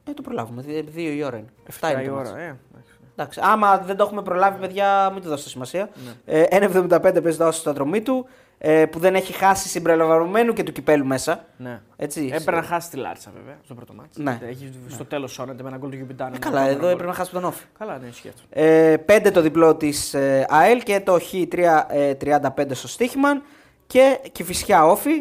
Ε, 0.10 0.14
το 0.14 0.22
προλάβουμε. 0.22 0.62
Δι- 0.62 0.90
Δύο 0.90 1.12
η 1.12 1.24
ώρα 1.24 1.38
είναι. 1.38 1.48
7 1.64 1.68
Εφτά 1.68 1.92
είναι 1.92 2.02
η 2.02 2.06
το 2.06 2.12
ώρα. 2.14 2.22
μάτς. 2.22 2.32
Ε, 2.32 2.58
εντάξει. 2.72 2.92
Εντάξει, 3.20 3.40
άμα 3.44 3.78
δεν 3.78 3.96
το 3.98 4.04
έχουμε 4.04 4.22
προλάβει, 4.22 4.60
παιδιά, 4.60 5.10
μην 5.14 5.22
του 5.22 5.30
δώσετε 5.30 5.50
σημασία. 5.50 5.90
Ναι. 6.26 6.40
Ε, 6.40 6.44
1,75 6.50 7.22
παίζει 7.24 7.38
το 7.38 7.46
άσο 7.46 7.60
στο 7.60 7.74
δρομή 7.74 8.02
του, 8.02 8.28
ε, 8.58 8.86
που 8.86 9.00
δεν 9.00 9.16
έχει 9.16 9.34
χάσει 9.34 9.68
συμπεριλαμβανομένου 9.68 10.54
και 10.54 10.64
του 10.64 10.72
κυπέλου 10.72 11.06
μέσα. 11.06 11.46
Ναι. 11.58 11.82
Έτσι, 11.96 12.30
Έπρεπε 12.34 12.52
να 12.52 12.64
χάσει 12.64 12.90
τη 12.90 12.98
Λάρισα 12.98 13.32
βέβαια 13.36 13.56
στο 13.64 13.74
πρώτο 13.74 13.94
μάτς. 13.94 14.18
Ναι. 14.18 14.40
Έχει 14.48 14.72
στο 14.88 15.06
τέλος 15.06 15.32
σώνεται 15.32 15.64
με 15.64 15.70
ένα 15.70 15.78
γκολ 15.78 15.90
του 15.90 15.96
Γιουμπιτάνου. 15.96 16.36
Ε, 16.36 16.40
καλά, 16.40 16.68
εδώ 16.68 16.88
έπρεπε 16.88 17.10
να 17.10 17.16
χάσει 17.16 17.32
τον 17.32 17.44
Όφη. 17.46 17.64
Καλά, 17.78 17.98
ναι, 17.98 18.08
ισχύει 18.08 18.28
αυτό. 18.28 18.42
Ε, 18.50 18.98
5 18.98 19.32
το 19.32 19.42
διπλό 19.42 19.76
της 19.76 20.14
ε, 20.14 20.46
ΑΕΛ 20.50 20.84
και 20.84 21.00
το 21.00 21.20
Χ 21.20 21.34
3,35 21.52 22.66
στο 22.72 22.88
στοίχημα. 22.88 23.42
Και 23.88 24.20
Κηφισιά 24.32 24.86
Όφη. 24.86 25.12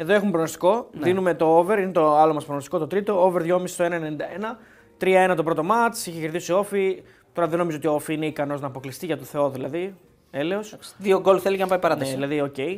Εδώ 0.00 0.12
έχουμε 0.12 0.30
προγνωστικό. 0.30 0.88
Ναι. 0.92 1.02
Δίνουμε 1.02 1.34
το 1.34 1.56
over, 1.58 1.78
είναι 1.78 1.92
το 1.92 2.16
άλλο 2.16 2.34
μας 2.34 2.44
προγνωστικό, 2.44 2.78
το 2.78 2.86
τρίτο. 2.86 3.24
Over 3.24 3.42
2,5 3.42 3.62
στο 3.64 3.84
1,91. 3.84 4.58
3-1 5.00 5.32
το 5.36 5.42
πρώτο 5.42 5.62
ματς. 5.64 5.96
Είχε 5.96 6.20
κερδίσει 6.20 6.52
ο 6.52 6.58
ΟΦΗ. 6.58 7.02
Τώρα 7.32 7.48
δεν 7.48 7.58
νομίζω 7.58 7.76
ότι 7.76 7.86
ο 7.86 7.92
ΟΦΗ 7.92 8.14
είναι 8.14 8.26
ικανός 8.26 8.60
να 8.60 8.66
αποκλειστεί 8.66 9.06
για 9.06 9.18
το 9.18 9.24
Θεό 9.24 9.50
δηλαδή. 9.50 9.94
Έλεος. 10.30 10.76
Δύο 10.98 11.20
γκολ 11.20 11.38
θέλει 11.42 11.56
για 11.56 11.64
να 11.64 11.70
πάει 11.70 11.78
Ναι, 11.78 11.84
παράταση. 11.88 12.14
δηλαδή, 12.14 12.40
οκ. 12.40 12.58
Ε, 12.58 12.76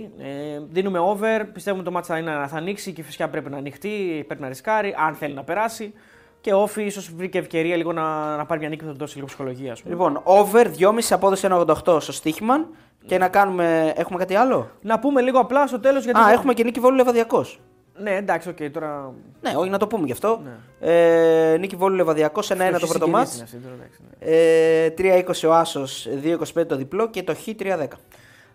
δίνουμε 0.70 0.98
over. 0.98 1.44
Πιστεύουμε 1.52 1.82
το 1.82 1.90
ματς 1.90 2.06
θα, 2.06 2.18
είναι, 2.18 2.30
θα 2.48 2.56
ανοίξει 2.56 2.92
και 2.92 3.02
φυσικά 3.02 3.28
πρέπει 3.28 3.50
να 3.50 3.56
ανοιχτεί. 3.56 4.24
Πρέπει 4.26 4.42
να 4.42 4.48
ρισκάρει, 4.48 4.94
αν 5.06 5.14
θέλει 5.14 5.34
να 5.34 5.42
περάσει. 5.44 5.92
Και 6.40 6.52
ο 6.52 6.62
ΟΦΗ 6.62 6.82
ίσως 6.82 7.12
βρήκε 7.14 7.38
ευκαιρία 7.38 7.76
λίγο 7.76 7.92
να, 7.92 8.36
να 8.36 8.46
πάρει 8.46 8.60
μια 8.60 8.68
νίκη 8.68 8.80
που 8.80 8.86
θα 8.86 8.92
του 8.92 8.98
δώσει 8.98 9.14
λίγο 9.14 9.26
ψυχολογία. 9.26 9.72
ας 9.72 9.82
πούμε. 9.82 9.94
Λοιπόν, 9.94 10.20
over 10.24 10.66
2,5 10.78 10.90
απόδοση 11.10 11.46
1,88 11.50 11.96
στο 12.00 12.12
στοίχημα. 12.12 12.66
Και 13.06 13.18
να 13.18 13.28
κάνουμε. 13.28 13.92
Έχουμε 13.96 14.18
κάτι 14.18 14.34
άλλο; 14.34 14.70
Να 14.80 14.98
πούμε 14.98 15.20
λίγο 15.20 15.38
απλά 15.38 15.66
στο 15.66 15.80
τέλος 15.80 16.04
γιατί. 16.04 16.20
Α, 16.20 16.30
έχουμε 16.32 16.54
και 16.54 16.64
νίκη 16.64 16.80
Βόλου 16.80 16.96
Λεβαδιακός. 16.96 17.60
Ναι, 17.94 18.10
εντάξει, 18.16 18.48
οκ, 18.48 18.70
τώρα. 18.72 19.12
Ναι, 19.40 19.52
όχι 19.56 19.70
να 19.70 19.78
το 19.78 19.86
πούμε 19.86 20.06
γι' 20.06 20.12
αυτό. 20.12 20.40
Ναι. 20.44 20.92
Ε, 21.52 21.56
νίκη 21.56 21.76
Βόλου 21.76 21.96
Λεβαδιακός 21.96 22.50
1-1 22.52 22.56
το 22.56 22.86
πρώτο 22.86 22.86
Συγκινήσει 22.86 23.10
μάτς. 23.10 23.34
είναι 23.34 23.42
αυτή, 23.44 23.56
τώρα, 23.56 23.74
εντάξει, 23.74 24.00
ναι. 24.98 25.14
Ε, 25.16 25.44
3-20 25.44 25.48
ο 25.48 25.52
Άσσος, 25.54 26.08
2-25 26.60 26.66
το 26.66 26.76
διπλό 26.76 27.08
και 27.10 27.22
το 27.22 27.34
Χ 27.34 27.48
3-10. 27.58 27.86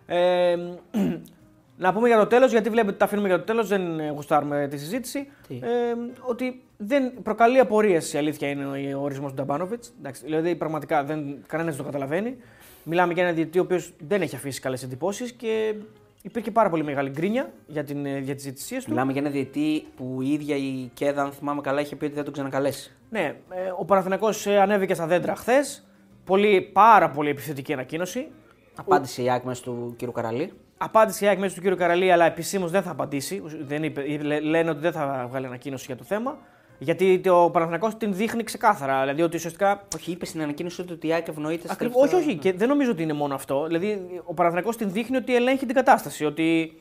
Ε, 0.06 0.56
να 1.84 1.92
πούμε 1.92 2.08
για 2.08 2.18
το 2.18 2.26
τέλος, 2.26 2.50
γιατί 2.50 2.68
βλέπετε 2.68 2.90
ότι 2.90 2.98
τα 2.98 3.04
αφήνουμε 3.04 3.28
για 3.28 3.38
το 3.38 3.44
τέλος, 3.44 3.68
δεν 3.68 4.00
ε, 4.00 4.10
γουστάρουμε 4.10 4.66
τη 4.70 4.78
συζήτηση. 4.78 5.28
Τι; 5.48 5.54
Ε, 5.62 5.94
ότι 6.20 6.62
δεν 6.76 7.12
προκαλεί 7.22 7.58
απορίες 7.58 8.12
η 8.12 8.18
αλήθεια 8.18 8.48
είναι 8.48 8.94
ο 8.94 9.02
ορισμός 9.02 9.30
του 9.30 9.36
Νταμπάνοβιτς. 9.36 9.92
Δηλαδή, 10.24 10.54
πραγματικά 10.54 11.04
δεν, 11.04 11.36
κανένας 11.46 11.76
δεν 11.76 11.84
το 11.84 11.90
καταλαβαίνει. 11.90 12.36
Μιλάμε 12.82 13.12
για 13.12 13.22
έναν 13.22 13.34
διαιτητή 13.34 13.58
ο 13.58 13.62
οποίος 13.62 13.92
δεν 14.08 14.22
έχει 14.22 14.36
αφήσει 14.36 14.60
καλές 14.60 14.82
εντυπώσεις 14.82 15.32
και 15.32 15.74
υπήρχε 16.22 16.50
πάρα 16.50 16.70
πολύ 16.70 16.84
μεγάλη 16.84 17.10
γκρίνια 17.10 17.52
για, 17.66 17.84
την, 17.84 18.06
ε, 18.06 18.18
για 18.18 18.34
τις 18.34 18.44
διαιτησίες 18.44 18.84
του. 18.84 18.90
Μιλάμε 18.90 19.12
για 19.12 19.20
ένα 19.20 19.30
διετή 19.30 19.86
που 19.96 20.18
η 20.22 20.32
ίδια 20.32 20.56
η 20.56 20.90
Κέδα, 20.94 21.22
αν 21.22 21.32
θυμάμαι 21.32 21.60
καλά, 21.60 21.80
είχε 21.80 21.96
πει 21.96 22.04
ότι 22.04 22.14
δεν 22.14 22.24
τον 22.24 22.32
ξανακαλέσει. 22.32 22.92
Ναι, 23.10 23.20
ε, 23.50 23.72
ο 23.78 23.84
Παναθηναϊκός 23.84 24.46
ε, 24.46 24.60
ανέβηκε 24.60 24.94
στα 24.94 25.06
δέντρα 25.06 25.36
χθες. 25.36 25.86
Πολύ, 26.24 26.60
πάρα 26.72 27.10
πολύ 27.10 27.28
επιθετική 27.30 27.72
ανακοίνωση. 27.72 28.28
Απάντησε 28.76 29.22
η 29.22 29.30
ΑΕΚ 29.30 29.42
μέσα 29.44 29.62
του 29.62 29.96
κ. 29.98 30.10
Καραλή. 30.12 30.52
Απάντησε 30.78 31.24
η 31.24 31.28
ΑΕΚ 31.28 31.38
μέσα 31.38 31.60
του 31.60 31.70
κ. 31.70 31.74
Καραλή, 31.76 32.12
αλλά 32.12 32.24
επισήμως 32.24 32.70
δεν 32.70 32.82
θα 32.82 32.90
απαντήσει. 32.90 33.42
Δεν 33.60 33.82
είπε, 33.82 34.18
λέ- 34.22 34.42
λένε 34.42 34.70
ότι 34.70 34.80
δεν 34.80 34.92
θα 34.92 35.26
βγάλει 35.28 35.46
ανακοίνωση 35.46 35.84
για 35.86 35.96
το 35.96 36.04
θέμα. 36.04 36.38
Γιατί 36.78 37.20
ο 37.28 37.50
Παναθηναϊκός 37.50 37.96
την 37.96 38.14
δείχνει 38.14 38.42
ξεκάθαρα. 38.42 39.00
Δηλαδή 39.00 39.22
ότι 39.22 39.36
ουσιαστικά. 39.36 39.82
Όχι, 39.96 40.10
είπε 40.10 40.26
στην 40.26 40.42
ανακοίνωση 40.42 40.82
του 40.84 40.92
ότι 40.96 41.06
η 41.06 41.12
ΑΕΚ 41.12 41.28
ευνοείται 41.28 41.62
στα 41.64 41.72
Ακριβ- 41.72 41.92
τελευταία- 41.94 42.18
όχι, 42.20 42.28
όχι. 42.28 42.38
Και 42.38 42.52
δεν 42.52 42.68
νομίζω 42.68 42.90
ότι 42.90 43.02
είναι 43.02 43.12
μόνο 43.12 43.34
αυτό. 43.34 43.64
Δηλαδή 43.66 44.06
ο 44.24 44.34
Παναθηναϊκός 44.34 44.76
την 44.76 44.92
δείχνει 44.92 45.16
ότι 45.16 45.34
ελέγχει 45.34 45.66
την 45.66 45.74
κατάσταση. 45.74 46.24
Ότι, 46.24 46.78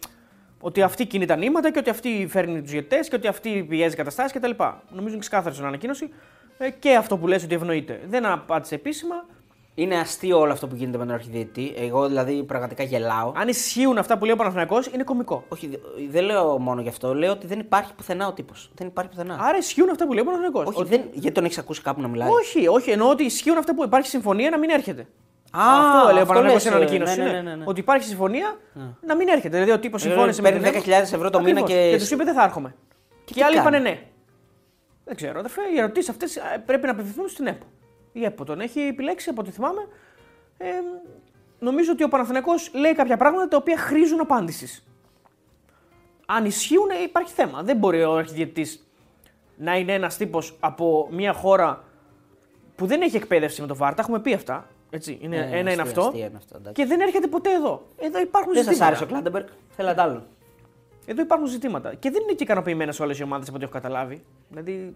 ότι 0.59 0.81
αυτή 0.81 1.05
κινεί 1.05 1.25
τα 1.25 1.35
νήματα 1.35 1.71
και 1.71 1.79
ότι 1.79 1.89
αυτή 1.89 2.27
φέρνει 2.29 2.61
τους 2.61 2.71
διαιτέ 2.71 2.99
και 2.99 3.15
ότι 3.15 3.27
αυτή 3.27 3.65
πιέζει 3.69 3.95
καταστάσεις 3.95 4.31
κτλ. 4.39 4.49
Νομίζω 4.89 5.07
είναι 5.09 5.17
ξεκάθαρο 5.19 5.53
στην 5.53 5.65
ανακοίνωση. 5.67 6.09
Ε, 6.57 6.69
και 6.69 6.95
αυτό 6.95 7.17
που 7.17 7.27
λες 7.27 7.43
ότι 7.43 7.55
ευνοείται. 7.55 8.01
Δεν 8.07 8.25
απάντησε 8.25 8.75
επίσημα. 8.75 9.15
Είναι 9.77 9.95
αστείο 9.99 10.39
όλο 10.39 10.51
αυτό 10.51 10.67
που 10.67 10.75
γίνεται 10.75 10.97
με 10.97 11.05
τον 11.05 11.13
αρχιδιετή. 11.13 11.73
Εγώ 11.77 12.07
δηλαδή 12.07 12.43
πραγματικά 12.43 12.83
γελάω. 12.83 13.31
Αν 13.35 13.47
ισχύουν 13.47 13.97
αυτά 13.97 14.17
που 14.17 14.25
λέει 14.25 14.33
ο 14.33 14.37
Παναθηναϊκός 14.37 14.87
είναι 14.87 15.03
κωμικό. 15.03 15.43
Όχι, 15.47 15.67
δε- 15.67 15.77
δεν 16.09 16.23
λέω 16.23 16.59
μόνο 16.59 16.81
γι' 16.81 16.89
αυτό. 16.89 17.13
Λέω 17.15 17.31
ότι 17.31 17.47
δεν 17.47 17.59
υπάρχει 17.59 17.93
πουθενά 17.93 18.27
ο 18.27 18.33
τύπος. 18.33 18.71
Δεν 18.75 18.87
υπάρχει 18.87 19.09
πουθενά. 19.11 19.37
Άρα 19.41 19.57
ισχύουν 19.57 19.89
αυτά 19.89 20.05
που 20.05 20.13
λέει 20.13 20.21
ο 20.21 20.25
Παναθηναϊκός; 20.25 20.65
όχι, 20.67 20.79
Ότι- 20.79 20.89
δεν... 20.89 21.01
γιατί 21.11 21.31
τον 21.31 21.43
έχεις 21.45 21.57
ακούσει 21.57 21.81
κάπου 21.81 22.01
να 22.01 22.07
μιλάει; 22.07 22.29
όχι, 22.29 22.67
όχι, 22.67 22.91
εννοώ 22.91 23.09
ότι 23.09 23.23
ισχύουν 23.23 23.57
αυτά 23.57 23.75
που 23.75 23.83
υπάρχει 23.83 24.07
συμφωνία 24.09 24.49
να 24.49 24.57
μην 24.59 24.69
έρχεται. 24.69 25.01
Α, 25.51 25.61
αυτό 25.61 26.07
λέει 26.13 26.17
ο 26.17 26.21
αυτό 26.21 26.33
Παναθηναϊκός 26.33 26.53
λες, 26.53 26.61
στην 26.61 26.73
ανακοίνωση. 26.75 27.19
ναι, 27.19 27.25
ναι, 27.25 27.31
ναι. 27.31 27.41
ναι, 27.41 27.55
ναι. 27.55 27.63
Ότι 27.67 27.79
υπάρχει 27.79 28.07
συμφωνία 28.07 28.57
να 29.01 29.15
μην 29.15 29.27
έρχεται. 29.27 29.49
Δηλαδή 29.49 29.71
ο 29.71 29.79
τύπος 29.79 30.05
Ε, 30.05 30.07
συμφώνησε 30.09 30.41
με 30.41 30.51
παίρνει 30.51 30.71
την 30.71 30.83
10.000 30.83 30.89
ευρώ 31.13 31.29
το 31.29 31.39
μήνα 31.41 31.59
Ακριβώς. 31.59 31.83
και- 31.83 31.89
Και 31.91 31.97
τους 31.97 32.11
είπε 32.11 32.23
δεν 32.23 32.33
θα 32.33 32.43
έρχομαι. 32.43 32.75
Και, 33.25 33.33
τι 33.33 33.39
οι 33.39 33.43
άλλοι 33.43 33.55
κάνει; 33.55 33.67
είπανε 33.67 33.89
ναι. 33.89 33.99
Δεν 35.05 35.15
ξέρω, 35.15 35.39
αδερφέ, 35.39 35.61
οι 35.75 35.77
ερωτήσεις 35.79 36.09
αυτές 36.09 36.37
πρέπει 36.65 36.85
να 36.85 36.91
απευθυνθούν 36.91 37.27
στην 37.29 37.47
ΕΠΟ. 37.47 37.65
Η 38.17 38.23
ΕΠΟ 38.25 38.43
τον 38.43 38.59
έχει 38.59 38.79
επιλέξει 38.79 39.29
από 39.29 39.41
ό,τι 39.41 39.51
θυμάμαι. 39.51 39.87
Ε, 40.57 40.67
νομίζω 41.59 41.91
ότι 41.91 42.03
ο 42.03 42.07
Παναθηναϊκός 42.07 42.71
λέει 42.73 42.93
κάποια 42.95 43.17
πράγματα 43.17 43.47
τα 43.47 43.57
οποία 43.57 43.77
χρήζουν 43.77 44.19
απάντησης. 44.19 44.87
Αν 46.25 46.45
ισχύουν, 46.45 46.89
ε, 46.89 47.01
υπάρχει 47.03 47.33
θέμα. 47.33 47.63
Δεν 47.63 47.77
μπορεί 47.77 48.03
ο 48.03 48.13
αρχιδιαιτητής 48.15 48.87
να 49.57 49.77
είναι 49.77 49.93
ένας 49.93 50.17
τύπος 50.17 50.57
από 50.59 51.07
μια 51.11 51.33
χώρα 51.33 51.83
που 52.75 52.85
δεν 52.85 53.01
έχει 53.01 53.15
εκπαίδευση 53.15 53.61
με 53.61 53.67
το 53.67 53.75
VAR. 53.75 53.93
Τα 53.93 54.01
έχουμε 54.01 54.19
πει 54.19 54.33
αυτά. 54.33 54.67
Έτσι. 54.89 55.17
Είναι, 55.21 55.35
Ε, 55.37 55.39
ένα 55.39 55.57
είναι 55.57 55.69
αστεία, 55.69 55.83
αυτό. 55.83 56.01
αστεία 56.01 56.25
είναι 56.25 56.37
αυτό, 56.37 56.57
εντάξει. 56.57 56.81
και 56.81 56.87
δεν 56.87 56.99
έρχεται 57.01 57.27
ποτέ 57.27 57.53
εδώ. 57.53 57.87
Εδώ 57.97 58.19
υπάρχουν 58.19 58.53
Δεν 58.53 58.63
σας 58.63 58.73
ζητήματα. 58.73 58.85
άρεσε 58.85 59.03
ο 59.03 59.07
Κλάντεμπεργκ, 59.07 59.45
θέλατε 59.75 60.01
άλλο. 60.01 60.25
Εδώ 61.05 61.21
υπάρχουν 61.21 61.47
ζητήματα. 61.47 61.93
Και 61.95 62.11
δεν 62.11 62.21
είναι 62.23 62.33
και 62.33 62.43
ικανοποιημένες 62.43 62.99
όλες 62.99 63.19
οι 63.19 63.23
ομάδες 63.23 63.47
από 63.47 63.55
ό,τι 63.55 63.63
έχω 63.65 63.73
καταλάβει. 63.73 64.23
Δηλαδή 64.49 64.95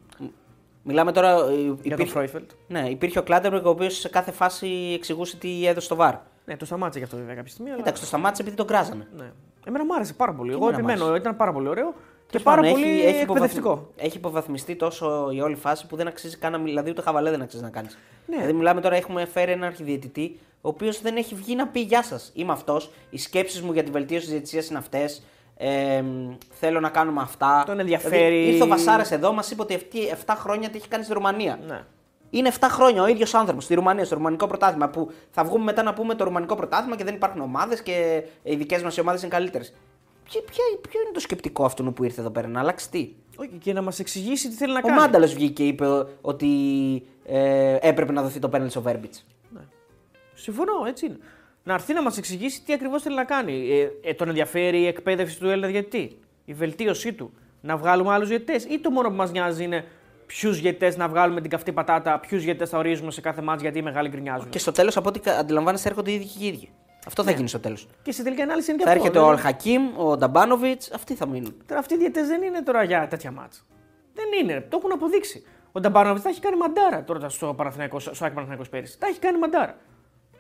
Μιλάμε 0.90 1.12
τώρα. 1.12 1.30
ε, 1.30 1.36
για 1.36 1.46
τον 1.66 1.80
υπήρχε- 1.84 2.10
Φρόιφελτ. 2.10 2.50
Ναι, 2.68 2.90
υπήρχε 2.90 3.20
ο 3.20 3.24
Κλάντεμπεργκ 3.24 3.66
ο 3.66 3.70
οποίος 3.70 3.98
σε 3.98 4.10
κάθε 4.10 4.32
φάση 4.32 4.92
εξηγούσε 4.96 5.38
τι 5.38 5.68
έδωσε 5.68 5.86
στο 5.86 5.96
VAR. 5.96 6.16
Ναι, 6.46 6.58
το 6.58 6.66
σταμάτησε 6.66 7.00
και 7.00 7.06
αυτό 7.06 7.18
βέβαια 7.18 7.36
κάποια 7.36 7.52
στιγμή. 7.52 7.70
Αλλά... 7.72 7.80
Εντάξει, 7.80 8.02
το 8.02 8.08
σταμάτησε 8.08 8.42
επειδή 8.42 8.56
τον 8.56 8.68
κράζανε. 8.68 9.08
Ναι. 9.18 9.32
Εμένα 9.68 9.86
μου 9.86 9.96
άρεσε 9.96 10.14
πάρα 10.14 10.34
πολύ. 10.34 10.50
Και 10.50 10.56
Εγώ 10.56 10.68
εμένα 10.68 10.84
μ' 10.84 10.90
επιμένω, 10.90 11.16
ήταν 11.16 11.36
πάρα 11.38 11.52
πολύ 11.54 11.68
ωραίο 11.68 11.92
και 11.92 12.26
Τέλος 12.32 12.44
πάρα 12.44 12.62
πάντων, 12.62 12.72
πολύ 12.80 12.92
έχει- 12.92 13.06
έχει 13.08 13.20
εκπαιδευτικό. 13.20 13.70
υποβαθμι- 13.70 14.06
Έχει 14.06 14.18
υποβαθμιστεί 14.18 14.76
τόσο 14.76 15.30
η 15.34 15.42
όλη 15.42 15.56
φάση 15.56 15.88
που 15.88 15.96
δεν 15.96 16.08
αξίζει 16.08 16.38
καν 16.38 16.52
να 16.52 16.58
μιλ- 16.58 16.70
Δηλαδή 16.70 16.90
ούτε 16.90 17.02
χαβαλέ 17.02 17.30
δεν 17.30 17.42
αξίζει 17.42 17.64
να 17.64 17.70
κάνεις. 17.70 17.98
Ναι. 18.28 18.36
Δηλαδή 18.36 18.54
μιλάμε 18.54 18.82
τώρα, 18.82 18.96
έχουμε 18.96 19.26
φέρει 19.26 19.52
έναν 19.52 19.64
αρχιδιαιτητή 19.64 20.40
ο 20.62 20.68
οποίος 20.70 21.02
δεν 21.02 21.16
έχει 21.18 21.36
βγει 21.36 21.56
να 21.56 21.68
πει 21.68 21.80
Γεια 21.80 22.04
σας. 22.04 22.32
Είμαι 22.36 22.52
αυτός. 22.52 22.92
Οι 23.10 23.18
σκέψεις 23.18 23.62
μου 23.62 23.72
για 23.74 23.84
τη 23.84 23.92
βελτίωση 23.92 24.24
της 24.24 24.34
διαιτησίας 24.34 24.70
είναι 24.70 24.78
αυτές. 24.78 25.24
Ε, 25.62 26.04
θέλω 26.50 26.80
να 26.80 26.90
κάνουμε 26.90 27.22
αυτά. 27.22 27.64
Τον 27.66 27.80
ενδιαφέρει. 27.80 28.16
Δηλαδή, 28.16 28.52
ήρθε 28.52 28.64
ο 28.64 28.68
Βασάρας 28.68 29.12
εδώ, 29.12 29.34
μας 29.34 29.52
είπε 29.52 29.62
ότι 29.62 29.74
αυτή 29.74 30.00
7 30.26 30.34
χρόνια 30.38 30.70
τι 30.70 30.78
έχει 30.78 30.88
κάνει 30.88 31.04
στη 31.04 31.14
Ρουμανία. 31.14 31.60
Ναι. 31.68 31.84
Είναι 32.30 32.52
7 32.60 32.68
χρόνια 32.70 33.02
ο 33.02 33.08
ίδιος 33.08 33.34
άνθρωπος 33.34 33.64
στη 33.64 33.74
Ρουμανία, 33.74 34.06
στο 34.06 34.16
ρουμανικό 34.16 34.48
πρωτάθλημα. 34.48 34.90
Που 34.90 35.12
θα 35.32 35.44
βγούμε 35.44 35.64
μετά 35.64 35.84
να 35.84 35.94
πούμε 35.94 36.16
το 36.16 36.24
ρουμανικό 36.24 36.56
πρωτάθλημα 36.56 36.96
και 36.96 37.04
δεν 37.04 37.14
υπάρχουν 37.14 37.42
ομάδες 37.42 37.82
και 37.82 38.24
οι 38.44 38.56
δικές 38.56 38.84
μας 38.84 38.98
ομάδες 38.98 39.22
είναι 39.22 39.32
καλύτερες. 39.32 39.74
Ποιο, 40.24 40.42
ποιο 40.90 41.02
είναι 41.02 41.12
το 41.14 41.20
σκεπτικό 41.20 41.66
αυτού 41.66 41.94
που 41.94 42.04
ήρθε 42.04 42.22
εδώ 42.22 42.30
πέρα, 42.30 42.48
να 42.48 42.60
αλλάξει 42.60 42.90
τι; 42.90 43.10
Όχι, 43.38 43.50
και 43.62 43.74
να 43.74 43.82
μας 43.82 44.00
εξηγήσει 44.00 44.50
τι 44.50 44.56
θέλει 44.56 44.74
να 44.74 44.80
Ο 44.80 44.82
κάνει. 44.82 45.00
Μάνταλος 45.00 45.34
βγήκε 45.34 45.54
και 45.54 45.68
είπε 45.68 46.06
ότι 46.22 46.48
ε, 47.26 47.78
έπρεπε 47.82 48.12
να 48.12 48.22
δοθεί 48.22 48.40
το 48.40 48.50
πέναλτι 48.50 48.72
στο 48.72 48.82
Βέρμπιτς. 48.82 49.26
Συμφωνώ, 50.34 50.74
έτσι 50.88 51.06
είναι. 51.06 51.18
Να 51.64 51.74
έρθει 51.74 51.94
να 51.94 52.02
μας 52.02 52.18
εξηγήσει 52.18 52.64
τι 52.64 52.74
ακριβώς 52.74 53.02
θέλει 53.02 53.16
να 53.16 53.24
κάνει. 53.24 53.70
Ε, 53.72 54.10
ε, 54.10 54.14
τον 54.14 54.28
ενδιαφέρει 54.28 54.80
η 54.80 54.88
εκπαίδευση 54.88 55.40
του 55.40 55.50
Έλληνα 55.50 55.68
διαιτητή, 55.68 56.20
η 56.46 56.54
βελτίωσή 56.54 57.14
του, 57.14 57.34
να 57.62 57.78
βγάλουμε 57.78 58.14
άλλους 58.14 58.28
διαιτητέ 58.28 58.74
ή 58.74 58.80
το 58.80 58.90
μόνο 58.92 59.10
που 59.10 59.16
μας 59.16 59.32
νοιάζει 59.32 59.64
είναι 59.64 59.86
ποιους 60.26 60.60
διαιτητέ 60.62 60.94
να 60.98 61.08
βγάλουμε 61.08 61.42
την 61.42 61.50
καυτή 61.50 61.72
πατάτα, 61.72 62.20
ποιους 62.20 62.44
διαιτητέ 62.44 62.66
θα 62.66 62.78
ορίζουμε 62.78 63.12
σε 63.12 63.22
κάθε 63.22 63.42
μάτς 63.42 63.62
γιατί 63.62 63.78
οι 63.78 63.82
μεγάλοι 63.82 64.10
γκρινιάζουν. 64.10 64.50
Και 64.50 64.60
στο 64.60 64.72
τέλος, 64.72 64.98
από 64.98 65.10
ό,τι 65.10 65.20
κα- 65.20 65.38
αντιλαμβάνεστε, 65.38 65.90
έρχονται 65.90 66.12
οι 66.12 66.14
ίδιοι 66.14 66.26
και 66.26 66.44
οι 66.44 66.48
ίδιοι. 66.48 66.70
Αυτό 67.08 67.24
θα 67.24 67.32
γίνει 67.32 67.48
στο 67.48 67.60
τέλος. 67.60 67.88
Και 68.02 68.12
σε 68.12 68.24
τελική 68.24 68.42
ανάλυση 68.42 68.70
είναι 68.72 68.80
και 68.80 68.86
Θα 68.86 68.92
αυτό. 68.92 69.02
έρχεται 69.04 69.20
ο 69.20 69.24
δηλαδή. 69.24 69.42
Αλχακίμ, 69.48 70.00
ο 70.08 70.18
Νταμπάνοβιτς, 70.18 70.92
αυτοί 70.92 71.16
θα 71.16 71.28
μείνουν. 71.28 71.56
Τώρα 71.66 71.80
αυτοί 71.80 71.94
οι 71.94 71.98
διαιτητέ 71.98 72.24
δεν 72.26 72.42
είναι 72.42 72.62
τώρα 72.64 72.84
για 72.84 73.08
τέτοια 73.08 73.32
μάτσα. 73.32 73.62
Δεν 74.14 74.26
είναι, 74.42 74.66
το 74.70 74.78
έχουν 74.80 74.92
αποδείξει. 74.92 75.44
Ο 75.72 75.80
Νταμπάνοβιτς 75.80 76.24
τα 76.24 76.30
έχει 76.30 76.40
κάνει 76.40 76.58
μαντάρα 76.58 77.04
τώρα 77.04 77.30
στο 77.30 77.54
Παναθηναϊκό, 77.54 78.00
στο 78.00 78.12
Άκη 78.12 78.34
Παναθηναϊκός 78.34 78.70
πέρυσι. 78.70 79.00
Τα 79.00 79.08
έχει 79.08 79.20
κάνει 79.20 79.38
μαντάρα. 79.38 79.78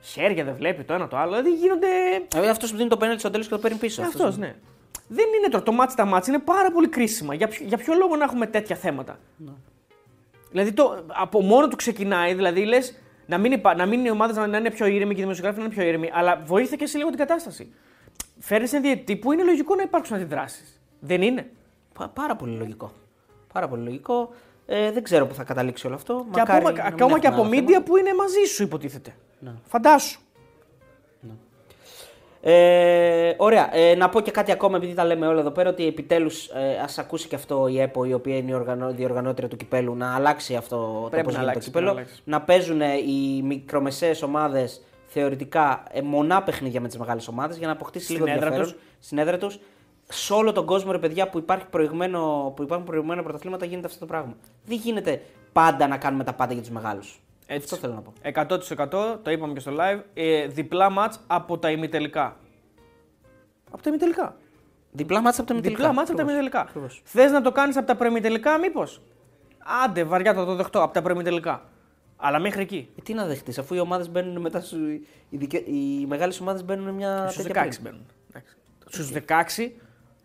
Χέρια 0.01 0.43
δεν 0.43 0.55
βλέπει 0.55 0.83
το 0.83 0.93
ένα 0.93 1.07
το 1.07 1.17
άλλο. 1.17 1.29
Δηλαδή 1.29 1.49
γίνονται. 1.49 1.87
Ε, 2.35 2.49
αυτός 2.49 2.71
που 2.71 2.77
δίνει 2.77 2.89
το 2.89 2.97
πέναλτι 2.97 3.19
στο 3.19 3.29
τέλος 3.29 3.47
και 3.47 3.53
το 3.53 3.59
παίρνει 3.59 3.77
πίσω. 3.77 4.01
αυτός 4.01 4.21
Αυτός, 4.21 4.37
ναι. 4.37 4.55
Δεν 5.07 5.25
είναι 5.37 5.49
τώρα 5.49 5.63
το 5.63 5.71
μάτι 5.71 5.95
τα 5.95 6.05
μάτς, 6.05 6.27
είναι 6.27 6.39
πάρα 6.39 6.71
πολύ 6.71 6.87
κρίσιμα. 6.87 7.33
Για 7.33 7.47
ποιο, 7.47 7.65
για 7.65 7.77
ποιο 7.77 7.93
λόγο 7.93 8.15
να 8.15 8.23
έχουμε 8.23 8.45
τέτοια 8.47 8.75
θέματα; 8.75 9.19
Δηλαδή 10.51 10.71
το, 10.73 11.05
από 11.07 11.41
μόνο 11.41 11.67
του 11.67 11.75
ξεκινάει, 11.75 12.33
δηλαδή 12.33 12.63
λες 12.63 12.99
να 13.25 13.37
μην, 13.37 13.51
υπά, 13.51 13.75
να 13.75 13.85
μην 13.85 14.05
οι 14.05 14.09
ομάδες 14.09 14.35
να 14.47 14.57
είναι 14.57 14.71
πιο 14.71 14.85
ήρεμοι 14.85 15.13
και 15.13 15.19
οι 15.19 15.23
δημοσιογράφοι 15.23 15.59
να 15.59 15.65
είναι 15.65 15.73
πιο 15.73 15.83
ήρεμοι, 15.83 16.09
αλλά 16.13 16.41
βοήθησε 16.45 16.75
και 16.75 16.85
σε 16.85 16.97
λίγο 16.97 17.09
την 17.09 17.17
κατάσταση. 17.17 17.73
Φέρνει 18.39 18.69
ένα 18.71 18.81
διαιτητή 18.81 19.15
που 19.15 19.31
είναι 19.31 19.43
λογικό 19.43 19.75
να 19.75 19.81
υπάρξουν 19.81 20.15
αντιδράσεις. 20.15 20.81
Δεν 20.99 21.21
είναι. 21.21 21.49
Πα- 21.93 22.07
πάρα 22.07 22.35
πολύ 22.35 22.57
λογικό. 22.57 22.91
Πάρα 23.53 23.67
πολύ 23.67 23.83
λογικό. 23.83 24.33
Ε, 24.65 24.91
δεν 24.91 25.03
ξέρω 25.03 25.25
πού 25.27 25.33
θα 25.33 25.43
καταλήξει 25.43 25.87
όλο 25.87 25.95
αυτό. 25.95 26.25
Και 26.31 26.39
Μακάρι 26.39 26.59
ακόμα, 26.65 26.77
να 26.77 26.83
μην 26.83 26.93
ακόμα 26.93 27.19
και 27.19 27.27
έχουμε 27.27 27.41
από 27.41 27.55
άλλο 27.55 27.65
media 27.67 27.85
που 27.85 27.97
είναι 27.97 28.13
μαζί 28.13 28.43
σου, 28.53 28.63
υποτίθεται. 28.63 29.15
Φαντάσου. 29.67 30.19
Ε, 32.41 33.33
ωραία. 33.37 33.75
Ε, 33.75 33.95
να 33.95 34.09
πω 34.09 34.21
και 34.21 34.31
κάτι 34.31 34.51
ακόμα, 34.51 34.77
επειδή 34.77 34.93
τα 34.93 35.05
λέμε 35.05 35.27
όλα 35.27 35.39
εδώ 35.39 35.51
πέρα, 35.51 35.69
ότι 35.69 35.87
επιτέλους 35.87 36.47
ε, 36.47 36.79
ας 36.83 36.97
ακούσει 36.97 37.27
και 37.27 37.35
αυτό 37.35 37.67
η 37.67 37.81
ΕΠΟ, 37.81 38.03
η 38.05 38.13
οποία 38.13 38.37
είναι 38.37 38.51
η 38.51 38.53
οργανω... 38.53 38.91
διοργανώτρια 38.91 39.47
του 39.47 39.55
κυπέλου, 39.55 39.95
να 39.95 40.15
αλλάξει 40.15 40.55
αυτό 40.55 41.07
Πρέπει 41.09 41.23
το 41.23 41.29
πώς 41.29 41.37
να 41.37 41.39
γίνεται 41.39 41.39
το 41.39 41.49
αλλάξει, 41.49 41.67
κύπελο. 41.67 41.93
πρέπει 41.93 41.95
να 41.95 42.01
αλλάξει. 42.01 42.21
Να 42.25 42.41
παίζουν 42.41 42.81
οι 43.07 43.41
μικρομεσαίες 43.41 44.21
ομάδες 44.21 44.81
θεωρητικά 45.05 45.83
ε, 45.91 46.01
μονά 46.01 46.43
παιχνίδια 46.43 46.81
με 46.81 46.87
τις 46.87 46.97
μεγάλες 46.97 47.27
ομάδες 47.27 47.57
για 47.57 47.67
να 47.67 47.73
αποκτήσει 47.73 48.03
Στην 48.03 48.15
λίγο 48.15 48.27
έδρα 48.27 48.45
ενδιαφέρον 48.45 48.71
τους. 48.73 48.81
στην 48.99 49.17
έδρα 49.17 49.37
τους. 49.37 49.59
Σε 50.11 50.33
όλο 50.33 50.51
τον 50.51 50.65
κόσμο, 50.65 50.91
ρε 50.91 50.99
παιδιά, 50.99 51.29
που, 51.29 51.37
υπάρχει 51.37 51.65
προηγμένο, 51.65 52.53
που 52.55 52.63
υπάρχουν 52.63 52.85
προηγμένα 52.85 53.23
πρωταθλήματα, 53.23 53.65
γίνεται 53.65 53.87
αυτό 53.87 53.99
το 53.99 54.05
πράγμα. 54.05 54.35
Δεν 54.65 54.77
γίνεται 54.77 55.21
πάντα 55.53 55.87
να 55.87 55.97
κάνουμε 55.97 56.23
τα 56.23 56.33
πάντα 56.33 56.53
για 56.53 56.61
τους 56.61 56.71
μεγάλους. 56.71 57.21
Αυτό 57.55 57.75
θέλω 57.75 57.93
να 57.93 58.01
πω. 58.01 58.13
100% 58.23 59.19
το 59.23 59.31
είπαμε 59.31 59.53
και 59.53 59.59
στο 59.59 59.71
live. 59.79 59.99
Ε, 60.13 60.47
διπλά 60.47 60.89
μάτς 60.89 61.19
από 61.27 61.57
τα 61.57 61.71
ημιτελικά. 61.71 62.37
Από 63.71 63.81
τα 63.83 63.89
ημιτελικά. 63.89 64.35
Διπλά 64.91 65.21
μάτσα 65.21 65.41
από 65.41 65.49
τα 65.49 65.55
μητελικά. 65.55 65.79
Διπλά 65.81 65.95
μάτσα 65.95 66.13
από 66.13 66.21
τα 66.21 66.27
Ακριβώς. 66.27 66.45
ημιτελικά. 66.45 66.69
Ακριβώς. 66.69 67.01
Θες 67.05 67.31
να 67.31 67.41
το 67.41 67.51
κάνεις 67.51 67.77
από 67.77 67.87
τα 67.87 67.95
προημιτελικά, 67.95 68.57
μήπως; 68.57 69.01
Άντε, 69.85 70.03
βαριά 70.03 70.33
το, 70.33 70.45
το 70.45 70.55
δεχτώ 70.55 70.81
από 70.83 70.93
τα 70.93 71.01
προημιτελικά. 71.01 71.63
Αλλά 72.17 72.39
μέχρι 72.39 72.61
εκεί. 72.61 72.89
Ε, 72.97 73.01
τι 73.01 73.13
να 73.13 73.25
δεχτείς, 73.25 73.57
αφού 73.59 73.75
οι 73.75 73.79
ομάδες 73.79 74.09
μπαίνουν 74.09 74.41
μετά 74.41 74.61
σου. 74.61 74.77
Οι, 75.29 75.37
δικαι- 75.37 75.67
οι 75.67 76.05
μεγάλες 76.07 76.39
ομάδες 76.39 76.63
μπαίνουν 76.63 76.93
μια. 76.93 77.27
Στους 77.29 77.43
16 77.43 77.47
τέτοια 77.47 77.61
πριν. 77.69 77.81
μπαίνουν. 77.81 78.05
Στους 78.85 79.11
16 79.11 79.71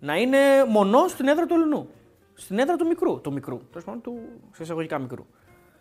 να 0.01 0.17
είναι 0.17 0.39
μονός 0.69 1.11
στην 1.11 1.29
έδρα 1.29 1.47
του 1.47 1.55
Ελληνού. 1.55 1.89
Στην 2.35 2.59
έδρα 2.59 2.77
του 2.77 2.87
μικρού. 2.87 3.21
Του 3.21 3.33
μικρού. 3.33 3.61
Τέλος 3.71 3.85
πάντων, 3.85 4.01
του 4.01 4.19
σε 4.53 4.63
εισαγωγικά 4.63 4.99
μικρού. 4.99 5.27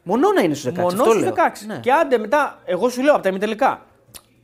Μονό 0.04 0.32
να 0.32 0.42
είναι 0.42 0.54
στους 0.54 0.72
16. 0.72 0.76
Μονό 0.76 0.88
αυτό 0.88 1.12
στους 1.12 1.24
16. 1.24 1.26
λέω. 1.26 1.76
Ναι. 1.76 1.80
Και 1.80 1.92
άντε 1.92 2.18
μετά, 2.18 2.60
εγώ 2.66 2.90
σου 2.90 3.02
λέω 3.02 3.14
από 3.14 3.24
τα 3.24 3.30
ημιτελικά. 3.30 3.86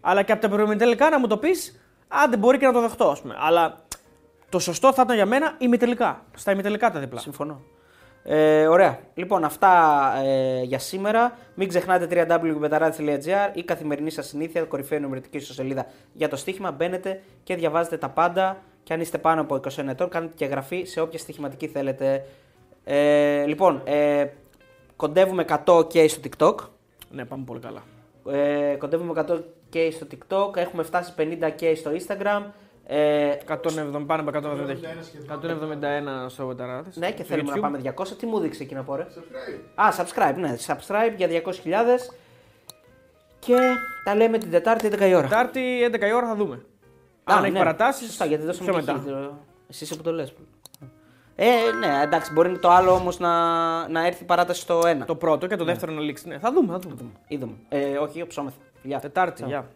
Αλλά 0.01 0.21
και 0.21 0.31
από 0.31 0.41
τα 0.41 0.49
προημιτελικά 0.49 1.09
να 1.09 1.19
μου 1.19 1.27
το 1.27 1.37
πεις, 1.37 1.81
άντε 2.07 2.37
μπορεί 2.37 2.57
και 2.57 2.65
να 2.65 2.73
το 2.73 2.81
δεχτώ, 2.81 3.09
ας 3.09 3.21
πούμε. 3.21 3.35
Αλλά 3.39 3.83
το 4.49 4.59
σωστό 4.59 4.93
θα 4.93 5.01
ήταν 5.01 5.15
για 5.15 5.25
μένα 5.25 5.55
ημιτελικά. 5.57 6.23
Στα 6.35 6.51
ημιτελικά 6.51 6.91
τα 6.91 6.99
διπλά. 6.99 7.19
Συμφωνώ. 7.19 7.61
Ε, 8.23 8.67
ωραία. 8.67 8.99
Λοιπόν, 9.13 9.43
αυτά 9.43 10.03
ε, 10.23 10.61
για 10.61 10.79
σήμερα. 10.79 11.37
Μην 11.55 11.67
ξεχνάτε 11.67 12.25
www.betarades.gr 12.27 13.49
η 13.53 13.63
καθημερινή 13.63 14.09
σας 14.09 14.27
συνήθεια, 14.27 14.63
κορυφαία 14.63 14.99
νομιρατική 14.99 15.37
ιστοσελίδα 15.37 15.85
για 16.13 16.29
το 16.29 16.35
στοίχημα. 16.35 16.71
Μπαίνετε 16.71 17.21
και 17.43 17.55
διαβάζετε 17.55 17.97
τα 17.97 18.09
πάντα. 18.09 18.57
Και 18.83 18.93
αν 18.93 19.01
είστε 19.01 19.17
πάνω 19.17 19.41
από 19.41 19.55
21 19.55 19.87
ετών, 19.87 20.09
κάνετε 20.09 20.33
και 20.35 20.45
εγγραφή 20.45 20.83
σε 20.83 21.01
όποια 21.01 21.19
στοιχηματική 21.19 21.67
θέλετε. 21.67 22.25
Ε, 22.83 23.45
λοιπόν, 23.45 23.81
ε, 23.85 24.25
κοντεύουμε 24.99 25.45
100k 25.49 26.09
στο 26.09 26.21
TikTok. 26.23 26.55
Ναι, 27.11 27.25
πάμε 27.25 27.43
πολύ 27.45 27.59
καλά. 27.59 27.83
Ε, 28.31 28.75
κοντεύουμε 28.75 29.25
100k 29.27 29.89
στο 29.91 30.07
TikTok. 30.11 30.55
Έχουμε 30.57 30.83
φτάσει 30.83 31.13
50k 31.17 31.73
στο 31.75 31.91
Instagram. 31.91 32.43
Ε, 32.85 33.37
170, 33.47 34.03
πάνω 34.05 34.29
από 34.29 34.31
170. 34.33 34.71
171 34.71 34.75
σχεδόν. 35.01 35.79
171 36.25 36.29
στο 36.29 36.45
Βεταράδες. 36.45 36.95
ναι, 36.95 37.11
και 37.11 37.23
θέλουμε 37.23 37.51
να 37.51 37.59
πάμε 37.59 37.81
200. 37.95 38.07
Τι 38.17 38.25
μου 38.25 38.39
δείξει 38.39 38.63
εκεί 38.63 38.73
να 38.73 38.83
πω, 38.83 38.95
ρε. 38.95 39.07
Subscribe. 39.15 39.81
Α, 39.81 39.89
subscribe, 39.97 40.35
ναι, 40.35 40.55
subscribe 40.67 41.13
για 41.17 41.27
200.000. 41.27 42.13
Και 43.39 43.55
τα 44.03 44.15
λέμε 44.15 44.37
την 44.37 44.51
Τετάρτη 44.51 44.89
11 44.91 44.99
η 45.01 45.13
ώρα. 45.13 45.27
Τετάρτη 45.27 45.89
11 45.93 46.01
η 46.07 46.13
ώρα 46.13 46.27
θα 46.27 46.35
δούμε. 46.35 46.55
Α, 46.55 47.35
Αν 47.35 47.43
έχει 47.43 47.51
ναι. 47.53 47.57
παρατάσεις. 47.57 48.07
Σωστά, 48.07 48.25
γιατί 48.25 48.45
δώσαμε 48.45 48.71
πιο 48.71 48.79
και 48.79 48.85
μετά. 48.85 49.03
εκεί. 49.05 49.29
Εσύ 49.69 49.83
είσαι 49.83 49.95
που 49.95 50.01
το 50.03 50.11
λες. 50.11 50.33
Ε, 51.41 51.71
ναι, 51.79 52.01
εντάξει, 52.03 52.33
μπορεί 52.33 52.59
το 52.59 52.69
άλλο 52.69 52.91
όμως 52.91 53.19
να, 53.19 53.29
να 53.87 54.05
έρθει 54.05 54.23
παράταση 54.23 54.61
στο 54.61 54.79
1. 54.79 55.05
Το 55.05 55.15
πρώτο 55.15 55.47
και 55.47 55.55
το 55.55 55.63
δεύτερο 55.63 55.91
να 55.91 56.01
λήξει. 56.01 56.27
Ναι, 56.27 56.39
θα 56.39 56.51
δούμε, 56.51 56.71
θα 56.71 56.79
δούμε. 56.79 57.11
Είδαμε. 57.27 57.53
Ε, 57.69 57.97
όχι, 57.97 58.21
οψόμεθα. 58.21 58.57
Γεια. 58.83 58.99
Τετάρτη, 58.99 59.43
Ciao. 59.45 59.47
γεια. 59.47 59.67